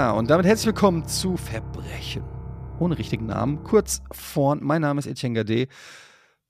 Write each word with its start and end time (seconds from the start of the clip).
Ja, 0.00 0.12
und 0.12 0.30
damit 0.30 0.46
herzlich 0.46 0.68
willkommen 0.68 1.06
zu 1.06 1.36
Verbrechen. 1.36 2.24
Ohne 2.78 2.96
richtigen 2.96 3.26
Namen. 3.26 3.62
Kurz 3.64 4.00
vorn, 4.10 4.60
mein 4.62 4.80
Name 4.80 4.98
ist 4.98 5.06
Etienne 5.06 5.34
Gade. 5.34 5.68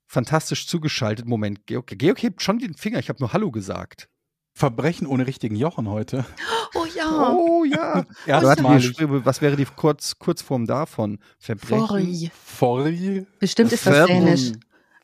Fantastisch 0.07 0.67
zugeschaltet. 0.67 1.27
Moment, 1.27 1.67
Georg, 1.67 1.87
Georg 1.87 2.23
hebt 2.23 2.41
schon 2.41 2.59
den 2.59 2.75
Finger. 2.75 2.99
Ich 2.99 3.09
habe 3.09 3.19
nur 3.19 3.33
Hallo 3.33 3.51
gesagt. 3.51 4.07
Verbrechen 4.53 5.05
ohne 5.05 5.27
richtigen 5.27 5.57
Jochen 5.57 5.89
heute. 5.89 6.23
Oh 6.75 6.85
ja. 6.95 7.33
Oh 7.33 7.65
ja. 7.65 8.05
Erstmalig. 8.25 8.95
Was 8.97 9.41
wäre 9.41 9.57
die 9.57 9.65
Kurz, 9.65 10.17
Kurzform 10.17 10.65
davon? 10.65 11.19
Verbrechen. 11.37 11.85
Fori. 11.85 12.31
Fori. 12.33 13.27
Bestimmt 13.41 13.73
ist 13.73 13.85
das 13.85 14.07
Dänisch. 14.07 14.53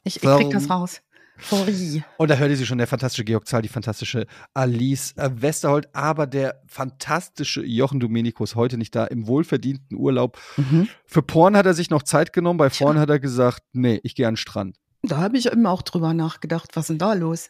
Ich, 0.05 0.15
ich 0.15 0.21
krieg 0.21 0.51
das 0.51 0.69
raus. 0.69 1.01
Fori. 1.37 2.03
Und 2.17 2.29
da 2.29 2.35
hörte 2.35 2.55
sie 2.55 2.65
schon 2.65 2.77
der 2.77 2.87
fantastische 2.87 3.23
Georg 3.23 3.47
Zahl, 3.47 3.61
die 3.61 3.67
fantastische 3.69 4.25
Alice 4.53 5.13
äh, 5.17 5.29
Westerholt, 5.33 5.87
aber 5.93 6.27
der 6.27 6.61
fantastische 6.67 7.63
Jochen 7.63 7.99
Dominikus 7.99 8.55
heute 8.55 8.77
nicht 8.77 8.95
da 8.95 9.05
im 9.05 9.27
wohlverdienten 9.27 9.97
Urlaub. 9.97 10.37
Mhm. 10.57 10.87
Für 11.05 11.21
Porn 11.21 11.55
hat 11.55 11.65
er 11.65 11.73
sich 11.73 11.89
noch 11.89 12.03
Zeit 12.03 12.33
genommen, 12.33 12.57
bei 12.57 12.69
Porn 12.69 12.99
hat 12.99 13.09
er 13.09 13.19
gesagt, 13.19 13.63
nee, 13.73 13.99
ich 14.03 14.15
gehe 14.15 14.27
an 14.27 14.33
den 14.33 14.37
Strand. 14.37 14.77
Da 15.03 15.17
habe 15.17 15.37
ich 15.37 15.45
immer 15.45 15.71
auch 15.71 15.83
drüber 15.83 16.13
nachgedacht, 16.13 16.75
was 16.75 16.85
ist 16.85 16.89
denn 16.89 16.97
da 16.97 17.13
los? 17.13 17.49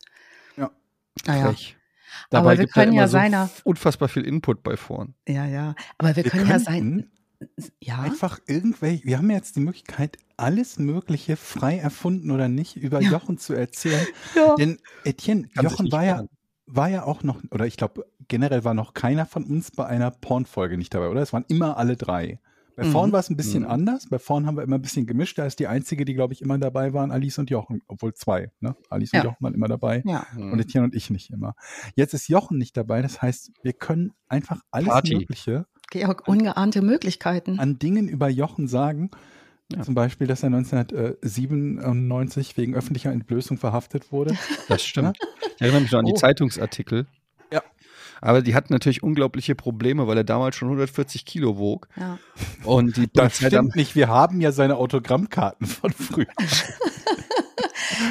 Ja. 0.58 0.70
Naja, 1.26 1.46
Frech. 1.48 1.76
Aber 2.30 2.42
Dabei 2.42 2.58
wir 2.58 2.66
gibt 2.66 2.78
er 2.78 2.84
können 2.84 2.94
ja 2.94 3.08
so 3.08 3.12
seiner- 3.14 3.50
unfassbar 3.64 4.10
viel 4.10 4.24
Input 4.24 4.64
bei 4.64 4.76
Porn. 4.76 5.14
ja, 5.28 5.46
ja. 5.46 5.76
Aber 5.98 6.16
wir, 6.16 6.24
Wir 6.24 6.32
können 6.32 6.46
ja 6.48 6.54
könnten 6.58 6.66
sein. 6.66 7.12
Ja. 7.82 8.00
einfach 8.00 8.40
irgendwelche, 8.48 9.06
wir 9.06 9.18
haben 9.18 9.30
jetzt 9.30 9.56
die 9.56 9.60
Möglichkeit, 9.60 10.18
alles 10.38 10.80
Mögliche 10.80 11.36
frei 11.36 11.78
erfunden 11.78 12.32
oder 12.32 12.48
nicht 12.48 12.76
über 12.78 13.02
Ja. 13.02 13.12
Jochen 13.12 13.38
zu 13.38 13.54
erzählen. 13.54 14.06
ja. 14.36 14.56
Denn 14.56 14.80
Etienne, 15.04 15.48
Kann 15.50 15.66
Jochen 15.66 15.92
war 15.92 16.04
ja, 16.06 16.26
war 16.66 16.90
ja 16.90 17.04
auch 17.04 17.24
noch, 17.24 17.42
oder 17.52 17.66
ich 17.68 17.78
glaube, 17.78 18.06
generell 18.28 18.64
war 18.64 18.74
noch 18.74 18.94
keiner 18.94 19.26
von 19.26 19.44
uns 19.46 19.72
bei 19.72 19.86
einer 19.86 20.12
Pornfolge 20.12 20.78
nicht 20.78 20.94
dabei, 20.94 21.10
oder? 21.10 21.22
Es 21.22 21.32
waren 21.34 21.46
immer 21.48 21.78
alle 21.78 21.96
drei. 21.96 22.40
Bei 22.76 22.84
Mhm. 22.86 22.92
Vorn 22.92 23.12
war 23.12 23.20
es 23.22 23.30
ein 23.32 23.38
bisschen 23.38 23.64
Mhm. 23.64 23.70
anders. 23.70 24.08
Bei 24.10 24.20
Vorn 24.20 24.46
haben 24.46 24.56
wir 24.58 24.64
immer 24.64 24.76
ein 24.78 24.82
bisschen 24.84 25.08
gemischt. 25.08 25.40
Da 25.40 25.46
ist 25.48 25.58
die 25.60 25.66
einzige, 25.68 26.06
die, 26.06 26.14
glaube 26.14 26.34
ich, 26.34 26.42
immer 26.44 26.60
dabei 26.60 26.94
waren, 26.94 27.12
Alice 27.12 27.40
und 27.40 27.50
Jochen. 27.50 27.82
Obwohl 27.88 28.14
zwei, 28.14 28.52
ne? 28.60 28.76
Alice 28.92 29.12
Ja. 29.14 29.22
und 29.22 29.26
Jochen 29.26 29.38
waren 29.44 29.54
immer 29.56 29.68
dabei. 29.68 30.04
Ja. 30.06 30.28
Und 30.36 30.60
Etienne 30.60 30.86
und 30.86 30.94
ich 30.94 31.10
nicht 31.10 31.32
immer. 31.32 31.56
Jetzt 31.96 32.14
ist 32.14 32.28
Jochen 32.28 32.60
nicht 32.60 32.78
dabei. 32.78 33.02
Das 33.02 33.20
heißt, 33.22 33.52
wir 33.64 33.74
können 33.74 34.12
einfach 34.28 34.62
alles 34.70 34.90
Party. 34.90 35.16
Mögliche 35.16 35.66
Georg, 35.92 36.28
ungeahnte 36.28 36.82
Möglichkeiten. 36.82 37.60
an 37.60 37.80
Dingen 37.80 38.08
über 38.10 38.28
Jochen 38.30 38.68
sagen. 38.68 39.10
Ja. 39.74 39.82
Zum 39.82 39.96
Beispiel, 39.96 40.28
dass 40.28 40.44
er 40.44 40.48
1997 40.48 42.56
wegen 42.58 42.74
öffentlicher 42.76 43.12
Entblößung 43.12 43.58
verhaftet 43.58 44.12
wurde. 44.12 44.36
Das 44.70 44.84
stimmt. 44.84 45.18
Ich 45.56 45.62
erinnere 45.62 45.82
mich 45.82 45.92
noch 45.92 46.00
an 46.00 46.06
die 46.06 46.14
Oh. 46.14 46.18
Zeitungsartikel. 46.18 47.06
Ja. 47.52 47.62
Aber 48.22 48.42
die 48.42 48.56
hatten 48.56 48.74
natürlich 48.74 49.04
unglaubliche 49.04 49.56
Probleme, 49.56 50.08
weil 50.08 50.18
er 50.18 50.24
damals 50.24 50.56
schon 50.56 50.68
140 50.70 51.26
Kilo 51.26 51.58
wog. 51.58 51.88
Ja. 51.98 52.18
Und 52.64 52.96
die 52.98 53.08
Das 53.14 53.38
Polizei 53.40 53.50
dann- 53.50 53.66
stimmt 53.66 53.76
nicht. 53.76 53.96
Wir 53.96 54.08
haben 54.10 54.40
ja 54.42 54.52
seine 54.52 54.76
Autogrammkarten 54.78 55.68
von 55.68 55.92
früher. 55.92 56.28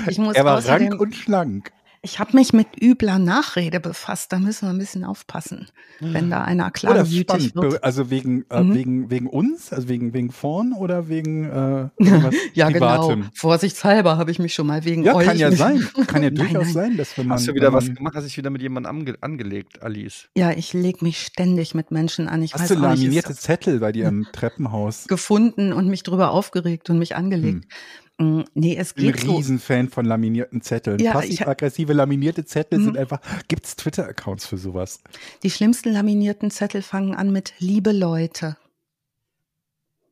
Ich 0.09 0.19
muss 0.19 0.35
Er 0.35 0.45
war 0.45 0.65
rank 0.67 0.99
und 1.01 1.15
schlank. 1.15 1.71
Ich 2.07 2.21
habe 2.21 2.37
mich 2.37 2.53
mit 2.53 2.69
übler 2.81 3.19
Nachrede 3.19 3.81
befasst. 3.81 4.33
Da 4.33 4.39
müssen 4.39 4.67
wir 4.67 4.71
ein 4.71 4.79
bisschen 4.79 5.03
aufpassen, 5.05 5.67
wenn 5.99 6.31
da 6.31 6.45
einer 6.45 6.71
spannend. 6.77 7.55
wird. 7.57 7.83
Also 7.83 8.11
wegen, 8.11 8.45
äh, 8.49 8.63
Mhm. 8.63 8.75
wegen, 8.75 9.11
wegen 9.11 9.27
uns, 9.27 9.73
also 9.73 9.89
wegen, 9.89 10.15
wegen 10.15 10.31
vorn 10.31 10.73
oder 10.73 11.09
wegen 11.09 11.45
äh, 11.45 11.89
irgendwas 11.99 12.35
Ja, 12.55 12.71
Privatem? 12.71 13.21
genau. 13.23 13.31
Vorsichtshalber 13.35 14.17
habe 14.19 14.31
ich 14.31 14.39
mich 14.39 14.55
schon 14.55 14.69
mal 14.69 14.85
wegen 14.85 15.03
Ja, 15.03 15.17
euch. 15.17 15.27
kann 15.27 15.37
ja 15.39 15.51
sein. 15.51 15.85
Kann 16.07 16.23
ja 16.23 16.31
Nein, 16.31 16.35
durchaus 16.37 16.65
nein. 16.67 16.73
sein, 16.73 16.97
dass 16.97 17.19
wenn 17.19 17.27
man. 17.27 17.39
Hast 17.39 17.49
du 17.49 17.55
wieder 17.55 17.69
wenn 17.69 17.75
was 17.75 17.93
gemacht? 17.93 18.15
Hast 18.15 18.25
dich 18.27 18.37
wieder 18.37 18.51
mit 18.51 18.63
jemandem 18.63 18.89
ange 18.91 19.15
angelegt, 19.21 19.83
Alice? 19.83 20.29
Ja, 20.37 20.53
ich 20.53 20.73
lege 20.73 21.05
mich 21.05 21.21
ständig 21.21 21.75
mit 21.75 21.91
Menschen 21.91 22.29
an. 22.29 22.41
Ich 22.43 22.55
Hast 22.55 22.61
weiß 22.63 22.69
du 22.69 22.75
nicht, 22.75 22.83
laminierte 22.83 23.31
hab 23.31 23.37
Zettel 23.41 23.81
bei 23.81 23.91
dir 23.93 24.07
im 24.07 24.27
Treppenhaus? 24.33 25.07
gefunden 25.09 25.73
und 25.73 25.89
mich 25.89 26.05
drüber 26.05 26.31
aufgeregt 26.31 26.89
und 26.89 26.99
mich 27.01 27.17
angelegt. 27.17 27.65
Mm, 27.65 27.69
Nee, 28.19 28.77
es 28.77 28.91
Ich 28.91 28.95
bin 28.95 29.07
ein 29.09 29.13
geht 29.13 29.27
so. 29.27 29.37
Riesenfan 29.37 29.89
von 29.91 30.07
laminierten 30.07 30.63
Zetteln. 30.63 30.99
Ja, 31.01 31.13
Passiv-aggressive 31.13 31.93
laminierte 31.93 32.47
Zettel 32.47 32.79
Mhm. 32.79 32.85
sind 32.85 32.97
einfach. 32.99 33.21
Gibt's 33.49 33.77
Twitter-Accounts 33.77 34.47
für 34.47 34.57
sowas? 34.57 35.01
Die 35.43 35.51
schlimmsten 35.51 35.93
laminierten 35.93 36.51
Zettel 36.51 36.81
fangen 36.81 37.15
an 37.15 37.31
mit 37.31 37.53
liebe 37.59 37.93
Leute. 37.93 38.57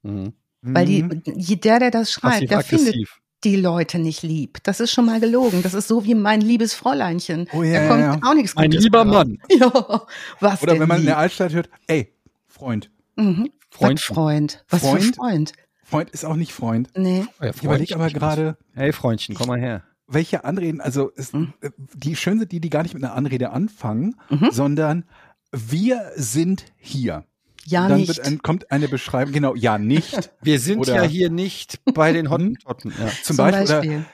Mhm. 0.02 0.34
Weil 0.60 0.86
die, 0.86 1.02
Mhm. 1.02 1.22
der, 1.60 1.78
der 1.78 1.90
das 1.90 2.12
schreibt, 2.12 2.50
der 2.50 2.60
findet 2.60 2.96
die 3.42 3.56
Leute 3.56 3.98
nicht 3.98 4.22
lieb. 4.22 4.58
Das 4.64 4.80
ist 4.80 4.90
schon 4.90 5.04
mal 5.06 5.20
gelogen. 5.20 5.62
Das 5.62 5.74
ist 5.74 5.88
so 5.88 6.04
wie 6.04 6.14
mein 6.14 6.40
liebes 6.40 6.72
Fräuleinchen. 6.74 7.48
Oh, 7.52 7.62
ja, 7.62 7.80
da 7.82 7.88
kommt 7.88 8.00
ja, 8.00 8.14
ja. 8.14 8.20
auch 8.22 8.34
nichts 8.34 8.56
Ein 8.56 8.70
Gutes 8.70 8.84
lieber 8.84 9.02
raus. 9.02 9.14
Mann. 9.14 9.38
Ja, 9.50 10.06
was 10.40 10.62
Oder 10.62 10.72
denn 10.72 10.80
wenn 10.82 10.88
man 10.88 10.96
in 10.98 11.02
lieb? 11.04 11.08
der 11.10 11.18
Altstadt 11.18 11.52
hört, 11.52 11.68
ey, 11.86 12.12
Freund. 12.46 12.90
Mhm. 13.16 13.50
Freund. 13.70 13.98
Was 13.98 14.04
Freund. 14.04 14.64
Was 14.68 14.80
Freund? 14.82 15.02
für 15.04 15.12
Freund? 15.14 15.52
Freund 15.94 16.10
ist 16.10 16.24
auch 16.24 16.36
nicht 16.36 16.52
Freund. 16.52 16.90
Nee. 16.96 17.24
Oh 17.40 17.44
ja, 17.44 17.50
Ich 17.54 17.62
überlege 17.62 17.94
Freundchen. 17.94 18.00
aber 18.00 18.10
gerade, 18.10 18.56
Hey 18.74 18.92
Freundchen, 18.92 19.34
komm 19.34 19.48
mal 19.48 19.58
her. 19.60 19.82
welche 20.06 20.44
Anreden, 20.44 20.80
also 20.80 21.10
es, 21.16 21.32
Mhm. 21.32 21.54
äh, 21.60 21.70
die 21.94 22.16
schön 22.16 22.38
sind 22.38 22.52
die, 22.52 22.60
die 22.60 22.70
gar 22.70 22.82
nicht 22.82 22.94
mit 22.94 23.02
einer 23.04 23.14
Anrede 23.14 23.50
anfangen, 23.50 24.16
Mhm. 24.28 24.48
sondern 24.50 25.04
wir 25.52 26.10
sind 26.16 26.64
hier. 26.76 27.24
Ja, 27.66 27.88
Dann 27.88 27.98
nicht. 28.00 28.08
Wird 28.08 28.20
ein, 28.26 28.42
kommt 28.42 28.70
eine 28.70 28.88
Beschreibung, 28.88 29.32
genau, 29.32 29.54
ja, 29.54 29.78
nicht. 29.78 30.30
Wir 30.42 30.60
sind 30.60 30.80
Oder- 30.80 30.96
ja 30.96 31.02
hier 31.04 31.30
nicht 31.30 31.80
bei 31.94 32.12
den 32.12 32.28
Hottentotten. 32.28 32.90
Ja. 33.00 33.06
Zum, 33.22 33.36
Zum 33.36 33.36
Beispiel, 33.38 33.66
Beispiel. 33.66 34.04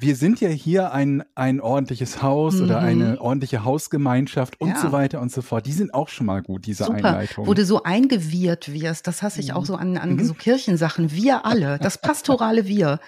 Oder, 0.00 0.06
wir 0.06 0.16
sind 0.16 0.40
ja 0.40 0.48
hier 0.48 0.92
ein, 0.92 1.22
ein 1.34 1.60
ordentliches 1.60 2.22
Haus 2.22 2.60
oder 2.60 2.80
Mhm. 2.80 2.86
eine 2.86 3.20
ordentliche 3.20 3.64
Hausgemeinschaft 3.64 4.60
und 4.60 4.70
Ja. 4.70 4.76
so 4.80 4.92
weiter 4.92 5.20
und 5.20 5.30
so 5.30 5.42
fort. 5.42 5.66
Die 5.66 5.72
sind 5.72 5.92
auch 5.94 6.08
schon 6.08 6.26
mal 6.26 6.42
gut, 6.42 6.66
diese 6.66 6.84
Super, 6.84 6.96
Einleitung. 6.96 7.46
wo 7.46 7.54
du 7.54 7.64
so 7.64 7.82
eingewirrt 7.82 8.72
wirst, 8.72 9.06
das 9.06 9.22
hasse 9.22 9.40
ich 9.40 9.52
auch 9.52 9.64
so 9.66 9.76
an, 9.76 9.96
an 9.96 10.14
Mhm. 10.16 10.24
so 10.24 10.34
Kirchensachen. 10.34 11.12
Wir 11.12 11.44
alle, 11.46 11.78
das 11.78 11.98
pastorale 11.98 12.66
Wir. 12.66 12.98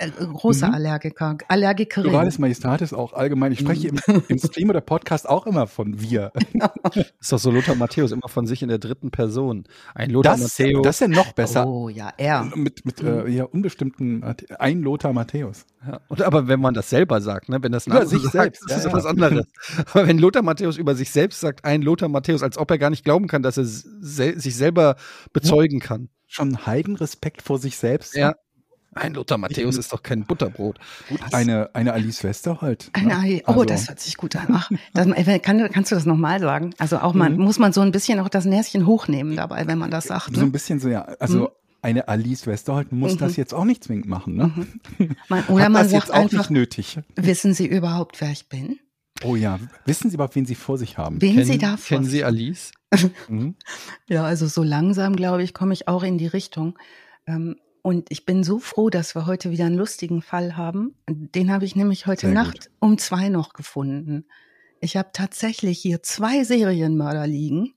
Äh, 0.00 0.10
große 0.10 0.66
Mhm. 0.66 0.74
Allergiker, 0.74 1.36
Allergikerin. 1.48 2.10
Pluralis 2.10 2.38
Majestatis 2.38 2.92
auch 2.92 3.12
allgemein. 3.12 3.52
Ich 3.52 3.60
spreche 3.60 3.88
im, 3.88 4.00
Mhm. 4.06 4.22
im 4.28 4.38
Stream 4.38 4.70
oder 4.70 4.80
Podcast 4.80 5.28
auch 5.28 5.46
immer 5.46 5.66
von 5.66 6.00
wir. 6.00 6.32
Ist 7.20 7.32
doch 7.32 7.38
so 7.38 7.50
Lothar 7.50 7.74
Matthäus 7.74 8.10
immer 8.12 8.28
von 8.28 8.46
sich 8.46 8.62
in 8.62 8.68
der 8.70 8.78
dritten 8.78 9.10
Person. 9.10 9.64
Ein 9.94 10.10
Lothar 10.10 10.32
Das, 10.38 10.58
Matthäus. 10.58 10.82
das 10.82 10.96
ist 10.96 11.00
ja 11.00 11.08
noch 11.08 11.32
besser. 11.32 11.66
Oh 11.66 11.88
ja, 11.88 12.12
er. 12.16 12.44
Mit, 12.54 12.84
mit 12.86 13.00
äh, 13.02 13.28
ja, 13.28 13.44
unbestimmten, 13.44 14.24
ein 14.58 14.80
Lothar 14.82 15.12
Matthäus. 15.12 15.66
Ja, 15.86 16.00
und 16.08 16.22
aber 16.22 16.48
wenn 16.48 16.60
man 16.60 16.74
das 16.74 16.90
selber 16.90 17.20
sagt, 17.20 17.48
ne, 17.48 17.62
wenn 17.62 17.72
das 17.72 17.86
Über 17.86 18.06
sich 18.06 18.22
sagt, 18.22 18.32
selbst, 18.32 18.64
das 18.68 18.78
ist 18.78 18.84
ja, 18.86 18.92
was 18.92 19.04
anderes. 19.06 19.46
Aber 19.92 20.06
wenn 20.06 20.18
Lothar 20.18 20.42
Matthäus 20.42 20.76
über 20.76 20.94
sich 20.94 21.10
selbst 21.10 21.40
sagt, 21.40 21.64
ein 21.64 21.82
Lothar 21.82 22.08
Matthäus, 22.08 22.42
als 22.42 22.56
ob 22.58 22.70
er 22.70 22.78
gar 22.78 22.90
nicht 22.90 23.04
glauben 23.04 23.26
kann, 23.28 23.42
dass 23.42 23.56
er 23.58 23.64
sel 23.64 24.38
sich 24.40 24.56
selber 24.56 24.96
bezeugen 25.32 25.80
kann. 25.80 26.08
Schon 26.26 26.64
Heidenrespekt 26.66 27.42
vor 27.42 27.58
sich 27.58 27.76
selbst. 27.76 28.14
Ja. 28.14 28.34
Ein 28.94 29.14
Lothar 29.14 29.38
Matthäus 29.38 29.76
ist 29.76 29.92
doch 29.92 30.02
kein 30.02 30.24
Butterbrot. 30.24 30.78
Eine, 31.32 31.70
eine 31.74 31.92
Alice 31.92 32.24
Westerholt. 32.24 32.90
Ne? 33.00 33.16
Ei. 33.16 33.42
Oh, 33.46 33.52
Also, 33.52 33.64
das 33.64 33.88
hört 33.88 34.00
sich 34.00 34.16
gut 34.16 34.34
an. 34.34 34.48
Ach, 34.52 34.70
das, 34.94 35.06
äh, 35.06 35.38
kann, 35.38 35.70
kannst 35.70 35.92
du 35.92 35.94
das 35.94 36.06
nochmal 36.06 36.40
sagen? 36.40 36.74
Also 36.78 36.98
auch 36.98 37.14
man, 37.14 37.36
Mhm. 37.36 37.42
muss 37.44 37.58
man 37.60 37.72
so 37.72 37.80
ein 37.82 37.92
bisschen 37.92 38.18
auch 38.18 38.28
das 38.28 38.46
Näschen 38.46 38.86
hochnehmen 38.86 39.36
dabei, 39.36 39.66
wenn 39.68 39.78
man 39.78 39.90
das 39.92 40.04
sagt. 40.06 40.34
So 40.34 40.40
ein 40.40 40.46
Ne? 40.46 40.50
bisschen 40.52 40.80
so, 40.80 40.88
ja. 40.88 41.02
Also 41.20 41.38
Mhm. 41.38 41.48
eine 41.82 42.08
Alice 42.08 42.46
Westerholt 42.48 42.90
muss 42.90 43.14
Mhm. 43.14 43.18
das 43.18 43.36
jetzt 43.36 43.54
auch 43.54 43.64
nicht 43.64 43.84
zwingend 43.84 44.06
machen. 44.06 44.34
Ne? 44.34 44.50
Man, 45.28 45.44
oder 45.44 45.64
Hat 45.64 45.72
man 45.72 45.82
das 45.84 45.92
sagt 45.92 46.04
jetzt 46.06 46.12
auch 46.12 46.22
einfach, 46.22 46.38
nicht 46.38 46.50
nötig. 46.50 46.98
wissen 47.14 47.54
Sie 47.54 47.66
überhaupt, 47.66 48.20
wer 48.20 48.32
ich 48.32 48.48
bin? 48.48 48.80
Oh 49.22 49.36
ja. 49.36 49.60
Wissen 49.84 50.10
Sie 50.10 50.14
überhaupt, 50.14 50.34
wen 50.34 50.46
Sie 50.46 50.54
vor 50.56 50.78
sich 50.78 50.98
haben? 50.98 51.20
Wen 51.22 51.34
Kennen, 51.34 51.46
Sie 51.46 51.58
da 51.58 51.76
vor 51.76 51.98
kennen 51.98 52.06
Sie 52.10 52.24
Alice? 52.24 52.72
Mhm. 53.28 53.54
Ja, 54.08 54.24
also 54.24 54.48
so 54.48 54.64
langsam, 54.64 55.14
glaube 55.14 55.44
ich, 55.44 55.54
komme 55.54 55.72
ich 55.74 55.86
auch 55.86 56.02
in 56.02 56.18
die 56.18 56.26
Richtung. 56.26 56.76
Ähm, 57.26 57.54
und 57.82 58.10
ich 58.10 58.24
bin 58.26 58.44
so 58.44 58.58
froh, 58.58 58.90
dass 58.90 59.14
wir 59.14 59.26
heute 59.26 59.50
wieder 59.50 59.66
einen 59.66 59.76
lustigen 59.76 60.22
Fall 60.22 60.56
haben. 60.56 60.94
Den 61.08 61.50
habe 61.52 61.64
ich 61.64 61.76
nämlich 61.76 62.06
heute 62.06 62.26
Sehr 62.26 62.34
Nacht 62.34 62.70
um 62.78 62.98
zwei 62.98 63.28
noch 63.28 63.52
gefunden. 63.52 64.24
Ich 64.80 64.96
habe 64.96 65.10
tatsächlich 65.12 65.78
hier 65.78 66.02
zwei 66.02 66.44
Serienmörder 66.44 67.26
liegen. 67.26 67.74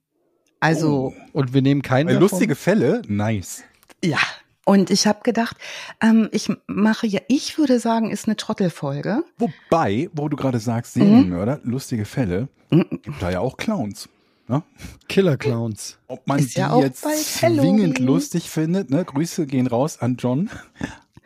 Also, 0.59 1.13
Und 1.33 1.53
wir 1.53 1.61
nehmen 1.61 1.81
keinen 1.81 2.07
davon? 2.07 2.21
Lustige 2.21 2.55
Fälle, 2.55 3.01
nice. 3.07 3.63
ja. 4.03 4.19
Und 4.65 4.89
ich 4.91 5.07
habe 5.07 5.19
gedacht, 5.23 5.57
ähm, 6.01 6.29
ich 6.31 6.49
mache 6.67 7.05
ja, 7.05 7.19
ich 7.27 7.57
würde 7.57 7.79
sagen, 7.81 8.11
ist 8.11 8.27
eine 8.27 8.37
Trottelfolge. 8.37 9.25
Wobei, 9.37 10.09
wo 10.13 10.29
du 10.29 10.37
gerade 10.37 10.59
sagst, 10.59 10.95
Mhm. 10.95 11.01
Serienmörder, 11.01 11.59
lustige 11.63 12.05
Fälle, 12.05 12.47
gibt 12.69 13.21
da 13.21 13.29
ja 13.29 13.41
auch 13.41 13.57
Clowns. 13.57 14.07
Ne? 14.53 14.63
Killer 15.09 15.37
Clowns. 15.37 15.97
Ob 16.07 16.27
man 16.27 16.37
Ist 16.39 16.55
die 16.55 16.59
ja 16.59 16.77
jetzt 16.79 17.03
zwingend 17.39 17.97
lustig 17.99 18.49
findet, 18.51 18.91
ne? 18.91 19.03
Grüße 19.03 19.47
gehen 19.47 19.65
raus 19.67 19.99
an 19.99 20.15
John. 20.17 20.49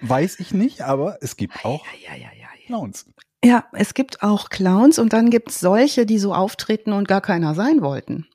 Weiß 0.02 0.40
ich 0.40 0.54
nicht, 0.54 0.82
aber 0.82 1.18
es 1.22 1.36
gibt 1.36 1.66
auch 1.66 1.86
Ja, 2.06 2.14
ja, 2.16 2.22
ja, 2.22 2.30
ja. 2.40 2.48
Clowns. 2.68 3.06
Ja, 3.44 3.66
es 3.74 3.94
gibt 3.94 4.24
auch 4.24 4.50
Clowns 4.50 4.98
und 5.00 5.12
dann 5.14 5.30
gibt's 5.30 5.60
solche, 5.60 6.06
die 6.06 6.20
so 6.20 6.34
auftreten 6.34 6.94
und 6.94 7.08
gar 7.08 7.22
keiner 7.22 7.54
sein 7.56 7.82
wollten. 7.82 8.28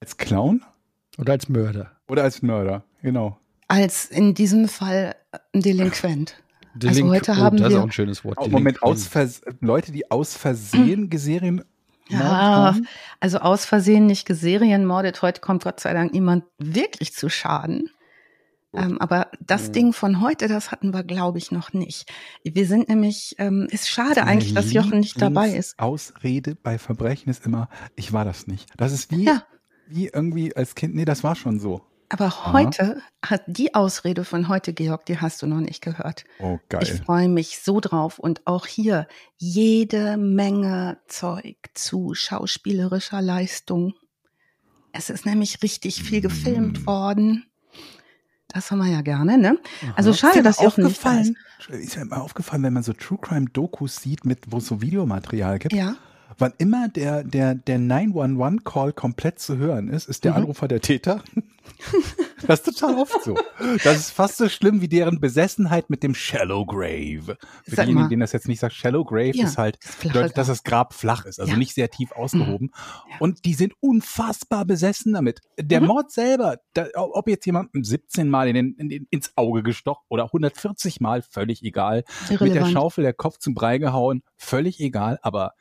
Als 0.00 0.16
Clown 0.16 0.64
Oder 1.18 1.32
als 1.32 1.48
Mörder. 1.48 1.92
oder 2.08 2.22
als 2.24 2.42
Mörder, 2.42 2.84
genau. 3.02 3.38
Als 3.68 4.06
in 4.06 4.34
diesem 4.34 4.68
Fall 4.68 5.14
ein 5.52 5.60
Delinquent. 5.62 6.42
Delink 6.74 7.08
heute 7.10 7.32
oh, 7.32 7.36
haben 7.36 7.56
das 7.56 7.68
ist 7.68 7.72
wir- 7.74 7.80
auch 7.80 7.84
ein 7.84 7.92
schönes 7.92 8.24
Wort. 8.24 8.38
Oh, 8.40 8.48
Moment, 8.48 8.82
aus 8.82 9.06
Vers 9.06 9.40
Leute, 9.60 9.92
die 9.92 10.10
aus 10.10 10.34
Versehen 10.34 11.10
Serien 11.16 11.64
Ja, 12.08 12.76
also 13.20 13.38
aus 13.38 13.64
Versehen 13.64 14.06
nicht 14.06 14.26
geserienmordet. 14.26 15.22
Heute 15.22 15.40
kommt 15.40 15.64
Gott 15.64 15.80
sei 15.80 15.92
Dank 15.92 16.12
niemand 16.12 16.44
wirklich 16.58 17.12
zu 17.14 17.28
Schaden. 17.28 17.90
Ähm, 18.74 19.00
aber 19.00 19.28
das 19.40 19.68
Mhm. 19.68 19.72
Ding 19.72 19.92
von 19.92 20.20
heute, 20.20 20.48
das 20.48 20.70
hatten 20.70 20.92
wir, 20.92 21.02
glaube 21.02 21.38
ich, 21.38 21.50
noch 21.50 21.72
nicht. 21.72 22.12
Wir 22.44 22.66
sind 22.66 22.88
nämlich, 22.88 23.34
ähm, 23.38 23.66
ist 23.70 23.88
schade 23.88 24.20
Meine 24.20 24.26
eigentlich, 24.32 24.54
dass 24.54 24.72
Jochen 24.72 25.00
nicht 25.00 25.20
dabei 25.20 25.50
ist. 25.50 25.78
Ausrede 25.78 26.54
bei 26.54 26.78
Verbrechen 26.78 27.30
ist 27.30 27.46
immer, 27.46 27.68
ich 27.94 28.12
war 28.12 28.24
das 28.24 28.46
nicht. 28.46 28.68
Das 28.76 28.92
ist 28.92 29.10
wie, 29.10 29.24
Ja. 29.24 29.44
wie 29.88 30.08
irgendwie 30.08 30.54
als 30.54 30.74
Kind, 30.74 30.94
nee, 30.94 31.04
das 31.06 31.24
war 31.24 31.36
schon 31.36 31.58
so. 31.58 31.80
Aber 32.08 32.52
heute 32.52 33.02
hat 33.24 33.42
die 33.46 33.74
Ausrede 33.74 34.24
von 34.24 34.48
heute, 34.48 34.72
Georg, 34.72 35.06
die 35.06 35.18
hast 35.18 35.42
du 35.42 35.46
noch 35.46 35.60
nicht 35.60 35.82
gehört. 35.82 36.24
Oh, 36.38 36.58
Ich 36.64 36.68
geil. 36.68 37.02
freue 37.04 37.28
mich 37.28 37.58
so 37.62 37.80
drauf 37.80 38.18
und 38.18 38.46
auch 38.46 38.66
hier 38.66 39.08
jede 39.38 40.16
Menge 40.16 40.98
Zeug 41.08 41.56
zu 41.74 42.14
schauspielerischer 42.14 43.20
Leistung. 43.20 43.94
Es 44.92 45.10
ist 45.10 45.26
nämlich 45.26 45.62
richtig 45.62 46.02
viel 46.02 46.20
gefilmt 46.20 46.82
Mm. 46.82 46.86
worden. 46.86 47.46
Das 48.48 48.70
haben 48.70 48.78
wir 48.78 48.86
ja 48.90 49.02
gerne, 49.02 49.36
ne? 49.36 49.58
Also 49.96 50.10
Ist 50.10 50.20
schade, 50.20 50.42
dass 50.42 50.58
mal 50.58 50.64
Jochen 50.64 50.84
nicht 50.84 51.04
da 51.04 51.10
ist. 51.20 51.34
aufgefallen, 51.66 51.82
ist 51.82 51.96
mir 51.98 52.04
mal 52.06 52.20
aufgefallen, 52.20 52.62
wenn 52.62 52.72
man 52.72 52.82
so 52.84 52.92
True 52.92 53.18
Crime 53.20 53.46
Dokus 53.52 53.96
sieht, 53.96 54.24
mit, 54.24 54.50
wo 54.50 54.58
es 54.58 54.66
so 54.68 54.80
Videomaterial 54.80 55.58
gibt, 55.58 55.74
Ja, 55.74 55.96
wann 56.38 56.52
immer 56.58 56.88
der, 56.88 57.24
der, 57.24 57.54
der 57.54 57.78
911-Call 57.78 58.92
komplett 58.92 59.38
zu 59.38 59.56
hören 59.58 59.88
ist, 59.88 60.08
ist 60.08 60.24
der 60.24 60.32
Mhm. 60.32 60.38
Anrufer 60.38 60.68
der 60.68 60.80
Täter. 60.80 61.22
das 62.46 62.60
ist 62.60 62.78
total 62.78 62.96
oft 62.98 63.22
so. 63.24 63.36
Das 63.84 63.96
ist 63.96 64.10
fast 64.10 64.36
so 64.36 64.48
schlimm 64.48 64.80
wie 64.80 64.88
deren 64.88 65.20
Besessenheit 65.20 65.90
mit 65.90 66.02
dem 66.02 66.14
Shallow 66.14 66.64
Grave. 66.64 67.36
Für 67.64 67.74
Sag 67.76 67.86
diejenigen, 67.86 68.08
denen 68.08 68.20
das 68.20 68.32
jetzt 68.32 68.48
nicht 68.48 68.60
sagt, 68.60 68.74
Shallow 68.74 69.04
Grave 69.04 69.32
Ja, 69.36 69.44
ist 69.46 69.58
halt, 69.58 69.78
bedeutet, 70.02 70.36
dass 70.38 70.46
das 70.46 70.62
Grab 70.62 70.94
flach 70.94 71.24
ist, 71.26 71.40
also 71.40 71.52
Ja. 71.52 71.58
nicht 71.58 71.74
sehr 71.74 71.90
tief 71.90 72.12
ausgehoben. 72.12 72.70
Ja. 73.10 73.16
Und 73.20 73.44
die 73.44 73.54
sind 73.54 73.74
unfassbar 73.80 74.64
besessen 74.64 75.12
damit. 75.12 75.40
Der 75.60 75.80
Mhm. 75.80 75.86
Mord 75.88 76.10
selber, 76.12 76.58
da, 76.74 76.86
ob 76.94 77.28
jetzt 77.28 77.46
jemandem 77.46 77.82
17 77.84 78.28
Mal 78.28 78.48
in 78.48 78.54
den, 78.54 78.74
in 78.74 78.88
den, 78.88 79.06
ins 79.10 79.32
Auge 79.36 79.62
gestochen 79.62 80.04
oder 80.08 80.24
140 80.32 81.00
Mal, 81.00 81.22
völlig 81.22 81.62
egal. 81.62 82.04
Mit 82.30 82.40
der 82.40 82.46
irrelevant. 82.48 82.72
Schaufel 82.72 83.02
der 83.02 83.12
Kopf 83.14 83.38
zum 83.38 83.54
Brei 83.54 83.78
gehauen, 83.78 84.22
völlig 84.36 84.80
egal, 84.80 85.18
aber 85.22 85.52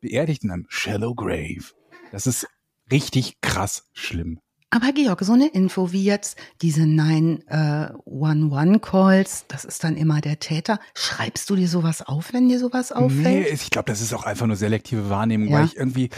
beerdigt 0.00 0.44
in 0.44 0.50
einem 0.50 0.66
Shallow 0.68 1.14
Grave. 1.14 1.64
Das 2.12 2.26
ist 2.26 2.46
richtig 2.90 3.40
krass 3.40 3.88
schlimm. 3.92 4.40
Aber 4.72 4.92
Georg, 4.92 5.22
so 5.24 5.32
eine 5.32 5.48
Info 5.48 5.90
wie 5.90 6.04
jetzt 6.04 6.38
diese 6.62 6.82
911-Calls, 6.82 9.46
das 9.48 9.64
ist 9.64 9.82
dann 9.82 9.96
immer 9.96 10.20
der 10.20 10.38
Täter. 10.38 10.78
Schreibst 10.94 11.50
du 11.50 11.56
dir 11.56 11.66
sowas 11.68 12.02
auf, 12.02 12.32
wenn 12.32 12.48
dir 12.48 12.60
sowas 12.60 12.90
Nee, 12.90 12.96
auffällt? 12.96 13.52
ich 13.52 13.70
glaube, 13.70 13.90
das 13.90 14.00
ist 14.00 14.14
auch 14.14 14.22
einfach 14.24 14.46
nur 14.46 14.54
selektive 14.56 15.10
Wahrnehmung, 15.10 15.48
Ja. 15.48 15.58
weil 15.58 15.64
ich 15.66 15.76
irgendwie, 15.76 16.10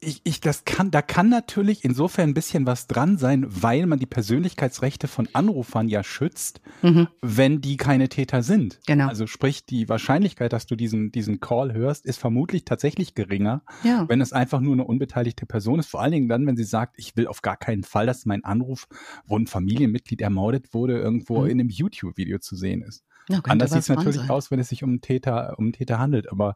ich, 0.00 0.20
ich, 0.22 0.40
das 0.40 0.64
kann, 0.64 0.92
da 0.92 1.02
kann 1.02 1.28
natürlich 1.28 1.84
insofern 1.84 2.30
ein 2.30 2.34
bisschen 2.34 2.66
was 2.66 2.86
dran 2.86 3.18
sein, 3.18 3.44
weil 3.48 3.84
man 3.86 3.98
die 3.98 4.06
Persönlichkeitsrechte 4.06 5.08
von 5.08 5.28
Anrufern 5.32 5.88
ja 5.88 6.04
schützt, 6.04 6.60
Mhm. 6.82 7.08
wenn 7.20 7.60
die 7.60 7.76
keine 7.76 8.08
Täter 8.08 8.44
sind. 8.44 8.78
Genau. 8.86 9.08
Also 9.08 9.26
sprich, 9.26 9.66
die 9.66 9.88
Wahrscheinlichkeit, 9.88 10.52
dass 10.52 10.66
du 10.66 10.76
diesen, 10.76 11.10
diesen 11.10 11.40
Call 11.40 11.72
hörst, 11.72 12.06
ist 12.06 12.18
vermutlich 12.18 12.64
tatsächlich 12.64 13.14
geringer, 13.16 13.62
Ja. 13.82 14.08
wenn 14.08 14.20
es 14.20 14.32
einfach 14.32 14.60
nur 14.60 14.74
eine 14.74 14.84
unbeteiligte 14.84 15.46
Person 15.46 15.80
ist. 15.80 15.88
Vor 15.90 16.00
allen 16.00 16.12
Dingen 16.12 16.28
dann, 16.28 16.46
wenn 16.46 16.56
sie 16.56 16.62
sagt, 16.64 16.94
ich 16.96 17.16
will 17.16 17.26
auf 17.26 17.42
gar 17.42 17.56
keinen 17.56 17.82
Fall, 17.82 18.06
dass 18.06 18.24
mein 18.24 18.44
Anruf, 18.44 18.86
wo 19.26 19.36
ein 19.36 19.48
Familienmitglied 19.48 20.20
ermordet 20.20 20.72
wurde, 20.74 20.96
irgendwo 20.98 21.40
Mhm. 21.40 21.46
in 21.46 21.60
einem 21.60 21.68
YouTube-Video 21.70 22.38
zu 22.38 22.54
sehen 22.54 22.82
ist. 22.82 23.02
ja 23.28 23.40
Anders 23.44 23.70
sieht 23.72 23.80
es 23.80 23.88
natürlich 23.88 24.16
sein. 24.16 24.30
aus, 24.30 24.50
wenn 24.52 24.60
es 24.60 24.68
sich 24.68 24.84
um 24.84 24.90
einen 24.90 25.00
Täter, 25.00 25.54
um 25.58 25.64
einen 25.66 25.72
Täter 25.72 25.98
handelt. 25.98 26.30
Aber 26.30 26.54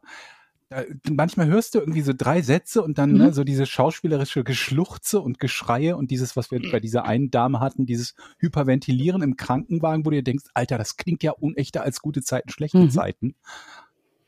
manchmal 1.09 1.47
hörst 1.47 1.75
du 1.75 1.79
irgendwie 1.79 2.01
so 2.01 2.13
drei 2.15 2.41
Sätze 2.41 2.81
und 2.81 2.97
dann 2.97 3.11
Mhm. 3.11 3.17
ne, 3.17 3.33
so 3.33 3.43
diese 3.43 3.65
schauspielerische 3.65 4.43
Geschluchze 4.43 5.19
und 5.19 5.39
Geschreie 5.39 5.95
und 5.97 6.11
dieses, 6.11 6.35
was 6.35 6.51
wir 6.51 6.61
bei 6.71 6.79
dieser 6.79 7.05
einen 7.05 7.31
Dame 7.31 7.59
hatten, 7.59 7.85
dieses 7.85 8.15
Hyperventilieren 8.39 9.21
im 9.21 9.37
Krankenwagen, 9.37 10.05
wo 10.05 10.09
du 10.09 10.17
dir 10.17 10.23
denkst, 10.23 10.45
Alter, 10.53 10.77
das 10.77 10.97
klingt 10.97 11.23
ja 11.23 11.31
unechter 11.31 11.83
als 11.83 12.01
gute 12.01 12.21
Zeiten, 12.21 12.49
schlechte 12.49 12.77
Mhm. 12.77 12.89
Zeiten. 12.91 13.35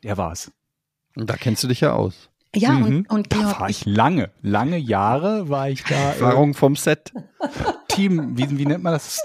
Der 0.04 0.18
war's. 0.18 0.52
Und 1.16 1.30
da 1.30 1.36
kennst 1.38 1.64
du 1.64 1.68
dich 1.68 1.82
ja 1.82 1.94
aus. 1.94 2.30
Ja, 2.56 2.72
Mhm. 2.72 2.84
und, 2.86 3.10
und 3.10 3.34
da 3.34 3.38
Georg, 3.38 3.60
war 3.60 3.70
ich 3.70 3.86
lange, 3.86 4.32
lange 4.42 4.78
Jahre 4.78 5.50
war 5.50 5.70
ich 5.70 5.84
da. 5.84 5.96
Erfahrung 5.96 6.54
vom 6.54 6.76
Set. 6.76 7.12
Team, 7.90 8.38
wie, 8.38 8.58
wie 8.58 8.66
nennt 8.66 8.84
man 8.84 8.94
das? 8.94 9.20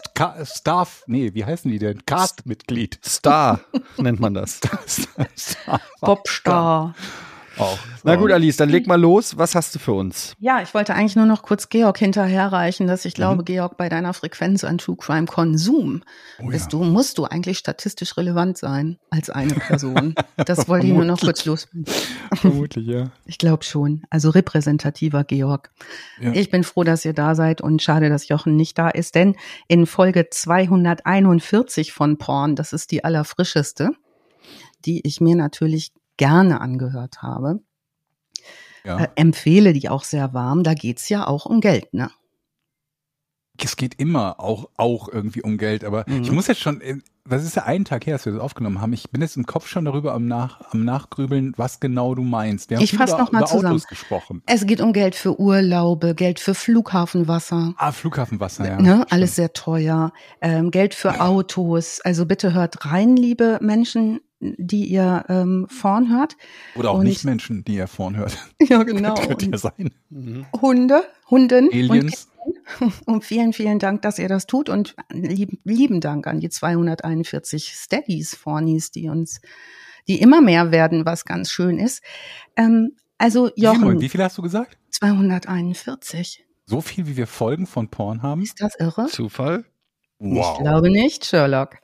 Staff, 0.44 1.02
nee, 1.06 1.30
wie 1.34 1.44
heißen 1.44 1.70
die 1.70 1.78
denn? 1.78 2.04
Cast-Mitglied. 2.06 3.00
Star 3.04 3.60
nennt 3.96 4.20
man 4.20 4.34
das. 4.34 4.60
Star- 5.36 5.80
Popstar. 6.00 6.94
Auch. 7.58 7.78
Na 8.04 8.16
gut, 8.16 8.30
Alice, 8.32 8.56
dann 8.56 8.68
leg 8.70 8.86
mal 8.86 8.98
los. 9.00 9.36
Was 9.36 9.54
hast 9.54 9.74
du 9.74 9.78
für 9.78 9.92
uns? 9.92 10.34
Ja, 10.38 10.62
ich 10.62 10.72
wollte 10.72 10.94
eigentlich 10.94 11.16
nur 11.16 11.26
noch 11.26 11.42
kurz 11.42 11.68
Georg 11.68 11.98
hinterherreichen, 11.98 12.86
dass 12.86 13.04
Mhm. 13.04 13.08
ich 13.08 13.14
glaube, 13.14 13.44
Georg, 13.44 13.76
bei 13.76 13.88
deiner 13.88 14.14
Frequenz 14.14 14.62
an 14.64 14.78
True 14.78 14.96
Crime 14.96 15.26
Konsum 15.26 16.02
Oh 16.38 16.44
ja. 16.44 16.50
bist 16.50 16.72
du, 16.72 16.82
musst 16.84 17.18
du 17.18 17.24
eigentlich 17.24 17.58
statistisch 17.58 18.16
relevant 18.16 18.56
sein 18.56 18.98
als 19.10 19.30
eine 19.30 19.54
Person. 19.54 20.14
Das 20.46 20.68
wollte 20.68 20.86
ich 20.86 20.92
nur 20.92 21.04
noch 21.04 21.20
kurz 21.20 21.44
loswerden. 21.44 21.84
Vermutlich, 22.34 22.86
ja. 22.86 23.10
Ich 23.26 23.36
glaube 23.38 23.64
schon. 23.64 24.02
Also 24.10 24.30
repräsentativer 24.30 25.24
Georg. 25.24 25.70
Ja. 26.20 26.32
Ich 26.32 26.50
bin 26.50 26.64
froh, 26.64 26.84
dass 26.84 27.04
ihr 27.04 27.12
da 27.12 27.34
seid 27.34 27.60
und 27.60 27.82
schade, 27.82 28.08
dass 28.08 28.28
Jochen 28.28 28.56
nicht 28.56 28.78
da 28.78 28.88
ist, 28.88 29.14
denn 29.16 29.36
in 29.68 29.86
Folge 29.86 30.28
241 30.30 31.92
von 31.92 32.16
Porn, 32.16 32.56
das 32.56 32.72
ist 32.72 32.90
die 32.90 33.04
allerfrischeste, 33.04 33.90
die 34.86 35.06
ich 35.06 35.20
mir 35.20 35.36
natürlich 35.36 35.92
gerne 36.20 36.60
angehört 36.60 37.22
habe, 37.22 37.60
ja. 38.84 38.98
äh, 38.98 39.08
empfehle 39.16 39.72
die 39.72 39.88
auch 39.88 40.04
sehr 40.04 40.34
warm. 40.34 40.62
Da 40.62 40.74
geht's 40.74 41.08
ja 41.08 41.26
auch 41.26 41.46
um 41.46 41.62
Geld, 41.62 41.94
ne? 41.94 42.10
es 43.62 43.76
geht 43.76 43.94
immer 44.00 44.40
auch, 44.40 44.70
auch 44.76 45.08
irgendwie 45.08 45.42
um 45.42 45.58
Geld, 45.58 45.84
aber 45.84 46.04
Mhm. 46.06 46.22
ich 46.22 46.30
muss 46.30 46.46
jetzt 46.46 46.60
schon, 46.60 46.80
äh, 46.80 46.96
das 47.28 47.44
ist 47.44 47.56
ja 47.56 47.64
einen 47.64 47.84
Tag 47.84 48.06
her, 48.06 48.14
dass 48.14 48.24
wir 48.24 48.32
das 48.32 48.40
aufgenommen 48.40 48.80
haben. 48.80 48.92
Ich 48.92 49.10
bin 49.10 49.20
jetzt 49.20 49.36
im 49.36 49.44
Kopf 49.46 49.68
schon 49.68 49.84
darüber 49.84 50.14
am, 50.14 50.26
Nach, 50.26 50.60
am 50.72 50.84
Nachgrübeln, 50.84 51.52
was 51.56 51.78
genau 51.78 52.14
du 52.14 52.22
meinst. 52.22 52.70
Wir 52.70 52.78
haben 52.78 52.84
Ich 52.84 52.90
viel 52.90 52.98
fass 52.98 53.10
über, 53.10 53.18
noch 53.18 53.32
mal 53.32 53.40
über 53.40 53.46
zusammen. 53.48 53.74
Autos 53.74 53.86
gesprochen. 53.86 54.42
Es 54.46 54.66
geht 54.66 54.80
um 54.80 54.92
Geld 54.92 55.14
für 55.14 55.38
Urlaube, 55.38 56.14
Geld 56.14 56.40
für 56.40 56.54
Flughafenwasser. 56.54 57.74
Ah, 57.76 57.92
Flughafenwasser, 57.92 58.66
ja. 58.66 58.80
ne, 58.80 59.06
alles 59.10 59.36
sehr 59.36 59.52
teuer. 59.52 60.12
Ähm, 60.40 60.70
Geld 60.70 60.94
für 60.94 61.20
Autos. 61.20 62.00
Also 62.02 62.26
bitte 62.26 62.54
hört 62.54 62.86
rein, 62.86 63.14
liebe 63.16 63.58
Menschen, 63.60 64.20
die 64.40 64.86
ihr 64.86 65.24
ähm, 65.28 65.66
vorn 65.68 66.10
hört. 66.10 66.36
Oder 66.74 66.90
auch 66.90 66.98
und- 66.98 67.04
nicht 67.04 67.24
Menschen, 67.24 67.62
die 67.64 67.74
ihr 67.74 67.86
vorn 67.86 68.16
hört. 68.16 68.36
Ja, 68.60 68.82
genau. 68.82 69.14
Könnte 69.14 69.50
ja 69.50 69.58
sein. 69.58 69.90
Hunde, 70.60 71.02
Hunden. 71.28 71.68
Aliens. 71.72 72.28
Und, 72.80 72.92
und 73.06 73.24
vielen, 73.24 73.52
vielen 73.52 73.78
Dank, 73.78 74.02
dass 74.02 74.18
ihr 74.18 74.28
das 74.28 74.46
tut. 74.46 74.68
Und 74.68 74.96
lieben, 75.10 75.58
lieben 75.64 76.00
Dank 76.00 76.26
an 76.26 76.40
die 76.40 76.48
241 76.48 77.72
Steadies, 77.74 78.34
Fornies, 78.34 78.90
die 78.90 79.08
uns, 79.08 79.40
die 80.08 80.20
immer 80.20 80.40
mehr 80.40 80.72
werden, 80.72 81.04
was 81.04 81.24
ganz 81.24 81.50
schön 81.50 81.78
ist. 81.78 82.02
Ähm, 82.56 82.96
also 83.18 83.46
Wie 83.46 83.52
viel, 83.60 83.64
Jochen, 83.64 84.00
wie 84.00 84.08
viel 84.08 84.22
hast 84.22 84.38
du 84.38 84.42
gesagt? 84.42 84.78
241. 84.90 86.44
So 86.64 86.80
viel, 86.80 87.06
wie 87.06 87.16
wir 87.16 87.26
Folgen 87.26 87.66
von 87.66 87.88
Porn 87.88 88.22
haben? 88.22 88.42
Ist 88.42 88.60
das 88.60 88.74
irre? 88.78 89.06
Zufall? 89.08 89.64
Ich 90.18 90.58
glaube 90.58 90.90
nicht, 90.90 91.24
Sherlock. 91.24 91.78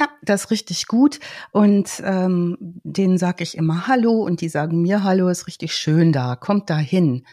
Ja, 0.00 0.08
das 0.22 0.44
ist 0.44 0.50
richtig 0.50 0.86
gut. 0.86 1.20
Und 1.52 2.02
ähm, 2.04 2.56
denen 2.82 3.18
sage 3.18 3.42
ich 3.42 3.56
immer 3.56 3.86
Hallo 3.86 4.22
und 4.22 4.40
die 4.40 4.48
sagen 4.48 4.82
mir 4.82 5.04
Hallo, 5.04 5.28
ist 5.28 5.46
richtig 5.46 5.74
schön 5.74 6.12
da, 6.12 6.36
kommt 6.36 6.70
da 6.70 6.78
hin. 6.78 7.26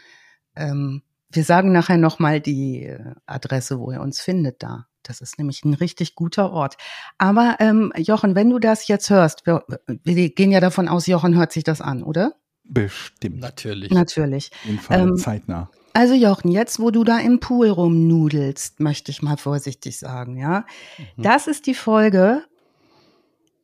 Ähm, 0.54 1.02
wir 1.30 1.44
sagen 1.44 1.72
nachher 1.72 1.96
nochmal 1.96 2.40
die 2.40 2.84
äh, 2.84 3.14
Adresse, 3.26 3.78
wo 3.78 3.90
ihr 3.90 4.00
uns 4.00 4.20
findet 4.20 4.62
da. 4.62 4.86
Das 5.02 5.20
ist 5.20 5.38
nämlich 5.38 5.64
ein 5.64 5.74
richtig 5.74 6.14
guter 6.14 6.52
Ort. 6.52 6.76
Aber 7.18 7.56
ähm, 7.58 7.92
Jochen, 7.96 8.34
wenn 8.36 8.50
du 8.50 8.58
das 8.58 8.86
jetzt 8.86 9.10
hörst, 9.10 9.46
wir, 9.46 9.64
wir 9.86 10.30
gehen 10.30 10.52
ja 10.52 10.60
davon 10.60 10.88
aus, 10.88 11.06
Jochen 11.06 11.36
hört 11.36 11.52
sich 11.52 11.64
das 11.64 11.80
an, 11.80 12.02
oder? 12.02 12.34
Bestimmt. 12.64 13.40
Natürlich. 13.40 13.90
Natürlich. 13.90 14.50
Auf 14.52 14.64
jeden 14.64 14.78
Fall 14.78 15.00
Ähm, 15.00 15.16
zeitnah. 15.16 15.70
Also 15.94 16.14
Jochen, 16.14 16.50
jetzt 16.50 16.78
wo 16.78 16.90
du 16.90 17.04
da 17.04 17.18
im 17.18 17.40
Pool 17.40 17.68
rumnudelst, 17.68 18.80
möchte 18.80 19.10
ich 19.10 19.20
mal 19.22 19.36
vorsichtig 19.36 19.98
sagen, 19.98 20.38
ja. 20.38 20.64
Mhm. 21.16 21.22
Das 21.22 21.46
ist 21.48 21.66
die 21.66 21.74
Folge, 21.74 22.44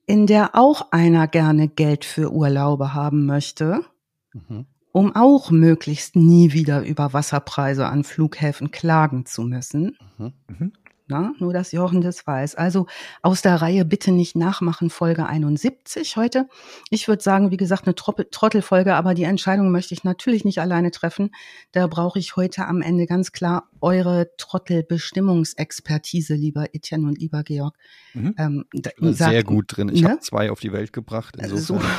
in 0.08 0.26
der 0.26 0.56
auch 0.56 0.90
einer 0.90 1.28
gerne 1.28 1.68
Geld 1.68 2.04
für 2.04 2.32
Urlaube 2.32 2.94
haben 2.94 3.26
möchte, 3.26 3.84
Mhm. 4.32 4.66
um 4.92 5.14
auch 5.14 5.50
möglichst 5.50 6.16
nie 6.16 6.52
wieder 6.52 6.82
über 6.82 7.12
Wasserpreise 7.12 7.86
an 7.86 8.04
Flughäfen 8.04 8.70
klagen 8.70 9.26
zu 9.26 9.42
müssen. 9.42 9.96
Mhm. 10.18 10.32
Mhm. 10.48 10.72
Na, 11.10 11.32
nur, 11.38 11.54
dass 11.54 11.72
Jochen 11.72 12.02
das 12.02 12.26
weiß. 12.26 12.54
Also 12.54 12.86
aus 13.22 13.40
der 13.40 13.56
Reihe 13.56 13.86
bitte 13.86 14.12
nicht 14.12 14.36
nachmachen, 14.36 14.90
Folge 14.90 15.24
71 15.24 16.16
heute. 16.18 16.48
Ich 16.90 17.08
würde 17.08 17.22
sagen, 17.22 17.50
wie 17.50 17.56
gesagt, 17.56 17.86
eine 17.86 17.94
Trottelfolge, 17.94 18.94
aber 18.94 19.14
die 19.14 19.22
Entscheidung 19.22 19.70
möchte 19.70 19.94
ich 19.94 20.04
natürlich 20.04 20.44
nicht 20.44 20.60
alleine 20.60 20.90
treffen. 20.90 21.30
Da 21.72 21.86
brauche 21.86 22.18
ich 22.18 22.36
heute 22.36 22.66
am 22.66 22.82
Ende 22.82 23.06
ganz 23.06 23.32
klar 23.32 23.70
eure 23.80 24.30
Trottelbestimmungsexpertise, 24.36 26.34
lieber 26.34 26.74
Etienne 26.74 27.06
und 27.06 27.18
lieber 27.18 27.42
Georg. 27.42 27.74
Mhm. 28.12 28.34
Ähm, 28.36 28.64
da, 28.72 28.90
Sehr 29.00 29.14
sagt, 29.14 29.46
gut 29.46 29.76
drin. 29.76 29.88
Ich 29.90 30.02
ne? 30.02 30.10
habe 30.10 30.20
zwei 30.20 30.50
auf 30.50 30.60
die 30.60 30.72
Welt 30.72 30.92
gebracht. 30.92 31.36
Insofern. 31.38 31.90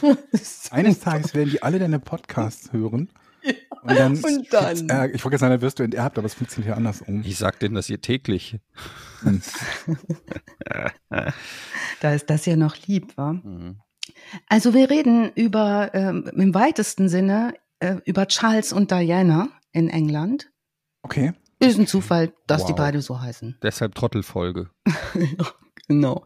So. 0.00 0.16
Eines 0.70 1.00
Tages 1.00 1.34
werden 1.34 1.48
die 1.48 1.62
alle 1.62 1.78
deine 1.78 1.98
Podcasts 1.98 2.74
hören. 2.74 3.10
Und 3.82 3.98
dann, 3.98 4.22
und 4.22 4.52
dann. 4.52 4.88
Äh, 4.90 5.08
ich 5.12 5.24
wollte 5.24 5.38
sagen, 5.38 5.52
dann 5.52 5.62
wirst 5.62 5.78
du 5.78 5.82
enterbt, 5.82 6.18
aber 6.18 6.26
es 6.26 6.34
funktioniert 6.34 6.72
ja 6.72 6.76
andersrum. 6.76 7.22
Ich 7.24 7.38
sag 7.38 7.58
denen 7.60 7.74
das 7.74 7.86
hier 7.86 8.00
täglich. 8.02 8.58
da 12.00 12.12
ist 12.12 12.28
das 12.28 12.44
ja 12.44 12.56
noch 12.56 12.76
lieb, 12.86 13.16
wa? 13.16 13.32
Mhm. 13.32 13.80
Also 14.48 14.74
wir 14.74 14.90
reden 14.90 15.32
über, 15.34 15.94
ähm, 15.94 16.30
im 16.34 16.52
weitesten 16.52 17.08
Sinne, 17.08 17.54
äh, 17.78 17.96
über 18.04 18.26
Charles 18.28 18.74
und 18.74 18.90
Diana 18.90 19.48
in 19.72 19.88
England. 19.88 20.50
Okay. 21.02 21.32
Ist 21.58 21.78
ein 21.78 21.86
Zufall, 21.86 22.32
dass 22.46 22.62
wow. 22.62 22.68
die 22.68 22.74
beide 22.74 23.00
so 23.00 23.20
heißen. 23.20 23.58
Deshalb 23.62 23.94
Trottelfolge. 23.94 24.70
genau. 25.88 26.24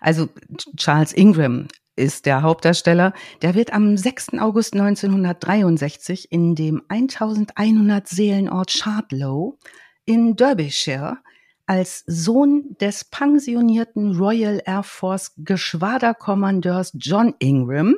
Also 0.00 0.28
Charles 0.76 1.12
Ingram 1.12 1.68
ist 1.98 2.26
der 2.26 2.42
Hauptdarsteller. 2.42 3.12
Der 3.42 3.54
wird 3.54 3.72
am 3.72 3.96
6. 3.96 4.34
August 4.38 4.74
1963 4.74 6.32
in 6.32 6.54
dem 6.54 6.82
1100 6.88 8.08
Seelenort 8.08 8.70
Shardlow 8.70 9.58
in 10.04 10.36
Derbyshire 10.36 11.18
als 11.66 12.04
Sohn 12.06 12.76
des 12.80 13.04
pensionierten 13.04 14.16
Royal 14.16 14.62
Air 14.64 14.84
Force 14.84 15.32
Geschwaderkommandeurs 15.36 16.92
John 16.94 17.34
Ingram 17.40 17.94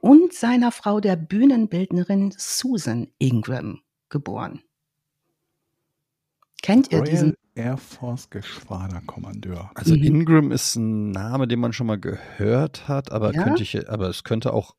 und 0.00 0.34
seiner 0.34 0.70
Frau 0.70 1.00
der 1.00 1.16
Bühnenbildnerin 1.16 2.34
Susan 2.36 3.08
Ingram 3.18 3.80
geboren. 4.10 4.62
Kennt 6.62 6.92
ihr 6.92 6.98
Royal 6.98 7.10
diesen? 7.10 7.36
Air 7.54 7.76
Force 7.76 8.30
Geschwaderkommandeur. 8.30 9.70
Also 9.74 9.96
mhm. 9.96 10.02
Ingram 10.02 10.52
ist 10.52 10.76
ein 10.76 11.10
Name, 11.10 11.46
den 11.46 11.60
man 11.60 11.72
schon 11.72 11.86
mal 11.86 11.98
gehört 11.98 12.88
hat, 12.88 13.12
aber 13.12 13.32
ja? 13.32 13.44
könnte 13.44 13.62
ich, 13.62 13.88
aber 13.88 14.08
es 14.08 14.24
könnte 14.24 14.52
auch 14.52 14.74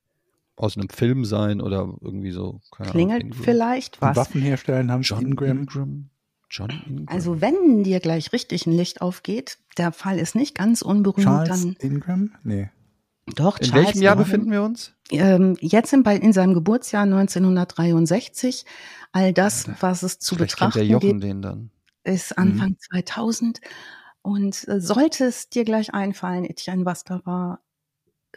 aus 0.57 0.77
einem 0.77 0.89
Film 0.89 1.25
sein 1.25 1.61
oder 1.61 1.93
irgendwie 2.01 2.31
so. 2.31 2.61
Klingelt 2.71 3.23
Ahnung, 3.23 3.33
vielleicht 3.33 4.01
was. 4.01 4.15
Waffenherstellen 4.15 4.91
haben 4.91 5.01
John 5.01 5.25
Ingram. 5.25 5.59
Ingram. 5.59 6.09
John 6.49 6.69
Ingram. 6.87 7.07
Also 7.07 7.41
wenn 7.41 7.83
dir 7.83 7.99
gleich 7.99 8.31
richtig 8.31 8.65
ein 8.65 8.73
Licht 8.73 9.01
aufgeht, 9.01 9.57
der 9.77 9.91
Fall 9.91 10.19
ist 10.19 10.35
nicht 10.35 10.55
ganz 10.55 10.81
unberühmt. 10.81 11.25
Charles 11.25 11.49
dann 11.49 11.75
Ingram? 11.79 12.31
Nee. 12.43 12.69
Doch, 13.35 13.57
In 13.57 13.69
Charles 13.69 13.87
welchem 13.87 14.01
Jahr 14.01 14.13
Ingram, 14.13 14.25
befinden 14.25 14.51
wir 14.51 14.63
uns? 14.63 14.93
Ähm, 15.11 15.57
jetzt 15.59 15.91
in, 15.93 16.03
in, 16.03 16.33
seinem 16.33 16.53
Geburtsjahr 16.53 17.03
1963. 17.03 18.65
All 19.11 19.33
das, 19.33 19.69
was 19.79 20.03
es 20.03 20.19
zu 20.19 20.35
betrachten 20.35 20.73
kennt 20.73 20.75
der 20.75 20.85
Jochen 20.85 21.09
gibt. 21.09 21.23
den 21.23 21.41
dann 21.41 21.71
ist 22.05 22.37
Anfang 22.37 22.69
mhm. 22.69 22.77
2000. 22.91 23.61
Und 24.21 24.67
äh, 24.67 24.79
sollte 24.79 25.25
es 25.25 25.49
dir 25.49 25.65
gleich 25.65 25.93
einfallen, 25.93 26.45
Etienne, 26.45 26.85
was 26.85 27.03
da 27.03 27.21
war, 27.25 27.59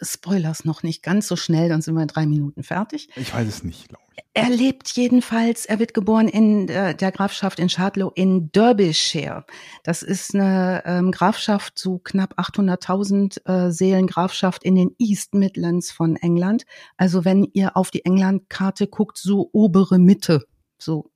Spoilers 0.02 0.64
noch 0.64 0.82
nicht 0.82 1.02
ganz 1.02 1.26
so 1.26 1.36
schnell, 1.36 1.68
dann 1.68 1.82
sind 1.82 1.94
wir 1.94 2.02
in 2.02 2.08
drei 2.08 2.26
Minuten 2.26 2.62
fertig. 2.62 3.08
Ich 3.16 3.32
weiß 3.32 3.48
es 3.48 3.64
nicht, 3.64 3.88
glaube 3.88 4.02
ich. 4.14 4.24
Er 4.34 4.50
lebt 4.50 4.88
jedenfalls, 4.90 5.66
er 5.66 5.78
wird 5.78 5.94
geboren 5.94 6.28
in 6.28 6.66
der, 6.66 6.94
der 6.94 7.12
Grafschaft 7.12 7.58
in 7.58 7.68
Shardlow 7.68 8.12
in 8.14 8.50
Derbyshire. 8.52 9.44
Das 9.82 10.02
ist 10.02 10.34
eine 10.34 10.82
ähm, 10.86 11.10
Grafschaft, 11.10 11.78
so 11.78 11.98
knapp 11.98 12.38
800.000 12.38 13.48
äh, 13.48 13.70
Seelen 13.72 14.06
Grafschaft 14.06 14.64
in 14.64 14.76
den 14.76 14.94
East 14.98 15.34
Midlands 15.34 15.90
von 15.90 16.16
England. 16.16 16.64
Also 16.96 17.24
wenn 17.24 17.44
ihr 17.52 17.76
auf 17.76 17.90
die 17.90 18.04
England-Karte 18.04 18.86
guckt, 18.86 19.18
so 19.18 19.50
obere 19.52 19.98
Mitte, 19.98 20.44
so 20.78 21.10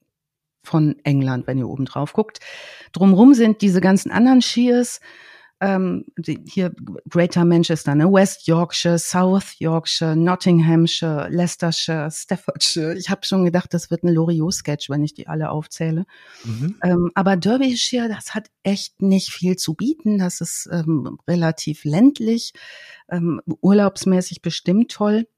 von 0.62 0.96
England, 1.04 1.46
wenn 1.46 1.58
ihr 1.58 1.68
oben 1.68 1.84
drauf 1.84 2.12
guckt. 2.12 2.40
Drumrum 2.92 3.34
sind 3.34 3.62
diese 3.62 3.80
ganzen 3.80 4.10
anderen 4.10 4.42
Shears, 4.42 5.00
ähm, 5.62 6.04
hier 6.44 6.74
Greater 7.08 7.44
Manchester, 7.44 7.94
ne? 7.94 8.12
West 8.12 8.48
Yorkshire, 8.48 8.98
South 8.98 9.54
Yorkshire, 9.60 10.16
Nottinghamshire, 10.16 11.28
Leicestershire, 11.30 12.10
Staffordshire. 12.10 12.96
Ich 12.98 13.08
habe 13.08 13.24
schon 13.24 13.44
gedacht, 13.44 13.72
das 13.72 13.88
wird 13.88 14.02
ein 14.02 14.12
Loriot-Sketch, 14.12 14.90
wenn 14.90 15.04
ich 15.04 15.14
die 15.14 15.28
alle 15.28 15.50
aufzähle. 15.50 16.04
Mhm. 16.42 16.74
Ähm, 16.82 17.10
aber 17.14 17.36
Derbyshire, 17.36 18.08
das 18.08 18.34
hat 18.34 18.48
echt 18.64 19.02
nicht 19.02 19.30
viel 19.30 19.54
zu 19.54 19.74
bieten. 19.74 20.18
Das 20.18 20.40
ist 20.40 20.68
ähm, 20.72 21.18
relativ 21.28 21.84
ländlich, 21.84 22.54
ähm, 23.08 23.40
urlaubsmäßig 23.46 24.42
bestimmt 24.42 24.90
toll. 24.90 25.28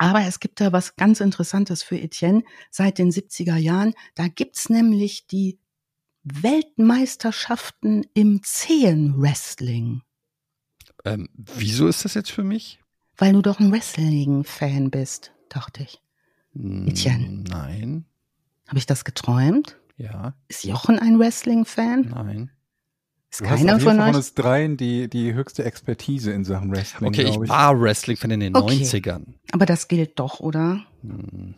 Aber 0.00 0.22
es 0.22 0.40
gibt 0.40 0.62
da 0.62 0.72
was 0.72 0.96
ganz 0.96 1.20
Interessantes 1.20 1.82
für 1.82 2.00
Etienne 2.00 2.42
seit 2.70 2.96
den 2.96 3.10
70er 3.10 3.56
Jahren. 3.56 3.92
Da 4.14 4.28
gibt's 4.28 4.70
nämlich 4.70 5.26
die 5.26 5.58
Weltmeisterschaften 6.22 8.06
im 8.14 8.42
Zehenwrestling. 8.42 10.00
Ähm, 11.04 11.28
wieso 11.34 11.86
ist 11.86 12.06
das 12.06 12.14
jetzt 12.14 12.30
für 12.30 12.44
mich? 12.44 12.80
Weil 13.18 13.34
du 13.34 13.42
doch 13.42 13.60
ein 13.60 13.70
Wrestling-Fan 13.70 14.90
bist, 14.90 15.32
dachte 15.50 15.82
ich. 15.82 16.00
Etienne. 16.54 17.44
Nein. 17.46 18.06
Habe 18.68 18.78
ich 18.78 18.86
das 18.86 19.04
geträumt? 19.04 19.76
Ja. 19.98 20.32
Ist 20.48 20.64
Jochen 20.64 20.98
ein 20.98 21.18
Wrestling-Fan? 21.18 22.08
Nein. 22.08 22.50
Ist 23.30 23.40
du 23.40 23.44
keiner 23.44 23.74
hast 23.74 23.76
auf 23.76 23.82
jeden 23.82 23.90
von 23.90 24.00
euch? 24.00 24.06
von 24.06 24.14
uns 24.16 24.34
dreien 24.34 24.76
die, 24.76 25.08
die 25.08 25.32
höchste 25.34 25.64
Expertise 25.64 26.32
in 26.32 26.44
Sachen 26.44 26.72
Wrestling. 26.72 27.08
Okay, 27.08 27.22
ich, 27.22 27.40
ich, 27.40 27.48
war 27.48 27.80
Wrestling-Fan 27.80 28.30
in 28.32 28.40
den 28.40 28.56
okay. 28.56 28.82
90ern. 28.82 29.22
Aber 29.52 29.66
das 29.66 29.88
gilt 29.88 30.18
doch, 30.18 30.40
oder? 30.40 30.84
Hm. 31.02 31.54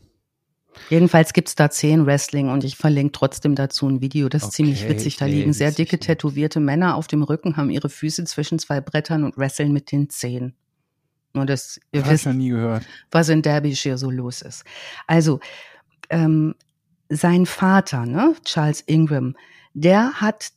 Jedenfalls 0.89 1.33
gibt's 1.33 1.55
da 1.55 1.71
zehn 1.71 2.07
Wrestling 2.07 2.49
und 2.49 2.65
ich 2.65 2.77
verlinke 2.77 3.13
trotzdem 3.13 3.55
dazu 3.55 3.89
ein 3.89 4.01
Video. 4.01 4.29
Das 4.29 4.43
ist 4.43 4.49
okay, 4.49 4.57
ziemlich 4.57 4.89
witzig. 4.89 5.17
Da 5.17 5.27
liegen 5.27 5.53
sehr 5.53 5.71
dicke, 5.71 5.99
tätowierte 5.99 6.61
Männer 6.61 6.97
auf 6.97 7.07
dem 7.07 7.23
Rücken, 7.23 7.57
haben 7.57 7.71
ihre 7.71 7.89
Füße 7.89 8.25
zwischen 8.25 8.59
zwei 8.59 8.81
Brettern 8.81 9.25
und 9.25 9.37
wresteln 9.37 9.73
mit 9.73 9.93
den 9.93 10.09
Zehen. 10.09 10.55
Nur 11.35 11.47
das, 11.47 11.81
ihr 11.93 12.07
wisst, 12.07 12.27
nie 12.27 12.51
gehört. 12.51 12.85
was 13.11 13.29
in 13.29 13.43
Derbyshire 13.43 13.97
so 13.97 14.11
los 14.11 14.43
ist. 14.43 14.65
Also, 15.07 15.41
ähm, 16.11 16.55
sein 17.09 17.47
Vater, 17.47 18.07
ne, 18.07 18.35
Charles 18.45 18.83
Ingram, 18.83 19.37
der 19.75 20.15
hat 20.15 20.53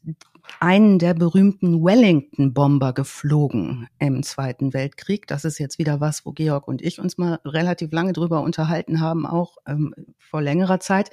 einen 0.60 1.00
der 1.00 1.14
berühmten 1.14 1.84
Wellington-Bomber 1.84 2.94
geflogen 2.94 3.88
im 4.00 4.24
Zweiten 4.24 4.74
Weltkrieg. 4.74 5.28
Das 5.28 5.46
ist 5.46 5.60
jetzt 5.60 5.80
wieder 5.80 6.00
was, 6.00 6.26
wo 6.26 6.32
Georg 6.32 6.68
und 6.68 6.82
ich 6.82 7.00
uns 7.00 7.18
mal 7.18 7.40
relativ 7.46 7.92
lange 7.92 8.14
drüber 8.14 8.42
unterhalten 8.42 9.00
haben, 9.00 9.26
auch 9.26 9.58
ähm, 9.68 9.94
vor 10.18 10.42
längerer 10.42 10.80
Zeit. 10.80 11.12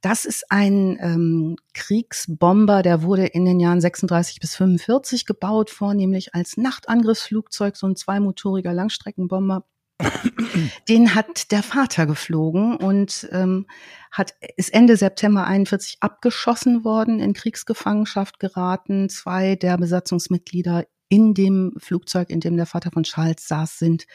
Das 0.00 0.26
ist 0.26 0.44
ein 0.50 0.98
ähm, 1.00 1.56
Kriegsbomber, 1.72 2.82
der 2.82 3.02
wurde 3.02 3.24
in 3.24 3.46
den 3.46 3.58
Jahren 3.58 3.80
36 3.80 4.38
bis 4.38 4.54
45 4.54 5.24
gebaut, 5.24 5.70
vornehmlich 5.70 6.34
als 6.34 6.58
Nachtangriffsflugzeug, 6.58 7.74
so 7.74 7.86
ein 7.86 7.96
zweimotoriger 7.96 8.74
Langstreckenbomber. 8.74 9.64
Den 10.88 11.14
hat 11.14 11.52
der 11.52 11.62
Vater 11.62 12.06
geflogen 12.06 12.76
und 12.76 13.28
ähm, 13.32 13.66
hat, 14.10 14.34
ist 14.56 14.72
Ende 14.74 14.96
September 14.96 15.46
41 15.46 15.98
abgeschossen 16.00 16.84
worden, 16.84 17.20
in 17.20 17.32
Kriegsgefangenschaft 17.32 18.38
geraten. 18.38 19.08
Zwei 19.08 19.56
der 19.56 19.78
Besatzungsmitglieder 19.78 20.86
in 21.08 21.34
dem 21.34 21.74
Flugzeug, 21.78 22.30
in 22.30 22.40
dem 22.40 22.56
der 22.56 22.66
Vater 22.66 22.90
von 22.90 23.04
Charles 23.04 23.46
saß, 23.46 23.78
sind 23.78 24.06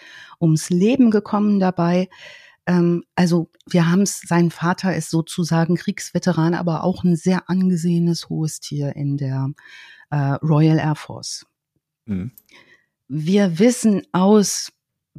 ums 0.42 0.70
Leben 0.70 1.12
gekommen 1.12 1.60
dabei. 1.60 2.10
Ähm, 2.66 3.04
also 3.16 3.50
wir 3.68 3.90
haben 3.90 4.02
es, 4.02 4.22
sein 4.22 4.52
Vater 4.52 4.96
ist 4.96 5.10
sozusagen 5.10 5.76
Kriegsveteran, 5.76 6.54
aber 6.54 6.84
auch 6.84 7.04
ein 7.04 7.16
sehr 7.16 7.50
angesehenes 7.50 8.30
hohes 8.30 8.60
Tier 8.60 8.96
in 8.96 9.18
der 9.18 9.50
äh, 10.10 10.34
Royal 10.44 10.78
Air 10.78 10.96
Force. 10.96 11.46
Mhm. 12.06 12.32
Wir 13.08 13.60
wissen 13.60 14.04
aus 14.12 14.72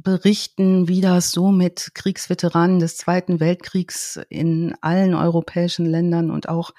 berichten, 0.03 0.87
wie 0.87 1.01
das 1.01 1.31
so 1.31 1.51
mit 1.51 1.91
Kriegsveteranen 1.93 2.79
des 2.79 2.97
Zweiten 2.97 3.39
Weltkriegs 3.39 4.19
in 4.29 4.75
allen 4.81 5.13
europäischen 5.13 5.85
Ländern 5.85 6.31
und 6.31 6.49
auch 6.49 6.71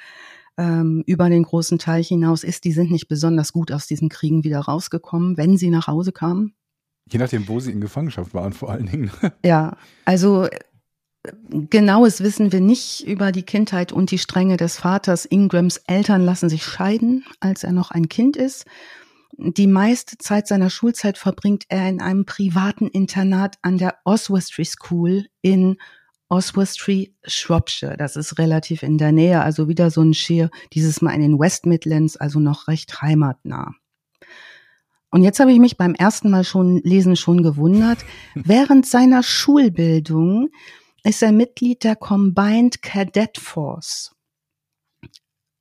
ähm, 0.58 1.02
über 1.06 1.28
den 1.28 1.42
großen 1.42 1.78
Teich 1.78 2.08
hinaus 2.08 2.44
ist. 2.44 2.64
Die 2.64 2.72
sind 2.72 2.90
nicht 2.90 3.08
besonders 3.08 3.52
gut 3.52 3.72
aus 3.72 3.86
diesen 3.86 4.08
Kriegen 4.08 4.44
wieder 4.44 4.60
rausgekommen, 4.60 5.36
wenn 5.36 5.56
sie 5.56 5.70
nach 5.70 5.86
Hause 5.86 6.12
kamen. 6.12 6.54
Je 7.10 7.18
nachdem, 7.18 7.48
wo 7.48 7.60
sie 7.60 7.72
in 7.72 7.80
Gefangenschaft 7.80 8.32
waren, 8.34 8.52
vor 8.52 8.70
allen 8.70 8.86
Dingen. 8.86 9.10
Ja, 9.44 9.76
also 10.04 10.48
genaues 11.50 12.22
wissen 12.22 12.52
wir 12.52 12.60
nicht 12.60 13.06
über 13.06 13.32
die 13.32 13.44
Kindheit 13.44 13.92
und 13.92 14.10
die 14.10 14.18
Strenge 14.18 14.56
des 14.56 14.78
Vaters. 14.78 15.24
Ingrams 15.24 15.78
Eltern 15.86 16.22
lassen 16.22 16.48
sich 16.48 16.64
scheiden, 16.64 17.24
als 17.40 17.64
er 17.64 17.72
noch 17.72 17.90
ein 17.90 18.08
Kind 18.08 18.36
ist. 18.36 18.66
Die 19.38 19.66
meiste 19.66 20.18
Zeit 20.18 20.46
seiner 20.46 20.68
Schulzeit 20.68 21.16
verbringt 21.16 21.64
er 21.68 21.88
in 21.88 22.00
einem 22.00 22.26
privaten 22.26 22.88
Internat 22.88 23.56
an 23.62 23.78
der 23.78 23.96
Oswestry 24.04 24.64
School 24.64 25.26
in 25.40 25.78
Oswestry, 26.28 27.14
Shropshire. 27.24 27.96
Das 27.96 28.16
ist 28.16 28.38
relativ 28.38 28.82
in 28.82 28.98
der 28.98 29.12
Nähe, 29.12 29.42
also 29.42 29.68
wieder 29.68 29.90
so 29.90 30.00
ein 30.00 30.14
Shire, 30.14 30.50
dieses 30.72 31.02
Mal 31.02 31.12
in 31.12 31.20
den 31.20 31.38
West 31.38 31.66
Midlands, 31.66 32.16
also 32.16 32.40
noch 32.40 32.68
recht 32.68 33.02
heimatnah. 33.02 33.74
Und 35.10 35.24
jetzt 35.24 35.40
habe 35.40 35.52
ich 35.52 35.58
mich 35.58 35.76
beim 35.76 35.94
ersten 35.94 36.30
Mal 36.30 36.44
schon 36.44 36.78
lesen 36.84 37.16
schon 37.16 37.42
gewundert. 37.42 37.98
Während 38.34 38.86
seiner 38.86 39.22
Schulbildung 39.22 40.48
ist 41.04 41.22
er 41.22 41.32
Mitglied 41.32 41.84
der 41.84 41.96
Combined 41.96 42.80
Cadet 42.80 43.36
Force. 43.36 44.14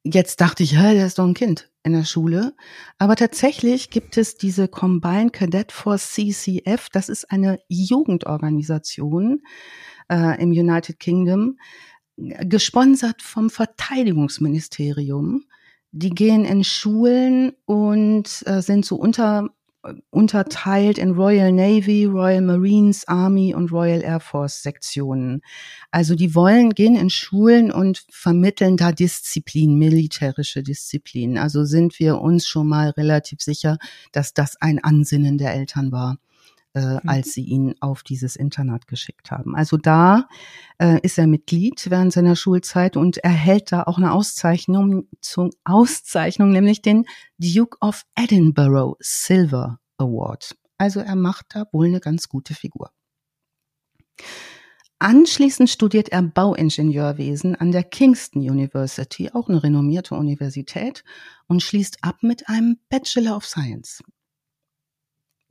Jetzt 0.03 0.41
dachte 0.41 0.63
ich, 0.63 0.77
hä, 0.77 0.93
der 0.95 1.05
ist 1.05 1.19
doch 1.19 1.25
ein 1.25 1.33
Kind 1.33 1.69
in 1.83 1.93
der 1.93 2.05
Schule. 2.05 2.55
Aber 2.97 3.15
tatsächlich 3.15 3.89
gibt 3.89 4.17
es 4.17 4.35
diese 4.35 4.67
Combined 4.67 5.33
Cadet 5.33 5.71
Force 5.71 6.13
CCF. 6.13 6.89
Das 6.91 7.09
ist 7.09 7.31
eine 7.31 7.59
Jugendorganisation 7.67 9.43
äh, 10.11 10.41
im 10.41 10.51
United 10.51 10.99
Kingdom, 10.99 11.57
gesponsert 12.17 13.21
vom 13.21 13.49
Verteidigungsministerium 13.49 15.45
die 15.91 16.09
gehen 16.09 16.45
in 16.45 16.63
Schulen 16.63 17.53
und 17.65 18.43
äh, 18.45 18.61
sind 18.61 18.85
so 18.85 18.95
unter 18.95 19.49
unterteilt 20.09 20.97
in 20.97 21.11
Royal 21.11 21.51
Navy, 21.51 22.05
Royal 22.05 22.41
Marines, 22.41 23.07
Army 23.07 23.53
und 23.55 23.71
Royal 23.71 24.03
Air 24.03 24.19
Force 24.19 24.61
Sektionen. 24.61 25.41
Also 25.89 26.15
die 26.15 26.35
wollen 26.35 26.71
gehen 26.71 26.95
in 26.95 27.09
Schulen 27.09 27.71
und 27.71 28.05
vermitteln 28.09 28.77
da 28.77 28.91
Disziplin, 28.91 29.77
militärische 29.77 30.61
Disziplin. 30.63 31.37
Also 31.37 31.65
sind 31.65 31.99
wir 31.99 32.19
uns 32.19 32.47
schon 32.47 32.67
mal 32.67 32.89
relativ 32.91 33.41
sicher, 33.41 33.77
dass 34.11 34.33
das 34.33 34.55
ein 34.61 34.83
Ansinnen 34.83 35.37
der 35.37 35.53
Eltern 35.53 35.91
war 35.91 36.17
äh, 36.73 36.95
mhm. 36.95 36.99
als 37.05 37.33
sie 37.33 37.43
ihn 37.43 37.75
auf 37.79 38.03
dieses 38.03 38.35
Internat 38.35 38.87
geschickt 38.87 39.31
haben. 39.31 39.55
Also 39.55 39.77
da 39.77 40.27
äh, 40.79 40.99
ist 41.01 41.17
er 41.17 41.27
Mitglied 41.27 41.89
während 41.89 42.13
seiner 42.13 42.35
Schulzeit 42.35 42.97
und 42.97 43.17
erhält 43.17 43.71
da 43.71 43.83
auch 43.83 43.97
eine 43.97 44.13
Auszeichnung 44.13 45.07
zur 45.21 45.49
Auszeichnung, 45.63 46.51
nämlich 46.51 46.81
den 46.81 47.05
Duke 47.37 47.77
of 47.81 48.03
Edinburgh 48.15 48.95
Silver 48.99 49.79
Award. 49.97 50.55
Also 50.77 50.99
er 50.99 51.15
macht 51.15 51.47
da 51.49 51.65
wohl 51.71 51.87
eine 51.87 51.99
ganz 51.99 52.29
gute 52.29 52.53
Figur. 52.53 52.91
Anschließend 54.99 55.67
studiert 55.67 56.09
er 56.09 56.21
Bauingenieurwesen 56.21 57.55
an 57.55 57.71
der 57.71 57.83
Kingston 57.83 58.43
University, 58.43 59.31
auch 59.33 59.49
eine 59.49 59.63
renommierte 59.63 60.13
Universität, 60.13 61.03
und 61.47 61.63
schließt 61.63 62.03
ab 62.03 62.21
mit 62.21 62.47
einem 62.47 62.77
Bachelor 62.87 63.35
of 63.35 63.45
Science 63.45 64.03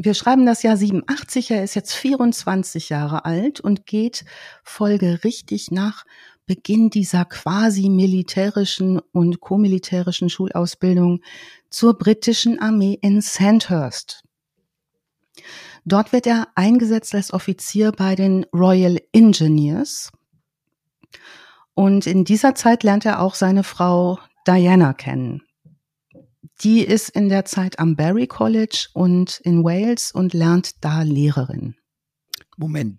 wir 0.02 0.14
schreiben 0.14 0.46
das 0.46 0.62
Jahr 0.62 0.76
87, 0.76 1.50
er 1.50 1.62
ist 1.62 1.74
jetzt 1.74 1.94
24 1.94 2.88
Jahre 2.88 3.24
alt 3.26 3.60
und 3.60 3.86
geht 3.86 4.24
folgerichtig 4.64 5.70
nach 5.70 6.04
Beginn 6.46 6.90
dieser 6.90 7.26
quasi 7.26 7.90
militärischen 7.90 8.98
und 9.12 9.40
komilitärischen 9.40 10.30
Schulausbildung 10.30 11.20
zur 11.68 11.98
britischen 11.98 12.58
Armee 12.58 12.98
in 13.00 13.20
Sandhurst. 13.20 14.24
Dort 15.84 16.12
wird 16.12 16.26
er 16.26 16.48
eingesetzt 16.54 17.14
als 17.14 17.32
Offizier 17.32 17.92
bei 17.92 18.14
den 18.14 18.44
Royal 18.54 18.98
Engineers. 19.12 20.10
Und 21.74 22.06
in 22.06 22.24
dieser 22.24 22.54
Zeit 22.54 22.82
lernt 22.82 23.06
er 23.06 23.20
auch 23.20 23.34
seine 23.34 23.64
Frau 23.64 24.18
Diana 24.46 24.92
kennen. 24.92 25.42
Die 26.62 26.84
ist 26.84 27.08
in 27.08 27.30
der 27.30 27.46
Zeit 27.46 27.78
am 27.78 27.96
Barry 27.96 28.26
College 28.26 28.88
und 28.92 29.40
in 29.44 29.64
Wales 29.64 30.12
und 30.12 30.34
lernt 30.34 30.84
da 30.84 31.02
Lehrerin. 31.02 31.74
Moment, 32.58 32.98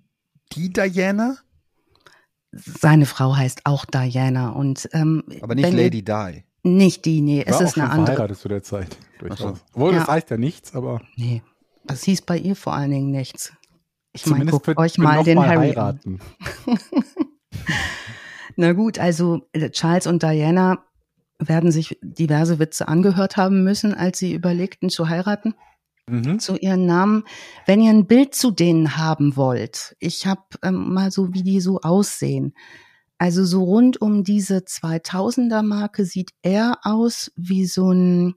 die 0.53 0.73
Diana? 0.73 1.37
Seine 2.51 3.05
Frau 3.05 3.35
heißt 3.35 3.61
auch 3.65 3.85
Diana 3.85 4.49
und 4.49 4.89
ähm, 4.93 5.23
aber 5.41 5.55
nicht 5.55 5.71
Lady 5.71 6.03
Di. 6.03 6.43
Nicht 6.63 7.05
die, 7.05 7.21
nee, 7.21 7.45
War 7.45 7.61
es 7.61 7.69
ist 7.69 7.77
eine 7.77 7.89
andere. 7.89 8.15
Verheiratet 8.15 8.37
zu 8.37 8.47
der 8.49 8.63
Zeit. 8.63 8.97
Durchaus. 9.19 9.59
Obwohl, 9.73 9.93
ja. 9.93 9.99
das 9.99 10.07
heißt 10.07 10.29
ja 10.31 10.37
nichts, 10.37 10.75
aber. 10.75 11.01
Nee, 11.15 11.43
das 11.85 12.03
hieß 12.03 12.23
bei 12.23 12.37
ihr 12.37 12.55
vor 12.55 12.73
allen 12.73 12.91
Dingen 12.91 13.11
nichts. 13.11 13.53
Ich 14.13 14.25
meine, 14.25 14.45
guckt 14.45 14.77
euch 14.77 14.97
mal 14.97 15.23
den 15.23 15.37
mal 15.37 15.47
Harry 15.47 15.69
heiraten. 15.69 16.19
an. 16.65 16.79
Na 18.55 18.73
gut, 18.73 18.99
also 18.99 19.47
äh, 19.53 19.69
Charles 19.69 20.07
und 20.07 20.21
Diana 20.23 20.83
werden 21.41 21.71
sich 21.71 21.97
diverse 22.01 22.59
Witze 22.59 22.87
angehört 22.87 23.37
haben 23.37 23.63
müssen, 23.63 23.93
als 23.93 24.19
sie 24.19 24.33
überlegten 24.33 24.89
zu 24.89 25.09
heiraten. 25.09 25.55
Mhm. 26.07 26.39
Zu 26.39 26.57
ihren 26.57 26.85
Namen. 26.85 27.23
Wenn 27.65 27.81
ihr 27.81 27.91
ein 27.91 28.07
Bild 28.07 28.35
zu 28.35 28.51
denen 28.51 28.97
haben 28.97 29.35
wollt, 29.35 29.95
ich 29.99 30.27
habe 30.27 30.41
ähm, 30.63 30.93
mal 30.93 31.11
so, 31.11 31.33
wie 31.33 31.43
die 31.43 31.61
so 31.61 31.79
aussehen. 31.81 32.53
Also 33.17 33.45
so 33.45 33.63
rund 33.63 34.01
um 34.01 34.23
diese 34.23 34.57
2000er 34.57 35.61
Marke 35.61 36.05
sieht 36.05 36.31
er 36.41 36.79
aus 36.81 37.31
wie 37.35 37.65
so 37.65 37.91
ein 37.91 38.33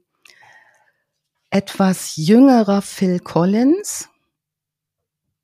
etwas 1.49 2.15
jüngerer 2.17 2.81
Phil 2.81 3.19
Collins. 3.19 4.09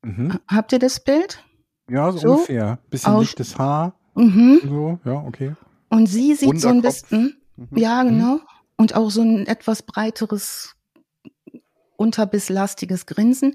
Mhm. 0.02 0.38
Habt 0.46 0.72
ihr 0.72 0.78
das 0.78 1.02
Bild? 1.02 1.44
Ja, 1.90 2.12
so, 2.12 2.18
so? 2.18 2.32
ungefähr. 2.34 2.78
Bisschen 2.88 3.12
Aus 3.12 3.20
lichtes 3.22 3.58
Haar. 3.58 3.98
Mhm. 4.14 4.60
So, 4.62 5.00
ja, 5.04 5.14
okay. 5.26 5.54
Und 5.88 6.06
sie 6.06 6.34
sieht 6.34 6.60
so 6.60 6.68
ein 6.68 6.82
bisschen, 6.82 7.41
Mhm. 7.70 7.78
Ja, 7.78 8.04
mhm. 8.04 8.08
genau. 8.08 8.40
Und 8.76 8.94
auch 8.94 9.10
so 9.10 9.22
ein 9.22 9.46
etwas 9.46 9.82
breiteres, 9.82 10.74
unterbisslastiges 11.96 13.06
Grinsen. 13.06 13.54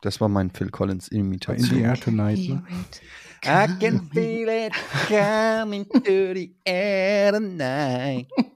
Das 0.00 0.20
war 0.20 0.28
mein 0.28 0.50
Phil 0.50 0.70
Collins 0.70 1.08
Imitation. 1.08 1.68
In 1.68 1.76
the 1.76 1.82
air 1.82 2.00
tonight. 2.00 2.48
Ne? 2.48 2.62
I 3.46 3.66
can 3.78 4.08
feel 4.10 4.48
it 4.48 4.72
coming 5.06 5.86
to 5.88 6.34
the 6.34 6.54
air 6.64 7.32
tonight. 7.32 8.28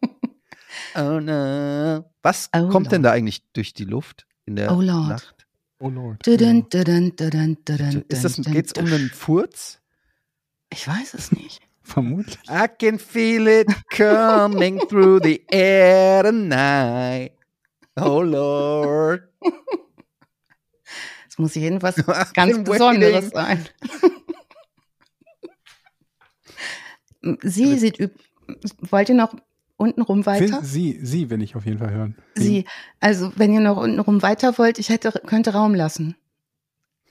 Oh 0.95 1.21
no. 1.21 2.05
Was 2.23 2.51
oh 2.55 2.69
kommt 2.69 2.87
Lord. 2.87 2.93
denn 2.93 3.03
da 3.03 3.13
eigentlich 3.13 3.43
durch 3.53 3.73
die 3.75 3.85
Luft 3.85 4.27
in 4.47 4.57
der 4.57 4.73
oh 4.77 4.81
Lord. 4.81 5.09
Nacht? 5.09 5.47
Oh 5.79 5.89
Lord. 5.89 6.27
Dun, 6.27 6.69
dun, 6.69 7.17
dun, 7.17 8.05
Ist 8.09 8.25
das, 8.25 8.37
geht's 8.37 8.73
um 8.73 8.87
einen 8.87 9.11
Furz? 9.11 9.81
Ich 10.71 10.87
weiß 10.87 11.15
es 11.15 11.33
nicht. 11.33 11.61
Vermutlich. 11.89 12.39
I 12.51 12.69
can 12.69 12.99
feel 12.99 13.47
it 13.47 13.67
coming 13.91 14.79
through 14.89 15.21
the 15.23 15.43
air 15.51 16.23
tonight. 16.23 17.33
Oh 17.97 18.21
Lord. 18.21 19.23
Es 21.27 21.39
muss 21.39 21.55
jedenfalls 21.55 21.97
ganz 22.35 22.63
Besonderes 22.63 23.31
sein. 23.31 23.67
Sie 27.43 27.79
sieht, 27.79 28.11
wollt 28.91 29.09
ihr 29.09 29.15
noch 29.15 29.35
untenrum 29.77 30.27
weiter? 30.27 30.63
Sie, 30.63 31.01
sie 31.03 31.31
will 31.31 31.43
ich 31.43 31.57
auf 31.57 31.65
jeden 31.65 31.79
Fall 31.79 31.91
hören. 31.91 32.17
Sie, 32.35 32.67
also 33.01 33.33
wenn 33.37 33.53
ihr 33.53 33.61
noch 33.61 33.79
untenrum 33.79 34.21
weiter 34.23 34.59
wollt, 34.59 34.79
ich 34.79 34.91
hätte, 34.91 35.11
könnte 35.27 35.55
Raum 35.55 35.75
lassen. 35.75 36.17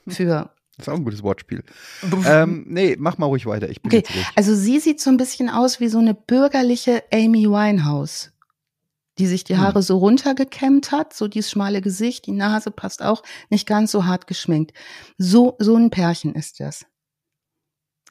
Für 0.08 0.52
das 0.78 0.88
ist 0.88 0.94
auch 0.94 0.98
ein 0.98 1.04
gutes 1.04 1.24
Wortspiel. 1.24 1.64
ähm, 2.26 2.66
nee, 2.68 2.96
mach 3.00 3.18
mal 3.18 3.26
ruhig 3.26 3.46
weiter. 3.48 3.70
Ich 3.70 3.82
bin 3.82 3.98
okay. 3.98 4.26
Also 4.36 4.56
sie 4.56 4.80
sieht 4.80 5.02
so 5.02 5.10
ein 5.10 5.18
bisschen 5.18 5.50
aus 5.50 5.80
wie 5.80 5.88
so 5.88 5.98
eine 5.98 6.14
bürgerliche 6.14 7.04
Amy 7.12 7.50
Winehouse, 7.50 8.32
die 9.18 9.26
sich 9.26 9.44
die 9.44 9.56
hm. 9.56 9.62
Haare 9.62 9.76
hm. 9.76 9.82
so 9.82 9.98
runtergekämmt 9.98 10.92
hat, 10.92 11.14
so 11.14 11.28
dieses 11.28 11.50
schmale 11.50 11.82
Gesicht, 11.82 12.28
die 12.28 12.32
Nase 12.32 12.70
passt 12.70 13.02
auch, 13.02 13.24
nicht 13.50 13.68
ganz 13.68 13.92
so 13.92 14.06
hart 14.06 14.28
geschminkt. 14.28 14.74
So, 15.18 15.56
so 15.58 15.76
ein 15.76 15.90
Pärchen 15.90 16.36
ist 16.36 16.60
das. 16.60 16.86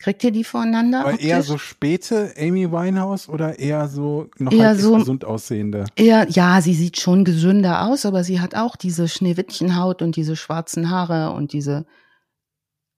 Kriegt 0.00 0.24
ihr 0.24 0.30
die 0.30 0.44
voreinander? 0.44 1.00
Aber 1.00 1.18
eher 1.18 1.42
so 1.42 1.56
späte 1.56 2.34
Amy 2.36 2.70
Winehouse 2.70 3.28
oder 3.28 3.58
eher 3.58 3.88
so 3.88 4.28
noch 4.38 4.52
eher 4.52 4.68
halt 4.68 4.80
so, 4.80 4.96
gesund 4.96 5.24
aussehende? 5.24 5.84
Eher, 5.94 6.28
ja, 6.28 6.60
sie 6.60 6.74
sieht 6.74 6.98
schon 6.98 7.24
gesünder 7.24 7.86
aus, 7.86 8.04
aber 8.04 8.22
sie 8.22 8.40
hat 8.40 8.54
auch 8.54 8.76
diese 8.76 9.08
Schneewittchenhaut 9.08 10.02
und 10.02 10.16
diese 10.16 10.36
schwarzen 10.36 10.90
Haare 10.90 11.32
und 11.32 11.52
diese 11.52 11.86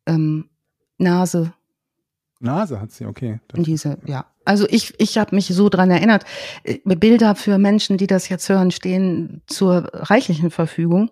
ähm, 0.09 0.49
Nase. 0.99 1.53
Nase 2.41 2.81
hat 2.81 2.93
sie, 2.93 3.07
okay. 3.07 3.41
Das 3.49 3.63
diese, 3.65 3.99
ja. 4.07 4.27
Also 4.45 4.67
ich, 4.69 4.95
ich 4.99 5.19
habe 5.19 5.35
mich 5.35 5.49
so 5.49 5.69
dran 5.69 5.91
erinnert. 5.91 6.25
Äh, 6.65 6.79
Bilder 6.85 7.35
für 7.35 7.59
Menschen, 7.59 7.99
die 7.99 8.07
das 8.07 8.29
jetzt 8.29 8.49
hören, 8.49 8.71
stehen 8.71 9.43
zur 9.47 9.91
reichlichen 9.93 10.51
Verfügung. 10.51 11.11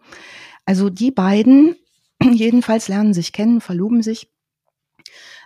Also 0.65 0.91
die 0.91 1.11
beiden 1.11 1.77
jedenfalls 2.23 2.89
lernen 2.89 3.15
sich 3.15 3.33
kennen, 3.33 3.61
verloben 3.61 4.03
sich. 4.03 4.33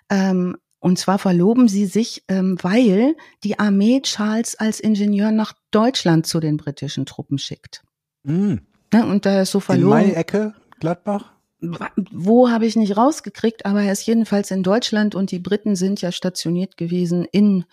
Ähm, 0.09 0.57
und 0.79 0.99
zwar 0.99 1.19
verloben 1.19 1.69
sie 1.69 1.85
sich, 1.85 2.25
ähm, 2.29 2.57
weil 2.63 3.15
die 3.45 3.59
Armee 3.59 4.01
Charles 4.01 4.55
als 4.55 4.81
Ingenieur 4.81 5.31
nach 5.31 5.53
Deutschland 5.71 6.27
zu 6.27 6.41
den 6.41 6.57
britischen 6.57 7.05
Truppen 7.05 7.39
schickt. 7.39 7.83
Mhm. 8.23 8.63
Ne, 8.93 9.07
und 9.07 9.27
da 9.27 9.43
ist 9.43 9.51
so 9.51 9.61
verloben. 9.61 9.99
In 9.99 10.07
meine 10.07 10.17
Ecke, 10.17 10.55
Gladbach? 10.81 11.33
Wo 11.61 12.51
habe 12.51 12.67
ich 12.67 12.77
nicht 12.77 12.97
rausgekriegt, 12.97 13.67
aber 13.67 13.83
er 13.83 13.93
ist 13.93 14.07
jedenfalls 14.07 14.51
in 14.51 14.63
Deutschland 14.63 15.15
und 15.15 15.31
die 15.31 15.39
Briten 15.39 15.77
sind 15.77 16.01
ja 16.01 16.13
stationiert 16.13 16.77
gewesen 16.77 17.27
in 17.31 17.65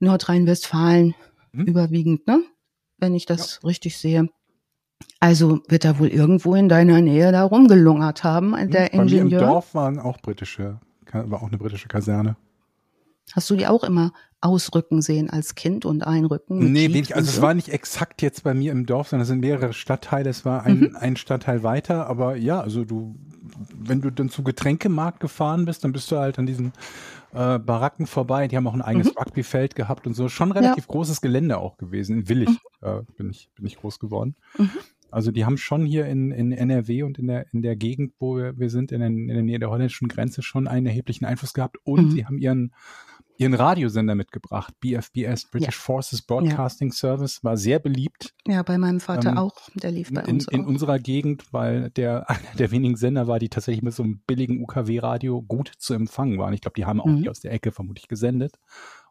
Nordrhein-Westfalen 0.00 1.14
hm? 1.52 1.66
überwiegend, 1.66 2.26
ne? 2.26 2.42
Wenn 2.98 3.14
ich 3.14 3.26
das 3.26 3.60
ja. 3.62 3.68
richtig 3.68 3.98
sehe. 3.98 4.28
Also 5.20 5.60
wird 5.68 5.84
er 5.84 5.98
wohl 5.98 6.08
irgendwo 6.08 6.54
in 6.54 6.68
deiner 6.68 7.00
Nähe 7.00 7.32
da 7.32 7.44
rumgelungert 7.44 8.24
haben, 8.24 8.52
der 8.70 8.88
Bei 8.90 8.98
Ingenieur. 8.98 9.24
Mir 9.24 9.32
im 9.32 9.38
Dorf 9.38 9.74
waren 9.74 9.98
auch 9.98 10.18
britische, 10.20 10.80
war 11.12 11.42
auch 11.42 11.48
eine 11.48 11.58
britische 11.58 11.88
Kaserne. 11.88 12.36
Hast 13.32 13.48
du 13.50 13.56
die 13.56 13.66
auch 13.66 13.84
immer 13.84 14.12
ausrücken 14.40 15.00
sehen 15.00 15.30
als 15.30 15.54
Kind 15.54 15.84
und 15.86 16.06
einrücken? 16.06 16.72
Nee, 16.72 16.88
wenig, 16.88 17.16
also 17.16 17.24
und 17.24 17.28
es 17.30 17.36
so? 17.36 17.42
war 17.42 17.54
nicht 17.54 17.70
exakt 17.70 18.20
jetzt 18.22 18.44
bei 18.44 18.52
mir 18.54 18.70
im 18.72 18.84
Dorf, 18.86 19.08
sondern 19.08 19.22
es 19.22 19.28
sind 19.28 19.40
mehrere 19.40 19.72
Stadtteile. 19.72 20.28
Es 20.30 20.44
war 20.44 20.64
ein, 20.64 20.80
Mhm. 20.80 20.96
ein 20.96 21.16
Stadtteil 21.16 21.62
weiter, 21.62 22.06
aber 22.06 22.36
ja, 22.36 22.60
also 22.60 22.84
du, 22.84 23.16
wenn 23.74 24.00
du 24.02 24.10
dann 24.10 24.28
zu 24.28 24.42
Getränkemarkt 24.44 25.20
gefahren 25.20 25.64
bist, 25.64 25.82
dann 25.84 25.92
bist 25.92 26.10
du 26.12 26.16
halt 26.16 26.38
an 26.38 26.46
diesen 26.46 26.72
äh, 27.32 27.58
Baracken 27.58 28.06
vorbei. 28.06 28.46
Die 28.46 28.56
haben 28.56 28.66
auch 28.66 28.74
ein 28.74 28.82
eigenes 28.82 29.08
Mhm. 29.08 29.18
Rugbyfeld 29.18 29.74
gehabt 29.74 30.06
und 30.06 30.14
so. 30.14 30.28
Schon 30.28 30.52
relativ 30.52 30.86
großes 30.86 31.20
Gelände 31.20 31.58
auch 31.58 31.76
gewesen. 31.78 32.18
In 32.18 32.28
Willig 32.28 32.50
äh, 32.82 33.00
bin 33.16 33.30
ich 33.30 33.48
bin 33.56 33.66
ich 33.66 33.76
groß 33.76 33.98
geworden. 33.98 34.36
Mhm. 34.58 34.70
Also 35.10 35.30
die 35.32 35.44
haben 35.44 35.56
schon 35.56 35.86
hier 35.86 36.06
in, 36.06 36.32
in 36.32 36.52
NRW 36.52 37.04
und 37.04 37.18
in 37.18 37.28
der, 37.28 37.46
in 37.52 37.62
der 37.62 37.76
Gegend, 37.76 38.12
wo 38.18 38.36
wir, 38.36 38.58
wir 38.58 38.68
sind, 38.68 38.90
in, 38.92 38.98
der- 39.00 39.08
in 39.08 39.28
der 39.28 39.42
Nähe 39.42 39.58
der 39.60 39.70
holländischen 39.70 40.08
Grenze, 40.08 40.42
schon 40.42 40.66
einen 40.68 40.86
erheblichen 40.86 41.24
Einfluss 41.24 41.54
gehabt. 41.54 41.76
Und 41.84 42.06
Mhm. 42.06 42.10
sie 42.10 42.26
haben 42.26 42.38
ihren, 42.38 42.72
ihren 43.36 43.54
Radiosender 43.54 44.14
mitgebracht. 44.14 44.74
BFBS, 44.80 45.50
British 45.50 45.76
Forces 45.76 46.22
Broadcasting 46.22 46.92
Service, 46.92 47.42
war 47.42 47.56
sehr 47.56 47.78
beliebt 47.78 48.34
Ja, 48.46 48.62
bei 48.62 48.78
meinem 48.78 49.00
Vater 49.00 49.30
Ähm, 49.30 49.38
auch. 49.38 49.54
Der 49.74 49.90
lief 49.90 50.12
bei 50.12 50.22
in, 50.22 50.34
uns 50.36 50.48
in 50.48 50.64
auch. 50.64 50.68
unserer 50.68 50.98
Gegend, 50.98 51.44
weil 51.52 51.90
der 51.90 52.28
einer 52.30 52.54
der 52.58 52.70
wenigen 52.70 52.96
Sender 52.96 53.26
war, 53.26 53.38
die 53.38 53.48
tatsächlich 53.48 53.82
mit 53.82 53.94
so 53.94 54.02
einem 54.02 54.20
billigen 54.26 54.62
UKW-Radio 54.62 55.42
gut 55.42 55.72
zu 55.78 55.94
empfangen 55.94 56.38
waren. 56.38 56.52
Ich 56.54 56.60
glaube, 56.60 56.74
die 56.76 56.84
haben 56.84 57.00
auch 57.00 57.06
Mhm. 57.06 57.18
hier 57.18 57.30
aus 57.30 57.40
der 57.40 57.52
Ecke 57.52 57.72
vermutlich 57.72 58.08
gesendet 58.08 58.54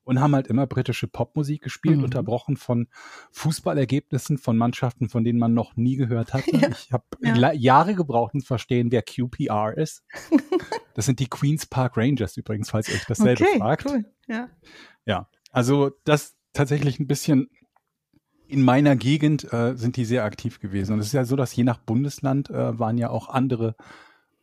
und 0.04 0.20
haben 0.20 0.36
halt 0.36 0.48
immer 0.48 0.68
britische 0.68 1.08
Popmusik 1.08 1.62
gespielt, 1.62 1.98
Mhm. 1.98 2.04
unterbrochen 2.06 2.58
von 2.58 2.88
Fußballergebnissen 3.32 4.38
von 4.38 4.58
Mannschaften, 4.58 5.10
von 5.10 5.24
denen 5.24 5.40
man 5.40 5.54
noch 5.54 5.76
nie 5.76 5.96
gehört 5.96 6.34
hatte. 6.34 6.44
Ja. 6.64 6.70
Ich 6.70 6.92
habe 6.92 7.06
Ja. 7.22 7.52
Jahre 7.54 7.96
gebraucht, 7.96 8.34
um 8.34 8.42
zu 8.42 8.48
verstehen, 8.48 8.92
wer 8.92 9.02
QPR 9.02 9.78
ist. 9.78 10.04
das 10.96 11.06
sind 11.06 11.20
die 11.20 11.28
Queens 11.28 11.66
Park 11.66 11.98
Rangers 11.98 12.38
übrigens, 12.38 12.70
falls 12.70 12.90
ihr 12.90 12.96
euch 12.96 13.06
dasselbe 13.06 13.44
okay, 13.44 13.58
fragt. 13.58 13.86
cool. 13.90 14.06
Ja. 14.28 14.50
Ja, 15.06 15.30
also 15.52 15.92
das 16.06 16.36
tatsächlich 16.54 17.00
ein 17.00 17.08
bisschen 17.08 17.50
in 18.48 18.62
meiner 18.62 18.96
Gegend 18.96 19.52
äh, 19.52 19.76
sind 19.76 19.98
die 19.98 20.06
sehr 20.06 20.24
aktiv 20.26 20.60
gewesen. 20.60 20.94
Und 20.94 21.00
es 21.00 21.08
ist 21.08 21.14
ja 21.14 21.26
so, 21.26 21.36
dass 21.36 21.56
je 21.56 21.64
nach 21.64 21.80
Bundesland 21.80 22.50
äh, 22.50 22.78
waren 22.78 22.98
ja 22.98 23.10
auch 23.10 23.30
andere 23.30 23.76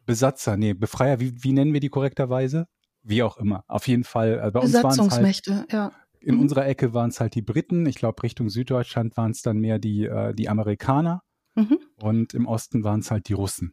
Besatzer, 0.07 0.57
nee, 0.57 0.73
Befreier, 0.75 1.21
wie, 1.21 1.45
wie 1.45 1.53
nennen 1.53 1.73
wir 1.73 1.81
die 1.81 1.91
korrekterweise? 1.91 2.67
Wie 3.03 3.23
auch 3.23 3.37
immer. 3.39 3.65
Auf 3.67 3.89
jeden 3.89 4.05
Fall, 4.05 4.41
äh, 4.43 4.51
bei 4.51 4.61
uns 4.61 4.73
waren 4.75 4.81
es 4.81 4.85
halt, 4.85 4.99
Besatzungsmächte, 4.99 5.67
ja. 5.71 5.93
in 6.21 6.35
Mhm. 6.35 6.43
unserer 6.43 6.67
Ecke 6.67 6.93
waren 6.93 7.11
es 7.11 7.21
halt 7.21 7.35
die 7.35 7.43
Briten. 7.43 7.87
Ich 7.87 7.97
glaube, 7.97 8.23
Richtung 8.23 8.51
Süddeutschland 8.51 9.17
waren 9.17 9.31
es 9.31 9.43
dann 9.43 9.59
mehr 9.59 9.79
die, 9.79 10.05
äh, 10.05 10.35
die 10.35 10.49
Amerikaner. 10.49 11.23
Mhm. 11.55 11.79
Und 11.97 12.35
im 12.35 12.47
Osten 12.47 12.85
waren 12.85 13.01
es 13.01 13.11
halt 13.11 13.29
die 13.29 13.33
Russen. 13.33 13.73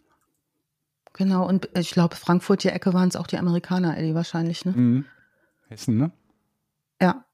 Genau, 1.14 1.48
und 1.48 1.70
ich 1.78 1.92
glaube, 1.92 2.16
Frankfurt, 2.16 2.64
die 2.64 2.70
Ecke 2.70 2.94
waren 2.94 3.10
es 3.10 3.16
auch 3.16 3.28
die 3.28 3.38
Amerikaner, 3.38 3.98
Eddie, 3.98 4.14
wahrscheinlich, 4.16 4.66
ne? 4.66 4.72
Mhm. 4.72 5.06
Hessen, 5.68 5.98
ne? 5.98 6.12
Ja. 7.02 7.26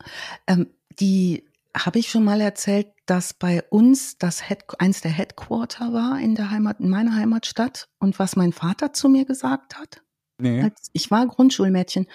Ähm, 0.48 0.68
die 1.00 1.46
habe 1.76 2.00
ich 2.00 2.10
schon 2.10 2.24
mal 2.24 2.40
erzählt, 2.42 2.88
dass 3.06 3.34
bei 3.34 3.64
uns 3.70 4.18
das 4.18 4.48
Head, 4.48 4.64
eins 4.80 5.02
der 5.02 5.12
Headquarter 5.12 5.92
war 5.92 6.20
in 6.20 6.36
der 6.36 6.50
Heimat, 6.52 6.80
in 6.80 6.90
meiner 6.90 7.16
Heimatstadt 7.16 7.90
und 8.00 8.20
was 8.20 8.36
mein 8.36 8.54
Vater 8.54 8.94
zu 8.94 9.10
mir 9.10 9.26
gesagt 9.26 9.78
hat. 9.78 10.02
Nee. 10.44 10.70
Ich 10.92 11.10
war 11.10 11.26
Grundschulmädchen 11.26 12.06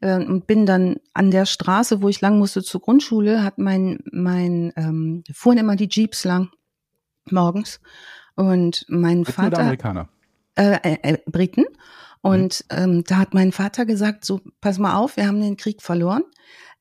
äh, 0.00 0.16
und 0.16 0.46
bin 0.46 0.66
dann 0.66 0.96
an 1.14 1.30
der 1.30 1.46
Straße, 1.46 2.00
wo 2.00 2.08
ich 2.08 2.20
lang 2.20 2.38
musste 2.38 2.62
zur 2.62 2.80
Grundschule, 2.80 3.42
hat 3.42 3.58
mein 3.58 3.98
mein 4.10 4.72
ähm, 4.76 5.24
fuhren 5.32 5.58
immer 5.58 5.74
die 5.74 5.88
Jeeps 5.90 6.24
lang 6.24 6.50
morgens 7.30 7.80
und 8.36 8.84
mein 8.88 9.22
Briten 9.24 9.40
oder 9.40 9.50
Vater 9.50 9.62
Amerikaner? 9.62 10.08
äh, 10.54 10.78
äh, 10.82 10.98
äh, 11.02 11.18
Briten. 11.26 11.64
Und 12.20 12.64
ähm, 12.70 13.02
da 13.04 13.18
hat 13.18 13.34
mein 13.34 13.50
Vater 13.50 13.84
gesagt, 13.84 14.24
so, 14.24 14.40
pass 14.60 14.78
mal 14.78 14.94
auf, 14.94 15.16
wir 15.16 15.26
haben 15.26 15.40
den 15.40 15.56
Krieg 15.56 15.82
verloren. 15.82 16.22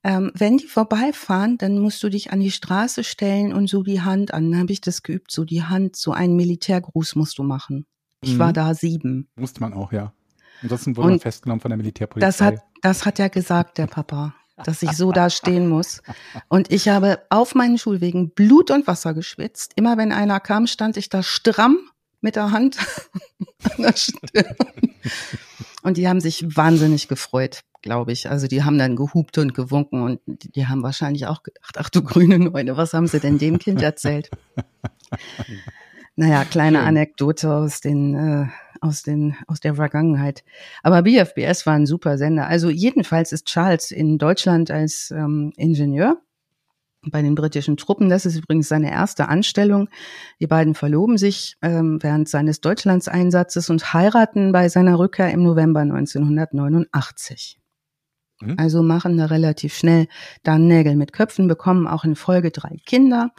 Ähm, 0.04 0.32
wenn 0.36 0.58
die 0.58 0.68
vorbeifahren, 0.68 1.58
dann 1.58 1.80
musst 1.80 2.04
du 2.04 2.10
dich 2.10 2.32
an 2.32 2.40
die 2.40 2.52
Straße 2.52 3.04
stellen 3.04 3.52
und 3.54 3.68
so 3.68 3.82
die 3.82 4.02
Hand 4.02 4.34
an. 4.36 4.52
Dann 4.52 4.62
habe 4.62 4.72
ich 4.72 4.82
das 4.82 5.02
geübt, 5.02 5.32
so 5.32 5.44
die 5.44 5.64
Hand, 5.64 5.96
so 5.96 6.12
einen 6.12 6.36
Militärgruß 6.36 7.16
musst 7.16 7.40
du 7.40 7.44
machen. 7.44 7.88
Ich 8.24 8.36
Mhm. 8.36 8.40
war 8.40 8.54
da 8.54 8.74
sieben. 8.76 9.30
Musste 9.36 9.62
man 9.62 9.74
auch, 9.74 9.92
ja. 9.92 10.14
Ansonsten 10.62 10.96
wurde 10.96 11.08
man 11.08 11.14
Und 11.14 11.22
festgenommen 11.22 11.62
von 11.62 11.70
der 11.70 11.78
Militärpolizei. 11.78 12.28
Das 12.28 12.42
hat, 12.42 12.56
das 12.82 13.06
hat 13.06 13.20
er 13.20 13.30
gesagt, 13.30 13.78
der 13.78 13.88
Papa, 13.88 14.36
dass 14.64 14.82
ich 14.84 14.92
so 14.92 15.12
da 15.12 15.30
stehen 15.30 15.68
muss. 15.68 16.02
Und 16.48 16.72
ich 16.72 16.90
habe 16.90 17.22
auf 17.30 17.56
meinen 17.56 17.78
Schulwegen 17.78 18.32
Blut 18.32 18.72
und 18.72 18.88
Wasser 18.88 19.14
geschwitzt. 19.14 19.74
Immer 19.76 19.98
wenn 19.98 20.12
einer 20.12 20.40
kam, 20.40 20.68
stand 20.68 20.98
ich 20.98 21.10
da 21.10 21.24
stramm 21.24 21.78
mit 22.22 22.36
der 22.36 22.52
Hand 22.52 22.78
an 23.78 23.84
der 23.84 23.96
Stirn. 23.96 24.56
Und 25.84 25.98
die 25.98 26.08
haben 26.08 26.22
sich 26.22 26.56
wahnsinnig 26.56 27.08
gefreut, 27.08 27.62
glaube 27.82 28.12
ich. 28.12 28.30
Also 28.30 28.48
die 28.48 28.64
haben 28.64 28.78
dann 28.78 28.96
gehupt 28.96 29.40
und 29.40 29.56
gewunken 29.56 30.04
und 30.04 30.20
die 30.28 30.68
haben 30.68 30.84
wahrscheinlich 30.84 31.26
auch 31.26 31.42
gedacht, 31.42 31.78
ach 31.78 31.90
du 31.90 32.04
grüne 32.04 32.38
Neune, 32.38 32.78
was 32.78 32.94
haben 32.94 33.08
sie 33.08 33.20
denn 33.20 33.40
dem 33.40 33.58
Kind 33.58 33.82
erzählt? 33.82 34.30
Naja, 36.22 36.46
kleine. 36.46 36.82
Anekdote 36.82 37.52
aus 37.52 37.82
den, 37.82 38.14
äh, 38.14 38.46
aus 38.80 39.02
den, 39.02 39.36
aus 39.48 39.60
der 39.60 39.74
Vergangenheit. 39.74 40.44
Aber 40.84 41.02
BFBS 41.02 41.66
war 41.66 41.74
ein 41.74 41.88
super 41.88 42.20
Sender. 42.20 42.46
Also 42.46 42.70
jedenfalls 42.70 43.32
ist 43.32 43.48
Charles 43.48 43.90
in 43.90 44.20
Deutschland 44.20 44.70
als 44.70 45.10
ähm, 45.10 45.52
Ingenieur 45.58 46.22
bei 47.08 47.24
den 47.24 47.34
britischen 47.34 47.76
Truppen. 47.76 48.08
Das 48.08 48.28
ist 48.28 48.38
übrigens 48.38 48.68
seine 48.68 48.92
erste 48.92 49.30
Anstellung. 49.30 49.90
Die 50.40 50.46
beiden 50.46 50.76
verloben 50.76 51.18
sich 51.18 51.58
ähm, 51.64 51.98
während 52.04 52.30
seines 52.30 52.62
Deutschlandseinsatzes 52.62 53.72
und 53.72 53.92
heiraten 53.92 54.52
bei 54.52 54.70
seiner 54.70 55.00
Rückkehr 55.00 55.32
im 55.32 55.42
November 55.42 55.80
1989. 55.80 57.60
Mhm. 58.42 58.56
Also 58.60 58.84
machen 58.84 59.18
da 59.18 59.26
relativ 59.26 59.74
schnell 59.74 60.08
dann 60.44 60.68
Nägel 60.68 60.98
mit 60.98 61.14
Köpfen, 61.14 61.48
bekommen 61.48 61.88
auch 61.88 62.04
in 62.04 62.16
Folge 62.16 62.52
drei 62.52 62.78
Kinder, 62.86 63.32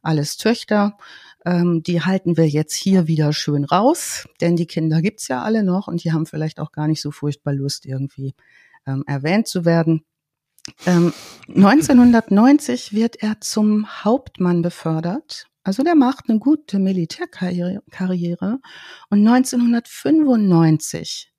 alles 0.00 0.38
Töchter. 0.38 0.96
Ähm, 1.44 1.82
die 1.82 2.02
halten 2.02 2.36
wir 2.36 2.48
jetzt 2.48 2.74
hier 2.74 3.08
wieder 3.08 3.32
schön 3.32 3.64
raus, 3.64 4.28
denn 4.40 4.54
die 4.56 4.66
Kinder 4.66 5.02
gibt's 5.02 5.26
ja 5.28 5.42
alle 5.42 5.64
noch 5.64 5.88
und 5.88 6.04
die 6.04 6.12
haben 6.12 6.26
vielleicht 6.26 6.60
auch 6.60 6.72
gar 6.72 6.86
nicht 6.86 7.00
so 7.00 7.10
furchtbar 7.10 7.52
Lust, 7.52 7.86
irgendwie 7.86 8.34
ähm, 8.86 9.02
erwähnt 9.06 9.48
zu 9.48 9.64
werden. 9.64 10.04
Ähm, 10.86 11.12
1990 11.48 12.92
wird 12.92 13.16
er 13.22 13.40
zum 13.40 14.04
Hauptmann 14.04 14.62
befördert. 14.62 15.48
Also 15.64 15.82
der 15.82 15.96
macht 15.96 16.28
eine 16.28 16.38
gute 16.38 16.78
Militärkarriere 16.78 17.82
Karriere. 17.90 18.60
und 19.10 19.26
1995 19.26 21.32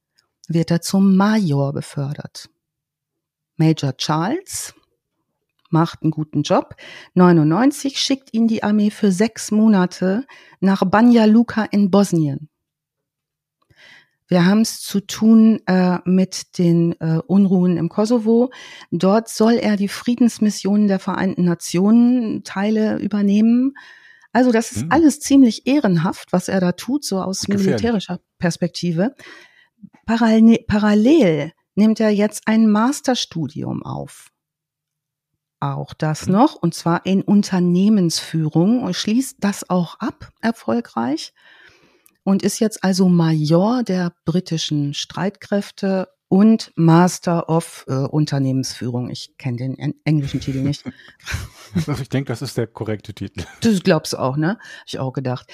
wird 0.48 0.72
er 0.72 0.82
zum 0.82 1.16
Major 1.16 1.72
befördert. 1.74 2.50
Major 3.56 3.96
Charles 3.96 4.74
macht 5.74 6.04
einen 6.04 6.12
guten 6.12 6.44
Job. 6.44 6.76
99 7.16 8.00
schickt 8.00 8.34
ihn 8.34 8.48
die 8.48 8.64
Armee 8.64 8.92
für 8.92 9.12
sechs 9.12 9.52
Monate 9.52 10.26
nach 10.62 10.84
Banja 10.86 11.26
Luka 11.26 11.66
in 11.66 11.92
Bosnien. 11.92 12.48
Wir 14.30 14.46
haben 14.46 14.62
es 14.62 14.80
zu 14.82 15.02
tun 15.02 15.60
äh, 15.68 15.98
mit 16.06 16.58
den 16.58 16.94
äh, 17.02 17.20
Unruhen 17.28 17.78
im 17.78 17.90
Kosovo. 17.90 18.52
Dort 18.90 19.28
soll 19.28 19.54
er 19.54 19.76
die 19.76 19.90
Friedensmissionen 19.90 20.88
der 20.88 21.00
Vereinten 21.00 21.44
Nationen 21.44 22.44
Teile 22.44 22.98
übernehmen. 23.00 23.74
Also 24.32 24.52
das 24.52 24.72
ist 24.72 24.84
Hm. 24.84 24.92
alles 24.92 25.20
ziemlich 25.20 25.68
ehrenhaft, 25.68 26.32
was 26.32 26.48
er 26.48 26.62
da 26.62 26.72
tut, 26.72 27.04
so 27.04 27.22
aus 27.22 27.42
Gefährlich. 27.42 27.66
militärischer 27.68 28.22
Perspektive. 28.40 29.14
Parallel, 30.06 30.60
parallel 30.68 31.52
nimmt 31.76 32.00
er 32.00 32.10
jetzt 32.10 32.44
ein 32.48 32.70
Masterstudium 32.72 33.84
auf. 33.84 34.33
Auch 35.64 35.94
das 35.94 36.28
noch, 36.28 36.56
und 36.56 36.74
zwar 36.74 37.06
in 37.06 37.22
Unternehmensführung 37.22 38.84
und 38.84 38.98
schließt 38.98 39.38
das 39.40 39.70
auch 39.70 39.98
ab, 39.98 40.30
erfolgreich 40.42 41.34
und 42.24 42.44
ist 42.44 42.60
jetzt 42.60 42.84
also 42.84 43.08
Major 43.08 43.82
der 43.82 44.12
britischen 44.26 44.94
Streitkräfte 44.94 46.10
und 46.28 46.74
Master 46.76 47.48
of 47.48 47.86
äh, 47.88 47.94
Unternehmensführung. 47.94 49.10
Ich 49.10 49.38
kenne 49.38 49.56
den 49.56 49.80
en 49.80 49.94
englischen 50.04 50.42
Titel 50.42 50.64
nicht. 50.64 50.84
Also 51.74 51.94
ich 52.02 52.10
denke, 52.10 52.28
das 52.34 52.42
ist 52.42 52.58
der 52.58 52.68
korrekte 52.68 53.14
Titel. 53.14 53.46
Das 53.62 53.84
glaubst 53.84 54.12
du 54.12 54.18
auch, 54.18 54.36
ne? 54.36 54.58
Hab 54.58 54.88
ich 54.88 55.00
auch 55.00 55.14
gedacht. 55.14 55.50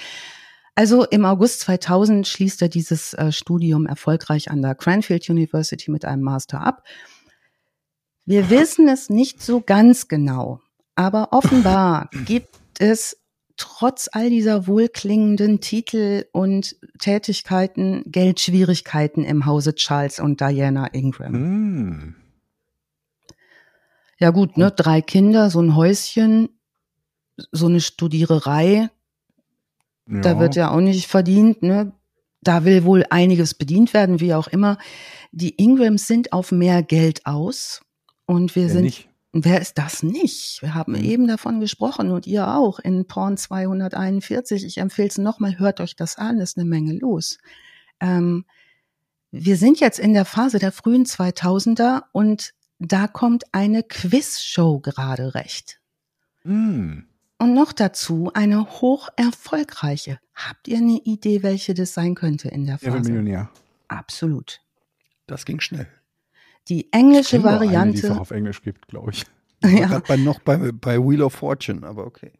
Also 0.74 1.04
im 1.04 1.24
August 1.24 1.60
2000 1.60 2.26
schließt 2.26 2.62
er 2.62 2.68
dieses 2.68 3.14
äh, 3.14 3.30
Studium 3.30 3.86
erfolgreich 3.86 4.50
an 4.50 4.60
der 4.60 4.74
Cranfield 4.74 5.30
University 5.30 5.88
mit 5.92 6.04
einem 6.04 6.22
Master 6.22 6.62
ab. 6.62 6.82
Wir 8.30 8.48
wissen 8.48 8.86
es 8.86 9.10
nicht 9.10 9.42
so 9.42 9.60
ganz 9.60 10.06
genau, 10.06 10.60
aber 10.94 11.32
offenbar 11.32 12.10
gibt 12.26 12.60
es 12.78 13.16
trotz 13.56 14.08
all 14.12 14.30
dieser 14.30 14.68
wohlklingenden 14.68 15.60
Titel 15.60 16.26
und 16.30 16.76
Tätigkeiten 17.00 18.04
Geldschwierigkeiten 18.06 19.24
im 19.24 19.46
Hause 19.46 19.74
Charles 19.74 20.20
und 20.20 20.40
Diana 20.40 20.86
Ingram. 20.92 21.32
Hm. 21.32 22.14
Ja 24.20 24.30
gut, 24.30 24.56
ne, 24.56 24.70
drei 24.70 25.00
Kinder, 25.02 25.50
so 25.50 25.60
ein 25.60 25.74
Häuschen, 25.74 26.50
so 27.50 27.66
eine 27.66 27.80
Studiererei. 27.80 28.90
Ja. 30.06 30.20
Da 30.20 30.38
wird 30.38 30.54
ja 30.54 30.70
auch 30.70 30.80
nicht 30.80 31.08
verdient, 31.08 31.64
ne? 31.64 31.90
Da 32.42 32.64
will 32.64 32.84
wohl 32.84 33.04
einiges 33.10 33.54
bedient 33.54 33.92
werden, 33.92 34.20
wie 34.20 34.34
auch 34.34 34.46
immer. 34.46 34.78
Die 35.32 35.60
Ingrams 35.60 36.06
sind 36.06 36.32
auf 36.32 36.52
mehr 36.52 36.84
Geld 36.84 37.26
aus 37.26 37.80
und 38.30 38.54
wir 38.54 38.62
ja, 38.64 38.68
sind 38.68 38.84
nicht. 38.84 39.08
Wer 39.32 39.60
ist 39.60 39.76
das 39.76 40.04
nicht? 40.04 40.62
Wir 40.62 40.74
haben 40.74 40.92
mhm. 40.92 41.04
eben 41.04 41.26
davon 41.26 41.58
gesprochen 41.58 42.12
und 42.12 42.28
ihr 42.28 42.46
auch 42.46 42.78
in 42.78 43.06
Porn 43.06 43.36
241. 43.36 44.64
Ich 44.64 44.78
empfehle 44.78 45.08
es 45.08 45.18
nochmal, 45.18 45.58
hört 45.58 45.80
euch 45.80 45.96
das 45.96 46.16
an, 46.16 46.38
ist 46.38 46.56
eine 46.56 46.64
Menge 46.64 46.92
los. 46.92 47.38
Ähm, 47.98 48.44
wir 49.32 49.56
sind 49.56 49.80
jetzt 49.80 49.98
in 49.98 50.14
der 50.14 50.24
Phase 50.24 50.60
der 50.60 50.70
frühen 50.70 51.06
2000er 51.06 52.04
und 52.12 52.54
da 52.78 53.08
kommt 53.08 53.44
eine 53.52 53.82
Quizshow 53.82 54.78
gerade 54.78 55.34
recht. 55.34 55.80
Mm. 56.44 57.00
Und 57.38 57.54
noch 57.54 57.72
dazu 57.72 58.30
eine 58.32 58.80
hoch 58.80 59.08
erfolgreiche. 59.16 60.20
Habt 60.34 60.68
ihr 60.68 60.78
eine 60.78 61.00
Idee, 61.02 61.42
welche 61.42 61.74
das 61.74 61.94
sein 61.94 62.14
könnte 62.14 62.48
in 62.48 62.64
der 62.66 62.78
Phase? 62.78 62.96
Ja, 62.96 63.02
Millionär. 63.02 63.50
Absolut. 63.88 64.60
Das 65.26 65.44
ging 65.44 65.58
schnell. 65.60 65.88
Die 66.70 66.90
englische 66.92 67.42
Variante. 67.42 67.78
Eine, 67.78 67.92
die 67.92 67.98
es 67.98 68.10
auch 68.10 68.20
auf 68.20 68.30
Englisch 68.30 68.62
gibt, 68.62 68.88
glaube 68.88 69.10
ich. 69.10 69.24
Ja. 69.62 70.00
Bei, 70.08 70.16
noch 70.16 70.40
bei, 70.40 70.72
bei 70.72 70.98
Wheel 70.98 71.20
of 71.20 71.34
Fortune, 71.34 71.86
aber 71.86 72.06
okay. 72.06 72.32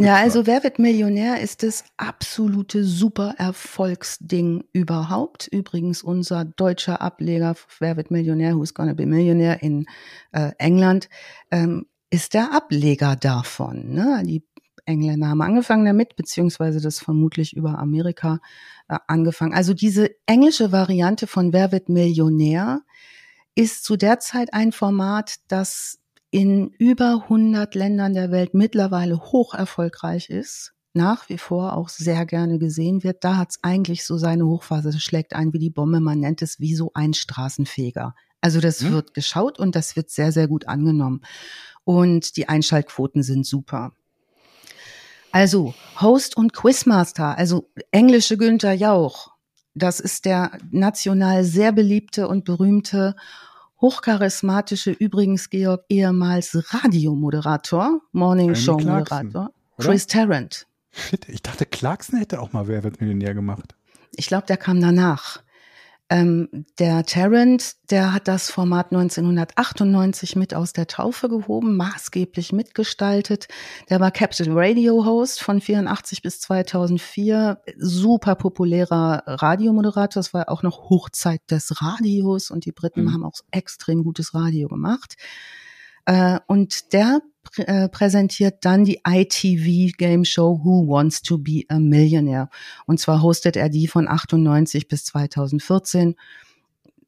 Ja, 0.00 0.16
also 0.16 0.48
Wer 0.48 0.64
wird 0.64 0.80
Millionär 0.80 1.40
ist 1.40 1.62
das 1.62 1.84
absolute 1.96 2.82
super 2.82 3.34
Erfolgsding 3.38 4.64
überhaupt. 4.72 5.46
Übrigens 5.46 6.02
unser 6.02 6.44
deutscher 6.44 7.00
Ableger 7.00 7.54
Wer 7.78 7.96
wird 7.96 8.10
Millionär, 8.10 8.56
Who's 8.56 8.74
Gonna 8.74 8.94
Be 8.94 9.06
Millionaire 9.06 9.62
in 9.62 9.86
äh, 10.32 10.50
England 10.58 11.08
ähm, 11.52 11.86
ist 12.10 12.34
der 12.34 12.52
Ableger 12.52 13.14
davon. 13.14 13.92
Ne? 13.92 14.22
Die 14.24 14.44
Engländer 14.86 15.28
haben 15.28 15.42
angefangen 15.42 15.84
damit, 15.84 16.16
beziehungsweise 16.16 16.80
das 16.80 16.98
vermutlich 16.98 17.54
über 17.54 17.78
Amerika 17.78 18.40
äh, 18.88 18.98
angefangen. 19.06 19.52
Also 19.52 19.74
diese 19.74 20.10
englische 20.26 20.72
Variante 20.72 21.26
von 21.26 21.52
Wer 21.52 21.72
wird 21.72 21.88
Millionär 21.88 22.82
ist 23.58 23.82
zu 23.82 23.96
der 23.96 24.20
Zeit 24.20 24.54
ein 24.54 24.70
Format, 24.70 25.34
das 25.48 25.98
in 26.30 26.68
über 26.78 27.24
100 27.24 27.74
Ländern 27.74 28.14
der 28.14 28.30
Welt 28.30 28.54
mittlerweile 28.54 29.18
hoch 29.18 29.52
erfolgreich 29.52 30.30
ist, 30.30 30.74
nach 30.92 31.28
wie 31.28 31.38
vor 31.38 31.76
auch 31.76 31.88
sehr 31.88 32.24
gerne 32.24 32.60
gesehen 32.60 33.02
wird. 33.02 33.24
Da 33.24 33.36
hat 33.36 33.50
es 33.50 33.58
eigentlich 33.62 34.04
so 34.04 34.16
seine 34.16 34.46
Hochphase. 34.46 34.92
Das 34.92 35.02
schlägt 35.02 35.34
ein 35.34 35.52
wie 35.52 35.58
die 35.58 35.70
Bombe. 35.70 35.98
Man 35.98 36.20
nennt 36.20 36.40
es 36.40 36.60
wie 36.60 36.76
so 36.76 36.92
ein 36.94 37.14
Straßenfeger. 37.14 38.14
Also 38.40 38.60
das 38.60 38.80
hm. 38.80 38.92
wird 38.92 39.12
geschaut 39.12 39.58
und 39.58 39.74
das 39.74 39.96
wird 39.96 40.10
sehr, 40.10 40.30
sehr 40.30 40.46
gut 40.46 40.68
angenommen. 40.68 41.22
Und 41.82 42.36
die 42.36 42.48
Einschaltquoten 42.48 43.24
sind 43.24 43.44
super. 43.44 43.90
Also 45.32 45.74
Host 46.00 46.36
und 46.36 46.52
Quizmaster, 46.52 47.36
also 47.36 47.68
englische 47.90 48.36
Günther 48.36 48.72
Jauch. 48.72 49.32
Das 49.74 49.98
ist 49.98 50.26
der 50.26 50.52
national 50.70 51.42
sehr 51.42 51.72
beliebte 51.72 52.28
und 52.28 52.44
berühmte 52.44 53.16
hochcharismatische, 53.80 54.90
übrigens 54.90 55.50
Georg, 55.50 55.84
ehemals 55.88 56.56
Radiomoderator, 56.72 58.00
Morning 58.12 58.54
Show 58.54 58.78
Moderator, 58.78 59.50
Chris 59.78 60.06
Tarrant. 60.06 60.66
Shit, 60.90 61.28
ich 61.28 61.42
dachte, 61.42 61.66
Clarkson 61.66 62.18
hätte 62.18 62.40
auch 62.40 62.52
mal 62.52 62.66
Wer 62.66 62.82
wird 62.82 63.00
Millionär 63.00 63.34
gemacht. 63.34 63.74
Ich 64.16 64.26
glaube, 64.26 64.46
der 64.46 64.56
kam 64.56 64.80
danach. 64.80 65.42
Ähm, 66.10 66.64
der 66.78 67.04
Tarrant, 67.04 67.76
der 67.90 68.14
hat 68.14 68.28
das 68.28 68.50
Format 68.50 68.92
1998 68.92 70.36
mit 70.36 70.54
aus 70.54 70.72
der 70.72 70.86
Taufe 70.86 71.28
gehoben, 71.28 71.76
maßgeblich 71.76 72.52
mitgestaltet. 72.52 73.48
Der 73.90 74.00
war 74.00 74.10
Captain 74.10 74.56
Radio 74.56 75.04
Host 75.04 75.42
von 75.42 75.60
84 75.60 76.22
bis 76.22 76.40
2004, 76.40 77.60
super 77.76 78.36
populärer 78.36 79.22
Radiomoderator. 79.26 80.22
Das 80.22 80.32
war 80.32 80.48
auch 80.48 80.62
noch 80.62 80.88
Hochzeit 80.88 81.42
des 81.50 81.82
Radios 81.82 82.50
und 82.50 82.64
die 82.64 82.72
Briten 82.72 83.04
mhm. 83.04 83.12
haben 83.12 83.24
auch 83.24 83.40
extrem 83.50 84.02
gutes 84.02 84.32
Radio 84.32 84.68
gemacht. 84.68 85.16
Äh, 86.06 86.40
und 86.46 86.94
der 86.94 87.20
äh, 87.56 87.88
präsentiert 87.88 88.64
dann 88.64 88.84
die 88.84 89.00
ITV 89.06 89.96
Game 89.96 90.24
Show 90.24 90.60
Who 90.62 90.88
Wants 90.88 91.22
to 91.22 91.38
Be 91.38 91.62
a 91.68 91.78
Millionaire. 91.78 92.48
Und 92.86 93.00
zwar 93.00 93.22
hostet 93.22 93.56
er 93.56 93.68
die 93.68 93.88
von 93.88 94.08
98 94.08 94.88
bis 94.88 95.04
2014. 95.06 96.14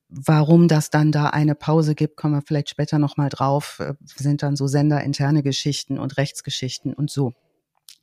Warum 0.09 0.67
das 0.67 0.91
dann 0.91 1.13
da 1.13 1.27
eine 1.27 1.55
Pause 1.55 1.95
gibt, 1.95 2.17
kommen 2.17 2.35
wir 2.35 2.43
vielleicht 2.43 2.71
später 2.71 2.99
nochmal 2.99 3.29
drauf. 3.29 3.79
Äh, 3.81 3.95
sind 4.05 4.43
dann 4.43 4.57
so 4.57 4.67
senderinterne 4.67 5.43
Geschichten 5.43 5.99
und 5.99 6.17
Rechtsgeschichten 6.17 6.95
und 6.95 7.11
so. 7.11 7.33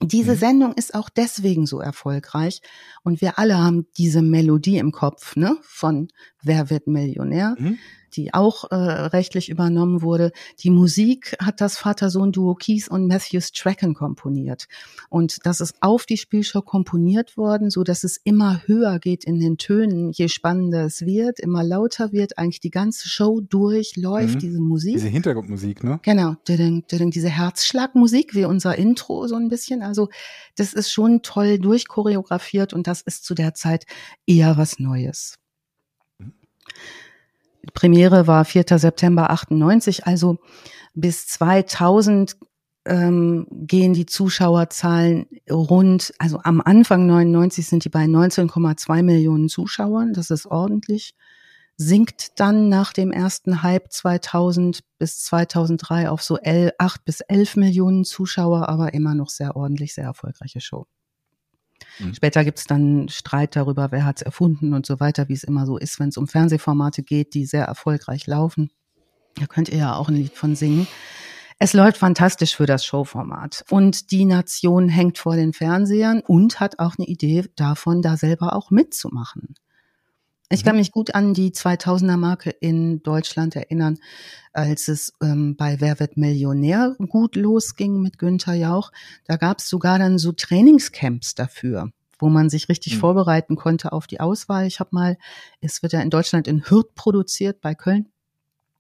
Diese 0.02 0.34
mhm. 0.34 0.38
Sendung 0.38 0.74
ist 0.74 0.94
auch 0.94 1.10
deswegen 1.10 1.66
so 1.66 1.80
erfolgreich 1.80 2.62
und 3.04 3.20
wir 3.20 3.40
alle 3.40 3.58
haben 3.58 3.88
diese 3.98 4.22
Melodie 4.22 4.78
im 4.78 4.92
Kopf, 4.92 5.36
ne, 5.36 5.58
von 5.64 6.10
Wer 6.44 6.70
wird 6.70 6.86
Millionär? 6.86 7.56
Mhm 7.58 7.80
die 8.18 8.34
auch 8.34 8.66
äh, 8.72 8.76
rechtlich 8.76 9.50
übernommen 9.50 10.02
wurde. 10.02 10.32
Die 10.60 10.72
Musik 10.72 11.38
hat 11.40 11.62
das 11.62 11.78
Vater-Sohn-Duo 11.78 12.56
Keys 12.56 12.88
und 12.88 13.08
Matthews 13.08 13.52
Tracken 13.52 13.94
komponiert. 13.94 14.68
Und 15.10 15.46
das 15.46 15.62
ist 15.62 15.76
auf 15.82 16.06
die 16.06 16.18
Spielshow 16.18 16.62
komponiert 16.62 17.38
worden, 17.38 17.70
so 17.70 17.84
dass 17.84 18.04
es 18.04 18.18
immer 18.18 18.62
höher 18.66 19.00
geht 19.00 19.24
in 19.24 19.40
den 19.40 19.58
Tönen, 19.58 20.12
je 20.12 20.28
spannender 20.28 20.86
es 20.86 21.06
wird, 21.06 21.40
immer 21.40 21.64
lauter 21.64 22.12
wird, 22.12 22.38
eigentlich 22.38 22.60
die 22.60 22.72
ganze 22.72 23.08
Show 23.08 23.40
durchläuft, 23.40 24.36
mhm. 24.36 24.40
diese 24.40 24.60
Musik. 24.60 24.96
Diese 24.96 25.08
Hintergrundmusik, 25.08 25.84
ne? 25.84 26.00
Genau, 26.02 26.36
diese 26.48 27.30
Herzschlagmusik 27.30 28.34
wie 28.34 28.46
unser 28.46 28.78
Intro 28.78 29.28
so 29.28 29.36
ein 29.36 29.50
bisschen. 29.50 29.84
Also 29.84 30.10
das 30.56 30.74
ist 30.74 30.92
schon 30.92 31.22
toll 31.22 31.60
durchchoreografiert 31.60 32.74
und 32.74 32.88
das 32.88 33.02
ist 33.02 33.26
zu 33.26 33.36
der 33.36 33.54
Zeit 33.54 33.86
eher 34.26 34.58
was 34.58 34.80
Neues. 34.80 35.38
Premiere 37.74 38.28
war 38.28 38.46
4. 38.46 38.66
September 38.78 39.30
98, 39.30 40.06
also 40.06 40.38
bis 40.94 41.28
2000 41.28 42.38
ähm, 42.86 43.48
gehen 43.52 43.94
die 43.94 44.06
Zuschauerzahlen 44.06 45.28
rund, 45.50 46.14
also 46.20 46.40
am 46.44 46.62
Anfang 46.62 47.06
99 47.06 47.68
sind 47.68 47.86
die 47.86 47.90
bei 47.90 48.06
19,2 48.06 49.04
Millionen 49.04 49.50
Zuschauern, 49.50 50.14
das 50.14 50.30
ist 50.30 50.46
ordentlich, 50.46 51.14
sinkt 51.76 52.40
dann 52.40 52.70
nach 52.70 52.94
dem 52.94 53.12
ersten 53.12 53.62
Hype 53.62 53.92
2000 53.92 54.80
bis 54.98 55.20
2003 55.26 56.10
auf 56.10 56.24
so 56.24 56.40
8 56.42 57.06
bis 57.06 57.22
11 57.22 57.56
Millionen 57.58 58.04
Zuschauer, 58.04 58.68
aber 58.68 58.94
immer 58.94 59.14
noch 59.14 59.30
sehr 59.30 59.56
ordentlich, 59.56 59.94
sehr 59.94 60.06
erfolgreiche 60.06 60.62
Show. 60.62 60.88
Mhm. 62.00 62.14
Später 62.14 62.44
gibt 62.44 62.60
es 62.60 62.66
dann 62.66 63.10
Streit 63.10 63.56
darüber, 63.56 63.92
wer 63.92 64.06
hat 64.06 64.18
es 64.18 64.22
erfunden 64.22 64.74
und 64.74 64.86
so 64.86 65.00
weiter, 65.00 65.30
wie 65.30 65.34
es 65.34 65.44
immer 65.44 65.66
so 65.66 65.78
ist, 65.78 66.00
wenn 66.00 66.10
es 66.10 66.18
um 66.18 66.28
Fernsehformate 66.28 67.04
geht, 67.04 67.34
die 67.34 67.46
sehr 67.46 67.66
erfolgreich 67.66 68.28
laufen. 68.28 68.72
Da 69.36 69.46
könnt 69.46 69.70
ihr 69.70 69.78
ja 69.78 69.96
auch 69.96 70.10
ein 70.10 70.16
Lied 70.16 70.34
von 70.34 70.56
singen. 70.56 70.88
Es 71.60 71.74
läuft 71.74 71.98
fantastisch 71.98 72.56
für 72.56 72.68
das 72.68 72.86
Showformat. 72.86 73.66
Und 73.70 74.12
die 74.12 74.26
Nation 74.26 74.90
hängt 74.90 75.18
vor 75.18 75.36
den 75.36 75.54
Fernsehern 75.54 76.20
und 76.20 76.60
hat 76.60 76.78
auch 76.80 76.96
eine 76.98 77.08
Idee 77.08 77.46
davon, 77.56 78.02
da 78.02 78.16
selber 78.16 78.54
auch 78.56 78.70
mitzumachen. 78.70 79.56
Ich 80.50 80.64
kann 80.64 80.76
mhm. 80.76 80.80
mich 80.80 80.92
gut 80.92 81.14
an 81.14 81.34
die 81.34 81.52
2000er 81.52 82.16
Marke 82.16 82.52
in 82.52 83.04
Deutschland 83.04 83.56
erinnern, 83.56 83.98
als 84.54 84.88
es 84.88 85.14
ähm, 85.22 85.58
bei 85.58 85.82
Wer 85.82 86.00
wird 86.00 86.16
Millionär 86.16 86.96
gut 87.10 87.36
losging 87.36 88.02
mit 88.02 88.18
Günther 88.18 88.54
Jauch. 88.54 88.92
Da 89.26 89.36
gab 89.36 89.60
es 89.60 89.68
sogar 89.68 90.00
dann 90.00 90.18
so 90.18 90.32
Trainingscamps 90.32 91.36
dafür, 91.36 91.92
wo 92.18 92.30
man 92.30 92.50
sich 92.50 92.70
richtig 92.70 92.96
mhm. 92.96 93.00
vorbereiten 93.00 93.58
konnte 93.58 93.92
auf 93.92 94.08
die 94.08 94.22
Auswahl. 94.22 94.66
Ich 94.68 94.80
habe 94.80 94.92
mal, 94.94 95.18
es 95.60 95.84
wird 95.84 95.92
ja 95.92 96.00
in 96.00 96.10
Deutschland 96.10 96.48
in 96.48 96.64
Hürth 96.70 96.96
produziert 96.96 97.60
bei 97.60 97.76
Köln. 97.76 98.08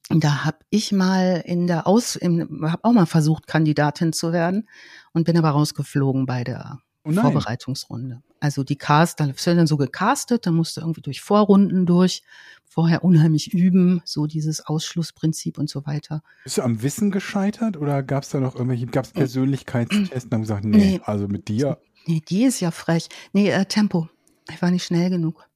Da 0.10 0.45
habe 0.45 0.60
ich 0.69 0.93
mal 0.93 1.43
in 1.45 1.67
der 1.67 1.86
Aus, 1.86 2.15
habe 2.15 2.84
auch 2.84 2.93
mal 2.93 3.06
versucht, 3.06 3.45
Kandidatin 3.45 4.13
zu 4.13 4.32
werden 4.32 4.69
und 5.12 5.25
bin 5.25 5.38
aber 5.38 5.49
rausgeflogen 5.49 6.25
bei 6.25 6.45
der 6.45 6.80
oh 7.08 7.22
Vorbereitungsrunde. 7.22 8.22
Also 8.39 8.63
die 8.63 8.76
Cast, 8.76 9.20
da 9.20 9.28
wird 9.28 9.48
dann 9.48 9.67
so 9.67 9.78
gecastet, 9.78 10.46
dann 10.46 10.56
musst 10.56 10.78
du 10.78 10.82
irgendwie 10.82 11.02
durch 11.02 11.22
Vorrunden 11.22 11.86
durch, 11.86 12.24
vorher 12.65 13.04
unheimlich 13.04 13.54
üben, 13.54 14.02
so 14.06 14.28
dieses 14.28 14.65
Ausschlussprinzip 14.65 15.58
und 15.58 15.70
so 15.70 15.86
weiter. 15.86 16.22
Bist 16.43 16.58
du 16.58 16.62
am 16.62 16.82
Wissen 16.84 17.12
gescheitert 17.12 17.78
oder 17.78 18.04
gab 18.04 18.24
es 18.24 18.30
da 18.30 18.39
noch 18.39 18.56
irgendwelche, 18.56 18.86
gab 18.86 19.06
es 19.06 19.12
Persönlichkeitstests 19.12 20.26
und 20.26 20.34
haben 20.34 20.41
gesagt, 20.41 20.65
nee, 20.65 20.78
nee, 20.78 21.02
also 21.04 21.28
mit 21.28 21.48
dir? 21.48 21.80
Nee, 22.06 22.22
die 22.28 22.43
ist 22.43 22.60
ja 22.60 22.72
frech. 22.72 23.10
Nee, 23.34 23.50
äh, 23.50 23.65
Tempo. 23.65 24.10
Ich 24.50 24.62
war 24.62 24.72
nicht 24.72 24.86
schnell 24.86 25.10
genug. 25.10 25.48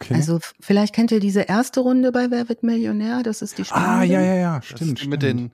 Okay. 0.00 0.14
Also 0.14 0.38
vielleicht 0.60 0.94
kennt 0.94 1.10
ihr 1.10 1.20
diese 1.20 1.42
erste 1.42 1.80
Runde 1.80 2.12
bei 2.12 2.30
Wer 2.30 2.48
wird 2.48 2.62
Millionär? 2.62 3.22
Das 3.22 3.42
ist 3.42 3.58
die 3.58 3.64
spannende. 3.64 3.90
Ah, 3.90 4.04
ja, 4.04 4.20
ja, 4.22 4.34
ja, 4.34 4.62
stimmt. 4.62 4.98
stimmt. 4.98 5.10
Mit, 5.10 5.22
den, 5.22 5.52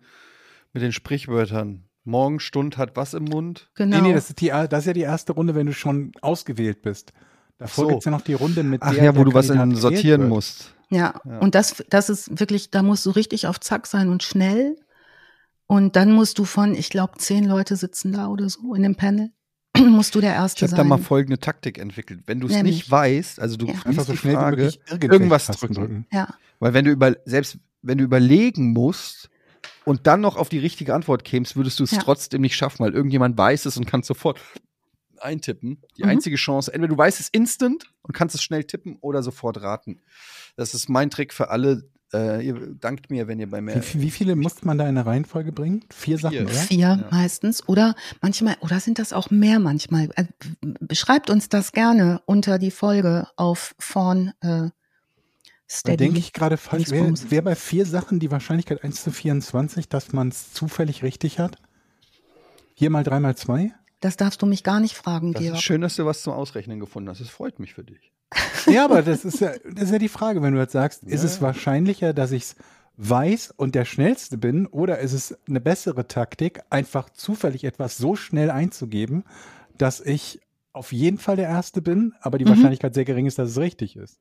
mit 0.75 0.83
den 0.83 0.93
Sprichwörtern. 0.93 1.85
Morgenstund 2.05 2.77
hat 2.77 2.97
was 2.97 3.15
im 3.15 3.25
Mund? 3.25 3.71
Genau. 3.75 3.97
Nee, 3.97 4.09
nee, 4.09 4.15
das 4.15 4.31
ist, 4.31 4.41
die, 4.41 4.49
das 4.49 4.81
ist 4.81 4.87
ja 4.87 4.93
die 4.93 5.01
erste 5.01 5.33
Runde, 5.33 5.55
wenn 5.55 5.67
du 5.67 5.73
schon 5.73 6.13
ausgewählt 6.21 6.83
bist. 6.83 7.13
Davor 7.59 7.85
so. 7.85 7.89
gibt 7.89 8.01
es 8.01 8.05
ja 8.05 8.11
noch 8.11 8.21
die 8.21 8.35
Runde 8.35 8.63
mit 8.63 8.83
Ach 8.83 8.93
der, 8.93 9.05
ja, 9.05 9.17
wo 9.17 9.25
du 9.25 9.33
was 9.33 9.47
dann 9.47 9.75
sortieren 9.75 10.23
wird. 10.23 10.31
musst. 10.31 10.75
Ja. 10.91 11.21
ja, 11.25 11.39
und 11.39 11.55
das, 11.55 11.83
das 11.89 12.11
ist 12.11 12.39
wirklich, 12.39 12.71
da 12.71 12.83
musst 12.83 13.07
du 13.07 13.11
richtig 13.11 13.47
auf 13.47 13.59
Zack 13.61 13.87
sein 13.87 14.09
und 14.09 14.23
schnell. 14.23 14.77
Und 15.67 15.97
dann 15.97 16.13
musst 16.13 16.39
du 16.39 16.45
von, 16.45 16.75
ich 16.75 16.91
glaube, 16.91 17.15
zehn 17.17 17.45
Leute 17.45 17.77
sitzen 17.77 18.13
da 18.13 18.29
oder 18.29 18.51
so 18.51 18.75
in 18.75 18.83
dem 18.83 18.97
Panel. 18.97 19.31
musst 19.79 20.15
du 20.15 20.21
der 20.21 20.35
Erste 20.35 20.65
ich 20.65 20.71
sein. 20.71 20.77
Ich 20.77 20.81
habe 20.81 20.89
da 20.89 20.97
mal 20.97 21.03
folgende 21.03 21.39
Taktik 21.39 21.79
entwickelt. 21.79 22.25
Wenn 22.27 22.41
du 22.41 22.49
es 22.49 22.63
nicht 22.63 22.91
weißt, 22.91 23.41
also 23.41 23.57
du 23.57 23.67
ja. 23.67 23.75
einfach 23.85 24.05
so 24.05 24.15
schnell 24.15 24.35
Frage, 24.35 24.73
irgendwas 25.01 25.47
drücken. 25.47 25.75
drücken. 25.75 26.07
Ja. 26.13 26.29
Weil 26.61 26.75
wenn 26.75 26.85
du 26.85 26.91
über, 26.93 27.17
selbst 27.25 27.59
wenn 27.83 27.99
du 27.99 28.05
überlegen 28.05 28.73
musst 28.73 29.31
und 29.85 30.07
dann 30.07 30.21
noch 30.21 30.37
auf 30.37 30.49
die 30.49 30.59
richtige 30.59 30.95
Antwort 30.95 31.25
kämst, 31.25 31.57
würdest 31.57 31.79
du 31.81 31.85
es 31.85 31.93
ja. 31.93 31.99
trotzdem 32.03 32.41
nicht 32.41 32.57
schaffen, 32.57 32.85
weil 32.85 32.95
irgendjemand 32.95 33.37
weiß 33.37 33.67
es 33.67 33.77
und 33.77 33.87
kann 33.87 34.03
sofort 34.03 34.41
eintippen. 35.21 35.83
Die 35.97 36.05
mhm. 36.05 36.11
einzige 36.11 36.37
Chance, 36.37 36.73
entweder 36.73 36.95
du 36.95 36.99
weißt 36.99 37.21
es 37.21 37.29
instant 37.31 37.91
und 38.03 38.15
kannst 38.15 38.35
es 38.35 38.43
schnell 38.43 38.65
tippen 38.65 38.97
oder 39.01 39.23
sofort 39.23 39.61
raten. 39.63 40.01
Das 40.57 40.75
ist 40.75 40.89
mein 40.89 41.11
Trick 41.11 41.33
für 41.33 41.51
alle. 41.51 41.89
Äh, 42.13 42.47
ihr 42.47 42.75
dankt 42.79 43.11
mir, 43.11 43.27
wenn 43.27 43.41
ihr 43.41 43.51
bei 43.51 43.61
mir. 43.61 43.83
Wie, 43.93 44.03
wie, 44.03 44.11
viele 44.11 44.37
musste 44.37 44.67
man 44.67 44.79
da 44.79 44.89
in 44.89 44.95
der 44.95 45.07
Reihenfolge 45.07 45.51
bringen? 45.51 45.85
Vier, 45.91 46.19
Vier. 46.19 46.19
Sachen, 46.19 46.45
oder? 46.45 46.53
Vier 46.53 46.79
ja. 46.79 47.09
meistens. 47.11 47.67
Oder 47.69 47.97
manchmal, 48.21 48.57
oder 48.61 48.79
sind 48.79 48.99
das 48.99 49.13
auch 49.13 49.31
mehr 49.31 49.59
manchmal? 49.59 50.11
Äh, 50.15 50.27
beschreibt 50.81 51.31
uns 51.31 51.49
das 51.49 51.73
gerne 51.73 52.23
unter 52.27 52.59
die 52.59 52.71
Folge 52.71 53.27
auf 53.37 53.75
vorn. 53.79 54.33
Äh, 54.41 54.69
Steady. 55.69 55.97
Da 55.97 56.05
denke 56.05 56.19
ich 56.19 56.33
gerade 56.33 56.57
falsch. 56.57 56.91
Wäre 56.91 57.13
wär 57.31 57.43
bei 57.43 57.55
vier 57.55 57.87
Sachen 57.87 58.21
die 58.21 58.31
Wahrscheinlichkeit 58.31 58.85
1 58.85 59.03
zu 59.03 59.11
24, 59.11 59.89
dass 59.89 60.13
man 60.13 60.29
es 60.29 60.53
zufällig 60.53 61.03
richtig 61.03 61.39
hat? 61.39 61.57
Hier 62.75 62.91
mal 62.91 63.05
drei 63.05 63.21
mal 63.21 63.37
zwei? 63.37 63.73
Das 64.01 64.17
darfst 64.17 64.43
du 64.43 64.47
mich 64.47 64.65
gar 64.65 64.81
nicht 64.81 64.95
fragen, 64.95 65.33
das 65.33 65.43
Georg. 65.43 65.57
Ist 65.57 65.63
schön, 65.63 65.81
dass 65.81 65.97
du 65.97 66.05
was 66.05 66.23
zum 66.23 66.35
Ausrechnen 66.35 66.81
gefunden 66.81 67.09
hast. 67.09 67.21
Es 67.21 67.31
freut 67.31 67.59
mich 67.59 67.75
für 67.75 67.85
dich. 67.85 68.13
Ja, 68.67 68.87
aber 68.87 69.03
das 69.03 69.27
ist 69.27 69.41
ja, 69.41 69.53
das 69.71 69.85
ist 69.85 69.91
ja 69.91 69.99
die 69.99 70.09
Frage, 70.09 70.41
wenn 70.41 70.55
du 70.55 70.59
jetzt 70.59 70.73
sagst, 70.73 71.03
ja. 71.03 71.11
ist 71.11 71.23
es 71.23 71.43
wahrscheinlicher, 71.43 72.15
dass 72.15 72.33
ich 72.33 72.45
es 72.45 72.57
weiß 72.97 73.53
und 73.57 73.75
der 73.75 73.85
Schnellste 73.85 74.39
bin, 74.39 74.67
oder 74.67 75.01
ist 75.01 75.13
es 75.13 75.37
eine 75.47 75.61
bessere 75.61 76.09
Taktik, 76.09 76.63
einfach 76.71 77.11
zufällig 77.11 77.65
etwas 77.65 77.99
so 77.99 78.17
schnell 78.17 78.51
einzugeben, 78.51 79.25
dass 79.77 80.01
ich 80.01 80.41
auf 80.75 80.93
jeden 80.93 81.19
Fall 81.19 81.37
der 81.37 81.49
Erste 81.49 81.81
bin, 81.81 82.13
aber 82.21 82.37
die 82.37 82.45
mhm. 82.45 82.51
Wahrscheinlichkeit 82.51 82.95
sehr 82.95 83.05
gering 83.05 83.27
ist, 83.27 83.39
dass 83.39 83.51
es 83.51 83.59
richtig 83.59 83.97
ist. 83.97 84.19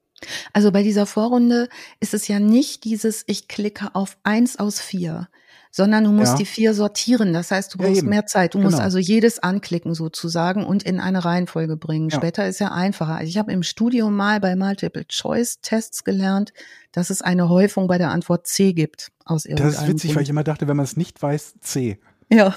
Also 0.54 0.72
bei 0.72 0.84
dieser 0.84 1.06
Vorrunde 1.06 1.68
ist 2.00 2.14
es 2.14 2.28
ja 2.28 2.40
nicht 2.40 2.86
dieses, 2.86 3.24
ich 3.28 3.48
klicke 3.48 3.94
auf 3.94 4.18
eins 4.24 4.58
aus 4.58 4.80
vier 4.80 5.28
sondern 5.76 6.04
du 6.04 6.12
musst 6.12 6.34
ja. 6.34 6.38
die 6.38 6.46
vier 6.46 6.76
sortieren. 6.76 7.34
Das 7.34 7.50
heißt, 7.50 7.74
du 7.74 7.80
brauchst 7.80 8.04
ja, 8.04 8.08
mehr 8.08 8.28
Zeit. 8.28 8.54
Du 8.54 8.60
genau. 8.60 8.70
musst 8.70 8.80
also 8.80 9.00
jedes 9.00 9.40
anklicken 9.40 9.96
sozusagen 9.96 10.64
und 10.64 10.84
in 10.84 11.00
eine 11.00 11.26
Reihenfolge 11.26 11.78
bringen. 11.78 12.10
Ja. 12.10 12.18
Später 12.18 12.48
ist 12.48 12.60
ja 12.60 12.72
einfacher. 12.72 13.16
Also 13.16 13.28
ich 13.28 13.40
habe 13.40 13.52
im 13.52 13.64
Studium 13.64 14.16
mal 14.16 14.40
bei 14.40 14.56
Multiple-Choice-Tests 14.56 16.04
gelernt, 16.04 16.54
dass 16.92 17.10
es 17.10 17.24
eine 17.24 17.50
Häufung 17.50 17.88
bei 17.88 17.98
der 17.98 18.12
Antwort 18.12 18.46
C 18.46 18.74
gibt. 18.74 19.12
Aus 19.26 19.46
irgendeinem 19.46 19.72
das 19.72 19.82
ist 19.82 19.88
witzig, 19.88 20.10
Grund. 20.10 20.16
weil 20.18 20.24
ich 20.24 20.30
immer 20.30 20.44
dachte, 20.44 20.68
wenn 20.68 20.78
man 20.78 20.84
es 20.84 20.96
nicht 20.96 21.20
weiß, 21.20 21.56
C. 21.62 22.00
Ja. 22.30 22.54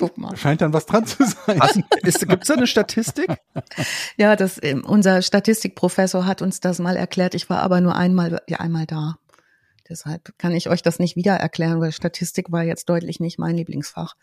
Guck 0.00 0.16
mal. 0.16 0.34
Scheint 0.34 0.62
dann 0.62 0.72
was 0.72 0.86
dran 0.86 1.04
zu 1.04 1.22
sein. 1.24 1.60
Gibt 2.02 2.42
es 2.42 2.48
da 2.48 2.54
eine 2.54 2.66
Statistik? 2.66 3.28
ja, 4.16 4.34
das, 4.34 4.58
ähm, 4.62 4.82
unser 4.82 5.20
Statistikprofessor 5.20 6.24
hat 6.24 6.40
uns 6.40 6.60
das 6.60 6.78
mal 6.78 6.96
erklärt. 6.96 7.34
Ich 7.34 7.50
war 7.50 7.60
aber 7.60 7.82
nur 7.82 7.94
einmal, 7.94 8.40
ja, 8.48 8.60
einmal 8.60 8.86
da. 8.86 9.18
Deshalb 9.90 10.32
kann 10.38 10.52
ich 10.52 10.70
euch 10.70 10.80
das 10.80 10.98
nicht 10.98 11.16
wieder 11.16 11.34
erklären, 11.34 11.82
weil 11.82 11.92
Statistik 11.92 12.50
war 12.50 12.62
jetzt 12.62 12.88
deutlich 12.88 13.20
nicht 13.20 13.38
mein 13.38 13.56
Lieblingsfach. 13.56 14.14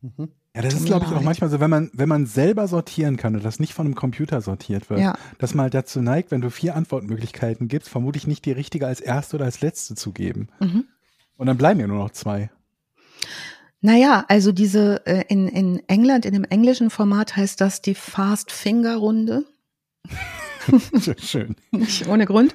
Mhm. 0.00 0.30
Ja, 0.56 0.62
das 0.62 0.72
ist, 0.72 0.86
glaube 0.86 1.04
ich, 1.04 1.12
auch 1.12 1.20
manchmal 1.20 1.50
so, 1.50 1.60
wenn 1.60 1.68
man, 1.68 1.90
wenn 1.92 2.08
man 2.08 2.24
selber 2.24 2.68
sortieren 2.68 3.18
kann 3.18 3.36
und 3.36 3.44
das 3.44 3.60
nicht 3.60 3.74
von 3.74 3.84
einem 3.84 3.94
Computer 3.94 4.40
sortiert 4.40 4.88
wird, 4.88 5.00
ja. 5.00 5.14
dass 5.36 5.54
man 5.54 5.64
halt 5.64 5.74
dazu 5.74 6.00
neigt, 6.00 6.30
wenn 6.30 6.40
du 6.40 6.50
vier 6.50 6.74
Antwortmöglichkeiten 6.74 7.68
gibst, 7.68 7.90
vermutlich 7.90 8.26
nicht 8.26 8.46
die 8.46 8.52
richtige 8.52 8.86
als 8.86 9.00
erste 9.00 9.36
oder 9.36 9.44
als 9.44 9.60
letzte 9.60 9.94
zu 9.94 10.12
geben. 10.12 10.48
Mhm. 10.58 10.86
Und 11.36 11.46
dann 11.46 11.58
bleiben 11.58 11.78
ja 11.80 11.86
nur 11.86 11.98
noch 11.98 12.12
zwei. 12.12 12.50
Naja, 13.80 14.24
also 14.28 14.52
diese 14.52 15.06
äh, 15.06 15.24
in, 15.28 15.46
in 15.48 15.82
England, 15.88 16.24
in 16.24 16.32
dem 16.32 16.44
englischen 16.44 16.90
Format 16.90 17.36
heißt 17.36 17.60
das 17.60 17.80
die 17.80 17.94
Fast 17.94 18.50
Finger 18.50 18.96
Runde. 18.96 19.44
Schön. 21.18 21.56
Nicht 21.70 22.08
ohne 22.08 22.26
Grund. 22.26 22.54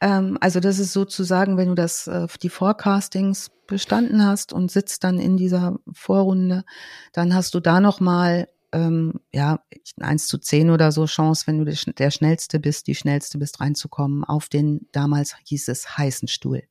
Ähm, 0.00 0.38
also 0.40 0.60
das 0.60 0.78
ist 0.78 0.92
sozusagen, 0.92 1.56
wenn 1.56 1.68
du 1.68 1.74
das, 1.74 2.06
äh, 2.06 2.26
die 2.42 2.48
Forecastings 2.48 3.50
bestanden 3.66 4.24
hast 4.24 4.52
und 4.52 4.70
sitzt 4.70 5.04
dann 5.04 5.18
in 5.18 5.36
dieser 5.36 5.78
Vorrunde, 5.92 6.64
dann 7.12 7.34
hast 7.34 7.54
du 7.54 7.60
da 7.60 7.80
nochmal 7.80 8.48
ähm, 8.72 9.20
ja, 9.32 9.60
eins 10.00 10.26
zu 10.26 10.38
zehn 10.38 10.70
oder 10.70 10.92
so 10.92 11.06
Chance, 11.06 11.46
wenn 11.46 11.64
du 11.64 11.64
der 11.64 12.10
Schnellste 12.10 12.58
bist, 12.58 12.86
die 12.86 12.94
Schnellste 12.94 13.38
bist, 13.38 13.60
reinzukommen 13.60 14.24
auf 14.24 14.48
den, 14.48 14.88
damals 14.92 15.36
hieß 15.44 15.68
es 15.68 15.96
heißen 15.96 16.28
Stuhl. 16.28 16.64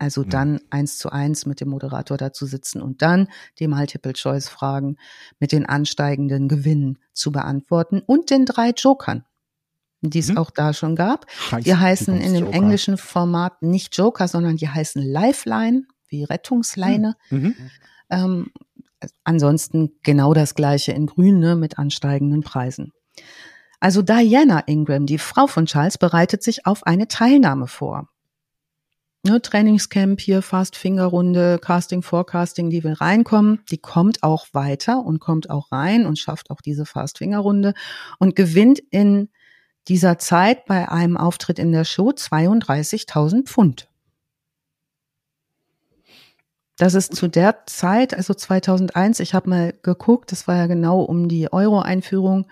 Also 0.00 0.22
mhm. 0.22 0.30
dann 0.30 0.60
eins 0.70 0.98
zu 0.98 1.10
eins 1.10 1.46
mit 1.46 1.60
dem 1.60 1.68
Moderator 1.68 2.16
dazu 2.16 2.46
sitzen 2.46 2.82
und 2.82 3.02
dann 3.02 3.28
die 3.58 3.68
Multiple-Choice-Fragen 3.68 4.96
mit 5.38 5.52
den 5.52 5.66
ansteigenden 5.66 6.48
Gewinnen 6.48 6.98
zu 7.12 7.30
beantworten 7.30 8.02
und 8.04 8.30
den 8.30 8.46
drei 8.46 8.70
Jokern 8.70 9.24
die 10.02 10.20
es 10.20 10.30
hm. 10.30 10.38
auch 10.38 10.50
da 10.50 10.72
schon 10.72 10.96
gab. 10.96 11.30
Scheiße, 11.30 11.62
die 11.62 11.76
heißen 11.76 12.20
in 12.22 12.32
dem 12.32 12.44
Joker. 12.46 12.56
englischen 12.56 12.96
Format 12.96 13.60
nicht 13.60 13.94
Joker, 13.94 14.28
sondern 14.28 14.56
die 14.56 14.68
heißen 14.68 15.02
Lifeline, 15.02 15.82
wie 16.08 16.24
Rettungsleine. 16.24 17.16
Hm. 17.28 17.42
Mhm. 17.42 17.54
Ähm, 18.08 18.50
ansonsten 19.24 19.92
genau 20.02 20.34
das 20.34 20.54
gleiche 20.54 20.92
in 20.92 21.06
Grün 21.06 21.38
ne, 21.38 21.54
mit 21.54 21.78
ansteigenden 21.78 22.42
Preisen. 22.42 22.92
Also 23.78 24.02
Diana 24.02 24.60
Ingram, 24.60 25.06
die 25.06 25.18
Frau 25.18 25.46
von 25.46 25.66
Charles, 25.66 25.98
bereitet 25.98 26.42
sich 26.42 26.66
auf 26.66 26.86
eine 26.86 27.08
Teilnahme 27.08 27.66
vor. 27.66 28.08
Ne, 29.22 29.42
Trainingscamp 29.42 30.18
hier, 30.18 30.40
Fast 30.40 30.76
Finger 30.76 31.04
Runde, 31.04 31.58
Casting, 31.58 32.00
Forecasting, 32.00 32.70
die 32.70 32.82
will 32.82 32.94
reinkommen, 32.94 33.60
die 33.70 33.76
kommt 33.76 34.22
auch 34.22 34.46
weiter 34.52 35.04
und 35.04 35.18
kommt 35.18 35.50
auch 35.50 35.70
rein 35.70 36.06
und 36.06 36.18
schafft 36.18 36.50
auch 36.50 36.62
diese 36.62 36.86
Fast 36.86 37.18
Finger 37.18 37.40
Runde 37.40 37.74
und 38.18 38.34
gewinnt 38.34 38.78
in 38.90 39.28
dieser 39.88 40.16
Zeit 40.16 40.64
bei 40.64 40.88
einem 40.88 41.18
Auftritt 41.18 41.58
in 41.58 41.70
der 41.70 41.84
Show 41.84 42.10
32.000 42.10 43.46
Pfund. 43.46 43.90
Das 46.78 46.94
ist 46.94 47.14
zu 47.14 47.28
der 47.28 47.66
Zeit, 47.66 48.14
also 48.14 48.32
2001, 48.32 49.20
ich 49.20 49.34
habe 49.34 49.50
mal 49.50 49.74
geguckt, 49.82 50.32
das 50.32 50.48
war 50.48 50.56
ja 50.56 50.66
genau 50.66 51.02
um 51.02 51.28
die 51.28 51.52
Euro-Einführung. 51.52 52.46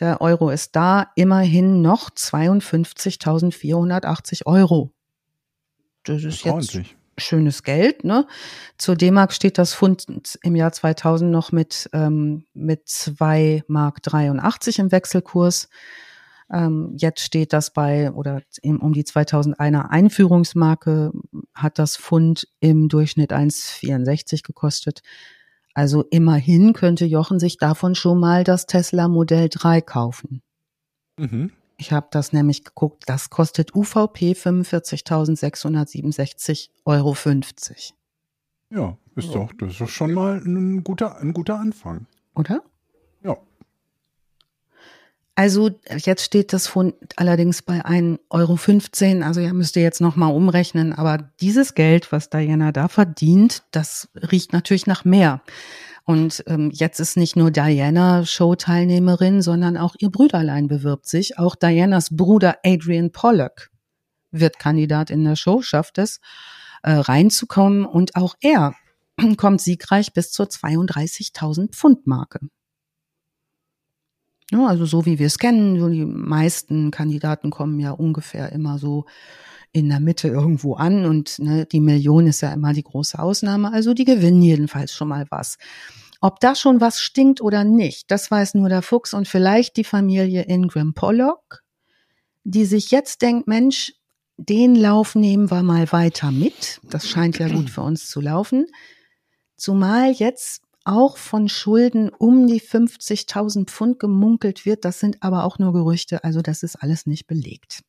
Der 0.00 0.22
Euro 0.22 0.48
ist 0.48 0.74
da 0.74 1.08
immerhin 1.16 1.82
noch 1.82 2.08
52.480 2.08 4.46
Euro. 4.46 4.94
Das 6.08 6.24
ist 6.24 6.44
jetzt 6.44 6.80
schönes 7.20 7.62
Geld. 7.62 8.04
Ne? 8.04 8.26
Zur 8.76 8.96
D-Mark 8.96 9.32
steht 9.32 9.58
das 9.58 9.74
Pfund 9.74 10.38
im 10.42 10.56
Jahr 10.56 10.72
2000 10.72 11.30
noch 11.30 11.52
mit, 11.52 11.88
ähm, 11.92 12.44
mit 12.54 12.88
2 12.88 13.64
Mark 13.66 14.02
83 14.02 14.78
im 14.78 14.92
Wechselkurs. 14.92 15.68
Ähm, 16.50 16.94
jetzt 16.96 17.20
steht 17.20 17.52
das 17.52 17.72
bei, 17.72 18.10
oder 18.12 18.42
um 18.62 18.92
die 18.92 19.04
2001er 19.04 19.90
Einführungsmarke 19.90 21.12
hat 21.54 21.78
das 21.78 21.96
Pfund 21.96 22.48
im 22.60 22.88
Durchschnitt 22.88 23.32
1,64 23.32 24.42
gekostet. 24.42 25.02
Also 25.74 26.04
immerhin 26.10 26.72
könnte 26.72 27.04
Jochen 27.04 27.38
sich 27.38 27.58
davon 27.58 27.94
schon 27.94 28.18
mal 28.18 28.44
das 28.44 28.66
Tesla 28.66 29.08
Modell 29.08 29.48
3 29.50 29.80
kaufen. 29.82 30.42
Mhm. 31.18 31.52
Ich 31.80 31.92
habe 31.92 32.08
das 32.10 32.32
nämlich 32.32 32.64
geguckt, 32.64 33.04
das 33.06 33.30
kostet 33.30 33.72
UVP 33.74 34.32
45.667,50 34.32 36.70
Euro. 36.84 37.16
Ja, 38.70 38.98
ist 39.14 39.32
doch, 39.34 39.52
das 39.58 39.70
ist 39.70 39.80
doch 39.80 39.88
schon 39.88 40.12
mal 40.12 40.42
ein 40.44 40.82
guter, 40.82 41.18
ein 41.18 41.32
guter 41.32 41.60
Anfang. 41.60 42.08
Oder? 42.34 42.64
Ja. 43.22 43.36
Also 45.36 45.70
jetzt 45.88 46.24
steht 46.24 46.52
das 46.52 46.66
Pfund 46.66 46.96
allerdings 47.14 47.62
bei 47.62 47.86
1,15 47.86 48.18
Euro. 48.30 48.58
Also 49.24 49.40
ihr 49.40 49.54
müsst 49.54 49.76
ihr 49.76 49.82
jetzt 49.82 50.00
nochmal 50.00 50.34
umrechnen. 50.34 50.92
Aber 50.92 51.30
dieses 51.40 51.74
Geld, 51.74 52.10
was 52.10 52.28
Diana 52.28 52.72
da 52.72 52.88
verdient, 52.88 53.62
das 53.70 54.08
riecht 54.16 54.52
natürlich 54.52 54.88
nach 54.88 55.04
mehr. 55.04 55.42
Und 56.08 56.42
ähm, 56.46 56.70
jetzt 56.72 57.00
ist 57.00 57.18
nicht 57.18 57.36
nur 57.36 57.50
Diana 57.50 58.24
Showteilnehmerin, 58.24 59.42
sondern 59.42 59.76
auch 59.76 59.94
ihr 59.98 60.08
Brüderlein 60.08 60.66
bewirbt 60.66 61.06
sich. 61.06 61.38
Auch 61.38 61.54
Dianas 61.54 62.16
Bruder 62.16 62.56
Adrian 62.64 63.12
Pollock 63.12 63.68
wird 64.30 64.58
Kandidat 64.58 65.10
in 65.10 65.22
der 65.24 65.36
Show, 65.36 65.60
schafft 65.60 65.98
es, 65.98 66.20
äh, 66.82 66.92
reinzukommen. 66.92 67.84
Und 67.84 68.16
auch 68.16 68.36
er 68.40 68.74
kommt 69.36 69.60
siegreich 69.60 70.14
bis 70.14 70.32
zur 70.32 70.46
32.000 70.46 71.72
Pfund 71.72 72.06
Marke. 72.06 72.40
Ja, 74.50 74.66
also 74.66 74.86
so 74.86 75.04
wie 75.04 75.18
wir 75.18 75.26
es 75.26 75.38
kennen, 75.38 75.78
so 75.78 75.90
die 75.90 76.06
meisten 76.06 76.90
Kandidaten 76.90 77.50
kommen 77.50 77.78
ja 77.80 77.90
ungefähr 77.90 78.50
immer 78.52 78.78
so 78.78 79.04
in 79.72 79.88
der 79.88 80.00
Mitte 80.00 80.28
irgendwo 80.28 80.74
an 80.74 81.04
und 81.04 81.38
ne, 81.38 81.66
die 81.66 81.80
Million 81.80 82.26
ist 82.26 82.40
ja 82.40 82.52
immer 82.52 82.72
die 82.72 82.82
große 82.82 83.18
Ausnahme. 83.18 83.72
Also 83.72 83.94
die 83.94 84.04
gewinnen 84.04 84.42
jedenfalls 84.42 84.92
schon 84.92 85.08
mal 85.08 85.26
was. 85.30 85.56
Ob 86.20 86.40
da 86.40 86.54
schon 86.54 86.80
was 86.80 87.00
stinkt 87.00 87.40
oder 87.40 87.64
nicht, 87.64 88.10
das 88.10 88.30
weiß 88.30 88.54
nur 88.54 88.68
der 88.68 88.82
Fuchs 88.82 89.14
und 89.14 89.28
vielleicht 89.28 89.76
die 89.76 89.84
Familie 89.84 90.42
Ingram 90.42 90.94
Pollock, 90.94 91.62
die 92.44 92.64
sich 92.64 92.90
jetzt 92.90 93.22
denkt, 93.22 93.46
Mensch, 93.46 93.92
den 94.36 94.74
Lauf 94.74 95.14
nehmen 95.14 95.50
wir 95.50 95.62
mal 95.62 95.90
weiter 95.92 96.30
mit. 96.30 96.80
Das 96.84 97.08
scheint 97.08 97.38
ja 97.38 97.48
gut 97.48 97.70
für 97.70 97.82
uns 97.82 98.08
zu 98.08 98.20
laufen. 98.20 98.66
Zumal 99.56 100.12
jetzt 100.12 100.62
auch 100.84 101.18
von 101.18 101.48
Schulden 101.48 102.08
um 102.08 102.46
die 102.46 102.60
50.000 102.60 103.66
Pfund 103.66 103.98
gemunkelt 103.98 104.64
wird. 104.64 104.84
Das 104.84 105.00
sind 105.00 105.22
aber 105.22 105.44
auch 105.44 105.58
nur 105.58 105.72
Gerüchte, 105.72 106.24
also 106.24 106.40
das 106.40 106.62
ist 106.62 106.76
alles 106.76 107.06
nicht 107.06 107.26
belegt. 107.26 107.82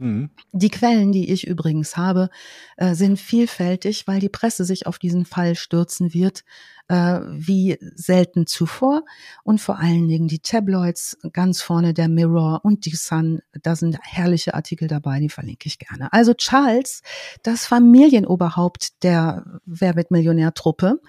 Mhm. 0.00 0.30
Die 0.52 0.70
Quellen, 0.70 1.12
die 1.12 1.32
ich 1.32 1.46
übrigens 1.46 1.96
habe, 1.96 2.28
äh, 2.76 2.94
sind 2.94 3.18
vielfältig, 3.18 4.06
weil 4.06 4.18
die 4.20 4.28
Presse 4.28 4.64
sich 4.64 4.86
auf 4.86 4.98
diesen 4.98 5.24
Fall 5.24 5.54
stürzen 5.54 6.12
wird, 6.12 6.44
äh, 6.88 7.20
wie 7.30 7.78
selten 7.94 8.46
zuvor. 8.46 9.04
Und 9.44 9.60
vor 9.60 9.78
allen 9.78 10.08
Dingen 10.08 10.26
die 10.26 10.40
Tabloids, 10.40 11.16
ganz 11.32 11.62
vorne 11.62 11.94
der 11.94 12.08
Mirror 12.08 12.64
und 12.64 12.86
die 12.86 12.96
Sun, 12.96 13.40
da 13.62 13.76
sind 13.76 13.98
herrliche 14.02 14.54
Artikel 14.54 14.88
dabei, 14.88 15.20
die 15.20 15.30
verlinke 15.30 15.68
ich 15.68 15.78
gerne. 15.78 16.12
Also 16.12 16.34
Charles, 16.34 17.02
das 17.42 17.66
Familienoberhaupt 17.66 19.02
der 19.04 19.44
Wer 19.64 19.94
wird 19.94 20.10
Millionär-Truppe, 20.10 21.00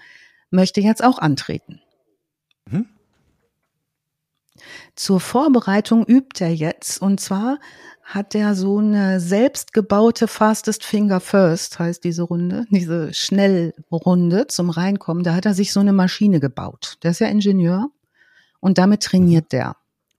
möchte 0.50 0.80
jetzt 0.80 1.02
auch 1.02 1.18
antreten. 1.18 1.80
Mhm. 2.70 2.86
Zur 4.94 5.20
Vorbereitung 5.20 6.06
übt 6.06 6.42
er 6.42 6.54
jetzt 6.54 7.02
und 7.02 7.20
zwar 7.20 7.58
hat 8.06 8.36
er 8.36 8.54
so 8.54 8.78
eine 8.78 9.18
selbstgebaute 9.18 10.28
Fastest 10.28 10.84
Finger 10.84 11.18
First, 11.18 11.80
heißt 11.80 12.04
diese 12.04 12.22
Runde, 12.22 12.64
diese 12.70 13.12
Schnellrunde 13.12 14.46
zum 14.46 14.70
Reinkommen. 14.70 15.24
Da 15.24 15.34
hat 15.34 15.44
er 15.44 15.54
sich 15.54 15.72
so 15.72 15.80
eine 15.80 15.92
Maschine 15.92 16.38
gebaut. 16.38 16.98
Der 17.02 17.10
ist 17.10 17.18
ja 17.18 17.26
Ingenieur 17.26 17.88
und 18.60 18.78
damit 18.78 19.02
trainiert 19.02 19.50
der. 19.50 19.76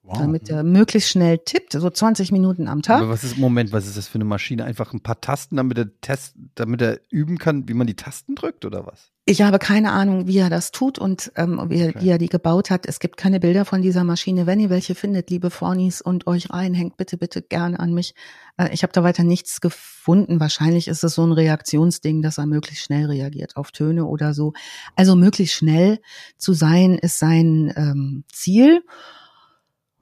Wow. 0.07 0.19
Damit 0.19 0.49
er 0.49 0.63
möglichst 0.63 1.09
schnell 1.09 1.37
tippt, 1.39 1.73
so 1.73 1.89
20 1.89 2.31
Minuten 2.31 2.69
am 2.69 2.81
Tag. 2.81 3.01
Aber 3.01 3.09
was 3.09 3.25
ist, 3.25 3.37
Moment, 3.37 3.73
was 3.73 3.85
ist 3.87 3.97
das 3.97 4.07
für 4.07 4.15
eine 4.15 4.23
Maschine? 4.23 4.63
Einfach 4.63 4.93
ein 4.93 5.01
paar 5.01 5.19
Tasten, 5.19 5.57
damit 5.57 5.77
er 5.77 5.99
test, 5.99 6.33
damit 6.55 6.81
er 6.81 7.01
üben 7.09 7.37
kann, 7.37 7.67
wie 7.67 7.73
man 7.73 7.87
die 7.87 7.95
Tasten 7.95 8.33
drückt 8.33 8.63
oder 8.63 8.87
was? 8.87 9.11
Ich 9.25 9.41
habe 9.41 9.59
keine 9.59 9.91
Ahnung, 9.91 10.25
wie 10.25 10.37
er 10.37 10.49
das 10.49 10.71
tut 10.71 10.97
und 10.97 11.33
ähm, 11.35 11.61
wie, 11.67 11.89
okay. 11.89 11.95
wie, 11.99 12.07
er 12.07 12.17
die 12.19 12.29
gebaut 12.29 12.69
hat. 12.69 12.85
Es 12.85 13.01
gibt 13.01 13.17
keine 13.17 13.41
Bilder 13.41 13.65
von 13.65 13.81
dieser 13.81 14.05
Maschine. 14.05 14.45
Wenn 14.45 14.61
ihr 14.61 14.69
welche 14.69 14.95
findet, 14.95 15.29
liebe 15.29 15.49
Fornis, 15.49 15.99
und 15.99 16.25
euch 16.25 16.51
reinhängt, 16.51 16.95
bitte, 16.95 17.17
bitte 17.17 17.41
gerne 17.41 17.77
an 17.77 17.93
mich. 17.93 18.15
Äh, 18.55 18.69
ich 18.71 18.83
habe 18.83 18.93
da 18.93 19.03
weiter 19.03 19.25
nichts 19.25 19.59
gefunden. 19.59 20.39
Wahrscheinlich 20.39 20.87
ist 20.87 21.03
es 21.03 21.15
so 21.15 21.25
ein 21.25 21.33
Reaktionsding, 21.33 22.21
dass 22.21 22.37
er 22.37 22.45
möglichst 22.45 22.85
schnell 22.85 23.07
reagiert 23.07 23.57
auf 23.57 23.71
Töne 23.71 24.05
oder 24.05 24.33
so. 24.33 24.53
Also 24.95 25.17
möglichst 25.17 25.55
schnell 25.55 25.99
zu 26.37 26.53
sein, 26.53 26.97
ist 26.97 27.19
sein 27.19 27.73
ähm, 27.75 28.23
Ziel 28.31 28.83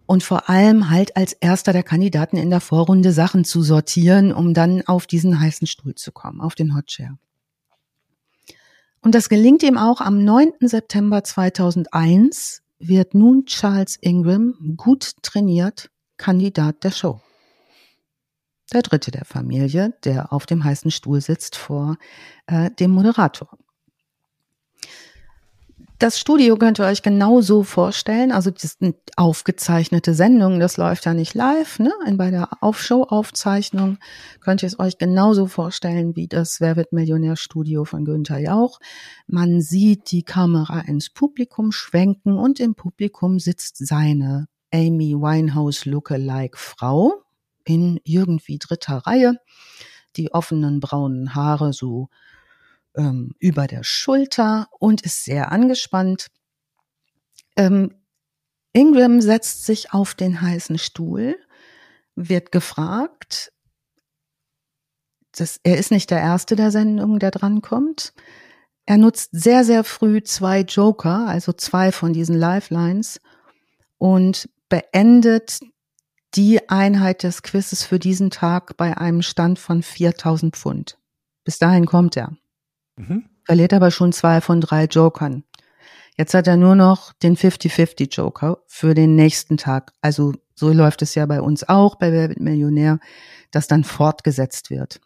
und 0.06 0.24
vor 0.24 0.50
allem 0.50 0.90
halt 0.90 1.16
als 1.18 1.34
erster 1.34 1.74
der 1.74 1.84
Kandidaten 1.84 2.38
in 2.38 2.50
der 2.50 2.62
Vorrunde 2.62 3.12
Sachen 3.12 3.44
zu 3.44 3.62
sortieren, 3.62 4.34
um 4.34 4.54
dann 4.54 4.82
auf 4.88 5.08
diesen 5.08 5.40
heißen 5.40 5.68
Stuhl 5.68 5.96
zu 5.96 6.12
kommen, 6.12 6.42
auf 6.42 6.56
den 6.56 6.76
Hotchair. 6.76 7.18
Und 9.02 9.14
das 9.14 9.30
gelingt 9.30 9.62
ihm 9.64 9.78
auch 9.78 10.02
am 10.02 10.24
9. 10.24 10.54
September 10.62 11.24
2001 11.24 12.64
wird 12.80 13.14
nun 13.14 13.46
Charles 13.46 13.98
Ingram 14.02 14.76
gut 14.78 15.14
trainiert 15.22 15.90
Kandidat 16.18 16.84
der 16.84 16.92
Show. 16.92 17.22
Der 18.74 18.82
dritte 18.82 19.12
der 19.12 19.26
Familie, 19.26 19.94
der 20.04 20.34
auf 20.34 20.46
dem 20.46 20.64
heißen 20.64 20.90
Stuhl 20.90 21.22
sitzt 21.22 21.56
vor 21.56 21.98
äh, 22.48 22.72
dem 22.72 22.92
Moderator. 22.92 23.50
Das 26.06 26.20
Studio 26.20 26.56
könnt 26.56 26.80
ihr 26.80 26.86
euch 26.86 27.02
genauso 27.02 27.64
vorstellen. 27.64 28.32
Also 28.32 28.52
das 28.52 28.78
sind 28.80 28.96
aufgezeichnete 29.16 30.14
Sendungen, 30.14 30.60
das 30.60 30.78
läuft 30.78 31.06
ja 31.06 31.16
nicht 31.16 31.34
live. 31.34 31.80
Ne? 31.80 31.92
Bei 32.14 32.30
der 32.30 32.62
Aufshow-Aufzeichnung 32.62 33.98
könnt 34.40 34.62
ihr 34.62 34.68
es 34.68 34.78
euch 34.78 35.00
genauso 35.00 35.48
vorstellen 35.48 36.16
wie 36.16 36.28
das 36.28 36.62
Wer 36.62 36.76
wird 36.76 36.94
Millionär-Studio 36.94 37.86
von 37.86 38.06
Günther 38.06 38.38
Jauch. 38.38 38.80
Man 39.26 39.62
sieht 39.62 40.12
die 40.12 40.22
Kamera 40.22 40.82
ins 40.82 41.10
Publikum 41.10 41.72
schwenken 41.72 42.38
und 42.38 42.60
im 42.60 42.76
Publikum 42.76 43.40
sitzt 43.40 43.78
seine 43.84 44.46
Amy 44.72 45.16
Winehouse 45.16 45.86
Lookalike 45.86 46.60
Frau 46.60 47.24
in 47.64 48.00
irgendwie 48.04 48.60
dritter 48.60 48.98
Reihe. 48.98 49.40
Die 50.18 50.32
offenen 50.36 50.82
braunen 50.82 51.34
Haare 51.34 51.74
so 51.74 52.10
ähm, 52.96 53.32
über 53.40 53.68
der 53.68 53.84
Schulter 53.84 54.68
und 54.80 55.02
ist 55.02 55.24
sehr 55.24 55.52
angespannt. 55.52 56.28
Ähm, 57.56 57.94
Ingram 58.74 59.22
setzt 59.22 59.66
sich 59.66 59.94
auf 59.94 60.16
den 60.16 60.42
heißen 60.42 60.78
Stuhl, 60.78 61.38
wird 62.16 62.52
gefragt. 62.52 63.54
Das, 65.32 65.60
er 65.64 65.78
ist 65.78 65.92
nicht 65.92 66.12
der 66.12 66.20
Erste 66.20 66.56
der 66.56 66.72
Sendung, 66.72 67.20
der 67.20 67.32
drankommt. 67.32 68.14
Er 68.86 68.98
nutzt 68.98 69.30
sehr, 69.32 69.64
sehr 69.64 69.84
früh 69.84 70.22
zwei 70.24 70.62
Joker, 70.62 71.28
also 71.28 71.54
zwei 71.54 71.92
von 71.92 72.14
diesen 72.14 72.38
Lifelines 72.38 73.20
und 73.98 74.50
beendet 74.70 75.60
die 76.36 76.70
Einheit 76.70 77.24
des 77.24 77.42
Quizzes 77.42 77.84
für 77.84 77.98
diesen 77.98 78.30
Tag 78.30 78.78
bei 78.78 78.98
einem 78.98 79.22
Stand 79.22 79.58
von 79.58 79.82
4000 79.82 80.56
Pfund. 80.56 80.98
Bis 81.44 81.60
dahin 81.60 81.86
kommt 81.86 82.18
er. 82.18 82.36
Mhm. 82.98 83.26
Verliert 83.44 83.74
aber 83.74 83.92
schon 83.92 84.12
zwei 84.12 84.42
von 84.42 84.62
drei 84.62 84.86
Jokern. 84.86 85.44
Jetzt 86.18 86.34
hat 86.34 86.48
er 86.48 86.58
nur 86.58 86.76
noch 86.76 87.14
den 87.14 87.36
50-50 87.36 88.16
Joker 88.16 88.60
für 88.68 88.94
den 88.94 89.16
nächsten 89.16 89.58
Tag. 89.58 89.92
Also 90.02 90.34
so 90.56 90.72
läuft 90.72 91.02
es 91.02 91.14
ja 91.16 91.26
bei 91.26 91.42
uns 91.42 91.68
auch 91.68 91.96
bei 91.96 92.12
Wer 92.12 92.34
Millionär, 92.38 93.00
dass 93.52 93.68
dann 93.68 93.84
fortgesetzt 93.84 94.70
wird. 94.70 95.02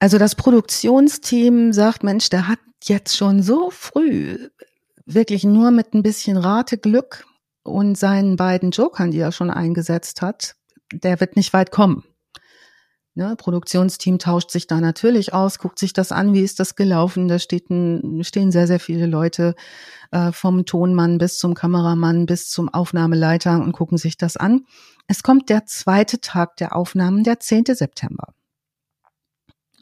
Also 0.00 0.18
das 0.18 0.34
Produktionsteam 0.34 1.72
sagt, 1.72 2.02
Mensch, 2.02 2.28
der 2.30 2.48
hat 2.48 2.58
jetzt 2.82 3.16
schon 3.16 3.42
so 3.42 3.70
früh 3.70 4.48
wirklich 5.04 5.44
nur 5.44 5.70
mit 5.70 5.94
ein 5.94 6.02
bisschen 6.02 6.36
Rateglück 6.36 7.26
und 7.62 7.96
seinen 7.96 8.36
beiden 8.36 8.70
Jokern, 8.70 9.10
die 9.10 9.18
er 9.18 9.32
schon 9.32 9.50
eingesetzt 9.50 10.22
hat, 10.22 10.56
der 10.92 11.20
wird 11.20 11.36
nicht 11.36 11.52
weit 11.52 11.70
kommen. 11.70 12.04
Ne, 13.14 13.34
Produktionsteam 13.36 14.20
tauscht 14.20 14.52
sich 14.52 14.68
da 14.68 14.80
natürlich 14.80 15.34
aus, 15.34 15.58
guckt 15.58 15.80
sich 15.80 15.92
das 15.92 16.12
an, 16.12 16.32
wie 16.32 16.42
ist 16.42 16.60
das 16.60 16.76
gelaufen. 16.76 17.26
Da 17.26 17.40
steht 17.40 17.68
ein, 17.68 18.22
stehen 18.22 18.52
sehr, 18.52 18.68
sehr 18.68 18.78
viele 18.78 19.06
Leute 19.06 19.56
äh, 20.12 20.30
vom 20.30 20.64
Tonmann 20.64 21.18
bis 21.18 21.38
zum 21.38 21.54
Kameramann 21.54 22.26
bis 22.26 22.48
zum 22.48 22.68
Aufnahmeleiter 22.68 23.60
und 23.60 23.72
gucken 23.72 23.98
sich 23.98 24.16
das 24.16 24.36
an. 24.36 24.64
Es 25.08 25.24
kommt 25.24 25.48
der 25.48 25.66
zweite 25.66 26.20
Tag 26.20 26.56
der 26.58 26.76
Aufnahmen, 26.76 27.24
der 27.24 27.40
10. 27.40 27.64
September. 27.74 28.32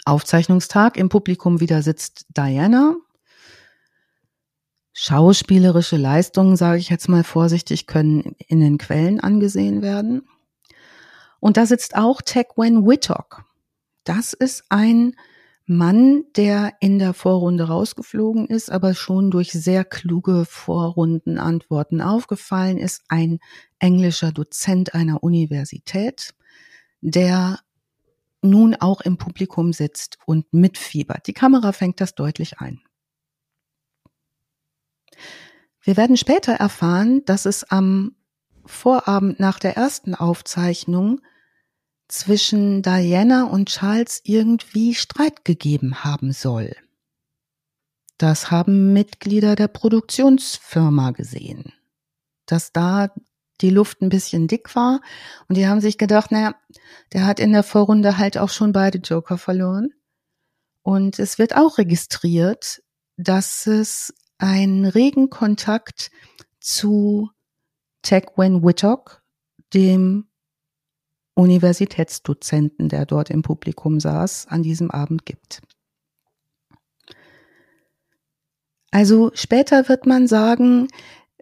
Aufzeichnungstag, 0.07 0.97
im 0.97 1.11
Publikum 1.11 1.61
wieder 1.61 1.83
sitzt 1.83 2.25
Diana. 2.35 2.97
Schauspielerische 4.95 5.99
Leistungen, 5.99 6.57
sage 6.57 6.79
ich 6.79 6.89
jetzt 6.89 7.11
mal 7.11 7.25
vorsichtig, 7.25 7.87
können 7.87 8.35
in 8.49 8.61
den 8.61 8.79
Quellen 8.79 9.21
angesehen 9.21 9.83
werden. 9.83 10.27
Und 11.41 11.57
da 11.57 11.67
sitzt 11.67 11.97
auch 11.97 12.23
Tegwen 12.23 12.87
Whittock. 12.87 13.45
Das 14.05 14.33
ist 14.33 14.65
ein 14.69 15.15
Mann, 15.67 16.25
der 16.35 16.73
in 16.81 16.99
der 16.99 17.13
Vorrunde 17.13 17.65
rausgeflogen 17.65 18.47
ist, 18.47 18.71
aber 18.71 18.95
schon 18.95 19.31
durch 19.31 19.53
sehr 19.53 19.85
kluge 19.85 20.47
Vorrundenantworten 20.47 22.01
aufgefallen 22.01 22.79
ist. 22.79 23.03
Ein 23.09 23.39
englischer 23.79 24.33
Dozent 24.33 24.95
einer 24.95 25.23
Universität, 25.23 26.35
der 27.03 27.61
nun 28.41 28.77
auch 28.77 29.03
im 29.03 29.19
Publikum 29.19 29.75
sitzt 29.75 30.19
und 30.25 30.53
mitfiebert. 30.53 31.27
Die 31.27 31.35
Kamera 31.35 31.73
fängt 31.73 32.01
das 32.01 32.15
deutlich 32.15 32.61
ein. 32.61 32.81
Wir 35.83 35.97
werden 35.97 36.17
später 36.17 36.53
erfahren, 36.53 37.25
dass 37.25 37.47
es 37.47 37.65
am 37.65 38.15
Vorabend 38.69 39.41
nach 39.41 39.59
der 39.59 39.77
ersten 39.77 40.15
Aufzeichnung 40.15 41.21
zwischen 42.07 42.83
Diana 42.83 43.45
und 43.45 43.69
Charles 43.69 44.21
irgendwie 44.25 44.95
Streit 44.95 45.45
gegeben 45.45 46.05
haben 46.05 46.33
soll. 46.33 46.75
Das 48.19 48.51
haben 48.51 48.93
Mitglieder 48.93 49.55
der 49.57 49.69
Produktionsfirma 49.69 51.13
gesehen, 51.13 51.73
dass 52.47 52.73
da 52.73 53.13
die 53.61 53.71
Luft 53.71 54.01
ein 54.03 54.09
bisschen 54.09 54.49
dick 54.49 54.75
war 54.75 55.01
und 55.49 55.57
die 55.57 55.67
haben 55.67 55.81
sich 55.81 55.99
gedacht, 55.99 56.31
naja, 56.31 56.55
der 57.13 57.27
hat 57.27 57.41
in 57.41 57.53
der 57.53 57.63
Vorrunde 57.63 58.19
halt 58.19 58.39
auch 58.39 58.51
schon 58.51 58.73
beide 58.73 58.99
Joker 58.99 59.39
verloren. 59.39 59.93
Und 60.83 61.19
es 61.19 61.39
wird 61.39 61.57
auch 61.57 61.79
registriert, 61.79 62.83
dass 63.17 63.67
es 63.67 64.15
einen 64.39 64.87
regen 64.87 65.29
Kontakt 65.29 66.11
zu 66.61 67.31
Tegwen 68.09 68.65
Whittock, 68.65 69.23
dem 69.75 70.29
Universitätsdozenten, 71.35 72.89
der 72.89 73.05
dort 73.05 73.29
im 73.29 73.43
Publikum 73.43 74.01
saß, 74.01 74.47
an 74.49 74.63
diesem 74.63 74.91
Abend 74.91 75.27
gibt. 75.27 75.61
Also 78.91 79.31
später 79.35 79.91
wird 79.91 80.07
man 80.07 80.27
sagen, 80.27 80.89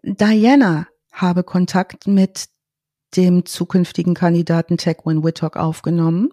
Diana 0.02 0.88
habe 1.12 1.44
Kontakt 1.44 2.08
mit 2.08 2.48
dem 3.16 3.46
zukünftigen 3.46 4.14
Kandidaten 4.14 4.76
Tegwin 4.76 5.22
Whittock 5.22 5.56
aufgenommen. 5.56 6.30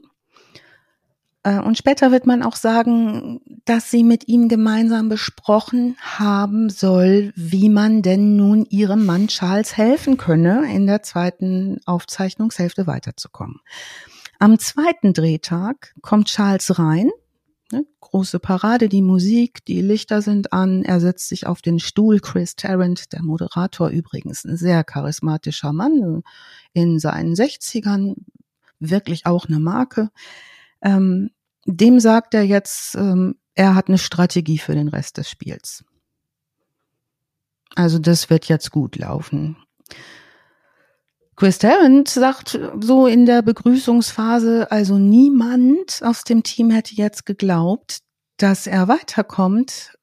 Äh, 1.43 1.59
und 1.59 1.77
später 1.77 2.11
wird 2.11 2.25
man 2.25 2.41
auch 2.41 2.55
sagen, 2.55 3.41
dass 3.65 3.91
sie 3.91 4.03
mit 4.03 4.27
ihm 4.27 4.47
gemeinsam 4.47 5.09
besprochen 5.09 5.95
haben 5.99 6.69
soll, 6.69 7.31
wie 7.35 7.69
man 7.69 8.01
denn 8.01 8.35
nun 8.35 8.65
ihrem 8.65 9.05
Mann 9.05 9.27
Charles 9.27 9.77
helfen 9.77 10.17
könne, 10.17 10.73
in 10.73 10.87
der 10.87 11.03
zweiten 11.03 11.79
Aufzeichnungshälfte 11.85 12.87
weiterzukommen. 12.87 13.59
Am 14.39 14.57
zweiten 14.57 15.13
Drehtag 15.13 15.93
kommt 16.01 16.27
Charles 16.27 16.79
rein. 16.79 17.11
Ne, 17.71 17.85
große 18.01 18.39
Parade, 18.39 18.89
die 18.89 19.01
Musik, 19.01 19.65
die 19.65 19.81
Lichter 19.81 20.21
sind 20.21 20.53
an, 20.53 20.83
er 20.83 20.99
setzt 20.99 21.29
sich 21.29 21.47
auf 21.47 21.61
den 21.61 21.79
Stuhl. 21.79 22.19
Chris 22.19 22.55
Tarrant, 22.55 23.13
der 23.13 23.23
Moderator 23.23 23.89
übrigens, 23.89 24.43
ein 24.43 24.57
sehr 24.57 24.83
charismatischer 24.83 25.73
Mann 25.73 26.23
in 26.73 26.99
seinen 26.99 27.33
60ern, 27.33 28.15
wirklich 28.79 29.25
auch 29.25 29.45
eine 29.47 29.59
Marke. 29.59 30.09
Ähm, 30.83 31.31
dem 31.65 31.99
sagt 31.99 32.33
er 32.33 32.43
jetzt, 32.43 32.95
ähm, 32.95 33.35
er 33.55 33.75
hat 33.75 33.87
eine 33.87 33.97
Strategie 33.97 34.57
für 34.57 34.75
den 34.75 34.89
Rest 34.89 35.17
des 35.17 35.29
Spiels. 35.29 35.83
Also 37.75 37.99
das 37.99 38.29
wird 38.29 38.45
jetzt 38.45 38.71
gut 38.71 38.97
laufen. 38.97 39.57
Chris 41.35 41.57
Tarrant 41.57 42.07
sagt 42.07 42.59
so 42.79 43.07
in 43.07 43.25
der 43.25 43.41
Begrüßungsphase, 43.41 44.71
also 44.71 44.99
niemand 44.99 46.01
aus 46.03 46.23
dem 46.23 46.43
Team 46.43 46.69
hätte 46.69 46.93
jetzt 46.93 47.25
geglaubt, 47.25 47.99
dass 48.37 48.67
er 48.67 48.87
weiterkommt, 48.87 49.97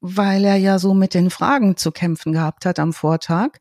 weil 0.00 0.44
er 0.44 0.56
ja 0.56 0.80
so 0.80 0.94
mit 0.94 1.14
den 1.14 1.30
Fragen 1.30 1.76
zu 1.76 1.92
kämpfen 1.92 2.32
gehabt 2.32 2.66
hat 2.66 2.80
am 2.80 2.92
Vortag 2.92 3.58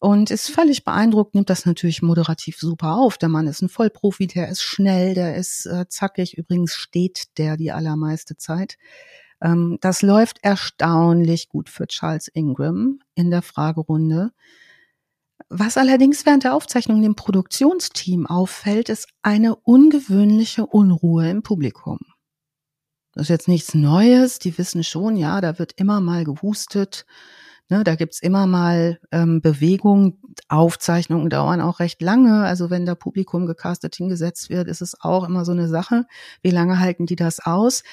und 0.00 0.30
ist 0.30 0.50
völlig 0.50 0.84
beeindruckt, 0.84 1.34
nimmt 1.34 1.50
das 1.50 1.66
natürlich 1.66 2.00
moderativ 2.00 2.58
super 2.58 2.96
auf. 2.96 3.18
Der 3.18 3.28
Mann 3.28 3.46
ist 3.46 3.60
ein 3.60 3.68
Vollprofi, 3.68 4.26
der 4.26 4.48
ist 4.48 4.62
schnell, 4.62 5.14
der 5.14 5.36
ist 5.36 5.66
äh, 5.66 5.86
zackig. 5.88 6.38
Übrigens 6.38 6.74
steht 6.74 7.36
der 7.36 7.58
die 7.58 7.70
allermeiste 7.70 8.36
Zeit. 8.38 8.78
Ähm, 9.42 9.76
das 9.82 10.00
läuft 10.00 10.38
erstaunlich 10.42 11.50
gut 11.50 11.68
für 11.68 11.86
Charles 11.86 12.28
Ingram 12.28 13.00
in 13.14 13.30
der 13.30 13.42
Fragerunde. 13.42 14.32
Was 15.50 15.76
allerdings 15.76 16.24
während 16.24 16.44
der 16.44 16.54
Aufzeichnung 16.54 17.02
dem 17.02 17.14
Produktionsteam 17.14 18.26
auffällt, 18.26 18.88
ist 18.88 19.08
eine 19.20 19.54
ungewöhnliche 19.54 20.64
Unruhe 20.64 21.28
im 21.28 21.42
Publikum. 21.42 21.98
Das 23.12 23.24
ist 23.24 23.28
jetzt 23.30 23.48
nichts 23.48 23.74
Neues. 23.74 24.38
Die 24.38 24.56
wissen 24.56 24.82
schon, 24.82 25.16
ja, 25.16 25.42
da 25.42 25.58
wird 25.58 25.72
immer 25.76 26.00
mal 26.00 26.24
gehustet. 26.24 27.04
Ne, 27.70 27.84
da 27.84 27.94
gibt's 27.94 28.20
immer 28.20 28.48
mal 28.48 28.98
ähm, 29.12 29.40
Bewegung. 29.40 30.18
Aufzeichnungen 30.48 31.30
dauern 31.30 31.60
auch 31.60 31.78
recht 31.78 32.02
lange. 32.02 32.42
Also 32.42 32.68
wenn 32.68 32.84
da 32.84 32.96
Publikum 32.96 33.46
gecastet 33.46 33.94
hingesetzt 33.94 34.50
wird, 34.50 34.66
ist 34.66 34.82
es 34.82 35.00
auch 35.00 35.22
immer 35.22 35.44
so 35.44 35.52
eine 35.52 35.68
Sache. 35.68 36.06
Wie 36.42 36.50
lange 36.50 36.80
halten 36.80 37.06
die 37.06 37.14
das 37.14 37.38
aus? 37.38 37.84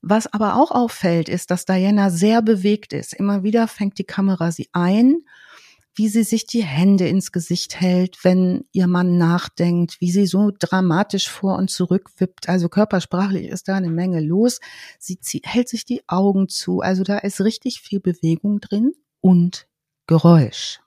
Was 0.00 0.26
aber 0.32 0.56
auch 0.56 0.70
auffällt, 0.70 1.28
ist, 1.28 1.50
dass 1.50 1.66
Diana 1.66 2.08
sehr 2.08 2.40
bewegt 2.40 2.94
ist. 2.94 3.12
Immer 3.12 3.42
wieder 3.42 3.68
fängt 3.68 3.98
die 3.98 4.04
Kamera 4.04 4.52
sie 4.52 4.70
ein, 4.72 5.16
wie 5.94 6.08
sie 6.08 6.22
sich 6.22 6.46
die 6.46 6.64
Hände 6.64 7.06
ins 7.06 7.30
Gesicht 7.30 7.78
hält, 7.78 8.24
wenn 8.24 8.64
ihr 8.72 8.86
Mann 8.86 9.18
nachdenkt, 9.18 10.00
wie 10.00 10.12
sie 10.12 10.26
so 10.26 10.50
dramatisch 10.58 11.28
vor 11.28 11.56
und 11.58 11.70
zurück 11.70 12.08
wippt. 12.16 12.48
Also 12.48 12.70
körpersprachlich 12.70 13.48
ist 13.48 13.68
da 13.68 13.74
eine 13.74 13.90
Menge 13.90 14.20
los. 14.20 14.60
Sie 14.98 15.18
hält 15.44 15.68
sich 15.68 15.84
die 15.84 16.08
Augen 16.08 16.48
zu. 16.48 16.80
Also 16.80 17.02
da 17.02 17.18
ist 17.18 17.42
richtig 17.42 17.82
viel 17.82 18.00
Bewegung 18.00 18.60
drin 18.60 18.92
und 19.26 19.66
Geräusch. 20.06 20.78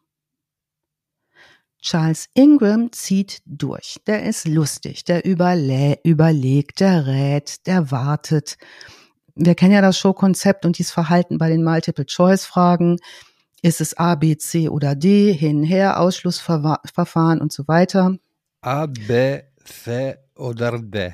Charles 1.81 2.29
Ingram 2.33 2.89
zieht 2.93 3.41
durch. 3.45 3.97
Der 4.07 4.23
ist 4.23 4.47
lustig, 4.47 5.03
der 5.03 5.25
überlegt, 5.25 6.79
der 6.79 7.05
rät, 7.05 7.67
der 7.67 7.91
wartet. 7.91 8.57
Wir 9.35 9.55
kennen 9.55 9.73
ja 9.73 9.81
das 9.81 9.97
Showkonzept 9.97 10.65
und 10.65 10.77
dieses 10.77 10.93
Verhalten 10.93 11.37
bei 11.37 11.49
den 11.49 11.65
Multiple-Choice-Fragen. 11.65 12.99
Ist 13.61 13.81
es 13.81 13.97
A, 13.97 14.15
B, 14.15 14.37
C 14.37 14.69
oder 14.69 14.95
D, 14.95 15.33
hin, 15.33 15.63
her, 15.63 15.99
Ausschlussverfahren 15.99 17.41
und 17.41 17.51
so 17.51 17.67
weiter. 17.67 18.15
A, 18.61 18.85
B, 18.85 19.41
C 19.65 20.15
oder 20.35 20.79
D. 20.79 21.11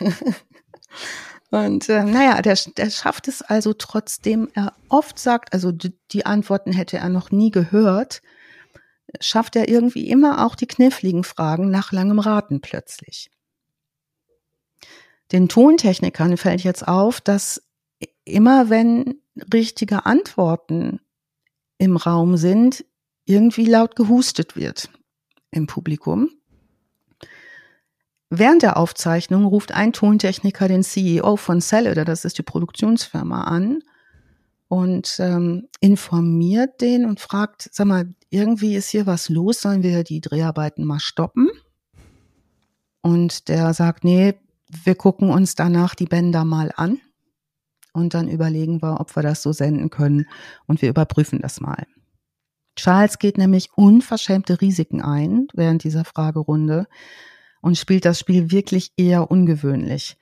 Und 1.54 1.88
äh, 1.88 2.02
naja, 2.02 2.42
der, 2.42 2.58
der 2.76 2.90
schafft 2.90 3.28
es 3.28 3.40
also, 3.40 3.74
trotzdem 3.74 4.48
er 4.54 4.74
oft 4.88 5.20
sagt, 5.20 5.52
also 5.52 5.70
die, 5.70 5.96
die 6.10 6.26
Antworten 6.26 6.72
hätte 6.72 6.96
er 6.96 7.08
noch 7.08 7.30
nie 7.30 7.52
gehört, 7.52 8.22
schafft 9.20 9.54
er 9.54 9.68
irgendwie 9.68 10.08
immer 10.08 10.44
auch 10.44 10.56
die 10.56 10.66
kniffligen 10.66 11.22
Fragen 11.22 11.70
nach 11.70 11.92
langem 11.92 12.18
Raten 12.18 12.60
plötzlich. 12.60 13.30
Den 15.30 15.48
Tontechnikern 15.48 16.36
fällt 16.38 16.64
jetzt 16.64 16.88
auf, 16.88 17.20
dass 17.20 17.62
immer 18.24 18.68
wenn 18.68 19.20
richtige 19.52 20.06
Antworten 20.06 20.98
im 21.78 21.96
Raum 21.96 22.36
sind, 22.36 22.84
irgendwie 23.26 23.66
laut 23.66 23.94
gehustet 23.94 24.56
wird 24.56 24.90
im 25.52 25.68
Publikum. 25.68 26.30
Während 28.36 28.62
der 28.62 28.76
Aufzeichnung 28.76 29.44
ruft 29.44 29.70
ein 29.70 29.92
Tontechniker 29.92 30.66
den 30.66 30.82
CEO 30.82 31.36
von 31.36 31.60
Cellular, 31.60 32.04
das 32.04 32.24
ist 32.24 32.36
die 32.36 32.42
Produktionsfirma, 32.42 33.44
an 33.44 33.80
und 34.66 35.16
ähm, 35.20 35.68
informiert 35.78 36.80
den 36.80 37.04
und 37.04 37.20
fragt, 37.20 37.68
sag 37.70 37.86
mal, 37.86 38.12
irgendwie 38.30 38.74
ist 38.74 38.88
hier 38.88 39.06
was 39.06 39.28
los, 39.28 39.60
sollen 39.60 39.84
wir 39.84 40.02
die 40.02 40.20
Dreharbeiten 40.20 40.84
mal 40.84 40.98
stoppen? 40.98 41.48
Und 43.02 43.48
der 43.48 43.72
sagt, 43.72 44.02
nee, 44.02 44.34
wir 44.68 44.96
gucken 44.96 45.30
uns 45.30 45.54
danach 45.54 45.94
die 45.94 46.06
Bänder 46.06 46.44
mal 46.44 46.72
an 46.74 47.00
und 47.92 48.14
dann 48.14 48.26
überlegen 48.26 48.82
wir, 48.82 49.00
ob 49.00 49.14
wir 49.14 49.22
das 49.22 49.42
so 49.42 49.52
senden 49.52 49.90
können 49.90 50.26
und 50.66 50.82
wir 50.82 50.88
überprüfen 50.88 51.38
das 51.40 51.60
mal. 51.60 51.86
Charles 52.74 53.20
geht 53.20 53.38
nämlich 53.38 53.68
unverschämte 53.76 54.60
Risiken 54.60 55.00
ein 55.02 55.46
während 55.54 55.84
dieser 55.84 56.04
Fragerunde 56.04 56.88
und 57.64 57.78
spielt 57.78 58.04
das 58.04 58.18
Spiel 58.18 58.50
wirklich 58.50 58.92
eher 58.98 59.30
ungewöhnlich. 59.30 60.18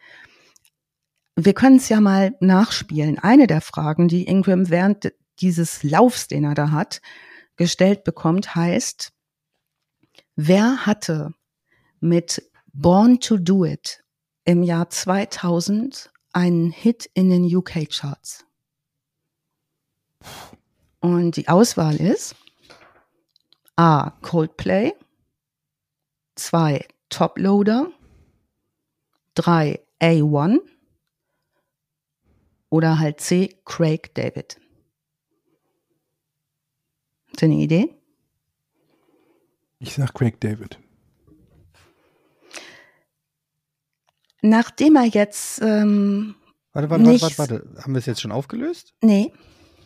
Wir 1.34 1.54
können 1.54 1.76
es 1.76 1.88
ja 1.88 2.00
mal 2.00 2.36
nachspielen. 2.38 3.18
Eine 3.18 3.48
der 3.48 3.60
Fragen, 3.60 4.06
die 4.06 4.28
Ingram 4.28 4.70
während 4.70 5.12
dieses 5.40 5.82
Laufs, 5.82 6.28
den 6.28 6.44
er 6.44 6.54
da 6.54 6.70
hat, 6.70 7.02
gestellt 7.56 8.04
bekommt, 8.04 8.54
heißt, 8.54 9.12
wer 10.36 10.86
hatte 10.86 11.34
mit 11.98 12.48
Born 12.72 13.18
to 13.18 13.38
Do 13.38 13.64
It 13.64 14.04
im 14.44 14.62
Jahr 14.62 14.88
2000 14.88 16.12
einen 16.32 16.70
Hit 16.70 17.10
in 17.12 17.28
den 17.28 17.44
UK-Charts? 17.44 18.46
Und 21.00 21.34
die 21.34 21.48
Auswahl 21.48 21.96
ist 21.96 22.36
A. 23.74 24.10
Coldplay, 24.22 24.92
2. 26.36 26.86
Toploader, 27.12 27.92
3 29.34 29.78
A1 30.00 30.60
oder 32.70 32.98
halt 32.98 33.20
C 33.20 33.54
Craig 33.66 34.14
David. 34.14 34.58
Hast 37.28 37.42
du 37.42 37.46
eine 37.46 37.56
Idee? 37.56 37.94
Ich 39.78 39.92
sag 39.94 40.14
Craig 40.14 40.40
David. 40.40 40.78
Nachdem 44.40 44.96
er 44.96 45.04
jetzt 45.04 45.60
ähm, 45.62 46.34
Warte, 46.72 46.88
warte, 46.88 47.04
warte, 47.04 47.20
warte, 47.20 47.38
warte. 47.38 47.82
Haben 47.82 47.92
wir 47.92 47.98
es 47.98 48.06
jetzt 48.06 48.22
schon 48.22 48.32
aufgelöst? 48.32 48.94
Nee. 49.02 49.32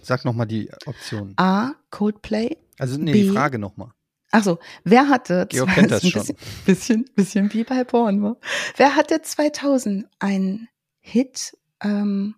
Sag 0.01 0.25
nochmal 0.25 0.47
die 0.47 0.71
Option. 0.87 1.35
A, 1.37 1.73
Coldplay. 1.91 2.57
Also 2.79 2.97
nee, 2.99 3.13
B, 3.13 3.23
die 3.23 3.31
Frage 3.31 3.59
nochmal. 3.59 3.91
Also, 4.31 4.59
wer 4.85 5.09
hatte 5.09 5.47
Georg 5.49 5.71
kennt 5.71 5.91
das 5.91 6.03
schon. 6.09 6.21
Bisschen, 6.23 6.37
bisschen, 6.65 7.05
bisschen 7.15 7.53
wie 7.53 7.65
bei 7.65 7.85
Porn. 7.85 8.37
Wer 8.77 8.97
hatte 8.97 9.23
2000 9.23 10.07
einen 10.19 10.69
Hit 11.01 11.57
ähm, 11.83 12.35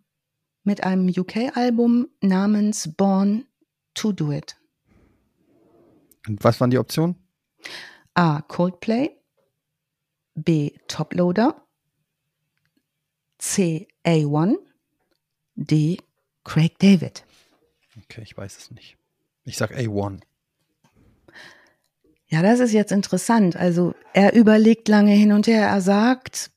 mit 0.64 0.84
einem 0.84 1.08
UK-Album 1.08 2.08
namens 2.20 2.94
Born 2.96 3.46
to 3.94 4.12
Do 4.12 4.32
It? 4.32 4.56
Und 6.26 6.44
was 6.44 6.60
waren 6.60 6.70
die 6.70 6.78
Optionen? 6.78 7.16
A. 8.14 8.42
Coldplay. 8.42 9.10
B. 10.34 10.72
Toploader. 10.88 11.64
C. 13.38 13.88
A1. 14.04 14.56
D. 15.54 15.98
Craig 16.44 16.78
David. 16.78 17.24
Okay, 18.04 18.22
ich 18.22 18.36
weiß 18.36 18.56
es 18.58 18.70
nicht. 18.70 18.96
Ich 19.44 19.56
sag 19.56 19.72
A1. 19.72 20.20
Ja, 22.30 22.42
das 22.42 22.60
ist 22.60 22.72
jetzt 22.72 22.92
interessant. 22.92 23.56
Also 23.56 23.94
er 24.12 24.34
überlegt 24.34 24.88
lange 24.88 25.12
hin 25.12 25.32
und 25.32 25.46
her. 25.46 25.66
Er 25.66 25.80
sagt, 25.80 26.50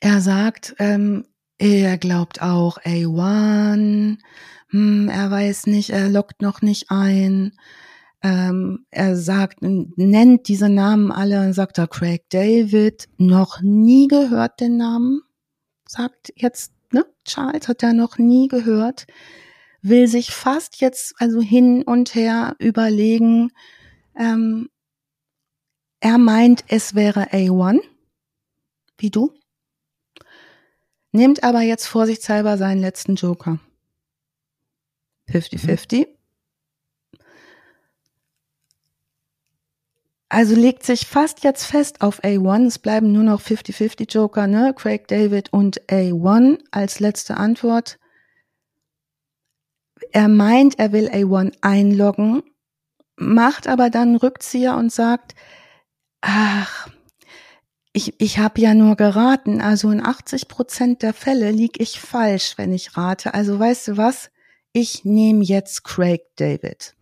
er 0.00 0.20
sagt, 0.20 0.74
ähm, 0.78 1.26
er 1.58 1.96
glaubt 1.98 2.42
auch 2.42 2.78
A1. 2.78 4.18
Hm, 4.70 5.08
er 5.08 5.30
weiß 5.30 5.66
nicht, 5.68 5.90
er 5.90 6.08
lockt 6.08 6.42
noch 6.42 6.60
nicht 6.60 6.90
ein. 6.90 7.52
Ähm, 8.22 8.84
er 8.90 9.16
sagt, 9.16 9.58
nennt 9.60 10.48
diese 10.48 10.68
Namen 10.68 11.12
alle 11.12 11.40
und 11.40 11.52
sagt 11.52 11.78
da 11.78 11.86
Craig 11.86 12.24
David, 12.30 13.08
noch 13.16 13.60
nie 13.62 14.08
gehört 14.08 14.60
den 14.60 14.76
Namen, 14.76 15.22
sagt 15.86 16.32
jetzt, 16.34 16.72
ne, 16.90 17.06
Charles 17.24 17.68
hat 17.68 17.84
er 17.84 17.92
noch 17.92 18.18
nie 18.18 18.48
gehört, 18.48 19.06
will 19.82 20.08
sich 20.08 20.32
fast 20.32 20.80
jetzt 20.80 21.14
also 21.18 21.40
hin 21.40 21.84
und 21.84 22.16
her 22.16 22.56
überlegen, 22.58 23.52
ähm, 24.18 24.68
er 26.00 26.18
meint, 26.18 26.64
es 26.68 26.94
wäre 26.94 27.32
A1, 27.32 27.80
wie 28.98 29.10
du, 29.10 29.32
nimmt 31.12 31.42
aber 31.42 31.62
jetzt 31.62 31.86
vorsichtshalber 31.86 32.58
seinen 32.58 32.80
letzten 32.80 33.14
Joker. 33.14 33.58
50-50. 35.30 35.98
Mhm. 35.98 36.18
Also 40.30 40.54
legt 40.54 40.84
sich 40.84 41.06
fast 41.06 41.42
jetzt 41.42 41.64
fest 41.64 42.02
auf 42.02 42.22
A1. 42.22 42.66
Es 42.66 42.78
bleiben 42.78 43.12
nur 43.12 43.22
noch 43.22 43.40
50-50 43.40 44.12
Joker, 44.12 44.46
ne? 44.46 44.74
Craig 44.76 45.08
David 45.08 45.52
und 45.52 45.80
A1 45.86 46.58
als 46.70 47.00
letzte 47.00 47.38
Antwort. 47.38 47.98
Er 50.12 50.28
meint, 50.28 50.78
er 50.78 50.92
will 50.92 51.08
A1 51.08 51.56
einloggen, 51.62 52.42
macht 53.18 53.66
aber 53.66 53.90
dann 53.90 54.16
Rückzieher 54.16 54.76
und 54.76 54.92
sagt, 54.92 55.34
ach, 56.20 56.88
ich, 57.92 58.20
ich 58.20 58.38
habe 58.38 58.60
ja 58.60 58.74
nur 58.74 58.96
geraten. 58.96 59.60
Also 59.60 59.90
in 59.90 60.04
80 60.04 60.48
Prozent 60.48 61.02
der 61.02 61.14
Fälle 61.14 61.50
lieg 61.50 61.80
ich 61.80 62.00
falsch, 62.00 62.56
wenn 62.56 62.72
ich 62.72 62.96
rate. 62.96 63.34
Also 63.34 63.58
weißt 63.58 63.88
du 63.88 63.96
was? 63.96 64.30
Ich 64.72 65.04
nehme 65.04 65.42
jetzt 65.42 65.84
Craig 65.84 66.22
David. 66.36 66.94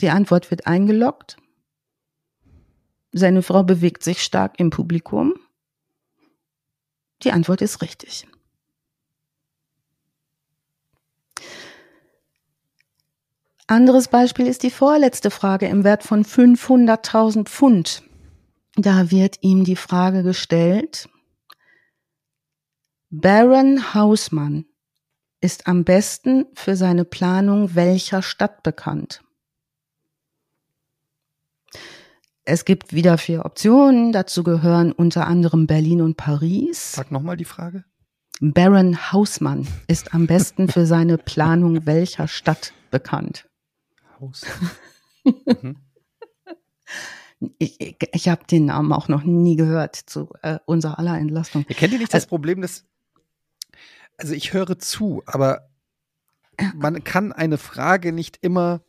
Die 0.00 0.10
Antwort 0.10 0.50
wird 0.50 0.66
eingeloggt. 0.66 1.36
Seine 3.12 3.42
Frau 3.42 3.62
bewegt 3.62 4.02
sich 4.02 4.22
stark 4.22 4.58
im 4.58 4.70
Publikum. 4.70 5.34
Die 7.22 7.30
Antwort 7.30 7.62
ist 7.62 7.80
richtig. 7.80 8.26
Anderes 13.66 14.08
Beispiel 14.08 14.46
ist 14.46 14.62
die 14.62 14.70
vorletzte 14.70 15.30
Frage 15.30 15.66
im 15.66 15.84
Wert 15.84 16.02
von 16.02 16.24
500.000 16.24 17.44
Pfund. 17.44 18.02
Da 18.76 19.10
wird 19.10 19.38
ihm 19.40 19.64
die 19.64 19.76
Frage 19.76 20.22
gestellt, 20.22 21.08
Baron 23.10 23.94
Hausmann 23.94 24.66
ist 25.40 25.66
am 25.66 25.84
besten 25.84 26.46
für 26.54 26.74
seine 26.74 27.04
Planung 27.04 27.74
welcher 27.74 28.22
Stadt 28.22 28.62
bekannt? 28.62 29.22
Es 32.44 32.64
gibt 32.64 32.92
wieder 32.92 33.16
vier 33.16 33.44
Optionen. 33.44 34.12
Dazu 34.12 34.42
gehören 34.42 34.92
unter 34.92 35.26
anderem 35.26 35.66
Berlin 35.66 36.02
und 36.02 36.16
Paris. 36.16 36.92
Sag 36.92 37.10
nochmal 37.10 37.36
die 37.36 37.44
Frage. 37.44 37.84
Baron 38.40 39.12
Hausmann 39.12 39.66
ist 39.86 40.12
am 40.12 40.26
besten 40.26 40.68
für 40.68 40.84
seine 40.84 41.16
Planung 41.16 41.86
welcher 41.86 42.28
Stadt 42.28 42.74
bekannt? 42.90 43.46
Haus. 44.28 44.42
mhm. 45.24 45.76
Ich, 47.58 47.96
ich, 48.12 48.28
habe 48.28 48.44
den 48.46 48.66
Namen 48.66 48.92
auch 48.92 49.08
noch 49.08 49.22
nie 49.24 49.56
gehört 49.56 49.96
zu 49.96 50.30
äh, 50.42 50.58
unserer 50.64 50.98
aller 50.98 51.18
Entlastung. 51.18 51.66
Ihr 51.68 51.74
kennt 51.74 51.92
ihr 51.92 51.98
nicht 51.98 52.14
das 52.14 52.26
Problem, 52.26 52.62
dass 52.62 52.84
also 54.16 54.32
ich 54.32 54.52
höre 54.52 54.78
zu, 54.78 55.22
aber 55.26 55.68
man 56.74 57.02
kann 57.04 57.32
eine 57.32 57.58
Frage 57.58 58.12
nicht 58.12 58.38
immer 58.40 58.82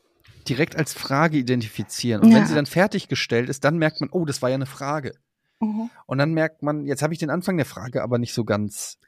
direkt 0.47 0.75
als 0.75 0.93
Frage 0.93 1.37
identifizieren. 1.37 2.21
Und 2.21 2.31
ja. 2.31 2.37
wenn 2.37 2.45
sie 2.45 2.55
dann 2.55 2.67
fertiggestellt 2.67 3.49
ist, 3.49 3.63
dann 3.63 3.77
merkt 3.77 4.01
man, 4.01 4.09
oh, 4.11 4.25
das 4.25 4.41
war 4.41 4.49
ja 4.49 4.55
eine 4.55 4.67
Frage. 4.67 5.15
Mhm. 5.59 5.89
Und 6.05 6.17
dann 6.17 6.33
merkt 6.33 6.61
man, 6.61 6.85
jetzt 6.85 7.01
habe 7.01 7.13
ich 7.13 7.19
den 7.19 7.29
Anfang 7.29 7.57
der 7.57 7.65
Frage 7.65 8.03
aber 8.03 8.19
nicht 8.19 8.33
so 8.33 8.45
ganz. 8.45 8.99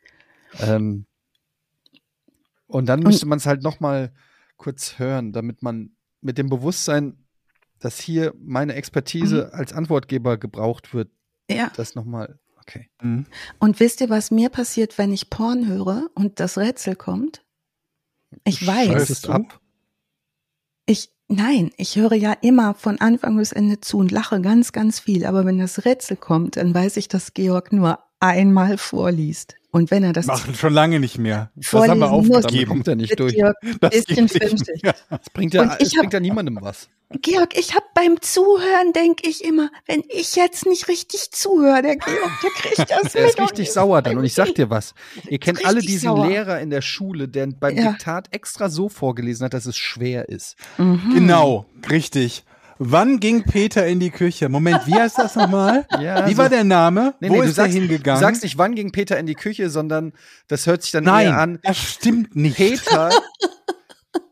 Ähm, 0.60 1.06
und 2.66 2.88
dann 2.88 3.02
müsste 3.02 3.28
man 3.28 3.38
es 3.38 3.46
halt 3.46 3.62
noch 3.62 3.80
mal 3.80 4.12
kurz 4.58 4.98
hören, 4.98 5.32
damit 5.32 5.62
man 5.62 5.92
mit 6.22 6.38
dem 6.38 6.50
Bewusstsein, 6.50 7.26
dass 7.80 8.00
hier 8.00 8.34
meine 8.40 8.74
Expertise 8.74 9.50
mhm. 9.52 9.60
als 9.60 9.74
Antwortgeber 9.74 10.38
gebraucht 10.38 10.94
wird, 10.94 11.10
ja. 11.50 11.72
das 11.76 11.96
noch 11.96 12.06
mal 12.06 12.40
Okay. 12.68 12.90
Mhm. 13.02 13.26
Und 13.60 13.80
wisst 13.80 14.02
ihr, 14.02 14.10
was 14.10 14.30
mir 14.30 14.50
passiert, 14.50 14.98
wenn 14.98 15.14
ich 15.14 15.30
Porn 15.30 15.68
höre 15.68 16.10
und 16.16 16.40
das 16.40 16.58
Rätsel 16.58 16.96
kommt? 16.96 17.44
Ich 18.44 18.66
weiß. 18.66 19.10
Es 19.10 19.30
ab? 19.30 19.62
Ich, 20.86 21.12
nein, 21.30 21.72
ich 21.78 21.96
höre 21.96 22.14
ja 22.14 22.34
immer 22.34 22.74
von 22.74 23.00
Anfang 23.00 23.38
bis 23.38 23.54
Ende 23.54 23.80
zu 23.80 23.98
und 23.98 24.12
lache 24.12 24.42
ganz, 24.42 24.74
ganz 24.74 25.00
viel. 25.00 25.26
Aber 25.26 25.46
wenn 25.46 25.58
das 25.58 25.86
Rätsel 25.86 26.18
kommt, 26.18 26.58
dann 26.58 26.74
weiß 26.74 26.98
ich, 26.98 27.08
dass 27.08 27.34
Georg 27.34 27.72
nur 27.72 28.00
einmal 28.20 28.78
vorliest. 28.78 29.56
Und 29.72 29.92
wenn 29.92 30.04
er 30.04 30.14
das 30.14 30.26
machen 30.26 30.56
schon 30.56 30.74
lange 30.74 31.00
nicht 31.00 31.18
mehr. 31.18 31.52
Das 31.56 31.74
haben 31.74 32.00
wir 32.00 32.12
aufgegeben. 32.12 32.70
Kommt 32.70 32.88
er 32.88 32.96
nicht 32.96 33.20
durch. 33.20 33.36
Das, 33.80 34.06
bisschen 34.06 34.26
nicht 34.26 34.96
das 35.10 35.30
bringt 35.34 35.54
ja, 35.54 35.76
das 35.78 35.92
bringt 35.92 36.14
ja 36.14 36.20
niemandem 36.20 36.58
was. 36.62 36.90
Georg, 37.22 37.58
ich 37.58 37.74
habe 37.74 37.86
beim 37.94 38.22
Zuhören 38.22 38.92
denke 38.94 39.30
ich 39.30 39.44
immer, 39.44 39.70
wenn 39.86 40.04
ich 40.10 40.36
jetzt 40.36 40.66
nicht 40.66 40.88
richtig 40.88 41.32
zuhöre, 41.32 41.82
der 41.82 41.96
Georg, 41.96 42.32
der 42.44 42.50
kriegt 42.52 42.92
das 42.92 43.14
Der 43.14 43.28
ist 43.28 43.40
richtig 43.40 43.72
sauer 43.72 44.02
dann. 44.02 44.18
Und 44.18 44.26
ich 44.26 44.34
sag 44.34 44.54
dir 44.56 44.70
was. 44.70 44.94
Ihr 45.30 45.40
kennt 45.40 45.66
alle 45.66 45.82
diesen 45.82 46.10
sauer. 46.10 46.28
Lehrer 46.28 46.60
in 46.60 46.70
der 46.70 46.82
Schule, 46.82 47.28
der 47.28 47.48
beim 47.48 47.78
ja. 47.78 47.92
Diktat 47.92 48.34
extra 48.34 48.70
so 48.70 48.90
vorgelesen 48.90 49.46
hat, 49.46 49.54
dass 49.54 49.66
es 49.66 49.78
schwer 49.78 50.30
ist. 50.30 50.56
Mhm. 50.78 51.12
Genau, 51.14 51.66
richtig. 51.90 52.44
Wann 52.80 53.20
ging 53.20 53.44
Peter 53.44 53.88
in 53.88 54.00
die 54.00 54.12
Küche? 54.12 54.50
Moment, 54.50 54.86
wie 54.86 54.96
heißt 54.96 55.18
das 55.18 55.36
nochmal? 55.36 55.86
Ja, 56.00 56.28
wie 56.28 56.38
war 56.38 56.48
der 56.48 56.64
Name? 56.64 57.16
Nee, 57.20 57.30
Wo 57.30 57.42
nee, 57.42 57.48
ist 57.48 57.58
er 57.58 57.66
hingegangen? 57.66 58.20
Du 58.20 58.26
sagst 58.26 58.44
nicht, 58.44 58.58
wann 58.58 58.76
ging 58.76 58.92
Peter 58.92 59.18
in 59.18 59.26
die 59.26 59.34
Küche, 59.34 59.70
sondern 59.70 60.14
das 60.48 60.68
hört 60.68 60.84
sich 60.84 60.92
dann 60.92 61.06
Nein, 61.06 61.28
eher 61.28 61.38
an. 61.38 61.60
Das 61.64 61.78
stimmt 61.78 62.36
nicht. 62.36 62.56
Peter 62.56 63.10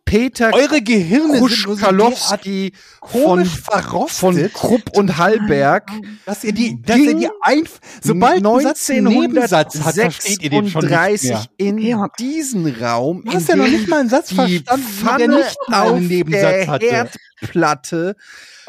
Peter 0.05 0.53
Eure 0.53 0.81
Gehirne 0.81 1.39
Kruschkalowski 1.39 2.71
von, 3.03 3.43
von 3.45 4.49
Krupp 4.53 4.95
und 4.95 5.17
Hallberg. 5.17 5.91
Dass 6.25 6.43
ihr 6.43 6.53
die, 6.53 6.79
dass 6.81 6.97
ihr 6.97 7.15
die 7.15 7.29
ein, 7.41 7.63
sobald 8.01 8.37
1936 8.37 11.33
hat, 11.33 11.49
in 11.57 11.77
diesen 12.19 12.67
Raum. 12.75 13.23
Du 13.25 13.33
hast 13.33 13.49
ja 13.49 13.55
noch 13.55 13.67
nicht 13.67 13.87
mal 13.87 14.01
einen 14.01 14.09
Satz 14.09 14.31
verstanden, 14.31 14.85
der 15.17 15.27
nicht 15.27 15.57
mal 15.67 15.93
einen 15.93 16.07
Nebensatz 16.07 16.67
hatte. 16.67 17.09
Herdplatte 17.37 18.15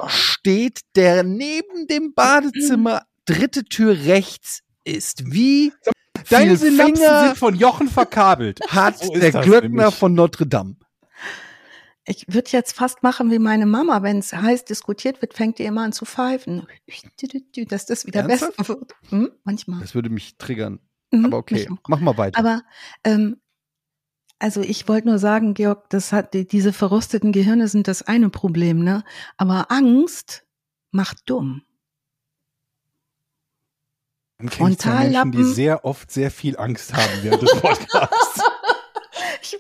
steht, 0.07 0.81
der 0.95 1.23
neben 1.23 1.87
dem 1.87 2.15
Badezimmer 2.15 3.03
dritte 3.25 3.65
Tür 3.65 3.97
rechts 4.05 4.63
ist. 4.85 5.33
Wie 5.33 5.73
Deine 6.31 6.57
Synapsen 6.57 7.27
sind 7.27 7.39
von 7.39 7.55
Jochen 7.55 7.89
verkabelt. 7.89 8.61
Hat 8.69 8.99
so 8.99 9.13
der 9.13 9.33
Glöckner 9.33 9.93
von 9.93 10.15
Notre 10.15 10.47
Dame 10.47 10.77
ich 12.07 12.25
würde 12.29 12.51
jetzt 12.53 12.77
fast 12.77 13.03
machen 13.03 13.31
wie 13.31 13.39
meine 13.39 13.67
Mama, 13.67 14.03
wenn 14.03 14.19
es 14.19 14.33
heiß 14.33 14.65
diskutiert 14.65 15.21
wird, 15.21 15.35
fängt 15.35 15.59
ihr 15.59 15.67
immer 15.67 15.83
an 15.83 15.93
zu 15.93 16.05
pfeifen, 16.05 16.67
dass 17.69 17.87
das 17.87 18.07
wieder 18.07 18.21
Ernsthaft? 18.21 18.57
besser 18.57 18.69
wird. 18.69 18.95
Hm? 19.11 19.31
Manchmal. 19.45 19.81
Das 19.81 19.95
würde 19.95 20.09
mich 20.09 20.37
triggern. 20.39 20.79
Mhm, 21.11 21.27
Aber 21.27 21.39
okay, 21.39 21.69
mach 21.89 22.01
mal 22.01 22.17
weiter. 22.17 22.39
Aber 22.39 22.63
ähm, 23.05 23.41
also 24.39 24.61
ich 24.61 24.89
wollte 24.89 25.09
nur 25.09 25.19
sagen, 25.19 25.55
Georg, 25.55 25.89
das 25.91 26.13
hat 26.13 26.35
die, 26.35 26.47
diese 26.47 26.73
verrosteten 26.73 27.33
Gehirne 27.33 27.69
sind 27.69 27.89
das 27.89 28.03
eine 28.03 28.31
Problem, 28.31 28.83
ne? 28.83 29.05
Aber 29.37 29.71
Angst 29.71 30.45
macht 30.91 31.19
dumm. 31.27 31.63
Frontallappen, 34.49 35.31
Menschen, 35.31 35.33
die 35.33 35.55
sehr 35.55 35.85
oft 35.85 36.11
sehr 36.11 36.31
viel 36.31 36.59
Angst 36.59 36.93
haben 36.95 37.23
während 37.23 37.43
des 37.43 37.59
Podcasts. 37.59 38.43
ich, 39.43 39.59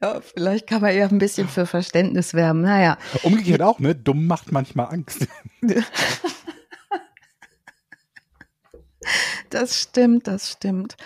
ja, 0.00 0.20
vielleicht 0.22 0.66
kann 0.66 0.80
man 0.80 0.92
eher 0.92 1.08
ein 1.08 1.18
bisschen 1.18 1.46
für 1.46 1.66
Verständnis 1.66 2.32
werben. 2.32 2.62
Naja. 2.62 2.96
Umgekehrt 3.22 3.60
auch, 3.60 3.78
ne? 3.78 3.94
Dumm 3.94 4.26
macht 4.26 4.50
manchmal 4.50 4.86
Angst. 4.86 5.26
Das 9.50 9.80
stimmt, 9.80 10.26
das 10.26 10.50
stimmt. 10.50 10.96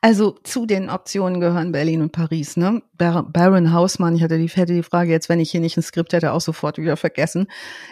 Also 0.00 0.32
zu 0.42 0.66
den 0.66 0.90
Optionen 0.90 1.40
gehören 1.40 1.70
Berlin 1.70 2.02
und 2.02 2.10
Paris. 2.10 2.56
Ne? 2.56 2.82
Baron 2.98 3.72
Hausmann, 3.72 4.16
ich 4.16 4.22
hatte 4.24 4.36
die, 4.36 4.48
hätte 4.48 4.74
die 4.74 4.82
Frage 4.82 5.12
jetzt, 5.12 5.28
wenn 5.28 5.38
ich 5.38 5.52
hier 5.52 5.60
nicht 5.60 5.76
ein 5.76 5.82
Skript 5.82 6.12
hätte, 6.12 6.32
auch 6.32 6.40
sofort 6.40 6.78
wieder 6.78 6.96
vergessen, 6.96 7.46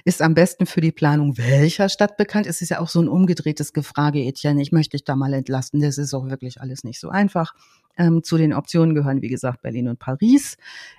ist 0.04 0.20
am 0.20 0.34
besten 0.34 0.66
für 0.66 0.80
die 0.80 0.90
Planung 0.90 1.38
welcher 1.38 1.88
Stadt 1.88 2.16
bekannt? 2.16 2.48
Es 2.48 2.62
ist 2.62 2.70
ja 2.70 2.80
auch 2.80 2.88
so 2.88 3.00
ein 3.00 3.08
umgedrehtes 3.08 3.72
Gefrage, 3.72 4.18
Etienne. 4.24 4.60
Ich 4.60 4.72
möchte 4.72 4.96
dich 4.96 5.04
da 5.04 5.14
mal 5.14 5.32
entlasten. 5.32 5.80
Das 5.80 5.98
ist 5.98 6.12
auch 6.12 6.26
wirklich 6.26 6.60
alles 6.60 6.82
nicht 6.82 6.98
so 6.98 7.10
einfach. 7.10 7.54
Ähm, 7.96 8.24
zu 8.24 8.36
den 8.36 8.54
Optionen 8.54 8.96
gehören, 8.96 9.22
wie 9.22 9.28
gesagt, 9.28 9.62
Berlin 9.62 9.86
und 9.86 10.00
Paris. 10.00 10.56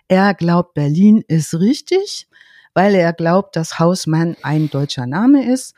Er 0.07 0.34
glaubt, 0.34 0.76
Berlin 0.76 1.26
ist 1.28 1.53
richtig, 1.55 2.28
weil 2.74 2.95
er 2.95 3.12
glaubt, 3.12 3.57
dass 3.57 3.80
Hausmann 3.80 4.38
ein 4.43 4.70
deutscher 4.70 5.07
Name 5.07 5.51
ist. 5.51 5.74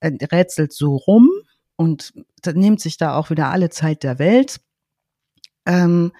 Er 0.00 0.12
rätselt 0.32 0.72
so 0.72 0.96
rum 0.96 1.30
und 1.76 2.12
nimmt 2.46 2.80
sich 2.80 2.96
da 2.96 3.16
auch 3.16 3.30
wieder 3.30 3.50
alle 3.50 3.70
Zeit 3.70 4.02
der 4.02 4.18
Welt. 4.18 4.60
Ähm, 5.66 6.12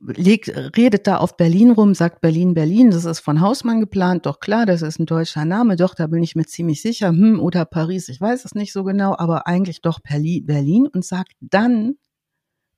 legt, 0.00 0.48
redet 0.76 1.06
da 1.06 1.18
auf 1.18 1.36
Berlin 1.36 1.70
rum, 1.70 1.94
sagt 1.94 2.20
Berlin, 2.20 2.54
Berlin, 2.54 2.90
das 2.90 3.04
ist 3.04 3.20
von 3.20 3.40
Hausmann 3.40 3.80
geplant, 3.80 4.26
doch 4.26 4.40
klar, 4.40 4.66
das 4.66 4.82
ist 4.82 4.98
ein 4.98 5.06
deutscher 5.06 5.44
Name, 5.44 5.76
doch, 5.76 5.94
da 5.94 6.06
bin 6.06 6.22
ich 6.22 6.34
mir 6.34 6.44
ziemlich 6.44 6.82
sicher, 6.82 7.08
hm, 7.08 7.40
oder 7.40 7.64
Paris, 7.64 8.08
ich 8.08 8.20
weiß 8.20 8.44
es 8.44 8.54
nicht 8.54 8.72
so 8.72 8.84
genau, 8.84 9.16
aber 9.16 9.46
eigentlich 9.46 9.80
doch 9.80 10.00
Berlin 10.00 10.88
und 10.88 11.04
sagt 11.04 11.32
dann 11.40 11.96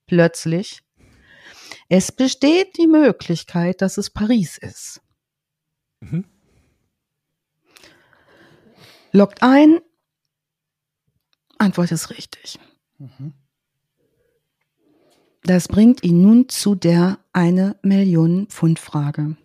plötzlich, 0.07 0.83
es 1.89 2.13
besteht 2.13 2.77
die 2.79 2.87
Möglichkeit, 2.87 3.83
dass 3.83 3.99
es 3.99 4.11
Paris 4.11 4.59
ist. 4.59 5.01
Mhm. 6.01 6.25
Lockt 9.13 9.43
ein, 9.43 9.79
Antwort 11.59 11.93
ist 11.93 12.11
richtig. 12.11 12.59
Mhm. 12.99 13.33
Das 15.43 15.69
bringt 15.69 16.03
ihn 16.03 16.23
nun 16.23 16.49
zu 16.49 16.75
der 16.75 17.19
eine 17.33 17.77
Million 17.83 18.47
Pfund 18.47 18.79
Frage. 18.79 19.37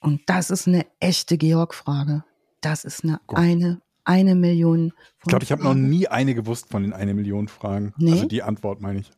Und 0.00 0.22
das 0.26 0.50
ist 0.50 0.66
eine 0.66 0.86
echte 1.00 1.36
Georg-Frage. 1.36 2.24
Das 2.60 2.84
ist 2.84 3.04
eine 3.04 3.20
Gott. 3.26 3.38
eine 3.38 3.80
eine 4.04 4.34
Million. 4.34 4.90
Pfund 4.90 5.02
ich 5.22 5.28
glaube, 5.28 5.44
ich 5.44 5.52
habe 5.52 5.64
noch 5.64 5.74
nie 5.74 6.08
eine 6.08 6.34
gewusst 6.34 6.68
von 6.70 6.82
den 6.82 6.92
eine 6.92 7.14
Million 7.14 7.48
Fragen. 7.48 7.94
Nee? 7.96 8.12
Also 8.12 8.26
die 8.26 8.42
Antwort 8.42 8.80
meine 8.80 9.00
ich. 9.00 9.10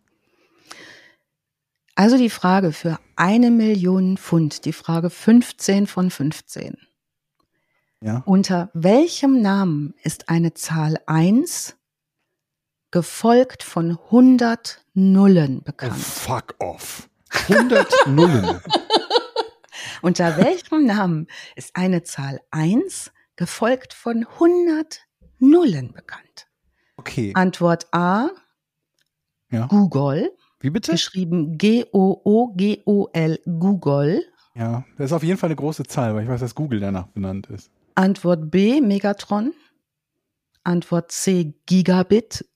Also 1.96 2.18
die 2.18 2.30
Frage 2.30 2.72
für 2.72 2.98
eine 3.16 3.50
Million 3.50 4.16
Pfund, 4.16 4.64
die 4.64 4.72
Frage 4.72 5.10
15 5.10 5.86
von 5.86 6.10
15. 6.10 6.76
Ja. 8.02 8.22
Unter 8.26 8.70
welchem 8.74 9.40
Namen 9.40 9.94
ist 10.02 10.28
eine 10.28 10.52
Zahl 10.52 11.00
1 11.06 11.75
gefolgt 12.96 13.62
von 13.62 13.98
100 14.06 14.82
Nullen 14.94 15.62
bekannt? 15.62 15.92
Oh, 15.94 15.98
fuck 15.98 16.54
off. 16.60 17.10
100 17.28 17.86
Nullen. 18.06 18.58
Unter 20.00 20.38
welchem 20.38 20.86
Namen 20.86 21.26
ist 21.56 21.76
eine 21.76 22.04
Zahl 22.04 22.40
1 22.52 23.12
gefolgt 23.36 23.92
von 23.92 24.26
100 24.26 25.02
Nullen 25.40 25.92
bekannt? 25.92 26.48
Okay. 26.96 27.32
Antwort 27.34 27.86
A. 27.92 28.30
Ja. 29.50 29.66
Google. 29.66 30.32
Wie 30.60 30.70
bitte? 30.70 30.92
Geschrieben 30.92 31.58
G-O-O-G-O-L, 31.58 33.40
Google. 33.44 34.24
Ja, 34.54 34.86
das 34.96 35.10
ist 35.10 35.12
auf 35.12 35.22
jeden 35.22 35.36
Fall 35.38 35.48
eine 35.48 35.56
große 35.56 35.84
Zahl, 35.84 36.14
weil 36.14 36.22
ich 36.22 36.30
weiß, 36.30 36.40
dass 36.40 36.54
Google 36.54 36.80
danach 36.80 37.08
benannt 37.08 37.48
ist. 37.48 37.70
Antwort 37.94 38.50
B, 38.50 38.80
Megatron. 38.80 39.52
Antwort 40.64 41.12
C, 41.12 41.52
Gigabit. 41.66 42.46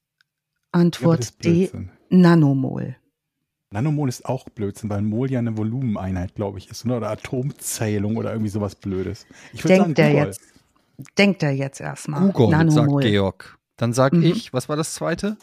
Antwort 0.72 1.44
D, 1.44 1.70
Nanomol. 2.08 2.96
Nanomol 3.72 4.08
ist 4.08 4.24
auch 4.26 4.48
Blödsinn, 4.48 4.90
weil 4.90 5.02
Mol 5.02 5.30
ja 5.30 5.38
eine 5.38 5.56
Volumeneinheit, 5.56 6.34
glaube 6.34 6.58
ich, 6.58 6.70
ist, 6.70 6.84
oder 6.86 7.10
Atomzählung 7.10 8.16
oder 8.16 8.32
irgendwie 8.32 8.50
sowas 8.50 8.74
Blödes. 8.74 9.26
Ich 9.52 9.64
würde 9.64 9.76
sagen, 9.76 9.94
der 9.94 10.12
jetzt, 10.12 10.40
denkt 11.18 11.42
er 11.42 11.52
jetzt 11.52 11.80
erstmal. 11.80 12.30
Google, 12.32 12.50
Nanomol. 12.50 13.02
sagt 13.02 13.12
Georg. 13.12 13.58
Dann 13.76 13.92
sag 13.92 14.12
mhm. 14.12 14.24
ich, 14.24 14.52
was 14.52 14.68
war 14.68 14.76
das 14.76 14.94
zweite? 14.94 15.36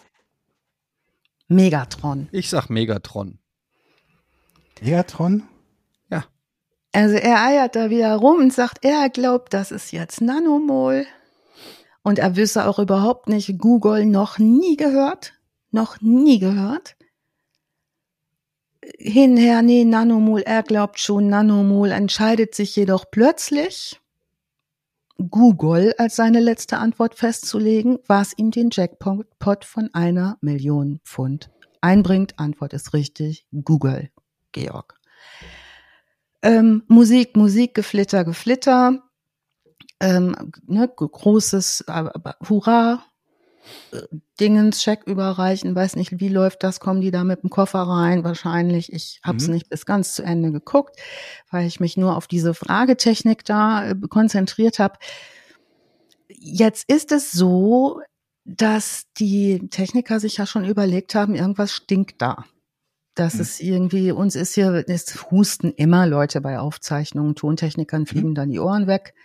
Megatron. 1.47 2.28
Ich 2.32 2.49
sag 2.49 2.69
Megatron. 2.69 3.39
Megatron? 4.82 5.43
Ja. 6.09 6.25
Also 6.91 7.15
er 7.15 7.41
eiert 7.43 7.75
da 7.75 7.89
wieder 7.89 8.15
rum 8.15 8.39
und 8.39 8.53
sagt, 8.53 8.84
er 8.84 9.09
glaubt, 9.09 9.53
das 9.53 9.71
ist 9.71 9.91
jetzt 9.91 10.19
Nanomol. 10.19 11.05
Und 12.07 12.19
er 12.19 12.37
wüsste 12.37 12.65
auch 12.67 12.79
überhaupt 12.79 13.27
nicht, 13.27 13.59
Google 13.59 14.05
noch 14.05 14.39
nie 14.39 14.77
gehört. 14.77 15.33
Noch 15.71 15.99
nie 15.99 16.39
gehört. 16.39 16.95
Hinher, 18.97 19.61
nee, 19.61 19.83
Nanomol, 19.83 20.39
er 20.43 20.63
glaubt 20.63 20.99
schon, 20.99 21.27
Nanomol 21.27 21.91
entscheidet 21.91 22.55
sich 22.55 22.73
jedoch 22.77 23.11
plötzlich 23.11 23.99
Google 25.17 25.95
als 25.97 26.15
seine 26.15 26.39
letzte 26.39 26.77
Antwort 26.77 27.13
festzulegen, 27.13 27.99
was 28.07 28.31
ihm 28.37 28.51
den 28.51 28.69
Jackpot 28.71 29.65
von 29.65 29.93
einer 29.93 30.37
Million 30.39 31.01
Pfund 31.03 31.49
einbringt. 31.81 32.39
Antwort 32.39 32.71
ist 32.71 32.93
richtig. 32.93 33.45
Google, 33.51 34.11
Georg. 34.53 34.97
Ähm, 36.41 36.83
Musik, 36.87 37.35
Musik, 37.35 37.73
Geflitter, 37.73 38.23
Geflitter. 38.23 39.03
Ähm, 39.99 40.51
ne, 40.67 40.87
großes 40.87 41.85
äh, 41.87 42.09
Hurra, 42.47 43.03
Dingens 44.39 44.79
Check 44.81 45.03
überreichen, 45.05 45.75
weiß 45.75 45.95
nicht, 45.95 46.19
wie 46.19 46.29
läuft 46.29 46.63
das, 46.63 46.79
kommen 46.79 47.01
die 47.01 47.11
da 47.11 47.23
mit 47.23 47.43
dem 47.43 47.49
Koffer 47.49 47.79
rein? 47.79 48.23
Wahrscheinlich. 48.23 48.93
Ich 48.93 49.19
habe 49.23 49.37
es 49.37 49.47
mhm. 49.47 49.55
nicht 49.55 49.69
bis 49.69 49.85
ganz 49.85 50.13
zu 50.13 50.23
Ende 50.23 50.51
geguckt, 50.51 50.95
weil 51.49 51.65
ich 51.65 51.79
mich 51.79 51.97
nur 51.97 52.15
auf 52.15 52.27
diese 52.27 52.53
Fragetechnik 52.53 53.43
da 53.45 53.89
äh, 53.89 53.95
konzentriert 54.09 54.79
habe. 54.79 54.99
Jetzt 56.29 56.89
ist 56.89 57.11
es 57.11 57.31
so, 57.31 58.01
dass 58.45 59.03
die 59.17 59.67
Techniker 59.69 60.19
sich 60.19 60.37
ja 60.37 60.45
schon 60.45 60.63
überlegt 60.63 61.15
haben, 61.15 61.35
irgendwas 61.35 61.73
stinkt 61.73 62.21
da. 62.21 62.45
Das 63.15 63.35
mhm. 63.35 63.41
ist 63.41 63.59
irgendwie, 63.59 64.11
uns 64.11 64.35
ist 64.35 64.53
hier, 64.53 64.85
es 64.87 65.31
husten 65.31 65.71
immer 65.71 66.05
Leute 66.05 66.39
bei 66.39 66.59
Aufzeichnungen, 66.59 67.35
Tontechnikern 67.35 68.05
fliegen 68.05 68.29
mhm. 68.29 68.35
dann 68.35 68.49
die 68.49 68.59
Ohren 68.59 68.87
weg. 68.87 69.15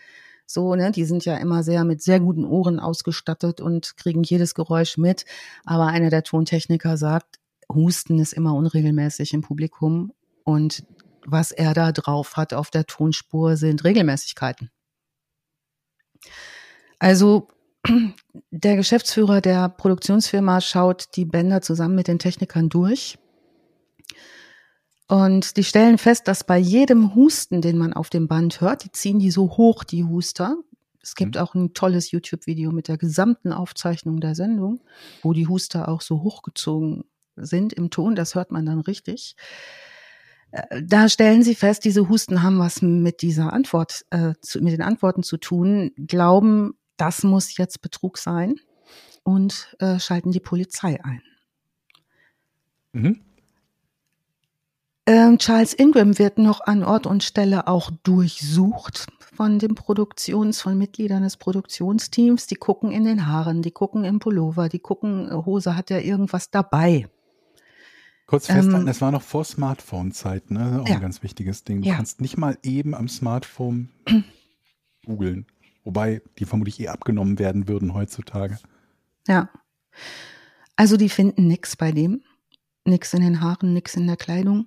So, 0.46 0.74
ne, 0.74 0.92
die 0.92 1.04
sind 1.04 1.24
ja 1.24 1.36
immer 1.36 1.62
sehr 1.62 1.84
mit 1.84 2.02
sehr 2.02 2.20
guten 2.20 2.44
Ohren 2.44 2.78
ausgestattet 2.80 3.60
und 3.60 3.96
kriegen 3.96 4.22
jedes 4.22 4.54
Geräusch 4.54 4.98
mit. 4.98 5.24
Aber 5.64 5.86
einer 5.86 6.10
der 6.10 6.22
Tontechniker 6.22 6.96
sagt, 6.96 7.38
Husten 7.72 8.18
ist 8.18 8.32
immer 8.32 8.54
unregelmäßig 8.54 9.32
im 9.32 9.42
Publikum 9.42 10.12
und 10.44 10.84
was 11.24 11.52
er 11.52 11.72
da 11.72 11.92
drauf 11.92 12.36
hat 12.36 12.52
auf 12.52 12.70
der 12.70 12.86
Tonspur 12.86 13.56
sind 13.56 13.84
Regelmäßigkeiten. 13.84 14.70
Also 16.98 17.48
der 18.50 18.76
Geschäftsführer 18.76 19.40
der 19.40 19.68
Produktionsfirma 19.68 20.60
schaut 20.60 21.16
die 21.16 21.24
Bänder 21.24 21.62
zusammen 21.62 21.94
mit 21.94 22.08
den 22.08 22.18
Technikern 22.18 22.68
durch 22.68 23.18
und 25.12 25.58
die 25.58 25.64
stellen 25.64 25.98
fest, 25.98 26.26
dass 26.26 26.42
bei 26.42 26.56
jedem 26.56 27.14
Husten, 27.14 27.60
den 27.60 27.76
man 27.76 27.92
auf 27.92 28.08
dem 28.08 28.28
Band 28.28 28.62
hört, 28.62 28.82
die 28.82 28.92
ziehen 28.92 29.18
die 29.18 29.30
so 29.30 29.58
hoch, 29.58 29.84
die 29.84 30.04
Huster. 30.04 30.56
Es 31.02 31.14
gibt 31.14 31.34
mhm. 31.34 31.42
auch 31.42 31.54
ein 31.54 31.74
tolles 31.74 32.12
YouTube-Video 32.12 32.72
mit 32.72 32.88
der 32.88 32.96
gesamten 32.96 33.52
Aufzeichnung 33.52 34.20
der 34.20 34.34
Sendung, 34.34 34.82
wo 35.22 35.34
die 35.34 35.46
Huster 35.46 35.90
auch 35.90 36.00
so 36.00 36.22
hochgezogen 36.22 37.04
sind 37.36 37.74
im 37.74 37.90
Ton. 37.90 38.14
Das 38.14 38.34
hört 38.34 38.52
man 38.52 38.64
dann 38.64 38.80
richtig. 38.80 39.36
Äh, 40.50 40.82
da 40.82 41.10
stellen 41.10 41.42
sie 41.42 41.56
fest, 41.56 41.84
diese 41.84 42.08
Husten 42.08 42.42
haben 42.42 42.58
was 42.58 42.80
mit 42.80 43.20
dieser 43.20 43.52
Antwort, 43.52 44.06
äh, 44.08 44.32
zu, 44.40 44.62
mit 44.62 44.72
den 44.72 44.80
Antworten 44.80 45.22
zu 45.22 45.36
tun, 45.36 45.90
glauben, 45.98 46.78
das 46.96 47.22
muss 47.22 47.58
jetzt 47.58 47.82
Betrug 47.82 48.16
sein 48.16 48.54
und 49.24 49.76
äh, 49.78 50.00
schalten 50.00 50.32
die 50.32 50.40
Polizei 50.40 51.04
ein. 51.04 51.20
Mhm. 52.92 53.31
Ähm, 55.06 55.38
Charles 55.38 55.74
Ingram 55.74 56.18
wird 56.18 56.38
noch 56.38 56.60
an 56.60 56.84
Ort 56.84 57.06
und 57.06 57.24
Stelle 57.24 57.66
auch 57.66 57.90
durchsucht 58.04 59.06
von 59.34 59.58
den 59.58 59.74
Produktions, 59.74 60.60
von 60.60 60.78
Mitgliedern 60.78 61.22
des 61.22 61.36
Produktionsteams. 61.36 62.46
Die 62.46 62.54
gucken 62.54 62.92
in 62.92 63.04
den 63.04 63.26
Haaren, 63.26 63.62
die 63.62 63.72
gucken 63.72 64.04
im 64.04 64.20
Pullover, 64.20 64.68
die 64.68 64.78
gucken, 64.78 65.28
äh, 65.28 65.34
Hose 65.34 65.76
hat 65.76 65.90
ja 65.90 65.98
irgendwas 65.98 66.50
dabei. 66.50 67.08
Kurz 68.26 68.46
festhalten, 68.46 68.82
ähm, 68.82 68.86
das 68.86 69.00
war 69.00 69.10
noch 69.10 69.22
vor 69.22 69.44
Smartphone-Zeit, 69.44 70.50
ne? 70.52 70.80
Auch 70.82 70.88
ja. 70.88 70.94
ein 70.94 71.00
ganz 71.00 71.22
wichtiges 71.22 71.64
Ding. 71.64 71.82
Du 71.82 71.88
ja. 71.88 71.96
kannst 71.96 72.20
nicht 72.20 72.38
mal 72.38 72.56
eben 72.62 72.94
am 72.94 73.08
Smartphone 73.08 73.90
googeln. 75.04 75.46
Wobei 75.84 76.22
die 76.38 76.44
vermutlich 76.44 76.78
eh 76.78 76.88
abgenommen 76.88 77.40
werden 77.40 77.66
würden 77.66 77.92
heutzutage. 77.92 78.58
Ja. 79.26 79.50
Also 80.76 80.96
die 80.96 81.08
finden 81.08 81.48
nichts 81.48 81.76
bei 81.76 81.90
dem. 81.90 82.22
Nix 82.84 83.14
in 83.14 83.22
den 83.22 83.40
Haaren, 83.40 83.72
nix 83.72 83.94
in 83.94 84.06
der 84.06 84.16
Kleidung 84.16 84.66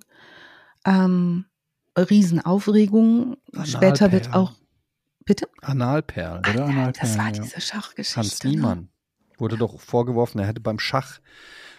ähm, 0.86 1.44
Riesenaufregung. 1.98 3.36
Später 3.64 4.12
wird 4.12 4.32
auch, 4.32 4.52
bitte? 5.24 5.48
Analperlen, 5.60 6.38
oder? 6.38 6.66
Analperlen, 6.66 6.92
das 7.00 7.18
war 7.18 7.26
ja. 7.26 7.42
diese 7.42 7.60
Schachgeschichte. 7.60 8.20
Hans 8.20 8.44
ne? 8.44 8.50
Niemann 8.50 8.78
ne? 8.78 8.88
wurde 9.38 9.58
doch 9.58 9.80
vorgeworfen, 9.80 10.38
er 10.38 10.46
hätte 10.46 10.60
beim 10.60 10.78
Schach 10.78 11.18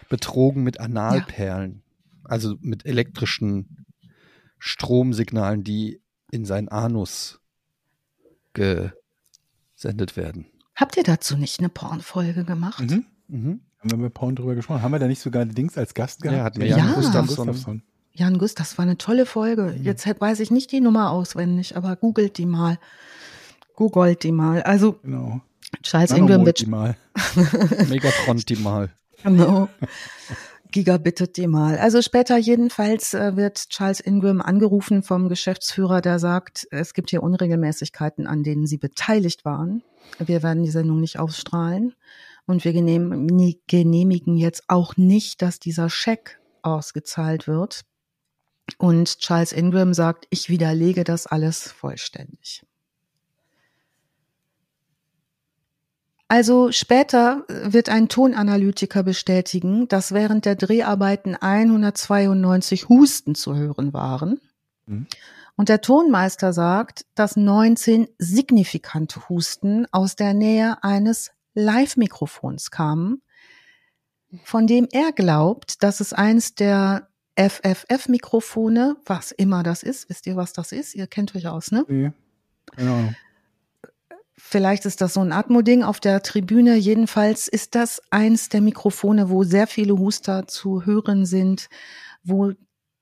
betrogen 0.08 0.62
mit 0.62 0.78
Analperlen. 0.78 1.82
Ja. 1.84 2.30
Also 2.30 2.56
mit 2.60 2.84
elektrischen 2.84 3.86
Stromsignalen, 4.58 5.64
die 5.64 6.02
in 6.30 6.44
seinen 6.44 6.68
Anus 6.68 7.40
gesendet 8.52 10.16
werden. 10.16 10.46
Habt 10.74 10.96
ihr 10.96 11.04
dazu 11.04 11.36
nicht 11.36 11.60
eine 11.60 11.70
Pornfolge 11.70 12.44
gemacht? 12.44 12.80
Mhm. 12.80 13.06
Mhm. 13.28 13.60
Haben 13.80 13.90
wir 13.90 13.96
mit 13.98 14.14
Porn 14.14 14.34
drüber 14.34 14.54
gesprochen? 14.54 14.82
Haben 14.82 14.92
wir 14.92 14.98
da 14.98 15.06
nicht 15.06 15.20
sogar 15.20 15.44
Dings 15.44 15.78
als 15.78 15.94
Gast 15.94 16.22
gehabt? 16.22 16.36
Ja, 16.36 16.44
hatten 16.44 16.60
wir 16.60 16.66
ja. 16.66 16.78
Jan 16.78 16.94
Gustafsson. 16.94 17.46
Gustafsson. 17.46 17.82
Jan 18.12 18.38
Guss, 18.38 18.54
das 18.56 18.76
war 18.78 18.82
eine 18.84 18.98
tolle 18.98 19.26
Folge. 19.26 19.74
Mhm. 19.78 19.84
Jetzt 19.84 20.06
weiß 20.06 20.40
ich 20.40 20.50
nicht 20.50 20.72
die 20.72 20.80
Nummer 20.80 21.10
auswendig, 21.12 21.76
aber 21.76 21.94
googelt 21.94 22.36
die 22.36 22.46
mal. 22.46 22.78
Googelt 23.76 24.24
die 24.24 24.32
mal. 24.32 24.62
Also, 24.62 24.94
genau. 25.04 25.40
Charles. 25.82 26.12
Die 26.12 26.66
mal. 26.66 26.96
Megatron 27.88 28.38
die 28.38 28.56
mal. 28.56 28.90
Genau. 29.22 29.68
gigabittet 30.70 31.36
die 31.36 31.46
mal. 31.46 31.78
Also 31.78 32.02
später 32.02 32.36
jedenfalls 32.36 33.14
äh, 33.14 33.36
wird 33.36 33.68
Charles 33.70 34.00
Ingram 34.00 34.40
angerufen 34.40 35.02
vom 35.02 35.28
Geschäftsführer, 35.28 36.00
der 36.00 36.18
sagt, 36.18 36.66
es 36.70 36.94
gibt 36.94 37.10
hier 37.10 37.22
Unregelmäßigkeiten, 37.22 38.26
an 38.26 38.42
denen 38.42 38.66
Sie 38.66 38.78
beteiligt 38.78 39.44
waren. 39.44 39.82
Wir 40.18 40.42
werden 40.42 40.64
die 40.64 40.70
Sendung 40.70 41.00
nicht 41.00 41.18
ausstrahlen. 41.18 41.94
Und 42.48 42.64
wir 42.64 42.72
genehmigen 42.72 44.38
jetzt 44.38 44.64
auch 44.68 44.96
nicht, 44.96 45.42
dass 45.42 45.60
dieser 45.60 45.90
Scheck 45.90 46.40
ausgezahlt 46.62 47.46
wird. 47.46 47.82
Und 48.78 49.18
Charles 49.18 49.52
Ingram 49.52 49.92
sagt, 49.92 50.26
ich 50.30 50.48
widerlege 50.48 51.04
das 51.04 51.26
alles 51.26 51.70
vollständig. 51.70 52.64
Also 56.26 56.72
später 56.72 57.44
wird 57.48 57.90
ein 57.90 58.08
Tonanalytiker 58.08 59.02
bestätigen, 59.02 59.86
dass 59.86 60.12
während 60.12 60.46
der 60.46 60.56
Dreharbeiten 60.56 61.36
192 61.36 62.88
Husten 62.88 63.34
zu 63.34 63.56
hören 63.56 63.92
waren. 63.92 64.40
Mhm. 64.86 65.06
Und 65.56 65.68
der 65.68 65.82
Tonmeister 65.82 66.54
sagt, 66.54 67.04
dass 67.14 67.36
19 67.36 68.08
signifikante 68.16 69.28
Husten 69.28 69.86
aus 69.92 70.16
der 70.16 70.32
Nähe 70.32 70.82
eines 70.82 71.32
Live-Mikrofons 71.58 72.70
kamen, 72.70 73.22
von 74.44 74.66
dem 74.66 74.86
er 74.92 75.12
glaubt, 75.12 75.82
dass 75.82 76.00
es 76.00 76.12
eins 76.12 76.54
der 76.54 77.08
FFF-Mikrofone, 77.36 78.96
was 79.06 79.32
immer 79.32 79.62
das 79.62 79.82
ist, 79.82 80.08
wisst 80.08 80.26
ihr, 80.26 80.36
was 80.36 80.52
das 80.52 80.72
ist? 80.72 80.94
Ihr 80.94 81.06
kennt 81.06 81.34
euch 81.34 81.46
aus, 81.46 81.70
ne? 81.70 81.84
Nee, 81.88 82.12
keine 82.74 82.90
Ahnung. 82.90 83.16
Vielleicht 84.36 84.86
ist 84.86 85.00
das 85.00 85.14
so 85.14 85.20
ein 85.20 85.32
Atmo-Ding 85.32 85.82
auf 85.82 86.00
der 86.00 86.22
Tribüne. 86.22 86.76
Jedenfalls 86.76 87.48
ist 87.48 87.74
das 87.74 88.00
eins 88.10 88.48
der 88.48 88.60
Mikrofone, 88.60 89.30
wo 89.30 89.42
sehr 89.42 89.66
viele 89.66 89.98
Huster 89.98 90.46
zu 90.46 90.86
hören 90.86 91.26
sind, 91.26 91.68
wo 92.22 92.52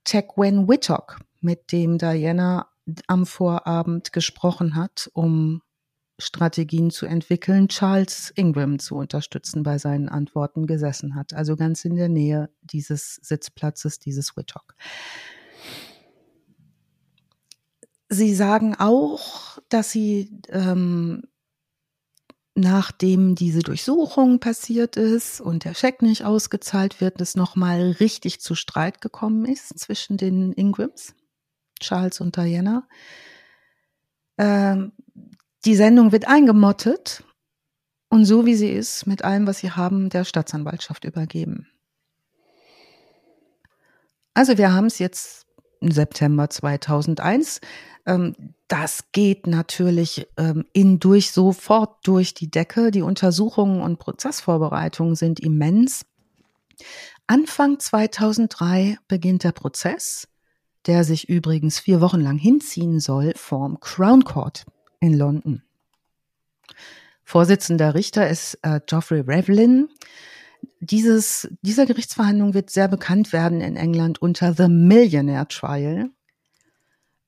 Tegwen 0.04 0.66
Whittock, 0.66 1.18
mit 1.40 1.72
dem 1.72 1.98
Diana 1.98 2.68
am 3.06 3.26
Vorabend 3.26 4.12
gesprochen 4.12 4.76
hat, 4.76 5.10
um 5.12 5.62
Strategien 6.18 6.90
zu 6.90 7.06
entwickeln, 7.06 7.68
Charles 7.68 8.32
Ingram 8.34 8.78
zu 8.78 8.96
unterstützen 8.96 9.62
bei 9.62 9.78
seinen 9.78 10.08
Antworten 10.08 10.66
gesessen 10.66 11.14
hat. 11.14 11.34
Also 11.34 11.56
ganz 11.56 11.84
in 11.84 11.94
der 11.94 12.08
Nähe 12.08 12.50
dieses 12.62 13.16
Sitzplatzes, 13.22 13.98
dieses 13.98 14.36
Whittock. 14.36 14.74
Sie 18.08 18.34
sagen 18.34 18.74
auch, 18.78 19.58
dass 19.68 19.90
Sie 19.90 20.40
ähm, 20.48 21.24
nachdem 22.56 23.34
diese 23.34 23.60
Durchsuchung 23.60 24.40
passiert 24.40 24.96
ist 24.96 25.42
und 25.42 25.64
der 25.64 25.74
Scheck 25.74 26.00
nicht 26.00 26.24
ausgezahlt 26.24 27.02
wird, 27.02 27.20
es 27.20 27.36
nochmal 27.36 27.90
richtig 28.00 28.40
zu 28.40 28.54
Streit 28.54 29.02
gekommen 29.02 29.44
ist 29.44 29.78
zwischen 29.78 30.16
den 30.16 30.52
Ingrams, 30.52 31.14
Charles 31.78 32.20
und 32.20 32.36
Diana. 32.36 32.88
Ähm, 34.38 34.92
die 35.66 35.74
Sendung 35.74 36.12
wird 36.12 36.28
eingemottet 36.28 37.24
und 38.08 38.24
so 38.24 38.46
wie 38.46 38.54
sie 38.54 38.70
ist, 38.70 39.06
mit 39.06 39.24
allem, 39.24 39.46
was 39.46 39.58
sie 39.58 39.72
haben, 39.72 40.08
der 40.10 40.24
Staatsanwaltschaft 40.24 41.04
übergeben. 41.04 41.68
Also 44.32 44.58
wir 44.58 44.72
haben 44.72 44.86
es 44.86 45.00
jetzt 45.00 45.46
im 45.80 45.90
September 45.90 46.48
2001. 46.48 47.60
Ähm, 48.06 48.54
das 48.68 49.10
geht 49.10 49.46
natürlich 49.46 50.28
ähm, 50.36 50.64
in 50.72 51.00
durch 51.00 51.32
sofort 51.32 52.06
durch 52.06 52.34
die 52.34 52.50
Decke. 52.50 52.92
Die 52.92 53.02
Untersuchungen 53.02 53.82
und 53.82 53.98
Prozessvorbereitungen 53.98 55.16
sind 55.16 55.40
immens. 55.40 56.06
Anfang 57.26 57.80
2003 57.80 58.98
beginnt 59.08 59.42
der 59.42 59.52
Prozess, 59.52 60.28
der 60.86 61.02
sich 61.02 61.28
übrigens 61.28 61.80
vier 61.80 62.00
Wochen 62.00 62.20
lang 62.20 62.38
hinziehen 62.38 63.00
soll, 63.00 63.32
vorm 63.34 63.80
Crown 63.80 64.22
Court 64.22 64.64
in 65.00 65.14
London. 65.14 65.62
Vorsitzender 67.24 67.94
Richter 67.94 68.28
ist 68.28 68.58
äh, 68.62 68.80
Geoffrey 68.86 69.20
Revlin. 69.20 69.88
Dieses, 70.80 71.48
dieser 71.62 71.86
Gerichtsverhandlung 71.86 72.54
wird 72.54 72.70
sehr 72.70 72.88
bekannt 72.88 73.32
werden 73.32 73.60
in 73.60 73.76
England 73.76 74.22
unter 74.22 74.54
The 74.54 74.68
Millionaire 74.68 75.48
Trial 75.48 76.10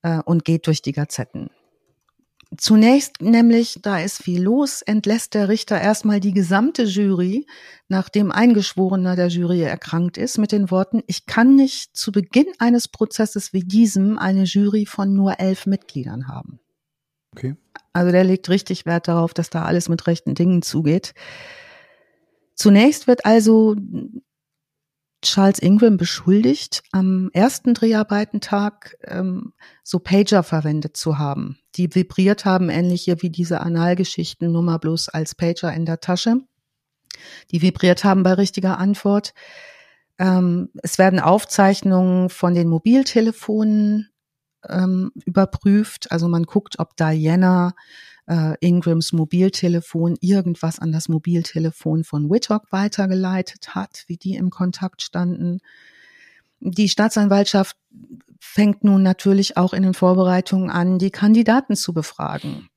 äh, 0.02 0.20
und 0.24 0.44
geht 0.44 0.66
durch 0.66 0.82
die 0.82 0.92
Gazetten. 0.92 1.50
Zunächst 2.56 3.20
nämlich, 3.20 3.80
da 3.82 3.98
ist 3.98 4.22
viel 4.22 4.42
los, 4.42 4.80
entlässt 4.80 5.34
der 5.34 5.48
Richter 5.48 5.78
erstmal 5.80 6.18
die 6.18 6.32
gesamte 6.32 6.84
Jury, 6.84 7.46
nachdem 7.88 8.32
ein 8.32 8.54
Geschworener 8.54 9.16
der 9.16 9.28
Jury 9.28 9.62
erkrankt 9.62 10.16
ist, 10.16 10.38
mit 10.38 10.52
den 10.52 10.70
Worten, 10.70 11.02
ich 11.06 11.26
kann 11.26 11.56
nicht 11.56 11.94
zu 11.94 12.10
Beginn 12.10 12.46
eines 12.58 12.88
Prozesses 12.88 13.52
wie 13.52 13.64
diesem 13.64 14.18
eine 14.18 14.44
Jury 14.44 14.86
von 14.86 15.12
nur 15.12 15.40
elf 15.40 15.66
Mitgliedern 15.66 16.26
haben. 16.26 16.58
Okay. 17.38 17.56
Also 17.92 18.10
der 18.10 18.24
legt 18.24 18.48
richtig 18.48 18.84
Wert 18.84 19.08
darauf, 19.08 19.32
dass 19.32 19.50
da 19.50 19.64
alles 19.64 19.88
mit 19.88 20.06
rechten 20.06 20.34
Dingen 20.34 20.62
zugeht. 20.62 21.14
Zunächst 22.54 23.06
wird 23.06 23.24
also 23.24 23.76
Charles 25.22 25.58
Ingram 25.58 25.96
beschuldigt, 25.96 26.82
am 26.92 27.30
ersten 27.32 27.74
Dreharbeitentag 27.74 28.96
ähm, 29.04 29.52
so 29.82 29.98
Pager 29.98 30.42
verwendet 30.42 30.96
zu 30.96 31.18
haben, 31.18 31.58
die 31.74 31.92
vibriert 31.92 32.44
haben, 32.44 32.70
ähnlich 32.70 33.02
hier 33.02 33.20
wie 33.22 33.30
diese 33.30 33.60
Analgeschichten, 33.60 34.52
nur 34.52 34.62
mal 34.62 34.78
bloß 34.78 35.08
als 35.08 35.34
Pager 35.34 35.72
in 35.72 35.86
der 35.86 36.00
Tasche, 36.00 36.40
die 37.50 37.62
vibriert 37.62 38.04
haben 38.04 38.22
bei 38.22 38.34
richtiger 38.34 38.78
Antwort. 38.78 39.34
Ähm, 40.18 40.70
es 40.82 40.98
werden 40.98 41.18
Aufzeichnungen 41.20 42.30
von 42.30 42.54
den 42.54 42.68
Mobiltelefonen 42.68 44.10
ähm, 44.68 45.12
überprüft, 45.24 46.10
also 46.10 46.28
man 46.28 46.44
guckt, 46.44 46.78
ob 46.78 46.96
Diana 46.96 47.74
äh, 48.26 48.54
Ingrams 48.60 49.12
Mobiltelefon 49.12 50.16
irgendwas 50.20 50.78
an 50.78 50.92
das 50.92 51.08
Mobiltelefon 51.08 52.04
von 52.04 52.30
Whittock 52.30 52.70
weitergeleitet 52.70 53.74
hat, 53.74 54.04
wie 54.06 54.16
die 54.16 54.34
im 54.34 54.50
Kontakt 54.50 55.02
standen. 55.02 55.60
Die 56.60 56.88
Staatsanwaltschaft 56.88 57.76
fängt 58.40 58.84
nun 58.84 59.02
natürlich 59.02 59.56
auch 59.56 59.72
in 59.72 59.82
den 59.82 59.94
Vorbereitungen 59.94 60.70
an, 60.70 60.98
die 60.98 61.10
Kandidaten 61.10 61.76
zu 61.76 61.92
befragen. 61.92 62.68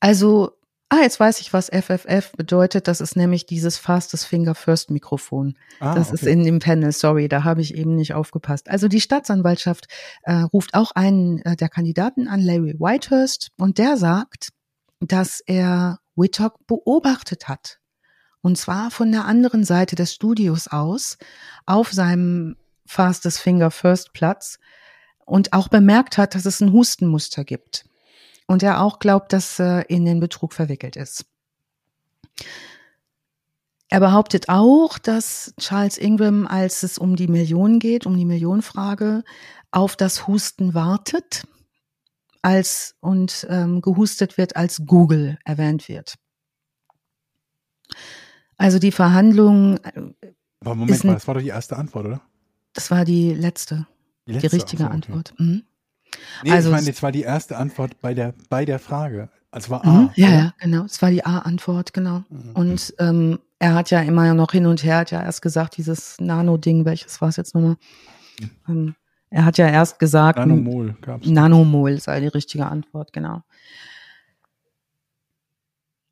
Also 0.00 0.59
Ah, 0.92 1.02
jetzt 1.02 1.20
weiß 1.20 1.40
ich, 1.40 1.52
was 1.52 1.70
FFF 1.70 2.32
bedeutet. 2.32 2.88
Das 2.88 3.00
ist 3.00 3.14
nämlich 3.14 3.46
dieses 3.46 3.78
Fastest 3.78 4.26
Finger 4.26 4.56
First 4.56 4.90
Mikrofon. 4.90 5.56
Ah, 5.78 5.94
das 5.94 6.08
okay. 6.08 6.16
ist 6.16 6.26
in 6.26 6.42
dem 6.42 6.58
Panel. 6.58 6.90
Sorry, 6.90 7.28
da 7.28 7.44
habe 7.44 7.60
ich 7.60 7.76
eben 7.76 7.94
nicht 7.94 8.12
aufgepasst. 8.12 8.68
Also 8.68 8.88
die 8.88 9.00
Staatsanwaltschaft 9.00 9.86
äh, 10.24 10.32
ruft 10.32 10.74
auch 10.74 10.90
einen 10.90 11.38
äh, 11.42 11.54
der 11.54 11.68
Kandidaten 11.68 12.26
an, 12.26 12.40
Larry 12.40 12.74
Whitehurst, 12.80 13.52
und 13.56 13.78
der 13.78 13.96
sagt, 13.96 14.48
dass 14.98 15.38
er 15.46 16.00
Whittock 16.16 16.66
beobachtet 16.66 17.46
hat. 17.46 17.78
Und 18.42 18.58
zwar 18.58 18.90
von 18.90 19.12
der 19.12 19.26
anderen 19.26 19.62
Seite 19.62 19.94
des 19.94 20.12
Studios 20.12 20.66
aus, 20.66 21.18
auf 21.66 21.92
seinem 21.92 22.56
Fastest 22.84 23.38
Finger 23.38 23.70
First 23.70 24.12
Platz 24.12 24.58
und 25.24 25.52
auch 25.52 25.68
bemerkt 25.68 26.18
hat, 26.18 26.34
dass 26.34 26.46
es 26.46 26.60
ein 26.60 26.72
Hustenmuster 26.72 27.44
gibt 27.44 27.84
und 28.50 28.64
er 28.64 28.82
auch 28.82 28.98
glaubt, 28.98 29.32
dass 29.32 29.60
er 29.60 29.88
in 29.90 30.04
den 30.04 30.18
Betrug 30.18 30.54
verwickelt 30.54 30.96
ist. 30.96 31.24
Er 33.88 34.00
behauptet 34.00 34.48
auch, 34.48 34.98
dass 34.98 35.54
Charles 35.60 35.96
Ingram, 35.96 36.48
als 36.48 36.82
es 36.82 36.98
um 36.98 37.14
die 37.14 37.28
Million 37.28 37.78
geht, 37.78 38.06
um 38.06 38.16
die 38.16 38.24
Millionenfrage, 38.24 39.22
auf 39.70 39.94
das 39.94 40.26
Husten 40.26 40.74
wartet, 40.74 41.46
als 42.42 42.96
und 42.98 43.46
ähm, 43.48 43.82
gehustet 43.82 44.36
wird, 44.36 44.56
als 44.56 44.82
Google 44.84 45.38
erwähnt 45.44 45.88
wird. 45.88 46.16
Also 48.56 48.80
die 48.80 48.90
Verhandlung. 48.90 49.76
Äh, 49.76 50.12
Aber 50.64 50.74
Moment 50.74 51.04
mal, 51.04 51.14
das 51.14 51.28
war 51.28 51.34
doch 51.34 51.40
die 51.40 51.48
erste 51.48 51.76
Antwort, 51.76 52.06
oder? 52.06 52.20
Das 52.72 52.90
war 52.90 53.04
die 53.04 53.32
letzte, 53.32 53.86
die, 54.26 54.32
letzte, 54.32 54.48
die 54.48 54.56
richtige 54.56 54.84
okay. 54.86 54.92
Antwort. 54.92 55.34
Mhm. 55.38 55.62
Nee, 56.44 56.52
also, 56.52 56.70
ich 56.70 56.74
meine, 56.76 56.86
das 56.86 57.02
war 57.02 57.12
die 57.12 57.22
erste 57.22 57.56
Antwort 57.56 58.00
bei 58.00 58.14
der, 58.14 58.34
bei 58.48 58.64
der 58.64 58.78
Frage. 58.78 59.28
Also 59.50 59.70
war 59.70 59.84
A. 59.84 59.90
Mhm, 59.90 60.10
ja, 60.14 60.28
ja, 60.28 60.54
genau. 60.60 60.84
Es 60.84 61.02
war 61.02 61.10
die 61.10 61.24
A-Antwort, 61.24 61.92
genau. 61.92 62.22
Mhm. 62.28 62.50
Und 62.54 62.94
ähm, 62.98 63.38
er 63.58 63.74
hat 63.74 63.90
ja 63.90 64.00
immer 64.00 64.32
noch 64.34 64.52
hin 64.52 64.66
und 64.66 64.84
her, 64.84 64.98
hat 64.98 65.10
ja 65.10 65.22
erst 65.22 65.42
gesagt, 65.42 65.76
dieses 65.76 66.20
Nano-Ding, 66.20 66.84
welches 66.84 67.20
war 67.20 67.28
es 67.28 67.36
jetzt 67.36 67.54
nochmal? 67.54 67.76
Ähm, 68.68 68.94
er 69.28 69.44
hat 69.44 69.58
ja 69.58 69.68
erst 69.68 69.98
gesagt, 69.98 70.38
Nanomol 70.38 70.96
gab's. 71.02 71.26
Nanomol 71.26 72.00
sei 72.00 72.20
die 72.20 72.28
richtige 72.28 72.66
Antwort, 72.66 73.12
genau. 73.12 73.42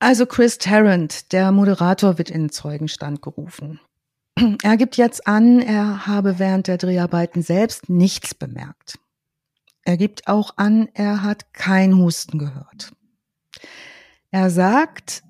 Also 0.01 0.27
Chris 0.27 0.59
Tarrant, 0.59 1.33
der 1.33 1.51
Moderator, 1.51 2.19
wird 2.19 2.31
in 2.31 2.43
den 2.43 2.51
Zeugenstand 2.51 3.23
gerufen. 3.23 3.81
Er 4.63 4.77
gibt 4.77 4.97
jetzt 4.97 5.27
an, 5.27 5.61
er 5.61 6.07
habe 6.07 6.39
während 6.39 6.69
der 6.69 6.79
Dreharbeiten 6.79 7.43
selbst 7.43 7.89
nichts 7.89 8.35
bemerkt. 8.35 8.99
Er 9.89 9.97
gibt 9.97 10.29
auch 10.29 10.59
an, 10.59 10.91
er 10.93 11.23
hat 11.23 11.55
kein 11.55 11.97
Husten 11.97 12.39
gehört. 12.39 12.93
Er 14.31 14.51
sagt, 14.51 15.23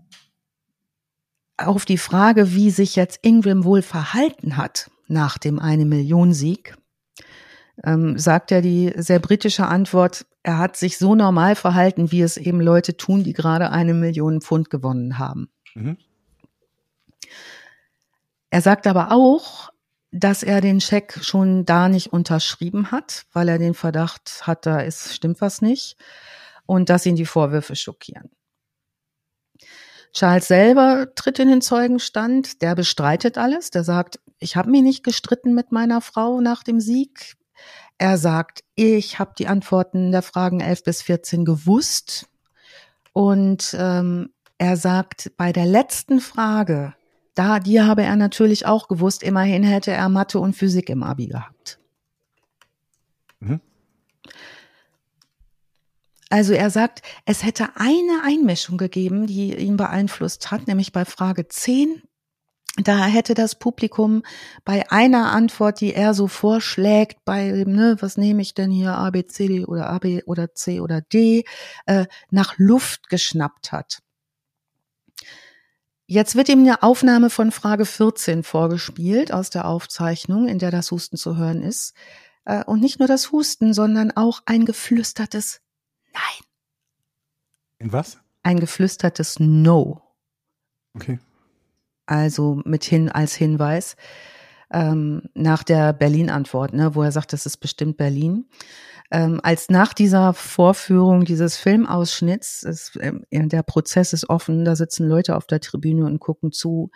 auf 1.57 1.85
die 1.85 1.97
Frage, 1.97 2.53
wie 2.55 2.71
sich 2.73 2.97
jetzt 2.97 3.21
Ingram 3.23 3.63
wohl 3.63 3.83
verhalten 3.83 4.57
hat 4.57 4.91
nach 5.07 5.39
dem 5.39 5.61
eine 5.61 5.85
Million 5.85 6.33
Sieg, 6.33 6.77
ähm, 7.85 8.19
sagt 8.19 8.51
er 8.51 8.61
die 8.61 8.93
sehr 8.97 9.21
britische 9.21 9.69
Antwort, 9.69 10.27
er 10.43 10.59
hat 10.59 10.77
sich 10.77 10.99
so 10.99 11.15
normal 11.15 11.55
verhalten, 11.55 12.11
wie 12.11 12.23
es 12.23 12.37
eben 12.37 12.61
Leute 12.61 12.97
tun, 12.97 13.23
die 13.23 13.35
gerade 13.35 13.71
eine 13.71 13.95
Million 13.95 14.41
Pfund 14.41 14.71
gewonnen 14.71 15.19
haben. 15.19 15.51
Mhm. 15.77 15.99
Er 18.51 18.61
sagt 18.61 18.89
aber 18.89 19.13
auch, 19.13 19.71
dass 20.11 20.43
er 20.43 20.61
den 20.61 20.81
Scheck 20.81 21.19
schon 21.23 21.65
da 21.65 21.89
nicht 21.89 22.13
unterschrieben 22.13 22.91
hat, 22.91 23.27
weil 23.33 23.49
er 23.49 23.59
den 23.59 23.75
Verdacht 23.75 24.47
hat, 24.47 24.67
da 24.67 24.81
ist, 24.81 25.15
stimmt 25.15 25.41
was 25.41 25.61
nicht 25.61 25.97
und 26.67 26.89
dass 26.89 27.07
ihn 27.07 27.17
die 27.17 27.27
Vorwürfe 27.27 27.77
schockieren. 27.77 28.31
Charles 30.13 30.49
selber 30.49 31.15
tritt 31.15 31.39
in 31.39 31.49
den 31.49 31.61
Zeugenstand, 31.61 32.63
der 32.63 32.75
bestreitet 32.75 33.37
alles, 33.37 33.71
der 33.71 33.85
sagt, 33.85 34.21
ich 34.39 34.57
habe 34.57 34.71
mich 34.71 34.83
nicht 34.83 35.05
gestritten 35.05 35.55
mit 35.55 35.73
meiner 35.73 36.01
Frau 36.01 36.41
nach 36.41 36.63
dem 36.63 36.81
Sieg. 36.81 37.37
Er 37.99 38.17
sagt, 38.17 38.65
ich 38.75 39.19
habe 39.19 39.35
die 39.37 39.49
Antworten 39.49 40.13
der 40.13 40.23
Fragen 40.23 40.61
11 40.61 40.85
bis 40.85 41.03
14 41.03 41.45
gewusst. 41.45 42.29
Und 43.13 43.77
ähm, 43.79 44.33
er 44.59 44.77
sagt, 44.77 45.33
bei 45.37 45.53
der 45.53 45.67
letzten 45.67 46.21
Frage, 46.21 46.95
da, 47.39 47.61
die 47.61 47.80
habe 47.80 48.03
er 48.03 48.16
natürlich 48.16 48.66
auch 48.66 48.89
gewusst, 48.89 49.22
immerhin 49.22 49.62
hätte 49.62 49.93
er 49.93 50.09
Mathe 50.09 50.39
und 50.39 50.55
Physik 50.55 50.91
im 50.91 51.03
Abi 51.03 51.26
gehabt. 51.28 51.78
Mhm. 53.41 53.61
Also 56.30 56.53
er 56.53 56.70
sagt, 56.70 57.03
es 57.24 57.43
hätte 57.43 57.70
eine 57.76 58.22
Einmischung 58.24 58.76
gegeben, 58.76 59.26
die 59.26 59.55
ihn 59.57 59.76
beeinflusst 59.76 60.51
hat, 60.51 60.66
nämlich 60.66 60.93
bei 60.93 61.05
Frage 61.05 61.49
10 61.49 62.03
da 62.84 63.07
hätte 63.07 63.34
das 63.34 63.57
Publikum 63.57 64.22
bei 64.64 64.91
einer 64.91 65.32
Antwort, 65.32 65.80
die 65.80 65.95
er 65.95 66.14
so 66.14 66.28
vorschlägt, 66.28 67.24
bei, 67.24 67.64
ne, 67.66 67.97
was 68.01 68.16
nehme 68.16 68.41
ich 68.43 68.55
denn 68.55 68.70
hier, 68.70 68.93
A, 68.95 69.11
B, 69.11 69.26
C, 69.26 69.64
oder 69.64 69.91
A, 69.91 69.99
B 69.99 70.22
oder 70.24 70.55
C 70.55 70.80
oder 70.80 71.01
D, 71.01 71.45
äh, 71.86 72.07
nach 72.30 72.55
Luft 72.57 73.09
geschnappt 73.09 73.72
hat. 73.72 74.01
Jetzt 76.09 76.35
wird 76.35 76.49
ihm 76.49 76.61
eine 76.61 76.83
Aufnahme 76.83 77.31
von 77.31 77.53
Frage 77.53 77.85
14 77.85 78.43
vorgespielt 78.43 79.33
aus 79.33 79.51
der 79.51 79.69
Aufzeichnung, 79.69 80.49
in 80.49 80.59
der 80.59 80.71
das 80.71 80.91
Husten 80.91 81.17
zu 81.17 81.37
hören 81.37 81.63
ist. 81.63 81.95
Äh, 82.45 82.65
und 82.65 82.81
nicht 82.81 82.99
nur 82.99 83.07
das 83.07 83.31
Husten, 83.31 83.73
sondern 83.75 84.11
auch 84.11 84.43
ein 84.47 84.65
geflüstertes 84.65 85.61
Nein. 86.13 86.47
In 87.79 87.93
was? 87.93 88.19
Ein 88.43 88.59
geflüstertes 88.59 89.39
No. 89.39 90.03
Okay 90.95 91.21
also 92.09 92.61
mit 92.65 92.85
hin 92.85 93.09
als 93.11 93.35
Hinweis 93.35 93.97
ähm, 94.73 95.23
nach 95.35 95.62
der 95.62 95.93
Berlin-Antwort, 95.93 96.73
ne, 96.73 96.95
wo 96.95 97.03
er 97.03 97.12
sagt, 97.12 97.33
das 97.33 97.47
ist 97.47 97.59
bestimmt 97.59 97.97
Berlin. 97.97 98.47
Ähm, 99.11 99.41
als 99.43 99.71
nach 99.71 99.95
dieser 99.95 100.35
Vorführung 100.35 101.25
dieses 101.25 101.57
Filmausschnitts, 101.57 102.62
ist, 102.62 102.99
ähm, 103.01 103.25
der 103.31 103.62
Prozess 103.62 104.12
ist 104.12 104.29
offen, 104.29 104.64
da 104.64 104.77
sitzen 104.77 105.09
Leute 105.09 105.37
auf 105.37 105.47
der 105.47 105.61
Tribüne 105.61 106.05
und 106.05 106.21
gucken 106.21 106.53
zu, 106.53 106.91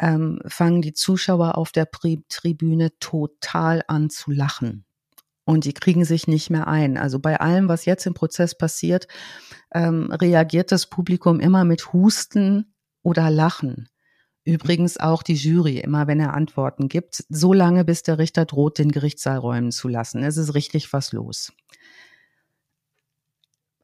ähm, 0.00 0.40
fangen 0.46 0.82
die 0.82 0.92
Zuschauer 0.92 1.56
auf 1.56 1.70
der 1.70 1.84
Pri 1.84 2.24
Tribüne 2.28 2.90
total 2.98 3.82
an 3.86 4.10
zu 4.10 4.30
lachen. 4.30 4.84
Und 5.44 5.64
die 5.64 5.72
kriegen 5.72 6.04
sich 6.04 6.26
nicht 6.26 6.50
mehr 6.50 6.66
ein. 6.66 6.98
Also 6.98 7.20
bei 7.20 7.40
allem, 7.40 7.68
was 7.68 7.86
jetzt 7.86 8.04
im 8.06 8.14
Prozess 8.14 8.56
passiert, 8.56 9.06
ähm, 9.72 10.10
reagiert 10.12 10.72
das 10.72 10.86
Publikum 10.86 11.40
immer 11.40 11.64
mit 11.64 11.92
Husten 11.92 12.74
oder 13.02 13.30
Lachen. 13.30 13.88
Übrigens 14.48 14.96
auch 14.96 15.22
die 15.22 15.34
Jury, 15.34 15.76
immer 15.78 16.06
wenn 16.06 16.20
er 16.20 16.32
Antworten 16.32 16.88
gibt, 16.88 17.22
so 17.28 17.52
lange 17.52 17.84
bis 17.84 18.02
der 18.02 18.16
Richter 18.16 18.46
droht, 18.46 18.78
den 18.78 18.92
Gerichtssaal 18.92 19.36
räumen 19.36 19.72
zu 19.72 19.88
lassen. 19.88 20.22
Es 20.22 20.38
ist 20.38 20.54
richtig 20.54 20.90
was 20.94 21.12
los. 21.12 21.52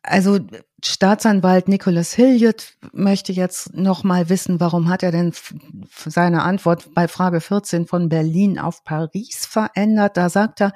Also 0.02 0.38
Staatsanwalt 0.82 1.68
Nicholas 1.68 2.14
Hilliard 2.14 2.78
möchte 2.92 3.30
jetzt 3.30 3.74
noch 3.74 4.04
mal 4.04 4.30
wissen, 4.30 4.58
warum 4.58 4.88
hat 4.88 5.02
er 5.02 5.12
denn 5.12 5.34
seine 5.96 6.42
Antwort 6.44 6.94
bei 6.94 7.08
Frage 7.08 7.42
14 7.42 7.86
von 7.86 8.08
Berlin 8.08 8.58
auf 8.58 8.84
Paris 8.84 9.44
verändert? 9.44 10.16
Da 10.16 10.30
sagt 10.30 10.62
er, 10.62 10.72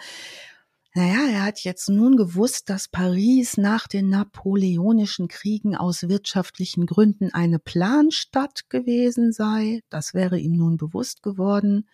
naja, 0.99 1.28
er 1.30 1.44
hat 1.44 1.61
jetzt 1.61 1.88
nun 1.88 2.16
gewusst, 2.16 2.70
dass 2.70 2.88
Paris 2.88 3.57
nach 3.57 3.86
den 3.86 4.09
napoleonischen 4.09 5.28
Kriegen 5.28 5.76
aus 5.76 6.09
wirtschaftlichen 6.09 6.86
Gründen 6.86 7.32
eine 7.32 7.61
Planstadt 7.61 8.68
gewesen 8.68 9.30
sei. 9.30 9.84
Das 9.90 10.12
wäre 10.12 10.40
ihm 10.40 10.57
nun 10.57 10.76
bewusst 10.76 11.22
geworden. 11.22 11.88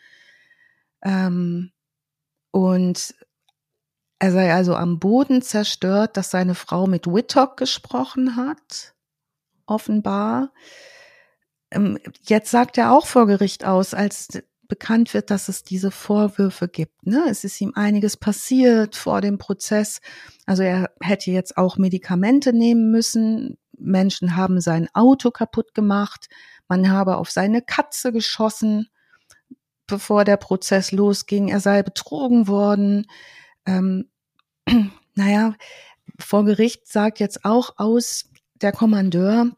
Ähm, 1.02 1.70
und 2.50 3.14
er 4.20 4.32
sei 4.32 4.54
also 4.54 4.74
am 4.74 5.00
Boden 5.00 5.42
zerstört, 5.42 6.16
dass 6.16 6.30
seine 6.30 6.54
Frau 6.54 6.86
mit 6.86 7.06
Whittock 7.06 7.58
gesprochen 7.58 8.36
hat. 8.36 8.94
Offenbar. 9.66 10.50
Ähm, 11.70 11.98
jetzt 12.22 12.50
sagt 12.50 12.78
er 12.78 12.90
auch 12.90 13.04
vor 13.04 13.26
Gericht 13.26 13.66
aus, 13.66 13.92
als 13.92 14.42
bekannt 14.68 15.14
wird, 15.14 15.30
dass 15.30 15.48
es 15.48 15.62
diese 15.62 15.90
Vorwürfe 15.90 16.68
gibt. 16.68 17.06
Ne? 17.06 17.24
Es 17.28 17.44
ist 17.44 17.60
ihm 17.60 17.72
einiges 17.74 18.16
passiert 18.16 18.96
vor 18.96 19.20
dem 19.20 19.38
Prozess. 19.38 20.00
Also 20.46 20.62
er 20.62 20.90
hätte 21.00 21.30
jetzt 21.30 21.56
auch 21.56 21.76
Medikamente 21.76 22.52
nehmen 22.52 22.90
müssen. 22.90 23.58
Menschen 23.78 24.36
haben 24.36 24.60
sein 24.60 24.88
Auto 24.94 25.30
kaputt 25.30 25.74
gemacht. 25.74 26.28
Man 26.68 26.90
habe 26.90 27.16
auf 27.16 27.30
seine 27.30 27.62
Katze 27.62 28.12
geschossen, 28.12 28.88
bevor 29.86 30.24
der 30.24 30.36
Prozess 30.36 30.92
losging. 30.92 31.48
Er 31.48 31.60
sei 31.60 31.82
betrogen 31.82 32.48
worden. 32.48 33.06
Ähm, 33.66 34.08
naja, 35.14 35.54
vor 36.18 36.44
Gericht 36.44 36.88
sagt 36.88 37.20
jetzt 37.20 37.44
auch 37.44 37.74
aus 37.76 38.30
der 38.54 38.72
Kommandeur, 38.72 39.50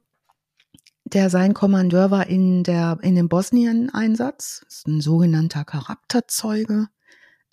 der 1.12 1.30
sein 1.30 1.54
Kommandeur 1.54 2.10
war 2.10 2.26
in 2.26 2.64
der 2.64 2.98
in 3.00 3.14
dem 3.14 3.28
Bosnien-Einsatz, 3.28 4.64
ist 4.68 4.88
ein 4.88 5.00
sogenannter 5.00 5.64
Charakterzeuge, 5.64 6.88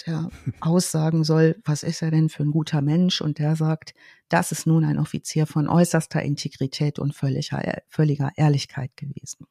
der 0.08 0.30
aussagen 0.60 1.24
soll, 1.24 1.62
was 1.64 1.84
ist 1.84 2.01
er 2.01 2.10
denn 2.10 2.30
für 2.30 2.43
ein 2.43 2.51
guter 2.51 2.82
Mensch? 2.82 3.22
Und 3.22 3.38
der 3.38 3.56
sagt, 3.56 3.93
das 4.28 4.51
ist 4.51 4.66
nun 4.66 4.84
ein 4.84 4.97
Offizier 4.97 5.45
von 5.45 5.70
äußerster 5.70 6.24
Integrität 6.24 6.97
und 6.97 7.14
völliger, 7.14 7.62
völliger 7.88 8.32
Ehrlichkeit 8.36 8.97
gewesen. 8.97 9.45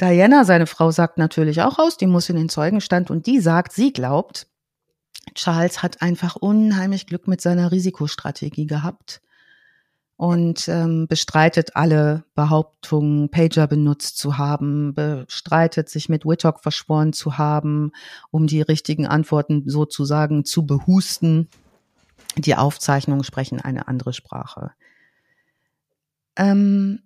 Diana, 0.00 0.44
seine 0.44 0.66
Frau, 0.66 0.90
sagt 0.90 1.18
natürlich 1.18 1.62
auch 1.62 1.78
aus, 1.78 1.96
die 1.96 2.06
muss 2.06 2.28
in 2.28 2.36
den 2.36 2.48
Zeugenstand 2.48 3.10
und 3.10 3.26
die 3.26 3.40
sagt, 3.40 3.72
sie 3.72 3.92
glaubt, 3.92 4.48
Charles 5.34 5.82
hat 5.82 6.02
einfach 6.02 6.34
unheimlich 6.34 7.06
Glück 7.06 7.28
mit 7.28 7.40
seiner 7.40 7.70
Risikostrategie 7.70 8.66
gehabt 8.66 9.20
und 10.18 10.66
ähm, 10.66 11.06
bestreitet 11.06 11.76
alle 11.76 12.24
Behauptungen, 12.34 13.30
Pager 13.30 13.68
benutzt 13.68 14.18
zu 14.18 14.36
haben, 14.36 14.92
bestreitet 14.92 15.88
sich 15.88 16.08
mit 16.08 16.26
Whittock 16.26 16.58
verschworen 16.60 17.12
zu 17.12 17.38
haben, 17.38 17.92
um 18.32 18.48
die 18.48 18.60
richtigen 18.60 19.06
Antworten 19.06 19.62
sozusagen 19.70 20.44
zu 20.44 20.66
behusten. 20.66 21.48
Die 22.36 22.56
Aufzeichnungen 22.56 23.22
sprechen 23.22 23.60
eine 23.60 23.86
andere 23.86 24.12
Sprache. 24.12 24.72
Ähm, 26.34 26.98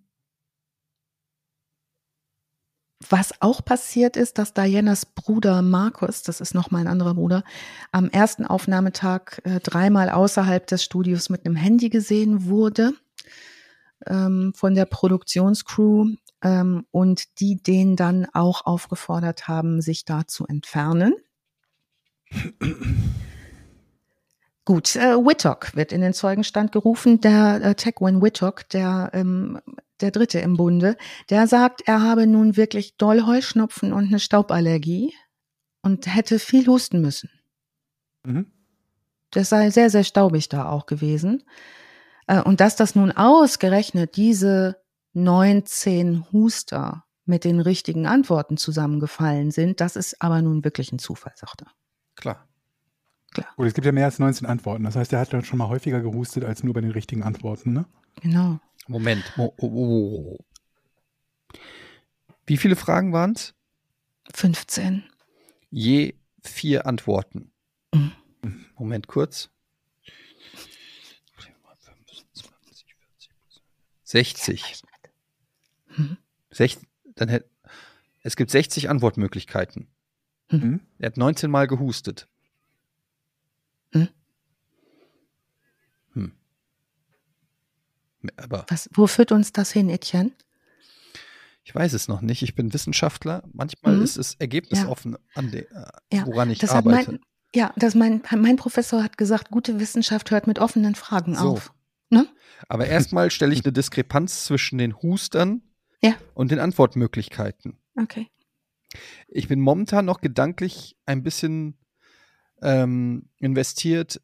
was 3.10 3.32
auch 3.40 3.64
passiert 3.64 4.16
ist, 4.16 4.38
dass 4.38 4.54
Dianas 4.54 5.06
Bruder 5.06 5.62
Markus, 5.62 6.22
das 6.22 6.40
ist 6.40 6.54
noch 6.54 6.70
mal 6.70 6.80
ein 6.80 6.88
anderer 6.88 7.14
Bruder, 7.14 7.44
am 7.90 8.08
ersten 8.08 8.46
Aufnahmetag 8.46 9.40
äh, 9.44 9.60
dreimal 9.60 10.10
außerhalb 10.10 10.66
des 10.66 10.82
Studios 10.84 11.28
mit 11.28 11.46
einem 11.46 11.56
Handy 11.56 11.88
gesehen 11.88 12.46
wurde 12.46 12.92
ähm, 14.06 14.52
von 14.54 14.74
der 14.74 14.86
Produktionscrew 14.86 16.06
ähm, 16.42 16.86
und 16.90 17.40
die 17.40 17.62
den 17.62 17.96
dann 17.96 18.26
auch 18.32 18.66
aufgefordert 18.66 19.48
haben, 19.48 19.80
sich 19.80 20.04
da 20.04 20.26
zu 20.26 20.46
entfernen. 20.46 21.14
Gut, 24.64 24.94
äh, 24.96 25.16
Whittock 25.16 25.74
wird 25.74 25.92
in 25.92 26.00
den 26.00 26.14
Zeugenstand 26.14 26.70
gerufen, 26.72 27.20
der 27.20 27.60
äh, 27.62 27.74
Tegwin 27.74 28.22
Whittock, 28.22 28.68
der 28.68 29.10
ähm, 29.12 29.60
der 30.02 30.10
Dritte 30.10 30.40
im 30.40 30.56
Bunde, 30.56 30.96
der 31.30 31.46
sagt, 31.46 31.82
er 31.86 32.02
habe 32.02 32.26
nun 32.26 32.56
wirklich 32.56 32.96
doll 32.96 33.26
Heuschnupfen 33.26 33.92
und 33.92 34.08
eine 34.08 34.20
Stauballergie 34.20 35.14
und 35.82 36.12
hätte 36.12 36.38
viel 36.38 36.66
husten 36.66 37.00
müssen. 37.00 37.30
Mhm. 38.24 38.46
Das 39.30 39.48
sei 39.48 39.70
sehr, 39.70 39.90
sehr 39.90 40.04
staubig 40.04 40.48
da 40.48 40.68
auch 40.68 40.86
gewesen. 40.86 41.42
Äh, 42.26 42.42
und 42.42 42.60
dass 42.60 42.76
das 42.76 42.94
nun 42.94 43.12
ausgerechnet 43.12 44.16
diese 44.16 44.76
19 45.14 46.30
Huster 46.32 47.04
mit 47.24 47.44
den 47.44 47.60
richtigen 47.60 48.06
Antworten 48.06 48.56
zusammengefallen 48.56 49.50
sind, 49.50 49.80
das 49.80 49.96
ist 49.96 50.20
aber 50.20 50.42
nun 50.42 50.64
wirklich 50.64 50.92
ein 50.92 50.98
Zufall, 50.98 51.32
sagt 51.36 51.62
er. 51.62 51.70
Klar. 52.16 52.48
Klar. 53.32 53.48
Und 53.56 53.66
es 53.66 53.74
gibt 53.74 53.86
ja 53.86 53.92
mehr 53.92 54.04
als 54.04 54.18
19 54.18 54.46
Antworten. 54.46 54.84
Das 54.84 54.96
heißt, 54.96 55.12
er 55.12 55.20
hat 55.20 55.32
dann 55.32 55.44
schon 55.44 55.58
mal 55.58 55.68
häufiger 55.68 56.00
gehustet 56.00 56.44
als 56.44 56.62
nur 56.62 56.74
bei 56.74 56.82
den 56.82 56.90
richtigen 56.90 57.22
Antworten, 57.22 57.72
ne? 57.72 57.86
Genau. 58.20 58.60
Moment. 58.86 59.24
Oh, 59.36 59.52
oh, 59.58 59.66
oh. 59.66 60.38
Wie 62.46 62.56
viele 62.56 62.76
Fragen 62.76 63.12
waren 63.12 63.32
es? 63.32 63.54
15. 64.34 65.04
Je 65.70 66.14
vier 66.42 66.86
Antworten. 66.86 67.52
Mhm. 67.94 68.12
Moment 68.76 69.06
kurz. 69.06 69.50
60. 74.04 74.82
Mhm. 75.96 76.18
dann 77.14 77.28
hätte, 77.28 77.48
es 78.22 78.36
gibt 78.36 78.50
60 78.50 78.90
Antwortmöglichkeiten. 78.90 79.88
Mhm. 80.50 80.80
Er 80.98 81.06
hat 81.06 81.16
19 81.16 81.50
Mal 81.50 81.66
gehustet. 81.66 82.28
Mhm. 83.92 84.08
Aber 88.36 88.66
Was, 88.68 88.88
wo 88.92 89.06
führt 89.06 89.32
uns 89.32 89.52
das 89.52 89.72
hin, 89.72 89.88
Etienne? 89.88 90.32
Ich 91.64 91.74
weiß 91.74 91.92
es 91.92 92.08
noch 92.08 92.20
nicht. 92.20 92.42
Ich 92.42 92.54
bin 92.54 92.72
Wissenschaftler. 92.72 93.44
Manchmal 93.52 93.96
mhm. 93.96 94.02
ist 94.02 94.16
es 94.16 94.34
ergebnisoffen, 94.34 95.16
ja. 95.36 95.42
de, 95.42 95.60
äh, 95.62 95.66
ja. 96.12 96.26
woran 96.26 96.50
ich 96.50 96.68
arbeite. 96.68 97.12
Mein, 97.12 97.20
ja, 97.54 97.72
das 97.76 97.94
mein, 97.94 98.22
mein 98.36 98.56
Professor 98.56 99.02
hat 99.02 99.16
gesagt, 99.16 99.50
gute 99.50 99.78
Wissenschaft 99.78 100.30
hört 100.30 100.46
mit 100.46 100.58
offenen 100.58 100.94
Fragen 100.94 101.36
so. 101.36 101.50
auf. 101.50 101.72
Ne? 102.10 102.26
Aber 102.68 102.86
erstmal 102.86 103.30
stelle 103.30 103.54
ich 103.54 103.64
eine 103.64 103.72
Diskrepanz 103.72 104.44
zwischen 104.44 104.78
den 104.78 104.96
Hustern 104.96 105.62
ja. 106.02 106.14
und 106.34 106.50
den 106.50 106.58
Antwortmöglichkeiten. 106.58 107.78
Okay. 107.96 108.28
Ich 109.28 109.48
bin 109.48 109.60
momentan 109.60 110.04
noch 110.04 110.20
gedanklich 110.20 110.96
ein 111.06 111.22
bisschen 111.22 111.78
ähm, 112.60 113.28
investiert. 113.38 114.20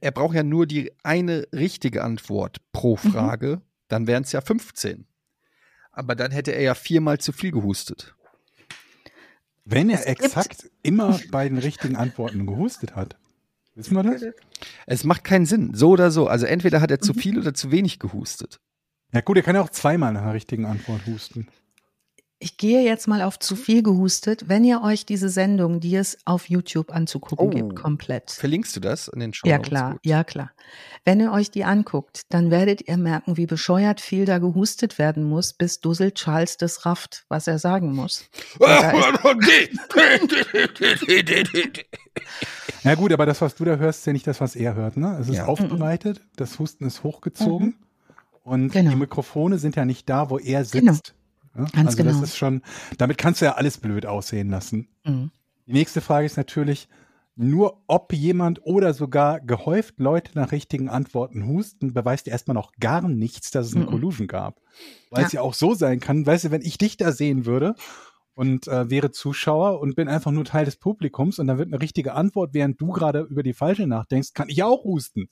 Er 0.00 0.10
braucht 0.10 0.34
ja 0.34 0.42
nur 0.42 0.66
die 0.66 0.92
eine 1.02 1.46
richtige 1.52 2.04
Antwort 2.04 2.58
pro 2.72 2.98
mhm. 3.02 3.10
Frage, 3.10 3.56
mhm. 3.56 3.62
dann 3.88 4.06
wären 4.06 4.22
es 4.22 4.32
ja 4.32 4.40
15. 4.40 5.06
Aber 5.92 6.14
dann 6.14 6.30
hätte 6.30 6.52
er 6.52 6.62
ja 6.62 6.74
viermal 6.74 7.18
zu 7.18 7.32
viel 7.32 7.52
gehustet. 7.52 8.14
Wenn 9.64 9.90
er 9.90 10.00
es 10.00 10.04
exakt 10.04 10.70
immer 10.82 11.18
bei 11.30 11.48
den 11.48 11.58
richtigen 11.58 11.96
Antworten 11.96 12.46
gehustet 12.46 12.94
hat. 12.94 13.16
Wissen 13.74 13.94
wir 13.94 14.02
das? 14.04 14.22
Es 14.86 15.04
macht 15.04 15.24
keinen 15.24 15.46
Sinn, 15.46 15.74
so 15.74 15.90
oder 15.90 16.10
so. 16.10 16.28
Also 16.28 16.46
entweder 16.46 16.80
hat 16.80 16.90
er 16.90 17.00
zu 17.00 17.12
mhm. 17.12 17.18
viel 17.18 17.38
oder 17.38 17.54
zu 17.54 17.70
wenig 17.70 17.98
gehustet. 17.98 18.60
Ja 19.12 19.22
gut, 19.22 19.36
er 19.36 19.42
kann 19.42 19.54
ja 19.54 19.62
auch 19.62 19.70
zweimal 19.70 20.12
nach 20.12 20.22
einer 20.22 20.34
richtigen 20.34 20.66
Antwort 20.66 21.06
husten 21.06 21.48
ich 22.38 22.58
gehe 22.58 22.82
jetzt 22.82 23.08
mal 23.08 23.22
auf 23.22 23.38
zu 23.38 23.56
viel 23.56 23.82
gehustet. 23.82 24.46
Wenn 24.48 24.62
ihr 24.62 24.82
euch 24.82 25.06
diese 25.06 25.30
Sendung, 25.30 25.80
die 25.80 25.96
es 25.96 26.18
auf 26.26 26.50
YouTube 26.50 26.92
anzugucken 26.92 27.46
oh, 27.46 27.50
gibt, 27.50 27.76
komplett. 27.76 28.30
Verlinkst 28.30 28.76
du 28.76 28.80
das 28.80 29.08
in 29.08 29.20
den 29.20 29.32
Show? 29.32 29.48
Ja, 29.48 29.58
klar, 29.58 29.96
ja, 30.04 30.22
klar. 30.22 30.50
Wenn 31.04 31.18
ihr 31.20 31.32
euch 31.32 31.50
die 31.50 31.64
anguckt, 31.64 32.22
dann 32.28 32.50
werdet 32.50 32.86
ihr 32.88 32.98
merken, 32.98 33.38
wie 33.38 33.46
bescheuert 33.46 34.02
viel 34.02 34.26
da 34.26 34.36
gehustet 34.38 34.98
werden 34.98 35.24
muss, 35.24 35.54
bis 35.54 35.80
Dussel 35.80 36.12
Charles 36.12 36.58
das 36.58 36.84
rafft, 36.84 37.24
was 37.28 37.46
er 37.46 37.58
sagen 37.58 37.94
muss. 37.94 38.28
Na 42.82 42.94
gut, 42.96 43.12
aber 43.12 43.24
das, 43.24 43.40
was 43.40 43.54
du 43.54 43.64
da 43.64 43.76
hörst, 43.76 44.00
ist 44.00 44.06
ja 44.06 44.12
nicht 44.12 44.26
das, 44.26 44.42
was 44.42 44.56
er 44.56 44.74
hört. 44.74 44.98
Ne? 44.98 45.16
Es 45.20 45.28
ist 45.28 45.36
ja. 45.36 45.46
aufbereitet, 45.46 46.20
das 46.36 46.58
Husten 46.58 46.84
ist 46.84 47.02
hochgezogen. 47.02 47.68
Mhm. 47.68 47.74
Und 48.42 48.72
genau. 48.72 48.90
die 48.90 48.96
Mikrofone 48.96 49.58
sind 49.58 49.74
ja 49.74 49.84
nicht 49.84 50.08
da, 50.08 50.30
wo 50.30 50.38
er 50.38 50.64
sitzt. 50.64 50.80
Genau. 50.80 50.94
Ganz 51.56 51.74
also 51.74 51.96
genau. 51.96 52.10
das 52.12 52.22
ist 52.22 52.36
schon, 52.36 52.62
damit 52.98 53.18
kannst 53.18 53.40
du 53.40 53.46
ja 53.46 53.52
alles 53.52 53.78
blöd 53.78 54.06
aussehen 54.06 54.50
lassen. 54.50 54.88
Mhm. 55.04 55.30
Die 55.66 55.72
nächste 55.72 56.00
Frage 56.00 56.26
ist 56.26 56.36
natürlich 56.36 56.88
nur, 57.36 57.82
ob 57.86 58.12
jemand 58.14 58.64
oder 58.64 58.94
sogar 58.94 59.40
gehäuft 59.40 59.98
Leute 59.98 60.32
nach 60.34 60.52
richtigen 60.52 60.88
Antworten 60.88 61.46
husten, 61.46 61.92
beweist 61.92 62.28
erstmal 62.28 62.54
noch 62.54 62.72
gar 62.80 63.06
nichts, 63.06 63.50
dass 63.50 63.66
es 63.66 63.74
eine 63.74 63.84
mhm. 63.84 63.90
Collusion 63.90 64.26
gab. 64.26 64.60
Weil 65.10 65.20
ja. 65.20 65.26
es 65.26 65.32
ja 65.32 65.42
auch 65.42 65.54
so 65.54 65.74
sein 65.74 66.00
kann, 66.00 66.24
weißt 66.24 66.46
du, 66.46 66.50
wenn 66.50 66.62
ich 66.62 66.78
dich 66.78 66.96
da 66.96 67.12
sehen 67.12 67.44
würde 67.44 67.74
und 68.34 68.68
äh, 68.68 68.88
wäre 68.88 69.10
Zuschauer 69.10 69.80
und 69.80 69.96
bin 69.96 70.08
einfach 70.08 70.30
nur 70.30 70.44
Teil 70.44 70.64
des 70.64 70.76
Publikums 70.76 71.38
und 71.38 71.46
da 71.46 71.58
wird 71.58 71.68
eine 71.68 71.80
richtige 71.80 72.14
Antwort, 72.14 72.54
während 72.54 72.80
du 72.80 72.88
gerade 72.88 73.20
über 73.20 73.42
die 73.42 73.54
falsche 73.54 73.86
nachdenkst, 73.86 74.32
kann 74.32 74.48
ich 74.48 74.62
auch 74.62 74.84
husten. 74.84 75.28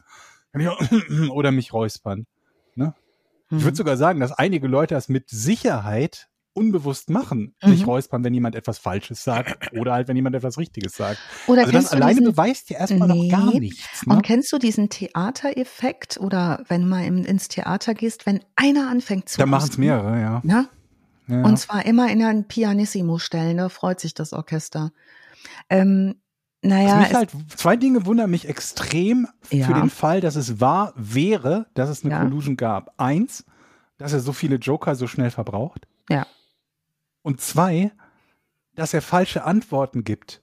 Kann 0.53 0.61
ich 0.61 0.68
auch 0.68 0.81
oder 1.31 1.53
mich 1.53 1.72
räuspern. 1.72 2.27
Ne? 2.75 2.95
Mhm. 3.55 3.59
Ich 3.59 3.65
würde 3.65 3.77
sogar 3.77 3.97
sagen, 3.97 4.21
dass 4.21 4.33
einige 4.33 4.69
Leute 4.69 4.95
das 4.95 5.09
mit 5.09 5.29
Sicherheit 5.31 6.29
unbewusst 6.55 7.11
machen, 7.11 7.55
mhm. 7.63 7.71
sich 7.71 7.87
räuspern, 7.87 8.23
wenn 8.23 8.33
jemand 8.33 8.55
etwas 8.55 8.79
Falsches 8.79 9.25
sagt 9.25 9.73
oder 9.77 9.93
halt, 9.93 10.09
wenn 10.09 10.17
jemand 10.17 10.37
etwas 10.37 10.57
Richtiges 10.57 10.95
sagt. 10.95 11.19
Oder 11.47 11.63
also 11.63 11.73
das 11.73 11.93
alleine 11.93 12.21
diesen, 12.21 12.33
beweist 12.33 12.71
ja 12.71 12.79
erstmal 12.79 13.09
nee. 13.09 13.29
noch 13.29 13.39
gar 13.39 13.59
nichts. 13.59 14.07
Ne? 14.07 14.15
Und 14.15 14.23
kennst 14.23 14.53
du 14.53 14.59
diesen 14.59 14.89
Theatereffekt 14.89 16.19
oder 16.19 16.65
wenn 16.69 16.89
mal 16.89 17.05
ins 17.05 17.49
Theater 17.49 17.95
gehst, 17.95 18.27
wenn 18.27 18.41
einer 18.57 18.89
anfängt 18.89 19.29
zu 19.29 19.39
Da 19.39 19.47
machen 19.47 19.69
es 19.69 19.79
mehrere, 19.79 20.21
ja. 20.21 20.43
ja. 20.45 20.67
Ja. 21.27 21.43
Und 21.43 21.57
zwar 21.57 21.87
immer 21.87 22.11
in 22.11 22.23
ein 22.23 22.47
Pianissimo 22.47 23.19
stellen, 23.19 23.57
da 23.57 23.71
freut 23.71 23.99
sich 23.99 24.13
das 24.13 24.35
Orchester. 24.35 24.93
Ähm, 25.71 26.17
naja, 26.65 26.97
also 26.97 27.15
halt, 27.15 27.31
zwei 27.57 27.77
Dinge 27.77 28.07
wundern 28.07 28.31
mich 28.31 28.49
extrem 28.49 29.29
ja. 29.51 29.67
für 29.67 29.75
den 29.75 29.91
Fall, 29.91 30.23
dass 30.23 30.35
es 30.35 30.61
wahr 30.61 30.95
wäre, 30.97 31.67
dass 31.75 31.91
es 31.91 32.05
eine 32.05 32.15
ja. 32.15 32.21
Collusion 32.23 32.57
gab. 32.57 32.95
Eins, 32.97 33.45
dass 33.99 34.15
er 34.15 34.21
so 34.21 34.33
viele 34.33 34.57
Joker 34.57 34.95
so 34.95 35.07
schnell 35.07 35.31
verbraucht. 35.31 35.87
Ja. 36.09 36.27
Und 37.21 37.43
zwei, 37.43 37.93
dass 38.75 38.95
er 38.95 39.03
falsche 39.03 39.45
Antworten 39.45 40.05
gibt 40.05 40.43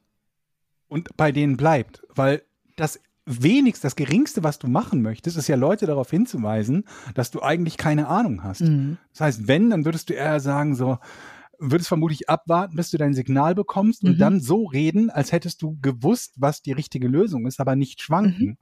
und 0.87 1.17
bei 1.17 1.31
denen 1.31 1.57
bleibt. 1.57 2.03
Weil 2.13 2.43
das 2.75 2.99
wenigst, 3.25 3.83
das 3.83 3.95
geringste, 3.95 4.43
was 4.43 4.59
du 4.59 4.67
machen 4.67 5.01
möchtest, 5.01 5.37
ist 5.37 5.47
ja 5.47 5.55
Leute 5.55 5.87
darauf 5.87 6.11
hinzuweisen, 6.11 6.85
dass 7.15 7.31
du 7.31 7.41
eigentlich 7.41 7.77
keine 7.77 8.07
Ahnung 8.07 8.43
hast. 8.43 8.61
Mhm. 8.61 8.97
Das 9.11 9.21
heißt, 9.21 9.47
wenn, 9.47 9.71
dann 9.71 9.85
würdest 9.85 10.09
du 10.09 10.13
eher 10.13 10.39
sagen 10.39 10.75
so, 10.75 10.99
würdest 11.61 11.87
vermutlich 11.87 12.29
abwarten, 12.29 12.75
bis 12.75 12.89
du 12.89 12.97
dein 12.97 13.13
Signal 13.13 13.55
bekommst 13.55 14.03
und 14.03 14.15
mhm. 14.15 14.17
dann 14.17 14.39
so 14.41 14.65
reden, 14.65 15.09
als 15.09 15.31
hättest 15.31 15.61
du 15.61 15.77
gewusst, 15.81 16.33
was 16.37 16.61
die 16.61 16.71
richtige 16.71 17.07
Lösung 17.07 17.45
ist, 17.45 17.59
aber 17.59 17.75
nicht 17.75 18.01
schwanken. 18.01 18.45
Mhm. 18.45 18.57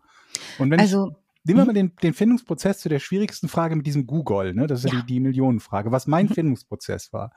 Und 0.60 0.72
wenn 0.72 0.80
also, 0.80 1.12
ich, 1.12 1.48
nehmen 1.48 1.60
wir 1.60 1.66
mal 1.66 1.72
mhm. 1.72 1.76
den, 1.76 1.96
den 2.04 2.14
Findungsprozess 2.14 2.80
zu 2.80 2.90
der 2.90 3.00
schwierigsten 3.00 3.48
Frage 3.48 3.76
mit 3.76 3.88
diesem 3.88 4.06
Google, 4.06 4.54
ne? 4.54 4.68
Das 4.68 4.84
ist 4.84 4.92
ja, 4.92 5.00
ja 5.00 5.02
die, 5.02 5.14
die 5.14 5.20
Millionenfrage, 5.22 5.92
was 5.92 6.08
mein 6.08 6.28
mhm. 6.28 6.34
Findungsprozess 6.34 7.14
war. 7.14 7.32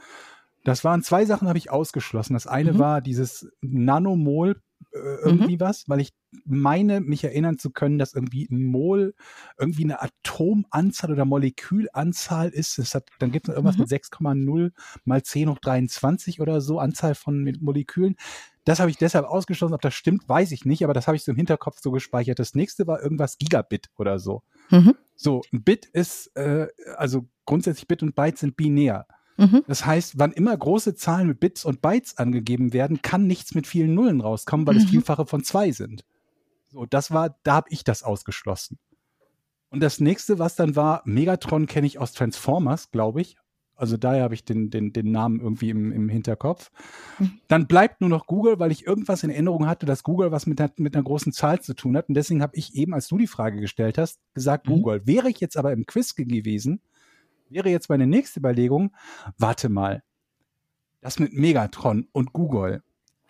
Das 0.65 0.85
waren 0.85 1.03
zwei 1.03 1.25
Sachen, 1.25 1.49
habe 1.49 1.59
ich 1.59 1.71
ausgeschlossen. 1.71 2.35
Das 2.35 2.47
eine 2.47 2.75
mhm. 2.75 2.79
war 2.79 3.01
dieses 3.01 3.49
Nanomol 3.61 4.61
äh, 4.93 4.99
irgendwie 5.25 5.57
mhm. 5.57 5.61
was, 5.61 5.89
weil 5.89 6.01
ich 6.01 6.13
meine, 6.45 7.01
mich 7.01 7.25
erinnern 7.25 7.59
zu 7.59 7.71
können, 7.71 7.99
dass 7.99 8.15
irgendwie 8.15 8.49
ein 8.51 8.65
Mol 8.65 9.15
irgendwie 9.59 9.85
eine 9.85 10.03
Atomanzahl 10.03 11.13
oder 11.13 11.25
Molekülanzahl 11.25 12.51
ist. 12.51 12.79
Es 12.79 12.95
hat, 12.95 13.09
dann 13.19 13.33
gibt 13.33 13.49
es 13.49 13.55
irgendwas 13.55 13.77
mhm. 13.77 13.83
mit 13.83 13.91
6,0 13.91 14.73
mal 15.05 15.23
10 15.23 15.49
hoch 15.51 15.59
23 15.59 16.41
oder 16.41 16.61
so, 16.61 16.79
Anzahl 16.79 17.15
von 17.15 17.57
Molekülen. 17.61 18.17
Das 18.65 18.81
habe 18.81 18.91
ich 18.91 18.97
deshalb 18.97 19.27
ausgeschlossen. 19.27 19.75
Ob 19.75 19.81
das 19.81 19.95
stimmt, 19.95 20.29
weiß 20.29 20.53
ich 20.53 20.65
nicht, 20.65 20.85
aber 20.85 20.95
das 20.95 21.07
habe 21.07 21.17
ich 21.17 21.25
so 21.25 21.33
im 21.33 21.37
Hinterkopf 21.37 21.81
so 21.81 21.91
gespeichert. 21.91 22.39
Das 22.39 22.55
nächste 22.55 22.87
war 22.87 23.03
irgendwas 23.03 23.39
Gigabit 23.39 23.89
oder 23.97 24.19
so. 24.19 24.43
Mhm. 24.71 24.95
So, 25.15 25.43
ein 25.53 25.65
Bit 25.65 25.87
ist, 25.87 26.29
äh, 26.37 26.69
also 26.97 27.29
grundsätzlich 27.45 27.89
Bit 27.89 28.03
und 28.03 28.15
Byte 28.15 28.39
sind 28.39 28.57
binär. 28.57 29.07
Mhm. 29.37 29.65
Das 29.67 29.87
heißt, 29.87 30.19
wann 30.19 30.33
immer 30.33 30.57
große 30.57 30.95
Zahlen 30.95 31.29
mit 31.29 31.41
Bits 31.41 31.65
und 31.65 31.83
Bytes 31.83 32.19
angegeben 32.19 32.73
werden, 32.73 33.03
kann 33.03 33.27
nichts 33.27 33.55
mit 33.55 33.67
vielen 33.67 33.95
Nullen 33.95 34.21
rauskommen, 34.21 34.67
weil 34.67 34.75
mhm. 34.75 34.81
es 34.81 34.91
Vielfache 34.91 35.27
von 35.27 35.43
zwei 35.45 35.73
sind. 35.73 36.05
So, 36.71 36.87
das 36.87 37.11
war, 37.11 37.39
da 37.43 37.55
habe 37.55 37.69
ich 37.71 37.85
das 37.85 38.03
ausgeschlossen. 38.03 38.79
Und 39.71 39.81
das 39.81 40.01
nächste, 40.01 40.39
was 40.39 40.55
dann 40.57 40.77
war, 40.77 41.03
Megatron 41.05 41.67
kenne 41.67 41.87
ich 41.87 41.99
aus 41.99 42.13
Transformers, 42.13 42.91
glaube 42.91 43.23
ich. 43.23 43.37
Also 43.75 43.97
daher 43.97 44.23
habe 44.23 44.35
ich 44.35 44.45
den, 44.45 44.71
den, 44.71 44.93
den 44.93 45.11
Namen 45.11 45.41
irgendwie 45.41 45.71
im, 45.71 45.91
im 45.93 46.09
Hinterkopf. 46.09 46.71
Mhm. 47.19 47.41
Dann 47.49 47.67
bleibt 47.67 48.01
nur 48.01 48.11
noch 48.11 48.27
Google, 48.27 48.59
weil 48.59 48.71
ich 48.71 48.87
irgendwas 48.87 49.25
in 49.25 49.31
Erinnerung 49.31 49.67
hatte, 49.67 49.87
dass 49.87 50.03
Google 50.03 50.31
was 50.31 50.47
mit 50.47 50.61
einer, 50.61 50.71
mit 50.77 50.95
einer 50.95 51.03
großen 51.03 51.33
Zahl 51.33 51.61
zu 51.61 51.75
tun 51.75 51.97
hat. 51.97 52.09
Und 52.09 52.15
deswegen 52.15 52.43
habe 52.43 52.55
ich 52.55 52.75
eben, 52.75 52.95
als 52.95 53.09
du 53.09 53.19
die 53.19 53.27
Frage 53.27 53.61
gestellt 53.61 53.99
hast, 53.99 54.21
gesagt 54.35 54.69
mhm. 54.69 54.75
Google. 54.75 55.07
Wäre 55.07 55.31
ich 55.31 55.41
jetzt 55.41 55.57
aber 55.57 55.73
im 55.73 55.87
Quiz 55.87 56.15
gewesen, 56.15 56.81
wäre 57.53 57.69
jetzt 57.71 57.89
meine 57.89 58.07
nächste 58.07 58.41
Überlegung, 58.41 58.95
warte 59.39 59.69
mal, 59.69 60.03
das 61.01 61.19
mit 61.19 61.33
Megatron 61.33 62.09
und 62.13 62.33
Google. 62.33 62.83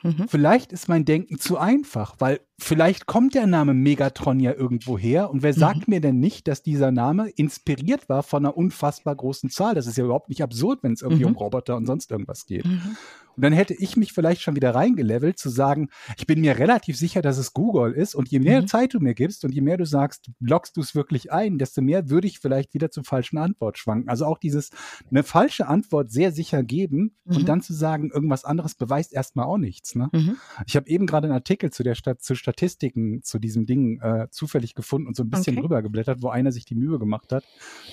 Mhm. 0.03 0.29
Vielleicht 0.29 0.73
ist 0.73 0.89
mein 0.89 1.05
Denken 1.05 1.39
zu 1.39 1.59
einfach, 1.59 2.17
weil 2.19 2.41
vielleicht 2.63 3.07
kommt 3.07 3.35
der 3.35 3.47
Name 3.47 3.75
Megatron 3.75 4.41
ja 4.41 4.53
irgendwo 4.53 4.99
her 4.99 5.31
und 5.31 5.43
wer 5.43 5.53
sagt 5.53 5.89
mhm. 5.89 5.95
mir 5.95 6.01
denn 6.01 6.19
nicht, 6.19 6.49
dass 6.49 6.63
dieser 6.63 6.91
Name 6.91 7.29
inspiriert 7.29 8.09
war 8.09 8.23
von 8.23 8.45
einer 8.45 8.57
unfassbar 8.57 9.15
großen 9.17 9.51
Zahl? 9.51 9.75
Das 9.75 9.87
ist 9.87 9.97
ja 9.99 10.05
überhaupt 10.05 10.29
nicht 10.29 10.43
absurd, 10.43 10.83
wenn 10.83 10.93
es 10.93 11.03
irgendwie 11.03 11.25
mhm. 11.25 11.31
um 11.31 11.37
Roboter 11.37 11.77
und 11.77 11.87
sonst 11.87 12.11
irgendwas 12.11 12.47
geht. 12.47 12.65
Mhm. 12.65 12.97
Und 13.37 13.43
dann 13.43 13.53
hätte 13.53 13.75
ich 13.75 13.97
mich 13.97 14.13
vielleicht 14.13 14.43
schon 14.43 14.57
wieder 14.57 14.75
reingelevelt 14.75 15.39
zu 15.39 15.49
sagen, 15.49 15.89
ich 16.17 16.27
bin 16.27 16.41
mir 16.41 16.59
relativ 16.59 16.97
sicher, 16.97 17.23
dass 17.23 17.39
es 17.39 17.53
Google 17.53 17.93
ist. 17.93 18.15
Und 18.15 18.31
je 18.31 18.41
mehr 18.41 18.63
mhm. 18.63 18.67
Zeit 18.67 18.95
du 18.95 19.01
mir 19.01 19.15
gibst 19.15 19.45
und 19.45 19.53
je 19.53 19.61
mehr 19.61 19.77
du 19.77 19.87
sagst, 19.87 20.31
loggst 20.41 20.77
du 20.77 20.81
es 20.81 20.95
wirklich 20.95 21.33
ein, 21.33 21.59
desto 21.59 21.83
mehr 21.83 22.11
würde 22.11 22.27
ich 22.27 22.39
vielleicht 22.39 22.75
wieder 22.75 22.91
zur 22.91 23.05
falschen 23.05 23.39
Antwort 23.39 23.79
schwanken. 23.79 24.09
Also 24.09 24.27
auch 24.27 24.39
dieses 24.39 24.71
eine 25.11 25.23
falsche 25.23 25.67
Antwort 25.67 26.11
sehr 26.11 26.33
sicher 26.33 26.63
geben 26.63 27.17
mhm. 27.25 27.37
und 27.37 27.49
dann 27.49 27.63
zu 27.63 27.73
sagen, 27.73 28.11
irgendwas 28.13 28.45
anderes 28.45 28.75
beweist 28.75 29.13
erstmal 29.13 29.47
auch 29.47 29.59
nichts. 29.59 29.95
Ne? 29.95 30.09
Mhm. 30.13 30.37
Ich 30.67 30.77
habe 30.77 30.89
eben 30.89 31.07
gerade 31.07 31.27
einen 31.27 31.35
Artikel 31.35 31.71
zu 31.71 31.83
der 31.83 31.95
Stat 31.95 32.23
zur 32.23 32.37
Statistiken 32.53 33.23
zu 33.23 33.39
diesem 33.39 33.67
Ding 33.67 34.01
äh, 34.01 34.29
zufällig 34.31 34.75
gefunden 34.75 35.09
und 35.09 35.17
so 35.17 35.23
ein 35.23 35.31
bisschen 35.31 35.55
okay. 35.55 35.63
drüber 35.63 35.83
geblättert, 35.83 36.23
wo 36.23 36.29
einer 36.29 36.53
sich 36.53 36.65
die 36.65 36.75
Mühe 36.75 36.99
gemacht 36.99 37.33
hat, 37.33 37.45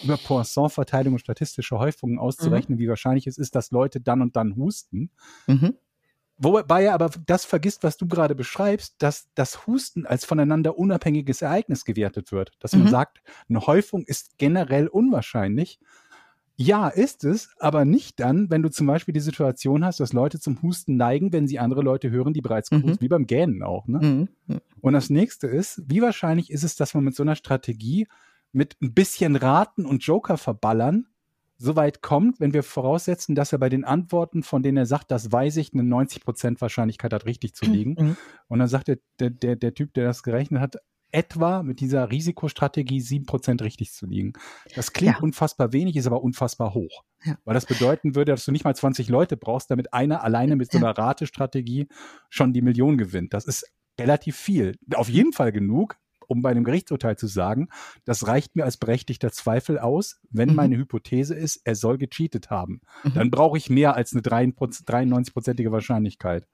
über 0.04 0.18
Poisson-Verteilung 0.18 1.14
und 1.14 1.20
statistische 1.20 1.80
Häufungen 1.80 2.20
auszurechnen, 2.20 2.78
mhm. 2.78 2.82
wie 2.82 2.90
wahrscheinlich 2.90 3.26
es 3.26 3.38
ist, 3.38 3.56
dass 3.56 3.72
Leute 3.72 4.02
dann 4.02 4.22
und 4.22 4.36
dann 4.36 4.56
husten. 4.56 5.12
Mhm. 5.48 5.76
Wobei 6.38 6.86
er 6.86 6.94
aber 6.94 7.10
das 7.26 7.44
vergisst, 7.44 7.84
was 7.84 7.98
du 7.98 8.08
gerade 8.08 8.36
beschreibst, 8.36 8.96
dass 9.00 9.30
das 9.36 9.68
Husten 9.68 10.06
als 10.06 10.24
voneinander 10.24 10.78
unabhängiges 10.78 11.42
Ereignis 11.42 11.84
gewertet 11.84 12.32
wird. 12.32 12.52
Dass 12.60 12.74
mhm. 12.74 12.84
man 12.84 12.92
sagt, 12.92 13.22
eine 13.50 13.66
Häufung 13.66 14.04
ist 14.06 14.38
generell 14.38 14.88
unwahrscheinlich. 14.88 15.80
Ja, 16.62 16.90
ist 16.90 17.24
es, 17.24 17.52
aber 17.60 17.86
nicht 17.86 18.20
dann, 18.20 18.50
wenn 18.50 18.62
du 18.62 18.70
zum 18.70 18.86
Beispiel 18.86 19.14
die 19.14 19.22
Situation 19.22 19.86
hast, 19.86 20.02
dass 20.02 20.12
Leute 20.12 20.42
zum 20.42 20.62
Husten 20.62 20.98
neigen, 20.98 21.32
wenn 21.32 21.48
sie 21.48 21.58
andere 21.58 21.82
Leute 21.82 22.12
hören, 22.12 22.34
die 22.34 22.42
bereits 22.42 22.70
mhm. 22.70 22.98
wie 23.00 23.08
beim 23.08 23.28
Gähnen 23.28 23.64
auch. 23.64 23.88
Ne? 23.88 24.28
Mhm. 24.46 24.60
Und 24.82 24.92
das 24.92 25.10
nächste 25.10 25.48
ist, 25.48 25.82
wie 25.88 26.02
wahrscheinlich 26.02 26.52
ist 26.52 26.66
es, 26.66 26.76
dass 26.76 26.94
man 26.94 27.06
mit 27.06 27.16
so 27.16 27.24
einer 27.24 27.38
Strategie 27.38 28.08
mit 28.52 28.76
ein 28.82 28.94
bisschen 28.94 29.38
Raten 29.38 29.86
und 29.86 30.04
Joker 30.04 30.36
verballern 30.36 31.08
so 31.58 31.78
weit 31.78 32.02
kommt, 32.02 32.42
wenn 32.42 32.54
wir 32.54 32.64
voraussetzen, 32.64 33.36
dass 33.36 33.54
er 33.54 33.60
bei 33.60 33.70
den 33.70 33.86
Antworten, 33.86 34.44
von 34.44 34.62
denen 34.62 34.78
er 34.78 34.86
sagt, 34.86 35.12
das 35.12 35.32
weiß 35.32 35.56
ich, 35.58 35.74
eine 35.74 35.84
90% 35.84 36.60
Wahrscheinlichkeit 36.60 37.14
hat, 37.14 37.26
richtig 37.26 37.54
zu 37.54 37.66
liegen. 37.72 37.96
Mhm. 37.98 38.18
Und 38.50 38.60
dann 38.60 38.68
sagt 38.68 38.90
der, 38.90 38.98
der, 39.30 39.56
der 39.56 39.74
Typ, 39.74 39.94
der 39.94 40.06
das 40.06 40.24
gerechnet 40.24 40.62
hat, 40.62 40.76
etwa 41.12 41.64
mit 41.64 41.80
dieser 41.80 42.12
Risikostrategie 42.12 43.00
7% 43.00 43.62
richtig 43.64 43.94
zu 43.94 44.06
liegen. 44.06 44.34
Das 44.76 44.94
klingt 44.94 45.16
ja. 45.18 45.22
unfassbar 45.22 45.74
wenig, 45.74 45.96
ist 45.96 46.08
aber 46.08 46.24
unfassbar 46.24 46.74
hoch. 46.74 47.04
Ja. 47.24 47.38
Weil 47.46 47.54
das 47.54 47.66
bedeuten 47.66 48.16
würde, 48.16 48.32
dass 48.32 48.46
du 48.46 48.52
nicht 48.52 48.64
mal 48.64 48.76
20 48.76 49.10
Leute 49.10 49.38
brauchst, 49.38 49.72
damit 49.72 49.94
einer 49.94 50.24
alleine 50.24 50.56
mit 50.56 50.72
so 50.72 50.78
einer 50.78 50.98
Ratestrategie 50.98 51.88
schon 52.30 52.54
die 52.54 52.62
Million 52.62 52.98
gewinnt. 52.98 53.34
Das 53.34 53.46
ist 53.46 53.66
relativ 54.00 54.38
viel. 54.38 54.78
Auf 54.94 55.10
jeden 55.10 55.34
Fall 55.34 55.52
genug, 55.52 55.98
um 56.28 56.42
bei 56.42 56.52
einem 56.52 56.64
Gerichtsurteil 56.64 57.18
zu 57.18 57.28
sagen, 57.28 57.70
das 58.06 58.28
reicht 58.28 58.56
mir 58.56 58.64
als 58.64 58.78
berechtigter 58.78 59.32
Zweifel 59.32 59.80
aus, 59.80 60.22
wenn 60.30 60.50
mhm. 60.50 60.56
meine 60.56 60.78
Hypothese 60.78 61.34
ist, 61.36 61.62
er 61.66 61.76
soll 61.76 61.98
gecheatet 61.98 62.50
haben. 62.50 62.82
Mhm. 63.04 63.14
Dann 63.16 63.32
brauche 63.32 63.58
ich 63.58 63.70
mehr 63.70 63.96
als 63.96 64.14
eine 64.14 64.22
93-prozentige 64.22 65.72
Wahrscheinlichkeit. 65.72 66.48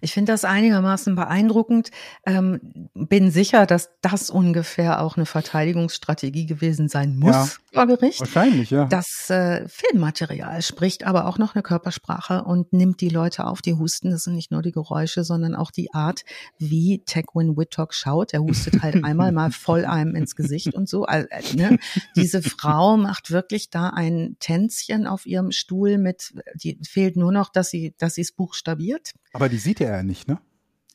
Ich 0.00 0.12
finde 0.12 0.32
das 0.32 0.44
einigermaßen 0.44 1.14
beeindruckend. 1.14 1.90
Ähm, 2.24 2.88
bin 2.94 3.30
sicher, 3.30 3.66
dass 3.66 3.90
das 4.00 4.30
ungefähr 4.30 5.02
auch 5.02 5.16
eine 5.16 5.26
Verteidigungsstrategie 5.26 6.46
gewesen 6.46 6.88
sein 6.88 7.16
muss 7.16 7.34
ja, 7.34 7.48
vor 7.72 7.86
Gericht. 7.86 8.20
Wahrscheinlich, 8.20 8.70
ja. 8.70 8.86
Das 8.86 9.30
äh, 9.30 9.66
Filmmaterial 9.68 10.62
spricht 10.62 11.04
aber 11.04 11.26
auch 11.26 11.38
noch 11.38 11.54
eine 11.54 11.62
Körpersprache 11.62 12.44
und 12.44 12.72
nimmt 12.72 13.00
die 13.00 13.08
Leute 13.08 13.46
auf, 13.46 13.62
die 13.62 13.74
husten. 13.74 14.10
Das 14.10 14.24
sind 14.24 14.34
nicht 14.34 14.50
nur 14.50 14.62
die 14.62 14.72
Geräusche, 14.72 15.24
sondern 15.24 15.54
auch 15.54 15.70
die 15.70 15.92
Art, 15.92 16.24
wie 16.58 17.02
Tequin 17.04 17.56
Whitlock 17.56 17.94
schaut. 17.94 18.32
Er 18.32 18.40
hustet 18.40 18.82
halt 18.82 18.96
einmal 19.04 19.32
mal 19.32 19.50
voll 19.50 19.84
einem 19.84 20.14
ins 20.14 20.36
Gesicht 20.36 20.74
und 20.74 20.88
so. 20.88 21.04
Also, 21.04 21.28
ne? 21.56 21.78
Diese 22.16 22.42
Frau 22.42 22.96
macht 22.96 23.30
wirklich 23.30 23.70
da 23.70 23.90
ein 23.90 24.36
Tänzchen 24.40 25.06
auf 25.06 25.26
ihrem 25.26 25.52
Stuhl 25.52 25.98
mit, 25.98 26.34
die 26.54 26.78
fehlt 26.88 27.16
nur 27.16 27.32
noch, 27.32 27.50
dass 27.50 27.70
sie, 27.70 27.94
dass 27.98 28.14
sie 28.14 28.22
es 28.22 28.32
buchstabiert. 28.32 29.12
Aber 29.32 29.48
die 29.48 29.58
sieht 29.66 29.80
er 29.80 29.96
ja 29.96 30.02
nicht, 30.02 30.28
ne? 30.28 30.38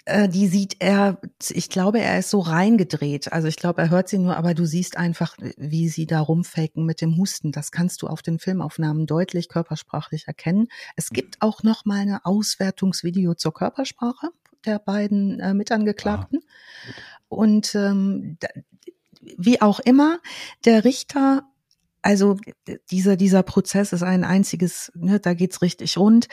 Äh, 0.06 0.28
die 0.30 0.48
sieht 0.48 0.78
er, 0.80 1.20
ich 1.50 1.70
glaube, 1.70 2.00
er 2.00 2.18
ist 2.20 2.30
so 2.30 2.40
reingedreht. 2.40 3.32
Also 3.32 3.48
ich 3.48 3.56
glaube, 3.58 3.82
er 3.82 3.90
hört 3.90 4.10
sie 4.10 4.18
nur, 4.18 4.36
aber 4.36 4.54
du 4.54 4.66
siehst 4.66 4.98
einfach, 4.98 5.38
wie 5.58 5.90
sie 5.90 6.08
da 6.08 6.20
rumfaken 6.22 6.86
mit 6.86 7.02
dem 7.02 7.18
Husten. 7.18 7.52
Das 7.52 7.72
kannst 7.72 8.02
du 8.02 8.08
auf 8.08 8.22
den 8.22 8.40
Filmaufnahmen 8.40 9.06
deutlich 9.06 9.48
körpersprachlich 9.48 10.28
erkennen. 10.28 10.68
Es 10.96 11.10
gibt 11.10 11.42
auch 11.42 11.64
noch 11.64 11.86
mal 11.86 12.00
eine 12.00 12.26
Auswertungsvideo 12.26 13.36
zur 13.36 13.54
Körpersprache 13.54 14.30
der 14.66 14.80
beiden 14.80 15.40
äh, 15.40 15.54
Mitangeklagten. 15.54 16.40
Ah, 16.42 16.94
Und 17.30 17.76
ähm, 17.76 18.38
wie 19.38 19.62
auch 19.62 19.80
immer, 19.80 20.20
der 20.66 20.84
Richter 20.84 21.44
also 22.04 22.38
dieser, 22.90 23.16
dieser 23.16 23.44
Prozess 23.44 23.94
ist 23.94 24.04
ein 24.04 24.24
einziges, 24.24 24.92
ne, 24.96 25.20
da 25.20 25.34
geht's 25.34 25.62
richtig 25.62 25.98
rund. 25.98 26.28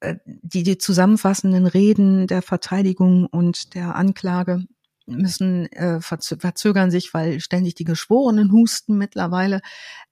Äh, 0.00 0.16
die, 0.26 0.62
die 0.62 0.78
zusammenfassenden 0.78 1.66
Reden 1.66 2.26
der 2.26 2.42
Verteidigung 2.42 3.26
und 3.26 3.74
der 3.74 3.96
Anklage 3.96 4.64
müssen 5.06 5.70
äh, 5.72 6.00
verzögern 6.00 6.90
sich, 6.90 7.14
weil 7.14 7.40
ständig 7.40 7.76
die 7.76 7.84
Geschworenen 7.84 8.50
husten 8.50 8.98
mittlerweile. 8.98 9.60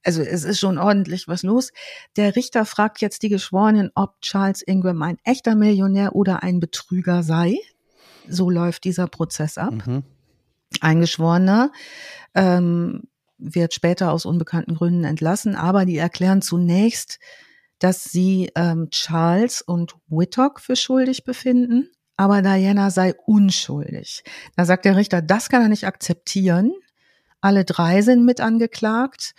Also 0.04 0.22
es 0.22 0.44
ist 0.44 0.60
schon 0.60 0.78
ordentlich 0.78 1.26
was 1.26 1.42
los. 1.42 1.72
Der 2.16 2.36
Richter 2.36 2.64
fragt 2.64 3.00
jetzt 3.00 3.22
die 3.22 3.28
Geschworenen, 3.28 3.90
ob 3.94 4.20
Charles 4.20 4.62
Ingram 4.62 5.02
ein 5.02 5.18
echter 5.24 5.56
Millionär 5.56 6.14
oder 6.14 6.42
ein 6.44 6.60
Betrüger 6.60 7.24
sei. 7.24 7.56
So 8.28 8.50
läuft 8.50 8.84
dieser 8.84 9.08
Prozess 9.08 9.58
ab. 9.58 9.74
Mhm. 9.86 10.04
Ein 10.80 11.00
Geschworener 11.00 11.72
ähm, 12.34 13.02
wird 13.36 13.74
später 13.74 14.12
aus 14.12 14.24
unbekannten 14.24 14.76
Gründen 14.76 15.04
entlassen, 15.04 15.56
aber 15.56 15.84
die 15.84 15.96
erklären 15.96 16.40
zunächst, 16.40 17.18
dass 17.78 18.04
sie 18.04 18.50
ähm, 18.54 18.88
Charles 18.90 19.62
und 19.62 19.94
Whittock 20.08 20.60
für 20.60 20.76
schuldig 20.76 21.24
befinden, 21.24 21.90
aber 22.16 22.42
Diana 22.42 22.90
sei 22.90 23.14
unschuldig. 23.26 24.22
Da 24.56 24.64
sagt 24.64 24.84
der 24.84 24.96
Richter, 24.96 25.22
das 25.22 25.48
kann 25.48 25.62
er 25.62 25.68
nicht 25.68 25.86
akzeptieren. 25.86 26.72
Alle 27.40 27.64
drei 27.64 28.02
sind 28.02 28.24
mit 28.24 28.40
angeklagt. 28.40 29.34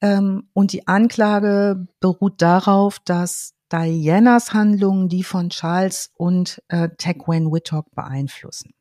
Ähm, 0.00 0.48
und 0.52 0.72
die 0.72 0.86
Anklage 0.86 1.88
beruht 2.00 2.40
darauf, 2.40 3.00
dass 3.00 3.54
Dianas 3.72 4.54
Handlungen 4.54 5.08
die 5.08 5.24
von 5.24 5.50
Charles 5.50 6.10
und 6.16 6.62
äh, 6.68 6.88
Tegwen 6.96 7.52
Whittock 7.52 7.94
beeinflussen. 7.94 8.72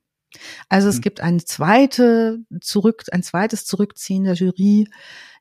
Also 0.70 0.90
es 0.90 0.98
mhm. 0.98 1.02
gibt 1.02 1.22
ein 1.22 1.40
zweite 1.40 2.40
zurück, 2.62 3.04
ein 3.12 3.24
zweites 3.24 3.66
Zurückziehen 3.66 4.24
der 4.24 4.34
Jury 4.34 4.88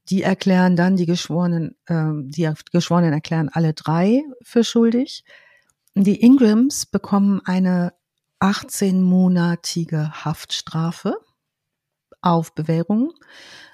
die 0.08 0.22
erklären 0.22 0.76
dann 0.76 0.96
die 0.96 1.06
Geschworenen, 1.06 1.76
äh, 1.86 2.10
die 2.24 2.48
Geschworenen 2.70 3.12
erklären 3.12 3.48
alle 3.48 3.74
drei 3.74 4.22
für 4.42 4.64
schuldig. 4.64 5.24
Die 5.94 6.22
Ingrams 6.22 6.86
bekommen 6.86 7.40
eine 7.44 7.92
18-monatige 8.40 10.24
Haftstrafe 10.24 11.16
auf 12.20 12.54
Bewährung 12.54 13.12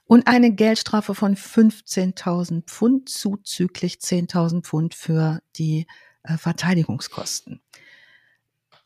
und 0.05 0.26
eine 0.26 0.52
Geldstrafe 0.52 1.14
von 1.14 1.36
15.000 1.36 2.62
Pfund 2.64 3.09
zuzüglich 3.09 3.97
10.000 3.97 4.62
Pfund 4.62 4.94
für 4.94 5.40
die 5.56 5.86
äh, 6.22 6.36
Verteidigungskosten. 6.36 7.60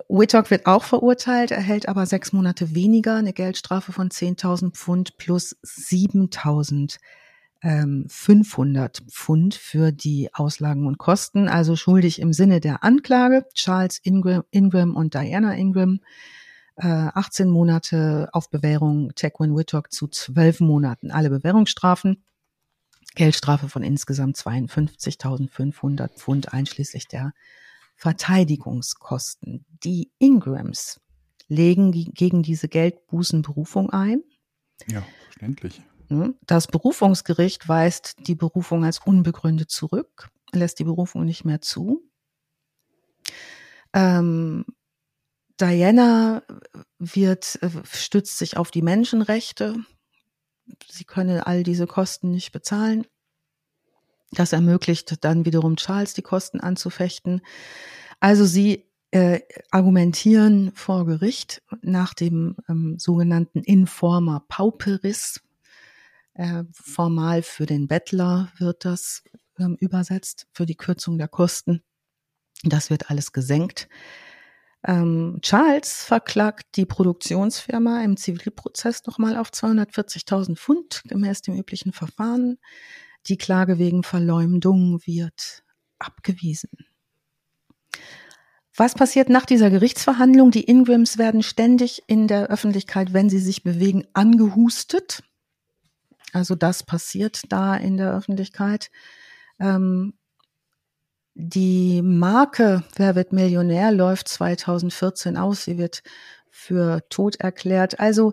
Whittock 0.08 0.50
wird 0.50 0.66
auch 0.66 0.84
verurteilt, 0.84 1.50
erhält 1.50 1.88
aber 1.88 2.06
sechs 2.06 2.32
Monate 2.32 2.74
weniger, 2.74 3.16
eine 3.16 3.32
Geldstrafe 3.32 3.92
von 3.92 4.08
10.000 4.08 4.72
Pfund 4.72 5.16
plus 5.16 5.56
7.000 5.64 6.98
500 8.06 9.00
ähm, 9.00 9.08
Pfund 9.08 9.54
für 9.54 9.90
die 9.90 10.32
Auslagen 10.32 10.86
und 10.86 10.98
Kosten, 10.98 11.48
also 11.48 11.74
schuldig 11.74 12.20
im 12.20 12.32
Sinne 12.32 12.60
der 12.60 12.84
Anklage. 12.84 13.46
Charles 13.54 13.98
Ingram, 13.98 14.44
Ingram 14.50 14.94
und 14.94 15.14
Diana 15.14 15.54
Ingram, 15.56 16.00
18 16.76 17.46
äh, 17.46 17.50
Monate 17.50 18.28
auf 18.32 18.50
Bewährung, 18.50 19.14
Tequin 19.14 19.56
Whittock 19.56 19.90
zu 19.90 20.06
12 20.06 20.60
Monaten. 20.60 21.10
Alle 21.10 21.30
Bewährungsstrafen, 21.30 22.22
Geldstrafe 23.14 23.68
von 23.68 23.82
insgesamt 23.82 24.36
52.500 24.36 26.08
Pfund 26.08 26.52
einschließlich 26.52 27.08
der 27.08 27.32
Verteidigungskosten. 27.96 29.64
Die 29.82 30.12
Ingrams 30.18 31.00
legen 31.48 31.92
gegen 31.92 32.42
diese 32.42 32.68
Geldbußen 32.68 33.42
Berufung 33.42 33.90
ein. 33.90 34.22
Ja, 34.86 35.02
verständlich. 35.24 35.82
Ne? 36.08 36.34
Das 36.42 36.66
Berufungsgericht 36.66 37.68
weist 37.68 38.16
die 38.26 38.34
Berufung 38.34 38.84
als 38.84 39.00
unbegründet 39.00 39.70
zurück, 39.70 40.30
lässt 40.52 40.78
die 40.78 40.84
Berufung 40.84 41.24
nicht 41.24 41.44
mehr 41.44 41.60
zu. 41.60 42.02
Ähm, 43.92 44.64
Diana 45.58 46.42
wird, 46.98 47.58
äh, 47.62 47.70
stützt 47.90 48.38
sich 48.38 48.56
auf 48.56 48.70
die 48.70 48.82
Menschenrechte. 48.82 49.76
Sie 50.88 51.04
könne 51.04 51.46
all 51.46 51.62
diese 51.62 51.86
Kosten 51.86 52.30
nicht 52.30 52.52
bezahlen. 52.52 53.06
Das 54.32 54.52
ermöglicht 54.52 55.24
dann 55.24 55.44
wiederum 55.44 55.76
Charles, 55.76 56.14
die 56.14 56.22
Kosten 56.22 56.60
anzufechten. 56.60 57.42
Also 58.20 58.44
sie 58.44 58.86
äh, 59.12 59.40
argumentieren 59.70 60.72
vor 60.74 61.06
Gericht 61.06 61.62
nach 61.82 62.12
dem 62.12 62.56
ähm, 62.68 62.98
sogenannten 62.98 63.60
Informer 63.60 64.44
Pauperis, 64.48 65.40
äh, 66.34 66.64
formal 66.72 67.42
für 67.42 67.66
den 67.66 67.88
Bettler 67.88 68.52
wird 68.58 68.84
das 68.84 69.22
ähm, 69.58 69.76
übersetzt, 69.80 70.46
für 70.52 70.66
die 70.66 70.76
Kürzung 70.76 71.18
der 71.18 71.28
Kosten. 71.28 71.82
Das 72.62 72.90
wird 72.90 73.10
alles 73.10 73.32
gesenkt. 73.32 73.88
Ähm, 74.86 75.38
Charles 75.42 76.04
verklagt 76.04 76.76
die 76.76 76.86
Produktionsfirma 76.86 78.02
im 78.04 78.16
Zivilprozess 78.16 79.04
nochmal 79.06 79.36
auf 79.36 79.50
240.000 79.50 80.56
Pfund 80.56 81.02
gemäß 81.06 81.42
dem 81.42 81.56
üblichen 81.56 81.92
Verfahren. 81.92 82.58
Die 83.28 83.38
Klage 83.38 83.78
wegen 83.78 84.02
Verleumdung 84.02 85.00
wird 85.04 85.64
abgewiesen. 85.98 86.70
Was 88.76 88.94
passiert 88.94 89.30
nach 89.30 89.46
dieser 89.46 89.70
Gerichtsverhandlung? 89.70 90.50
Die 90.50 90.68
Ingrams 90.68 91.16
werden 91.16 91.42
ständig 91.42 92.02
in 92.06 92.28
der 92.28 92.48
Öffentlichkeit, 92.48 93.14
wenn 93.14 93.30
sie 93.30 93.38
sich 93.38 93.62
bewegen, 93.62 94.04
angehustet. 94.12 95.22
Also 96.32 96.54
das 96.54 96.82
passiert 96.82 97.50
da 97.50 97.74
in 97.74 97.96
der 97.96 98.12
Öffentlichkeit. 98.12 98.90
Ähm, 99.58 100.12
die 101.34 102.02
Marke 102.02 102.82
Wer 102.96 103.14
wird 103.14 103.32
Millionär 103.32 103.92
läuft 103.92 104.28
2014 104.28 105.36
aus. 105.36 105.64
Sie 105.64 105.78
wird 105.78 106.02
für 106.56 107.02
tot 107.10 107.36
erklärt. 107.36 108.00
Also 108.00 108.32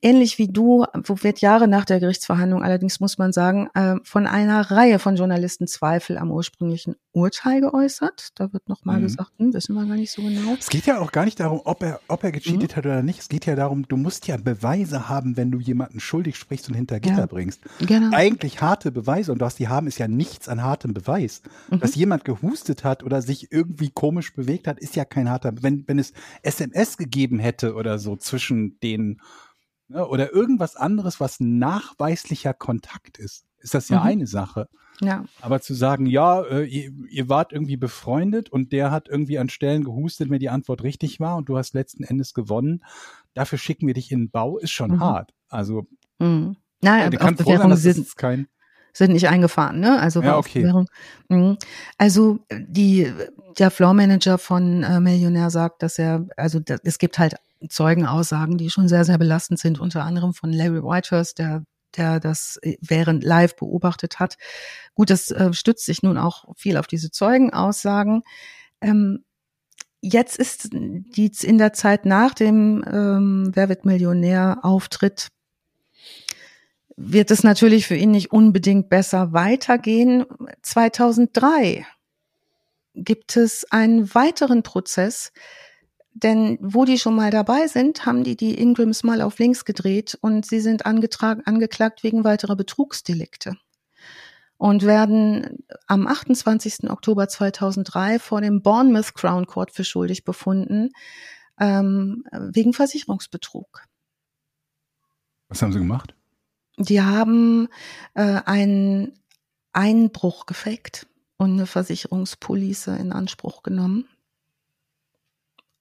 ähnlich 0.00 0.38
wie 0.38 0.48
du, 0.48 0.86
wo 1.04 1.16
wird 1.22 1.40
Jahre 1.40 1.66
nach 1.66 1.84
der 1.84 1.98
Gerichtsverhandlung, 1.98 2.62
allerdings 2.62 3.00
muss 3.00 3.18
man 3.18 3.32
sagen, 3.32 3.68
äh, 3.74 3.96
von 4.04 4.26
einer 4.26 4.70
Reihe 4.70 4.98
von 5.00 5.16
Journalisten 5.16 5.66
Zweifel 5.66 6.16
am 6.16 6.30
ursprünglichen 6.30 6.94
Urteil 7.12 7.60
geäußert. 7.60 8.28
Da 8.36 8.52
wird 8.52 8.68
nochmal 8.68 8.98
mhm. 8.98 9.02
gesagt, 9.02 9.32
hm, 9.38 9.52
wissen 9.52 9.74
wir 9.74 9.84
gar 9.84 9.96
nicht 9.96 10.12
so 10.12 10.22
genau. 10.22 10.54
Es 10.58 10.68
geht 10.68 10.86
ja 10.86 11.00
auch 11.00 11.10
gar 11.10 11.24
nicht 11.24 11.40
darum, 11.40 11.60
ob 11.64 11.82
er, 11.82 12.00
ob 12.06 12.22
er 12.22 12.30
gecheatet 12.30 12.72
mhm. 12.72 12.76
hat 12.76 12.86
oder 12.86 13.02
nicht. 13.02 13.18
Es 13.18 13.28
geht 13.28 13.46
ja 13.46 13.56
darum, 13.56 13.86
du 13.88 13.96
musst 13.96 14.28
ja 14.28 14.36
Beweise 14.36 15.08
haben, 15.08 15.36
wenn 15.36 15.50
du 15.50 15.58
jemanden 15.58 15.98
schuldig 15.98 16.36
sprichst 16.36 16.68
und 16.68 16.74
hinter 16.74 17.00
Gitter 17.00 17.18
ja. 17.18 17.26
bringst. 17.26 17.62
Genau. 17.80 18.16
Eigentlich 18.16 18.62
harte 18.62 18.92
Beweise 18.92 19.32
und 19.32 19.40
was 19.40 19.56
die 19.56 19.66
haben, 19.66 19.88
ist 19.88 19.98
ja 19.98 20.06
nichts 20.06 20.48
an 20.48 20.62
hartem 20.62 20.94
Beweis. 20.94 21.42
Mhm. 21.68 21.80
Dass 21.80 21.96
jemand 21.96 22.24
gehustet 22.24 22.84
hat 22.84 23.02
oder 23.02 23.22
sich 23.22 23.50
irgendwie 23.50 23.90
komisch 23.90 24.34
bewegt 24.34 24.68
hat, 24.68 24.78
ist 24.78 24.94
ja 24.94 25.04
kein 25.04 25.28
harter. 25.28 25.52
Wenn, 25.60 25.84
wenn 25.88 25.98
es 25.98 26.12
SMS 26.42 26.96
gegeben 26.96 27.39
hätte 27.40 27.74
oder 27.74 27.98
so 27.98 28.16
zwischen 28.16 28.78
den 28.80 29.20
ne, 29.88 30.06
oder 30.06 30.32
irgendwas 30.32 30.76
anderes, 30.76 31.20
was 31.20 31.40
nachweislicher 31.40 32.54
Kontakt 32.54 33.18
ist, 33.18 33.44
ist 33.58 33.74
das 33.74 33.88
ja 33.88 34.00
mhm. 34.00 34.06
eine 34.06 34.26
Sache. 34.26 34.68
Ja. 35.00 35.24
Aber 35.40 35.60
zu 35.60 35.72
sagen, 35.72 36.04
ja, 36.06 36.42
äh, 36.42 36.64
ihr, 36.64 36.92
ihr, 37.08 37.28
wart 37.30 37.52
irgendwie 37.52 37.78
befreundet 37.78 38.50
und 38.50 38.72
der 38.72 38.90
hat 38.90 39.08
irgendwie 39.08 39.38
an 39.38 39.48
Stellen 39.48 39.82
gehustet, 39.82 40.28
wenn 40.28 40.40
die 40.40 40.50
Antwort 40.50 40.82
richtig 40.82 41.20
war 41.20 41.36
und 41.36 41.48
du 41.48 41.56
hast 41.56 41.72
letzten 41.72 42.04
Endes 42.04 42.34
gewonnen, 42.34 42.84
dafür 43.32 43.58
schicken 43.58 43.86
wir 43.86 43.94
dich 43.94 44.12
in 44.12 44.24
den 44.24 44.30
Bau, 44.30 44.58
ist 44.58 44.72
schon 44.72 44.92
mhm. 44.92 45.00
hart. 45.00 45.32
Also, 45.48 45.86
mhm. 46.18 46.56
Nein, 46.82 47.16
auf 47.16 47.36
Bewährung 47.36 47.74
sind, 47.76 48.16
kein 48.16 48.46
sind 48.92 49.12
nicht 49.12 49.28
eingefahren, 49.28 49.80
ne? 49.80 50.00
Also 50.00 50.22
ja, 50.22 50.36
okay. 50.36 50.72
Mhm. 51.28 51.58
Also 51.98 52.40
die 52.50 53.12
der 53.58 53.70
Floor 53.70 53.94
Manager 53.94 54.38
von 54.38 54.82
äh, 54.82 55.00
Millionär 55.00 55.50
sagt, 55.50 55.82
dass 55.82 55.98
er 55.98 56.26
also 56.36 56.60
da, 56.60 56.76
es 56.84 56.98
gibt 56.98 57.18
halt 57.18 57.34
Zeugenaussagen, 57.68 58.58
die 58.58 58.70
schon 58.70 58.88
sehr 58.88 59.04
sehr 59.04 59.18
belastend 59.18 59.58
sind, 59.58 59.80
unter 59.80 60.04
anderem 60.04 60.34
von 60.34 60.52
Larry 60.52 60.82
Whitehurst, 60.82 61.38
der 61.38 61.64
der 61.96 62.20
das 62.20 62.58
äh, 62.62 62.76
während 62.80 63.24
live 63.24 63.56
beobachtet 63.56 64.18
hat. 64.20 64.36
Gut, 64.94 65.10
das 65.10 65.30
äh, 65.30 65.52
stützt 65.52 65.86
sich 65.86 66.02
nun 66.02 66.18
auch 66.18 66.44
viel 66.56 66.76
auf 66.76 66.86
diese 66.86 67.10
Zeugenaussagen. 67.10 68.22
Ähm, 68.80 69.24
jetzt 70.00 70.36
ist 70.36 70.70
die 70.72 71.32
in 71.42 71.58
der 71.58 71.72
Zeit 71.72 72.06
nach 72.06 72.34
dem 72.34 72.84
ähm, 72.90 73.50
Wer 73.54 73.68
wird 73.68 73.84
Millionär 73.84 74.58
Auftritt 74.62 75.28
wird 77.02 77.30
es 77.30 77.42
natürlich 77.42 77.86
für 77.86 77.94
ihn 77.96 78.10
nicht 78.10 78.30
unbedingt 78.30 78.90
besser 78.90 79.32
weitergehen. 79.32 80.26
2003 80.60 81.86
gibt 82.94 83.38
es 83.38 83.64
einen 83.70 84.14
weiteren 84.14 84.62
Prozess, 84.62 85.32
denn 86.12 86.58
wo 86.60 86.84
die 86.84 86.98
schon 86.98 87.14
mal 87.14 87.30
dabei 87.30 87.68
sind, 87.68 88.04
haben 88.04 88.22
die 88.22 88.36
die 88.36 88.60
Ingrams 88.60 89.02
mal 89.02 89.22
auf 89.22 89.38
links 89.38 89.64
gedreht 89.64 90.18
und 90.20 90.44
sie 90.44 90.60
sind 90.60 90.84
angetragen, 90.84 91.42
angeklagt 91.46 92.02
wegen 92.02 92.22
weiterer 92.24 92.54
Betrugsdelikte 92.54 93.56
und 94.58 94.84
werden 94.84 95.64
am 95.86 96.06
28. 96.06 96.90
Oktober 96.90 97.28
2003 97.28 98.18
vor 98.18 98.42
dem 98.42 98.60
Bournemouth 98.60 99.14
Crown 99.14 99.46
Court 99.46 99.70
für 99.70 99.84
schuldig 99.84 100.24
befunden 100.24 100.90
ähm, 101.58 102.24
wegen 102.30 102.74
Versicherungsbetrug. 102.74 103.86
Was 105.48 105.62
haben 105.62 105.72
sie 105.72 105.78
gemacht? 105.78 106.14
Die 106.80 107.02
haben 107.02 107.68
äh, 108.14 108.40
einen 108.46 109.12
Einbruch 109.72 110.46
gefaked 110.46 111.06
und 111.36 111.52
eine 111.52 111.66
Versicherungspolice 111.66 112.96
in 112.96 113.12
Anspruch 113.12 113.62
genommen. 113.62 114.06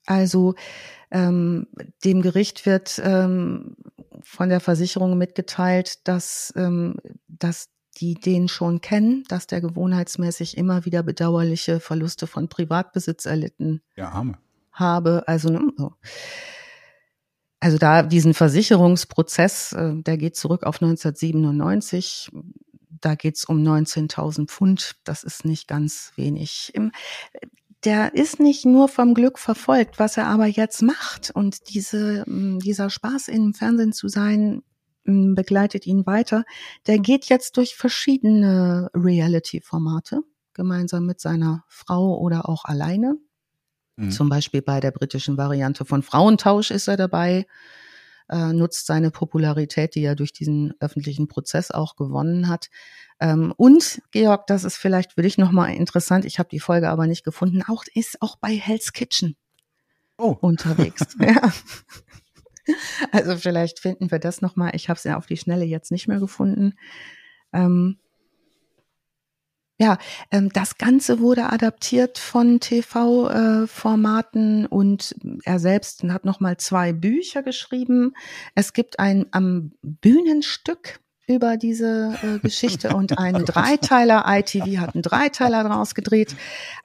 Also 0.05 0.55
ähm, 1.11 1.67
dem 2.03 2.21
Gericht 2.21 2.65
wird 2.65 3.01
ähm, 3.03 3.77
von 4.21 4.49
der 4.49 4.59
Versicherung 4.59 5.17
mitgeteilt, 5.17 6.07
dass, 6.07 6.53
ähm, 6.57 6.97
dass 7.27 7.69
die 7.97 8.15
den 8.15 8.47
schon 8.47 8.81
kennen, 8.81 9.23
dass 9.30 9.47
der 9.47 9.61
gewohnheitsmäßig 9.61 10.57
immer 10.57 10.85
wieder 10.85 11.03
bedauerliche 11.03 11.80
Verluste 11.80 12.27
von 12.27 12.49
Privatbesitz 12.49 13.26
erlitten 13.26 13.81
ja, 13.95 14.26
habe. 14.73 15.23
Also 15.27 15.49
ne, 15.49 15.71
so. 15.77 15.93
Also 17.60 17.77
da 17.77 18.03
diesen 18.03 18.34
Versicherungsprozess, 18.34 19.73
äh, 19.73 19.94
der 19.95 20.18
geht 20.18 20.36
zurück 20.36 20.64
auf 20.64 20.81
1997. 20.81 22.30
Da 23.02 23.15
geht's 23.15 23.45
um 23.45 23.61
19.000 23.61 24.48
Pfund. 24.48 24.95
Das 25.03 25.23
ist 25.23 25.45
nicht 25.45 25.68
ganz 25.68 26.11
wenig. 26.15 26.73
Der 27.86 28.14
ist 28.14 28.40
nicht 28.40 28.65
nur 28.65 28.90
vom 28.90 29.14
Glück 29.14 29.40
verfolgt, 29.40 29.99
was 29.99 30.18
er 30.18 30.27
aber 30.27 30.48
jetzt 30.48 30.81
macht. 30.81 31.31
Und 31.31 31.69
diese, 31.69 32.26
dieser 32.27 32.90
Spaß 32.90 33.30
im 33.30 33.53
Fernsehen 33.53 33.94
zu 33.94 34.10
sein, 34.10 34.64
begleitet 35.06 35.88
ihn 35.88 36.06
weiter. 36.06 36.44
Der 36.88 36.99
geht 36.99 37.26
jetzt 37.26 37.57
durch 37.57 37.76
verschiedene 37.76 38.90
Reality-Formate, 38.94 40.22
gemeinsam 40.53 41.06
mit 41.06 41.19
seiner 41.19 41.64
Frau 41.68 42.18
oder 42.19 42.49
auch 42.49 42.65
alleine. 42.65 43.15
Mhm. 43.99 44.11
Zum 44.11 44.30
Beispiel 44.30 44.61
bei 44.61 44.80
der 44.80 44.91
britischen 44.91 45.38
Variante 45.38 45.84
von 45.84 46.01
Frauentausch 46.01 46.71
ist 46.71 46.88
er 46.88 46.95
dabei, 46.95 47.45
äh, 48.30 48.53
nutzt 48.53 48.85
seine 48.85 49.11
Popularität, 49.11 49.95
die 49.95 50.03
er 50.03 50.15
durch 50.15 50.31
diesen 50.31 50.73
öffentlichen 50.80 51.27
Prozess 51.27 51.71
auch 51.71 51.95
gewonnen 51.95 52.47
hat. 52.47 52.69
Ähm, 53.19 53.53
und 53.57 54.01
Georg, 54.11 54.47
das 54.47 54.63
ist 54.63 54.77
vielleicht 54.77 55.13
für 55.13 55.21
dich 55.21 55.38
nochmal 55.38 55.73
interessant, 55.73 56.23
ich 56.23 56.39
habe 56.39 56.49
die 56.49 56.61
Folge 56.61 56.89
aber 56.89 57.07
nicht 57.07 57.26
gefunden, 57.26 57.61
auch 57.67 57.84
ist 57.93 58.21
auch 58.21 58.38
bei 58.38 58.55
Hell's 58.55 58.93
Kitchen 58.93 59.35
oh. 60.17 60.38
unterwegs. 60.41 61.17
ja. 61.19 61.51
Also 63.11 63.35
vielleicht 63.35 63.80
finden 63.80 64.11
wir 64.11 64.19
das 64.19 64.41
nochmal. 64.41 64.71
Ich 64.76 64.89
habe 64.89 64.97
es 64.97 65.03
ja 65.03 65.17
auf 65.17 65.26
die 65.26 65.38
Schnelle 65.38 65.65
jetzt 65.65 65.91
nicht 65.91 66.07
mehr 66.07 66.19
gefunden. 66.19 66.76
Ähm, 67.51 67.97
ja, 69.80 69.97
ähm, 70.30 70.49
das 70.51 70.77
Ganze 70.77 71.19
wurde 71.19 71.51
adaptiert 71.51 72.18
von 72.18 72.60
TV-Formaten 72.60 74.65
äh, 74.65 74.68
und 74.68 75.15
er 75.45 75.60
selbst 75.60 76.03
hat 76.03 76.26
nochmal 76.26 76.57
zwei 76.57 76.91
Bücher 76.91 77.43
geschrieben. 77.43 78.14
Es 78.56 78.73
gibt 78.73 78.99
ein 78.99 79.27
am 79.31 79.72
Bühnenstück 79.81 80.99
über 81.30 81.57
diese 81.57 82.18
äh, 82.23 82.39
Geschichte 82.39 82.89
und 82.95 83.18
ein 83.19 83.45
Dreiteiler. 83.45 84.26
ITV 84.27 84.80
hat 84.80 84.95
einen 84.95 85.03
Dreiteiler 85.03 85.64
draus 85.64 85.93
gedreht. 85.93 86.35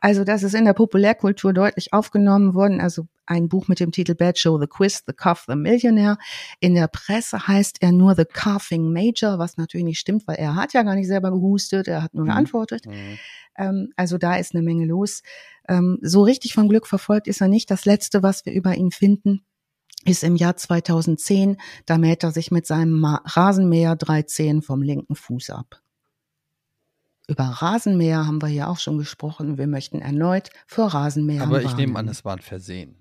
Also 0.00 0.22
das 0.22 0.42
ist 0.42 0.54
in 0.54 0.66
der 0.66 0.74
Populärkultur 0.74 1.54
deutlich 1.54 1.92
aufgenommen 1.92 2.54
worden. 2.54 2.80
Also 2.80 3.06
ein 3.26 3.48
Buch 3.48 3.68
mit 3.68 3.80
dem 3.80 3.90
Titel 3.90 4.14
Bad 4.14 4.38
Show, 4.38 4.60
The 4.60 4.66
Quiz, 4.66 5.02
The 5.06 5.14
Cuff, 5.14 5.46
The 5.48 5.56
Millionaire. 5.56 6.18
In 6.60 6.74
der 6.74 6.88
Presse 6.88 7.48
heißt 7.48 7.78
er 7.80 7.92
nur 7.92 8.14
The 8.14 8.26
Coughing 8.26 8.92
Major, 8.92 9.38
was 9.38 9.56
natürlich 9.56 9.86
nicht 9.86 9.98
stimmt, 9.98 10.28
weil 10.28 10.36
er 10.36 10.56
hat 10.56 10.74
ja 10.74 10.82
gar 10.82 10.94
nicht 10.94 11.08
selber 11.08 11.30
gehustet, 11.30 11.88
er 11.88 12.02
hat 12.02 12.12
nur 12.14 12.24
mhm. 12.24 12.28
geantwortet. 12.28 12.86
Mhm. 12.86 13.18
Ähm, 13.56 13.92
also 13.96 14.18
da 14.18 14.36
ist 14.36 14.54
eine 14.54 14.62
Menge 14.62 14.84
los. 14.84 15.22
Ähm, 15.68 15.98
so 16.02 16.22
richtig 16.22 16.52
vom 16.52 16.68
Glück 16.68 16.86
verfolgt 16.86 17.28
ist 17.28 17.40
er 17.40 17.48
nicht. 17.48 17.70
Das 17.70 17.86
Letzte, 17.86 18.22
was 18.22 18.44
wir 18.44 18.52
über 18.52 18.74
ihn 18.74 18.90
finden, 18.90 19.42
ist 20.05 20.23
im 20.23 20.36
Jahr 20.36 20.56
2010, 20.56 21.56
da 21.86 21.98
mäht 21.98 22.23
er 22.23 22.31
sich 22.31 22.51
mit 22.51 22.66
seinem 22.66 23.05
Rasenmäher 23.05 23.97
drei 23.97 24.23
Zehen 24.23 24.62
vom 24.62 24.82
linken 24.82 25.15
Fuß 25.15 25.51
ab. 25.51 25.81
Über 27.27 27.44
Rasenmäher 27.44 28.27
haben 28.27 28.43
wir 28.43 28.48
ja 28.48 28.66
auch 28.66 28.78
schon 28.78 28.98
gesprochen. 28.98 29.56
Wir 29.56 29.66
möchten 29.66 30.01
erneut 30.02 30.51
für 30.66 30.93
Rasenmäher. 30.93 31.43
Aber 31.43 31.61
ich 31.61 31.69
warnen. 31.69 31.77
nehme 31.78 31.98
an, 31.98 32.09
es 32.09 32.24
war 32.24 32.36
ein 32.36 32.43
Versehen. 32.43 32.97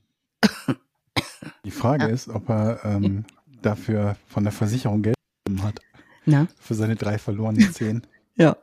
Die 1.65 1.71
Frage 1.71 2.05
ja. 2.05 2.09
ist, 2.09 2.29
ob 2.29 2.49
er 2.49 2.79
ähm, 2.85 3.25
dafür 3.61 4.15
von 4.27 4.43
der 4.43 4.53
Versicherung 4.53 5.01
Geld 5.01 5.15
bekommen 5.43 5.67
hat. 5.67 5.79
Na? 6.25 6.47
Für 6.57 6.73
seine 6.73 6.95
drei 6.95 7.17
verlorenen 7.17 7.73
Zehen. 7.73 8.07
ja. 8.35 8.55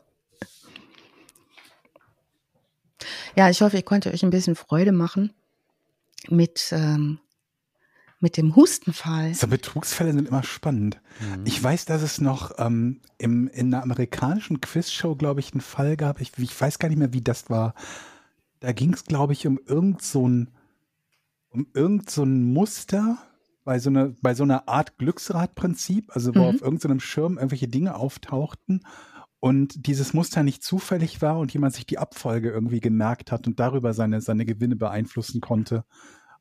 Ja, 3.37 3.51
ich 3.51 3.61
hoffe, 3.61 3.79
ich 3.79 3.85
konnte 3.85 4.11
euch 4.13 4.23
ein 4.23 4.31
bisschen 4.31 4.57
Freude 4.57 4.93
machen 4.93 5.33
mit 6.29 6.73
ähm, 6.73 7.21
mit 8.21 8.37
dem 8.37 8.55
Hustenfall. 8.55 9.35
So 9.35 9.49
Betrugsfälle 9.49 10.13
sind 10.13 10.29
immer 10.29 10.43
spannend. 10.43 11.01
Mhm. 11.21 11.43
Ich 11.47 11.63
weiß, 11.63 11.87
dass 11.87 12.03
es 12.03 12.21
noch 12.21 12.53
ähm, 12.59 13.01
im, 13.19 13.49
in 13.49 13.73
einer 13.73 13.83
amerikanischen 13.83 14.61
Quizshow, 14.61 15.17
glaube 15.17 15.41
ich, 15.41 15.53
einen 15.53 15.63
Fall 15.63 15.97
gab. 15.97 16.21
Ich, 16.21 16.33
ich 16.37 16.61
weiß 16.61 16.79
gar 16.79 16.89
nicht 16.89 16.99
mehr, 16.99 17.15
wie 17.15 17.23
das 17.23 17.49
war. 17.49 17.75
Da 18.61 18.73
ging 18.73 18.93
es, 18.93 19.05
glaube 19.05 19.33
ich, 19.33 19.47
um 19.47 19.59
irgend 19.67 20.03
so 20.03 20.29
ein, 20.29 20.51
um 21.49 21.67
irgend 21.73 22.11
so 22.11 22.23
ein 22.23 22.53
Muster 22.53 23.19
bei 23.65 23.79
so 23.79 23.89
einer, 23.89 24.13
bei 24.21 24.35
so 24.35 24.43
einer 24.43 24.69
Art 24.69 24.99
Glücksradprinzip, 24.99 26.15
also 26.15 26.35
wo 26.35 26.41
mhm. 26.41 26.57
auf 26.57 26.63
irgendeinem 26.63 27.01
Schirm 27.01 27.39
irgendwelche 27.39 27.69
Dinge 27.69 27.95
auftauchten 27.95 28.83
und 29.41 29.87
dieses 29.87 30.13
Muster 30.13 30.43
nicht 30.43 30.63
zufällig 30.63 31.23
war 31.23 31.39
und 31.39 31.53
jemand 31.53 31.75
sich 31.75 31.87
die 31.87 31.99
Abfolge 31.99 32.51
irgendwie 32.51 32.81
gemerkt 32.81 33.33
hat 33.33 33.47
und 33.47 33.59
darüber 33.59 33.95
seine, 33.95 34.21
seine 34.21 34.45
Gewinne 34.45 34.77
beeinflussen 34.77 35.41
konnte. 35.41 35.85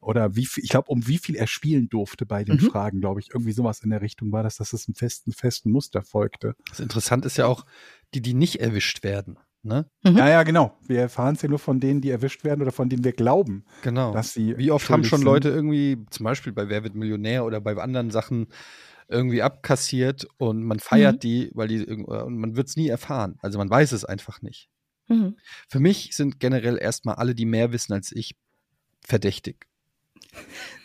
Oder 0.10 0.36
wie 0.36 0.48
viel, 0.48 0.64
ich 0.64 0.72
glaube, 0.72 0.88
um 0.90 1.06
wie 1.06 1.19
viel 1.19 1.36
er 1.36 1.45
spielen 1.45 1.88
durfte 1.88 2.26
bei 2.26 2.44
den 2.44 2.56
mhm. 2.56 2.72
Fragen, 2.72 2.99
glaube 2.99 3.19
ich, 3.19 3.30
irgendwie 3.31 3.52
sowas 3.52 3.81
in 3.81 3.91
der 3.91 4.02
Richtung 4.02 4.31
war, 4.31 4.41
dass 4.41 4.57
das 4.57 4.73
einem 4.88 4.95
festen, 4.95 5.34
festen 5.34 5.69
Muster 5.69 6.02
folgte. 6.02 6.56
Das 6.68 6.80
Interessante 6.80 7.27
ist 7.27 7.38
ja 7.38 7.45
auch, 7.45 7.64
die, 8.15 8.22
die 8.23 8.34
nicht 8.34 8.60
erwischt 8.60 9.03
werden. 9.03 9.38
Ne? 9.61 9.86
Mhm. 10.03 10.18
Ja, 10.18 10.27
ja, 10.27 10.41
genau. 10.41 10.76
Wir 10.88 11.02
erfahren 11.02 11.36
es 11.36 11.44
ja 11.44 11.49
nur 11.49 11.60
von 11.60 11.80
denen, 11.80 12.02
die 12.02 12.10
erwischt 12.10 12.44
werden 12.44 12.64
oder 12.64 12.72
von 12.72 12.90
denen 12.90 13.03
wir 13.03 13.14
glauben, 13.14 13.65
genau. 13.84 14.11
dass 14.11 14.34
sie. 14.34 14.57
Wie 14.57 14.72
oft 14.72 14.90
haben 14.90 15.03
schon 15.03 15.19
sind. 15.19 15.26
Leute 15.26 15.49
irgendwie, 15.49 16.03
zum 16.10 16.23
Beispiel 16.23 16.53
bei 16.53 16.69
Wer 16.69 16.84
wird 16.84 16.95
Millionär 16.95 17.45
oder 17.45 17.61
bei 17.61 17.77
anderen 17.77 18.10
Sachen, 18.10 18.48
irgendwie 19.07 19.44
abkassiert 19.44 20.27
und 20.38 20.64
man 20.64 20.80
feiert 20.80 21.18
mhm. 21.18 21.19
die, 21.19 21.52
weil 21.53 21.68
die 21.68 21.86
und 21.86 22.38
man 22.38 22.56
wird 22.56 22.68
es 22.68 22.77
nie 22.77 22.88
erfahren. 22.88 23.38
Also 23.41 23.60
man 23.60 23.69
weiß 23.69 23.91
es 23.91 24.06
einfach 24.06 24.41
nicht. 24.41 24.69
Mhm. 25.07 25.38
Für 25.68 25.80
mich 25.80 26.15
sind 26.15 26.40
generell 26.40 26.80
erstmal 26.81 27.15
alle, 27.15 27.36
die 27.36 27.45
mehr 27.45 27.72
wissen 27.72 27.94
als 27.94 28.11
ich, 28.11 28.36
verdächtig. 29.06 29.69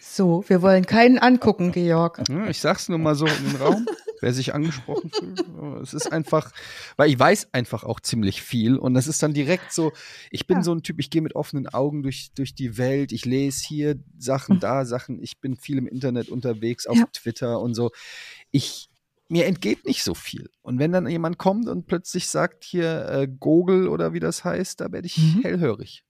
So, 0.01 0.45
wir 0.47 0.63
wollen 0.63 0.87
keinen 0.87 1.19
angucken, 1.19 1.73
Georg. 1.73 2.23
Ich 2.49 2.61
sag's 2.61 2.89
nur 2.89 2.99
mal 2.99 3.17
so 3.17 3.27
in 3.27 3.49
den 3.49 3.57
Raum, 3.57 3.87
wer 4.21 4.33
sich 4.33 4.55
angesprochen 4.55 5.11
fühlt. 5.11 5.45
Es 5.83 5.93
ist 5.93 6.13
einfach, 6.13 6.53
weil 6.97 7.11
ich 7.11 7.19
weiß 7.19 7.53
einfach 7.53 7.83
auch 7.83 7.99
ziemlich 7.99 8.41
viel 8.41 8.77
und 8.77 8.95
das 8.95 9.09
ist 9.09 9.23
dann 9.25 9.35
direkt 9.35 9.73
so, 9.73 9.93
ich 10.31 10.47
bin 10.47 10.59
ja. 10.59 10.63
so 10.63 10.73
ein 10.73 10.85
Typ, 10.85 11.01
ich 11.01 11.11
gehe 11.11 11.21
mit 11.21 11.35
offenen 11.35 11.67
Augen 11.67 12.05
durch, 12.05 12.31
durch 12.37 12.55
die 12.55 12.79
Welt, 12.79 13.11
ich 13.11 13.25
lese 13.25 13.65
hier 13.67 13.99
Sachen, 14.17 14.61
da 14.61 14.85
Sachen, 14.85 15.21
ich 15.21 15.41
bin 15.41 15.57
viel 15.57 15.79
im 15.79 15.89
Internet 15.89 16.29
unterwegs, 16.29 16.87
auf 16.87 16.97
ja. 16.97 17.07
Twitter 17.13 17.61
und 17.61 17.75
so. 17.75 17.91
Ich, 18.53 18.89
mir 19.29 19.47
entgeht 19.47 19.85
nicht 19.85 20.05
so 20.05 20.15
viel. 20.15 20.49
Und 20.63 20.79
wenn 20.79 20.93
dann 20.93 21.09
jemand 21.09 21.39
kommt 21.39 21.69
und 21.69 21.89
plötzlich 21.89 22.29
sagt 22.29 22.63
hier 22.63 23.09
äh, 23.09 23.27
Gogel 23.27 23.89
oder 23.89 24.13
wie 24.13 24.21
das 24.21 24.45
heißt, 24.45 24.81
da 24.81 24.93
werde 24.93 25.07
ich 25.07 25.19
mhm. 25.19 25.43
hellhörig. 25.43 26.05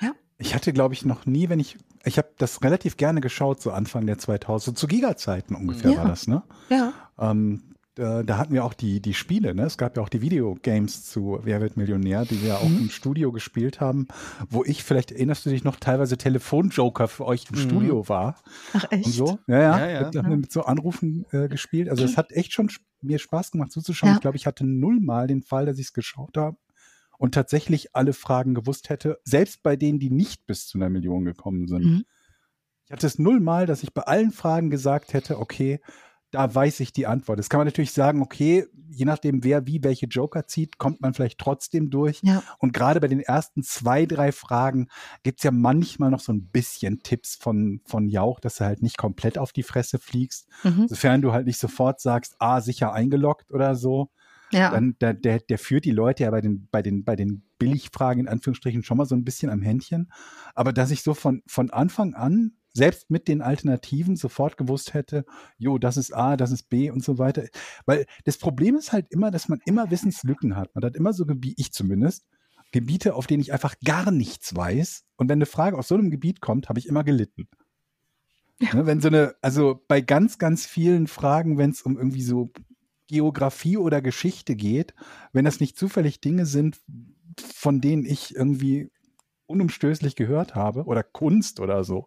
Ja. 0.00 0.14
Ich 0.38 0.54
hatte, 0.54 0.72
glaube 0.72 0.94
ich, 0.94 1.04
noch 1.04 1.26
nie, 1.26 1.48
wenn 1.48 1.60
ich, 1.60 1.76
ich 2.04 2.18
habe 2.18 2.28
das 2.38 2.62
relativ 2.62 2.96
gerne 2.96 3.20
geschaut, 3.20 3.60
so 3.60 3.70
Anfang 3.70 4.06
der 4.06 4.18
2000, 4.18 4.64
so 4.64 4.72
zu 4.72 4.86
Giga-Zeiten 4.86 5.54
ungefähr 5.54 5.92
ja. 5.92 5.98
war 5.98 6.08
das, 6.08 6.26
ne? 6.26 6.42
Ja. 6.68 6.92
Ähm, 7.18 7.62
da, 7.96 8.22
da, 8.22 8.38
hatten 8.38 8.54
wir 8.54 8.64
auch 8.64 8.72
die, 8.72 9.00
die 9.00 9.14
Spiele, 9.14 9.54
ne? 9.54 9.64
Es 9.64 9.76
gab 9.76 9.96
ja 9.96 10.02
auch 10.02 10.08
die 10.08 10.22
Videogames 10.22 11.04
zu 11.04 11.40
Wer 11.42 11.60
wird 11.60 11.76
Millionär, 11.76 12.24
die 12.24 12.42
wir 12.42 12.58
auch 12.58 12.68
mhm. 12.68 12.82
im 12.82 12.90
Studio 12.90 13.32
gespielt 13.32 13.80
haben, 13.80 14.08
wo 14.48 14.64
ich, 14.64 14.84
vielleicht 14.84 15.12
erinnerst 15.12 15.44
du 15.44 15.50
dich 15.50 15.64
noch, 15.64 15.76
teilweise 15.76 16.16
Telefonjoker 16.16 17.08
für 17.08 17.26
euch 17.26 17.44
im 17.50 17.58
mhm. 17.58 17.62
Studio 17.62 18.08
war. 18.08 18.36
Ach 18.72 18.86
echt? 18.90 19.06
Und 19.06 19.12
so. 19.12 19.38
Ja, 19.48 19.58
ja. 19.58 19.78
ja, 19.78 20.10
ja. 20.10 20.22
Haben 20.22 20.30
wir 20.30 20.36
mit 20.36 20.52
so 20.52 20.62
Anrufen 20.62 21.26
äh, 21.32 21.48
gespielt. 21.48 21.90
Also 21.90 22.04
es 22.04 22.16
hat 22.16 22.32
echt 22.32 22.52
schon 22.52 22.70
mir 23.02 23.18
Spaß 23.18 23.50
gemacht 23.50 23.72
zuzuschauen. 23.72 24.10
Ja. 24.10 24.16
Ich 24.16 24.22
glaube, 24.22 24.36
ich 24.36 24.46
hatte 24.46 24.64
nullmal 24.64 25.26
den 25.26 25.42
Fall, 25.42 25.66
dass 25.66 25.78
ich 25.78 25.86
es 25.86 25.92
geschaut 25.92 26.36
habe 26.36 26.56
und 27.20 27.34
tatsächlich 27.34 27.94
alle 27.94 28.14
Fragen 28.14 28.54
gewusst 28.54 28.88
hätte, 28.88 29.20
selbst 29.24 29.62
bei 29.62 29.76
denen, 29.76 29.98
die 29.98 30.08
nicht 30.08 30.46
bis 30.46 30.66
zu 30.66 30.78
einer 30.78 30.88
Million 30.88 31.26
gekommen 31.26 31.68
sind. 31.68 31.84
Mhm. 31.84 32.04
Ich 32.86 32.92
hatte 32.92 33.06
es 33.06 33.18
nullmal, 33.18 33.66
dass 33.66 33.82
ich 33.82 33.92
bei 33.92 34.02
allen 34.02 34.32
Fragen 34.32 34.70
gesagt 34.70 35.12
hätte, 35.12 35.38
okay, 35.38 35.80
da 36.30 36.54
weiß 36.54 36.80
ich 36.80 36.94
die 36.94 37.06
Antwort. 37.06 37.38
Das 37.38 37.50
kann 37.50 37.58
man 37.58 37.66
natürlich 37.66 37.92
sagen, 37.92 38.22
okay, 38.22 38.64
je 38.88 39.04
nachdem, 39.04 39.44
wer 39.44 39.66
wie 39.66 39.84
welche 39.84 40.06
Joker 40.06 40.46
zieht, 40.46 40.78
kommt 40.78 41.02
man 41.02 41.12
vielleicht 41.12 41.38
trotzdem 41.38 41.90
durch. 41.90 42.20
Ja. 42.22 42.42
Und 42.58 42.72
gerade 42.72 43.00
bei 43.00 43.08
den 43.08 43.20
ersten 43.20 43.62
zwei, 43.62 44.06
drei 44.06 44.32
Fragen 44.32 44.88
gibt's 45.22 45.42
ja 45.42 45.50
manchmal 45.50 46.10
noch 46.10 46.20
so 46.20 46.32
ein 46.32 46.48
bisschen 46.48 47.02
Tipps 47.02 47.36
von, 47.36 47.82
von 47.84 48.08
Jauch, 48.08 48.40
dass 48.40 48.56
du 48.56 48.64
halt 48.64 48.80
nicht 48.80 48.96
komplett 48.96 49.36
auf 49.36 49.52
die 49.52 49.62
Fresse 49.62 49.98
fliegst. 49.98 50.48
Mhm. 50.62 50.88
Sofern 50.88 51.20
du 51.20 51.32
halt 51.32 51.46
nicht 51.46 51.58
sofort 51.58 52.00
sagst, 52.00 52.36
ah, 52.38 52.62
sicher 52.62 52.94
eingeloggt 52.94 53.52
oder 53.52 53.74
so. 53.74 54.08
Ja. 54.52 54.70
Dann, 54.70 54.96
der, 55.00 55.14
der, 55.14 55.38
der 55.40 55.58
führt 55.58 55.84
die 55.84 55.92
Leute 55.92 56.24
ja 56.24 56.30
bei 56.30 56.40
den, 56.40 56.68
bei 56.70 56.82
den, 56.82 57.04
bei 57.04 57.16
den 57.16 57.42
Billigfragen 57.58 58.22
in 58.24 58.28
Anführungsstrichen 58.28 58.82
schon 58.82 58.96
mal 58.96 59.06
so 59.06 59.14
ein 59.14 59.24
bisschen 59.24 59.50
am 59.50 59.62
Händchen. 59.62 60.10
Aber 60.54 60.72
dass 60.72 60.90
ich 60.90 61.02
so 61.02 61.14
von, 61.14 61.42
von 61.46 61.70
Anfang 61.70 62.14
an, 62.14 62.52
selbst 62.72 63.10
mit 63.10 63.28
den 63.28 63.42
Alternativen, 63.42 64.16
sofort 64.16 64.56
gewusst 64.56 64.94
hätte, 64.94 65.24
jo, 65.58 65.78
das 65.78 65.96
ist 65.96 66.14
A, 66.14 66.36
das 66.36 66.52
ist 66.52 66.68
B 66.68 66.90
und 66.90 67.02
so 67.02 67.18
weiter. 67.18 67.44
Weil 67.84 68.06
das 68.24 68.38
Problem 68.38 68.76
ist 68.76 68.92
halt 68.92 69.06
immer, 69.10 69.30
dass 69.30 69.48
man 69.48 69.60
immer 69.64 69.90
Wissenslücken 69.90 70.56
hat. 70.56 70.74
Man 70.74 70.84
hat 70.84 70.96
immer 70.96 71.12
so, 71.12 71.24
wie 71.28 71.54
ich 71.56 71.72
zumindest, 71.72 72.26
Gebiete, 72.72 73.14
auf 73.14 73.26
denen 73.26 73.42
ich 73.42 73.52
einfach 73.52 73.74
gar 73.84 74.10
nichts 74.10 74.54
weiß. 74.54 75.04
Und 75.16 75.28
wenn 75.28 75.38
eine 75.38 75.46
Frage 75.46 75.76
aus 75.76 75.88
so 75.88 75.96
einem 75.96 76.10
Gebiet 76.10 76.40
kommt, 76.40 76.68
habe 76.68 76.78
ich 76.78 76.86
immer 76.86 77.04
gelitten. 77.04 77.48
Ja. 78.60 78.68
Ne, 78.74 78.84
wenn 78.84 79.00
so 79.00 79.08
eine, 79.08 79.34
also 79.40 79.82
bei 79.88 80.02
ganz, 80.02 80.36
ganz 80.36 80.66
vielen 80.66 81.06
Fragen, 81.06 81.56
wenn 81.56 81.70
es 81.70 81.80
um 81.80 81.96
irgendwie 81.96 82.22
so 82.22 82.50
Geografie 83.10 83.76
oder 83.76 84.00
Geschichte 84.00 84.54
geht, 84.54 84.94
wenn 85.32 85.44
das 85.44 85.58
nicht 85.58 85.76
zufällig 85.76 86.20
Dinge 86.20 86.46
sind, 86.46 86.80
von 87.40 87.80
denen 87.80 88.04
ich 88.04 88.36
irgendwie 88.36 88.92
unumstößlich 89.46 90.14
gehört 90.14 90.54
habe 90.54 90.84
oder 90.84 91.02
Kunst 91.02 91.58
oder 91.58 91.82
so. 91.82 92.06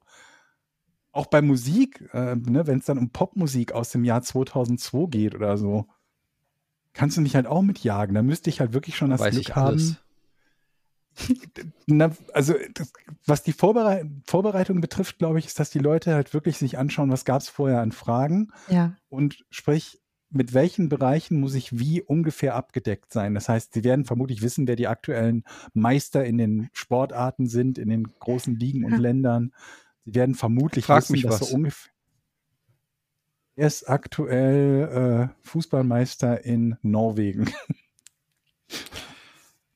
Auch 1.11 1.25
bei 1.25 1.41
Musik, 1.41 2.09
äh, 2.13 2.35
ne, 2.35 2.65
wenn 2.67 2.79
es 2.79 2.85
dann 2.85 2.97
um 2.97 3.09
Popmusik 3.09 3.73
aus 3.73 3.91
dem 3.91 4.05
Jahr 4.05 4.21
2002 4.21 5.09
geht 5.09 5.35
oder 5.35 5.57
so, 5.57 5.87
kannst 6.93 7.17
du 7.17 7.21
mich 7.21 7.35
halt 7.35 7.47
auch 7.47 7.61
mitjagen. 7.61 8.15
Da 8.15 8.23
müsste 8.23 8.49
ich 8.49 8.61
halt 8.61 8.71
wirklich 8.71 8.95
schon 8.95 9.09
das 9.09 9.19
Weiß 9.19 9.35
Glück 9.35 9.55
haben. 9.55 9.97
Na, 11.85 12.11
also 12.33 12.55
das, 12.73 12.93
was 13.25 13.43
die 13.43 13.51
Vorberei 13.51 14.09
Vorbereitung 14.25 14.79
betrifft, 14.79 15.19
glaube 15.19 15.37
ich, 15.37 15.47
ist, 15.47 15.59
dass 15.59 15.69
die 15.69 15.79
Leute 15.79 16.13
halt 16.13 16.33
wirklich 16.33 16.57
sich 16.57 16.77
anschauen, 16.77 17.11
was 17.11 17.25
gab 17.25 17.41
es 17.41 17.49
vorher 17.49 17.81
an 17.81 17.91
Fragen. 17.91 18.51
Ja. 18.69 18.95
Und 19.09 19.45
sprich, 19.49 20.02
mit 20.33 20.53
welchen 20.53 20.89
Bereichen 20.89 21.39
muss 21.39 21.53
ich 21.53 21.77
wie 21.77 22.01
ungefähr 22.01 22.55
abgedeckt 22.55 23.13
sein? 23.13 23.33
Das 23.35 23.49
heißt, 23.49 23.73
Sie 23.73 23.83
werden 23.83 24.05
vermutlich 24.05 24.41
wissen, 24.41 24.67
wer 24.67 24.75
die 24.75 24.87
aktuellen 24.87 25.43
Meister 25.73 26.25
in 26.25 26.37
den 26.37 26.69
Sportarten 26.73 27.47
sind, 27.47 27.77
in 27.77 27.89
den 27.89 28.03
großen 28.19 28.55
Ligen 28.55 28.85
und. 28.85 28.97
Ländern. 28.97 29.53
Sie 30.05 30.15
werden 30.15 30.35
vermutlich 30.35 30.85
Frag 30.85 31.03
wissen, 31.03 31.13
mich 31.13 31.23
dass 31.23 31.41
was. 31.41 31.49
so 31.49 31.55
ungefähr. 31.55 31.91
Er 33.55 33.67
ist 33.67 33.87
aktuell 33.87 35.29
äh, 35.29 35.47
Fußballmeister 35.47 36.43
in 36.43 36.75
Norwegen. 36.81 37.53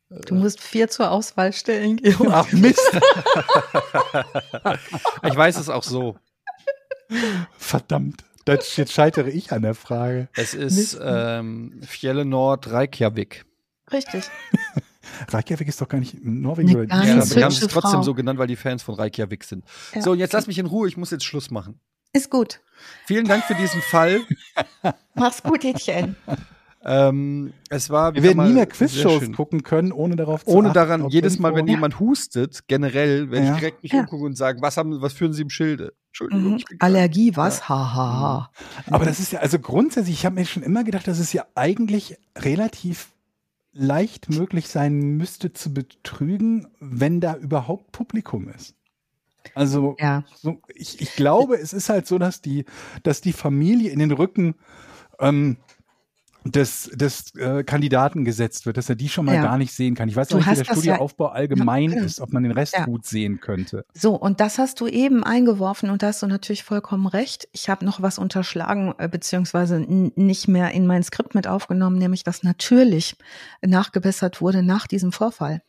Du 0.10 0.36
musst 0.36 0.62
vier 0.62 0.88
zur 0.90 1.12
Auswahl 1.12 1.54
stellen, 1.54 1.98
Georg. 2.02 2.28
Ach 2.32 2.52
Mist. 2.54 2.82
ich 5.24 5.36
weiß 5.36 5.58
es 5.58 5.70
auch 5.70 5.84
so. 5.84 6.18
Verdammt. 7.58 8.24
Das, 8.48 8.78
jetzt 8.78 8.94
scheitere 8.94 9.30
ich 9.30 9.52
an 9.52 9.62
der 9.62 9.76
Frage. 9.76 10.30
Es 10.36 10.54
ist 10.54 10.98
ähm, 11.02 11.82
Fjellenord 11.86 12.72
Reykjavik. 12.72 13.46
Richtig. 13.92 14.24
Reykjavik 15.30 15.68
ist 15.68 15.82
doch 15.82 15.88
gar 15.88 16.00
nicht 16.00 16.14
in 16.14 16.42
Norwegen. 16.42 16.68
Nee, 16.68 16.86
gar 16.86 17.06
ja, 17.06 17.36
wir 17.36 17.44
haben 17.44 17.52
es 17.52 17.60
trotzdem 17.60 18.04
so 18.04 18.14
genannt, 18.14 18.40
weil 18.40 18.48
die 18.48 18.56
Fans 18.56 18.84
von 18.84 18.96
Reykjavik 18.96 19.44
sind. 19.44 19.66
Ja. 19.94 20.02
So, 20.02 20.12
und 20.12 20.20
jetzt 20.20 20.34
lass 20.34 20.48
mich 20.48 20.60
in 20.60 20.66
Ruhe, 20.66 20.88
ich 20.88 20.98
muss 20.98 21.12
jetzt 21.12 21.26
Schluss 21.26 21.52
machen. 21.52 21.80
Ist 22.14 22.30
gut. 22.30 22.62
Vielen 23.06 23.26
Dank 23.26 23.44
für 23.44 23.56
diesen 23.56 23.82
Fall. 23.82 24.22
Mach's 25.16 25.44
gut, 25.44 25.64
Hätchen. 25.64 26.16
Ähm, 26.86 27.54
es 27.70 27.90
war, 27.90 28.14
wir 28.16 28.24
werden 28.24 28.38
mal, 28.38 28.48
nie 28.48 28.54
mehr 28.54 28.66
Quizshows 28.66 29.32
gucken 29.34 29.64
können, 29.64 29.92
ohne 29.92 30.16
darauf 30.16 30.46
zu 30.46 30.52
Ohne 30.52 30.70
achten, 30.70 30.74
daran, 30.76 31.10
jedes 31.10 31.38
Mal, 31.38 31.54
wenn 31.54 31.68
ja. 31.68 31.74
jemand 31.74 32.00
hustet, 32.00 32.68
generell, 32.68 33.30
werde 33.30 33.46
ja. 33.46 33.54
ich 33.54 33.60
direkt 33.60 33.84
mich 33.84 33.92
ja. 33.92 34.02
umgucken 34.02 34.28
und 34.28 34.38
sagen, 34.38 34.62
was 34.62 34.78
haben, 34.78 35.02
was 35.02 35.14
führen 35.14 35.34
Sie 35.34 35.42
im 35.42 35.50
Schilde? 35.50 35.94
Entschuldigung. 36.20 36.54
Mhm. 36.54 36.78
Allergie, 36.80 37.36
was? 37.36 37.70
Haha. 37.70 37.96
Ha, 37.96 38.20
ha. 38.20 38.52
Mhm. 38.88 38.94
Aber 38.94 39.06
das 39.06 39.20
ist 39.20 39.32
ja, 39.32 39.40
also 39.40 39.60
grundsätzlich, 39.60 40.16
ich 40.16 40.26
habe 40.26 40.36
mir 40.36 40.46
schon 40.46 40.64
immer 40.64 40.84
gedacht, 40.84 41.08
dass 41.08 41.20
es 41.20 41.34
ja 41.34 41.46
eigentlich 41.56 42.18
relativ 42.36 43.12
leicht 43.72 44.30
möglich 44.30 44.68
sein 44.68 45.18
müsste 45.18 45.54
zu 45.54 45.74
betrügen, 45.74 46.68
wenn 46.80 47.22
da 47.22 47.36
überhaupt 47.36 47.92
Publikum 47.92 48.50
ist. 48.50 48.74
Also 49.54 49.96
ja. 50.00 50.24
so, 50.36 50.60
ich, 50.74 51.00
ich 51.02 51.16
glaube, 51.16 51.56
es 51.56 51.74
ist 51.74 51.90
halt 51.90 52.08
so, 52.08 52.18
dass 52.18 52.42
die, 52.42 52.66
dass 53.04 53.22
die 53.22 53.34
Familie 53.34 53.92
in 53.92 54.00
den 54.00 54.12
Rücken 54.12 54.56
ähm, 55.20 55.58
des, 56.44 56.90
des 56.94 57.36
äh, 57.36 57.64
Kandidaten 57.64 58.26
gesetzt 58.26 58.66
wird, 58.66 58.78
dass 58.78 58.90
er 58.90 58.96
die 58.96 59.10
schon 59.10 59.26
mal 59.26 59.36
ja. 59.36 59.42
gar 59.42 59.58
nicht 59.58 59.74
sehen 59.74 59.96
kann. 59.96 60.10
Ich 60.10 60.16
weiß 60.16 60.30
du 60.30 60.38
nicht, 60.38 60.50
wie 60.50 60.56
der 60.56 60.66
Studioaufbau 60.66 61.28
ja, 61.28 61.32
allgemein 61.32 61.92
ja, 61.92 62.04
ist, 62.04 62.22
ob 62.22 62.32
man 62.34 62.44
den 62.44 62.52
Rest 62.52 62.76
gut 62.86 63.06
sehen 63.06 63.40
könnte. 63.40 63.86
So, 63.94 64.16
und 64.16 64.40
das 64.40 64.58
hast 64.58 64.80
du 64.80 64.88
eben 64.88 65.24
eingeworfen 65.24 65.90
und 65.90 66.04
da 66.04 66.08
hast 66.08 66.22
du 66.22 66.28
natürlich 66.28 66.64
vollkommen 66.64 67.08
recht. 67.08 67.48
Ich 67.52 67.70
habe 67.70 67.86
noch 67.86 68.02
was 68.02 68.18
unterschlagen, 68.18 68.94
äh, 68.98 69.08
beziehungsweise 69.08 69.80
nicht 69.80 70.48
mehr 70.48 70.72
in 70.72 70.88
mein 70.88 71.04
Skript 71.04 71.36
mit 71.36 71.48
aufgenommen, 71.48 71.98
nämlich 71.98 72.24
dass 72.24 72.44
natürlich 72.44 73.18
nachgebessert 73.62 74.42
wurde 74.42 74.64
nach 74.64 74.88
diesem 74.88 75.12
Vorfall. 75.12 75.62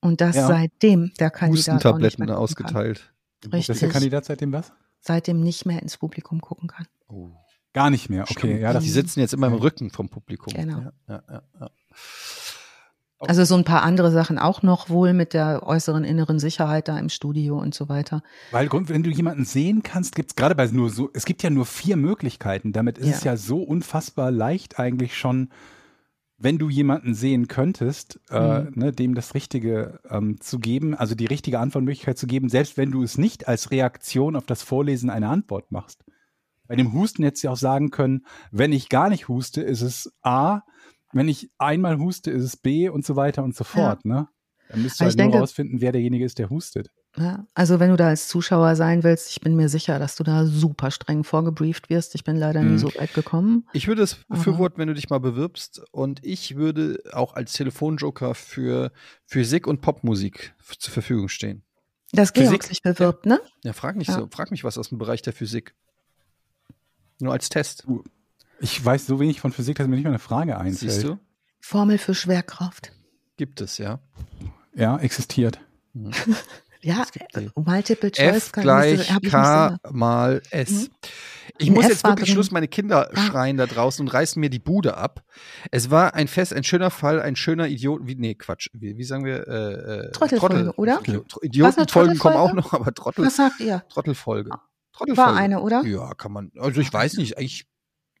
Und 0.00 0.20
dass 0.20 0.34
seitdem 0.34 1.12
der 1.18 1.30
Kandidat 1.30 1.76
Hustentabletten 1.76 2.30
ausgeteilt. 2.30 3.14
Richtig. 3.44 3.66
Dass 3.68 3.78
der 3.78 3.88
Kandidat 3.88 4.26
seitdem 4.26 4.52
was? 4.52 4.70
Seitdem 5.00 5.40
nicht 5.40 5.64
mehr 5.64 5.80
ins 5.80 5.96
Publikum 5.96 6.42
gucken 6.42 6.68
kann. 6.68 6.86
Oh. 7.08 7.30
Gar 7.74 7.90
nicht 7.90 8.08
mehr, 8.08 8.24
okay. 8.30 8.60
Ja, 8.60 8.78
die 8.78 8.88
sitzen 8.88 9.20
jetzt 9.20 9.34
immer 9.34 9.48
im 9.48 9.54
Rücken 9.54 9.90
vom 9.90 10.08
Publikum. 10.08 10.54
Genau. 10.54 10.78
Ja, 10.78 11.22
ja, 11.28 11.42
ja, 11.60 11.70
also 13.18 13.44
so 13.44 13.54
ein 13.54 13.64
paar 13.64 13.82
andere 13.82 14.10
Sachen 14.10 14.38
auch 14.38 14.62
noch 14.62 14.88
wohl 14.88 15.12
mit 15.12 15.34
der 15.34 15.66
äußeren 15.66 16.04
inneren 16.04 16.38
Sicherheit 16.38 16.88
da 16.88 16.98
im 16.98 17.08
Studio 17.08 17.58
und 17.58 17.74
so 17.74 17.88
weiter. 17.88 18.22
Weil 18.50 18.68
wenn 18.70 19.02
du 19.02 19.10
jemanden 19.10 19.44
sehen 19.44 19.82
kannst, 19.82 20.14
gibt 20.14 20.30
es 20.30 20.36
gerade 20.36 20.54
bei 20.54 20.66
nur 20.66 20.90
so, 20.90 21.10
es 21.14 21.24
gibt 21.24 21.42
ja 21.42 21.50
nur 21.50 21.66
vier 21.66 21.96
Möglichkeiten. 21.96 22.72
Damit 22.72 22.98
ist 22.98 23.08
ja. 23.08 23.14
es 23.14 23.24
ja 23.24 23.36
so 23.36 23.62
unfassbar 23.62 24.30
leicht 24.30 24.78
eigentlich 24.78 25.16
schon 25.16 25.50
wenn 26.36 26.58
du 26.58 26.68
jemanden 26.68 27.14
sehen 27.14 27.48
könntest, 27.48 28.20
äh, 28.28 28.62
mhm. 28.62 28.72
ne, 28.74 28.92
dem 28.92 29.14
das 29.14 29.34
Richtige 29.34 30.00
ähm, 30.10 30.40
zu 30.40 30.58
geben, 30.58 30.94
also 30.94 31.14
die 31.14 31.26
richtige 31.26 31.60
Antwortmöglichkeit 31.60 32.18
zu 32.18 32.26
geben, 32.26 32.48
selbst 32.48 32.76
wenn 32.76 32.90
du 32.90 33.02
es 33.02 33.16
nicht 33.16 33.48
als 33.48 33.70
Reaktion 33.70 34.36
auf 34.36 34.44
das 34.44 34.62
Vorlesen 34.62 35.10
einer 35.10 35.30
Antwort 35.30 35.70
machst. 35.70 36.04
Bei 36.66 36.76
dem 36.76 36.92
Husten 36.92 37.22
hättest 37.24 37.44
du 37.44 37.50
auch 37.50 37.56
sagen 37.56 37.90
können, 37.90 38.24
wenn 38.50 38.72
ich 38.72 38.88
gar 38.88 39.10
nicht 39.10 39.28
huste, 39.28 39.60
ist 39.60 39.82
es 39.82 40.12
A, 40.22 40.62
wenn 41.12 41.28
ich 41.28 41.50
einmal 41.58 41.98
huste, 41.98 42.30
ist 42.30 42.42
es 42.42 42.56
B 42.56 42.88
und 42.88 43.04
so 43.04 43.16
weiter 43.16 43.44
und 43.44 43.54
so 43.54 43.64
fort. 43.64 44.00
Ja. 44.04 44.14
Ne? 44.14 44.28
Dann 44.68 44.82
müsst 44.82 45.00
ihr 45.00 45.06
halt 45.06 45.18
nur 45.18 45.34
rausfinden, 45.34 45.80
wer 45.80 45.92
derjenige 45.92 46.24
ist, 46.24 46.38
der 46.38 46.50
hustet. 46.50 46.90
Ja, 47.16 47.46
also 47.54 47.78
wenn 47.78 47.90
du 47.90 47.96
da 47.96 48.08
als 48.08 48.26
Zuschauer 48.26 48.74
sein 48.74 49.04
willst, 49.04 49.30
ich 49.30 49.40
bin 49.40 49.54
mir 49.54 49.68
sicher, 49.68 50.00
dass 50.00 50.16
du 50.16 50.24
da 50.24 50.46
super 50.46 50.90
streng 50.90 51.22
vorgebrieft 51.22 51.88
wirst. 51.88 52.16
Ich 52.16 52.24
bin 52.24 52.36
leider 52.36 52.60
nie 52.62 52.72
mhm. 52.72 52.78
so 52.78 52.88
weit 52.96 53.14
gekommen. 53.14 53.68
Ich 53.72 53.86
würde 53.86 54.02
es 54.02 54.16
befürworten, 54.28 54.78
wenn 54.78 54.88
du 54.88 54.94
dich 54.94 55.10
mal 55.10 55.20
bewirbst. 55.20 55.82
Und 55.92 56.24
ich 56.24 56.56
würde 56.56 56.98
auch 57.12 57.34
als 57.34 57.52
Telefonjoker 57.52 58.34
für 58.34 58.90
Physik 59.26 59.68
und 59.68 59.80
Popmusik 59.80 60.54
zur 60.78 60.92
Verfügung 60.92 61.28
stehen. 61.28 61.62
Das 62.12 62.32
Georg 62.32 62.64
sich 62.64 62.82
bewirbt, 62.82 63.26
ne? 63.26 63.40
Ja, 63.62 63.72
frag 63.72 63.94
nicht 63.96 64.08
ja. 64.08 64.14
so. 64.14 64.28
Frag 64.30 64.50
mich 64.50 64.64
was 64.64 64.76
aus 64.76 64.88
dem 64.88 64.98
Bereich 64.98 65.22
der 65.22 65.32
Physik. 65.32 65.74
Nur 67.20 67.32
als 67.32 67.48
Test. 67.48 67.86
Ich 68.60 68.84
weiß 68.84 69.06
so 69.06 69.20
wenig 69.20 69.40
von 69.40 69.52
Physik, 69.52 69.76
dass 69.76 69.86
mir 69.86 69.96
nicht 69.96 70.04
mal 70.04 70.10
eine 70.10 70.18
Frage 70.18 70.58
einfällt. 70.58 70.92
Siehst 70.92 71.04
du? 71.04 71.18
Formel 71.60 71.98
für 71.98 72.14
Schwerkraft. 72.14 72.92
Gibt 73.36 73.60
es, 73.60 73.78
ja. 73.78 74.00
Ja, 74.74 74.98
existiert. 74.98 75.60
Mhm. 75.92 76.12
Ja, 76.84 77.06
äh, 77.34 77.48
Multiple 77.54 78.12
Choice. 78.12 78.36
F 78.36 78.52
gleich 78.52 79.10
K 79.30 79.78
mal 79.90 80.42
S. 80.50 80.70
Mhm. 80.70 80.88
Ich 81.56 81.70
muss 81.70 81.84
F 81.84 81.90
jetzt 81.90 82.04
wirklich 82.04 82.26
drin. 82.26 82.34
Schluss, 82.34 82.50
meine 82.50 82.68
Kinder 82.68 83.08
ah. 83.10 83.16
schreien 83.16 83.56
da 83.56 83.64
draußen 83.64 84.06
und 84.06 84.12
reißen 84.12 84.38
mir 84.38 84.50
die 84.50 84.58
Bude 84.58 84.98
ab. 84.98 85.24
Es 85.70 85.90
war 85.90 86.12
ein 86.12 86.28
Fest, 86.28 86.52
ein 86.52 86.62
schöner 86.62 86.90
Fall, 86.90 87.22
ein 87.22 87.36
schöner 87.36 87.68
Idiot, 87.68 88.02
wie, 88.04 88.16
nee, 88.16 88.34
Quatsch, 88.34 88.68
wie, 88.74 88.98
wie 88.98 89.04
sagen 89.04 89.24
wir? 89.24 89.48
Äh, 89.48 90.08
äh 90.08 90.10
Trottelfolge, 90.12 90.54
Trottel, 90.56 90.70
oder? 90.76 91.00
Idiotenfolgen 91.40 92.18
kommen 92.18 92.36
auch 92.36 92.52
noch, 92.52 92.74
aber 92.74 92.92
Trottel. 92.92 93.24
Was 93.24 93.36
sagt 93.36 93.60
ihr? 93.60 93.82
Trottelfolge. 93.88 94.50
Ah. 94.94 94.98
Trottelfolge. 94.98 95.30
War 95.30 95.36
eine, 95.36 95.60
oder? 95.60 95.84
Ja, 95.84 96.14
kann 96.14 96.32
man, 96.32 96.52
also 96.58 96.80
ich 96.80 96.92
weiß 96.92 97.16
nicht, 97.16 97.38
ich. 97.38 97.66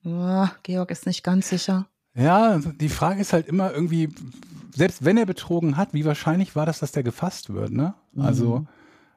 Ja, 0.02 0.52
Georg 0.62 0.90
ist 0.90 1.06
nicht 1.06 1.22
ganz 1.22 1.48
sicher. 1.48 1.88
Ja, 2.14 2.58
die 2.58 2.88
Frage 2.88 3.20
ist 3.20 3.32
halt 3.32 3.48
immer 3.48 3.72
irgendwie, 3.72 4.14
selbst 4.74 5.04
wenn 5.04 5.16
er 5.16 5.26
betrogen 5.26 5.76
hat, 5.76 5.94
wie 5.94 6.04
wahrscheinlich 6.04 6.54
war 6.54 6.66
das, 6.66 6.78
dass 6.78 6.92
der 6.92 7.02
gefasst 7.02 7.52
wird, 7.52 7.72
ne? 7.72 7.94
Also 8.16 8.60
mhm. 8.60 8.68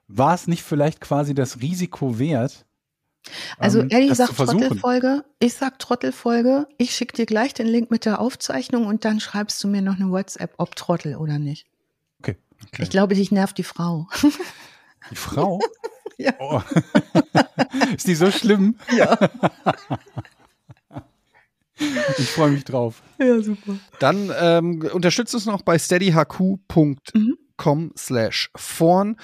war 0.08 0.34
es 0.34 0.48
nicht 0.48 0.64
vielleicht 0.64 1.02
quasi 1.02 1.36
das 1.36 1.62
Risiko 1.62 2.18
wert? 2.18 2.66
Also 3.58 3.82
ähm, 3.82 3.90
Ellie 3.90 4.16
sagt 4.16 4.36
Trottelfolge, 4.36 5.26
ich 5.40 5.54
sag 5.54 5.80
Trottelfolge, 5.80 6.68
ich 6.78 6.96
schicke 6.96 7.16
dir 7.16 7.26
gleich 7.26 7.54
den 7.54 7.68
Link 7.68 7.92
mit 7.92 8.06
der 8.06 8.20
Aufzeichnung 8.22 8.86
und 8.88 9.06
dann 9.06 9.20
schreibst 9.20 9.64
du 9.64 9.68
mir 9.68 9.82
noch 9.82 9.96
eine 9.96 10.10
WhatsApp, 10.10 10.54
ob 10.58 10.76
Trottel 10.76 11.18
oder 11.18 11.38
nicht. 11.38 11.68
Okay. 12.20 12.38
okay. 12.68 12.84
Ich 12.84 12.90
glaube, 12.90 13.16
dich 13.16 13.32
nervt 13.32 13.58
die 13.58 13.64
Frau. 13.64 14.08
Die 15.12 15.16
Frau? 15.16 15.60
ja. 16.18 16.34
Oh. 16.40 16.62
Ist 17.96 18.08
die 18.08 18.16
so 18.16 18.32
schlimm? 18.32 18.76
Ja. 18.96 19.18
Ich 22.18 22.32
freue 22.32 22.50
mich 22.50 22.66
drauf. 22.66 23.04
Ja, 23.20 23.40
super. 23.40 23.78
Dann 24.00 24.32
ähm, 24.40 24.82
unterstützt 24.92 25.36
uns 25.36 25.46
noch 25.46 25.62
bei 25.62 25.78
steadyhq.com 25.78 27.92
slash 27.96 28.50
vorn. 28.56 29.16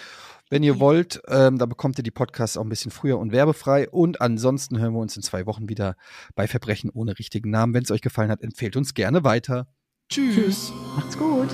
Wenn 0.51 0.61
ihr 0.61 0.79
wollt, 0.79 1.19
ähm, 1.29 1.57
da 1.57 1.65
bekommt 1.65 1.97
ihr 1.97 2.03
die 2.03 2.11
Podcasts 2.11 2.55
auch 2.57 2.61
ein 2.61 2.69
bisschen 2.69 2.91
früher 2.91 3.17
und 3.17 3.31
werbefrei. 3.31 3.89
Und 3.89 4.21
ansonsten 4.21 4.77
hören 4.77 4.93
wir 4.93 4.99
uns 4.99 5.17
in 5.17 5.23
zwei 5.23 5.47
Wochen 5.47 5.67
wieder 5.67 5.95
bei 6.35 6.47
Verbrechen 6.47 6.91
ohne 6.91 7.17
richtigen 7.17 7.49
Namen. 7.49 7.73
Wenn 7.73 7.81
es 7.81 7.89
euch 7.89 8.01
gefallen 8.01 8.29
hat, 8.29 8.43
empfehlt 8.43 8.75
uns 8.75 8.93
gerne 8.93 9.23
weiter. 9.23 9.65
Tschüss. 10.09 10.35
Tschüss. 10.35 10.73
Macht's 10.95 11.17
gut. 11.17 11.49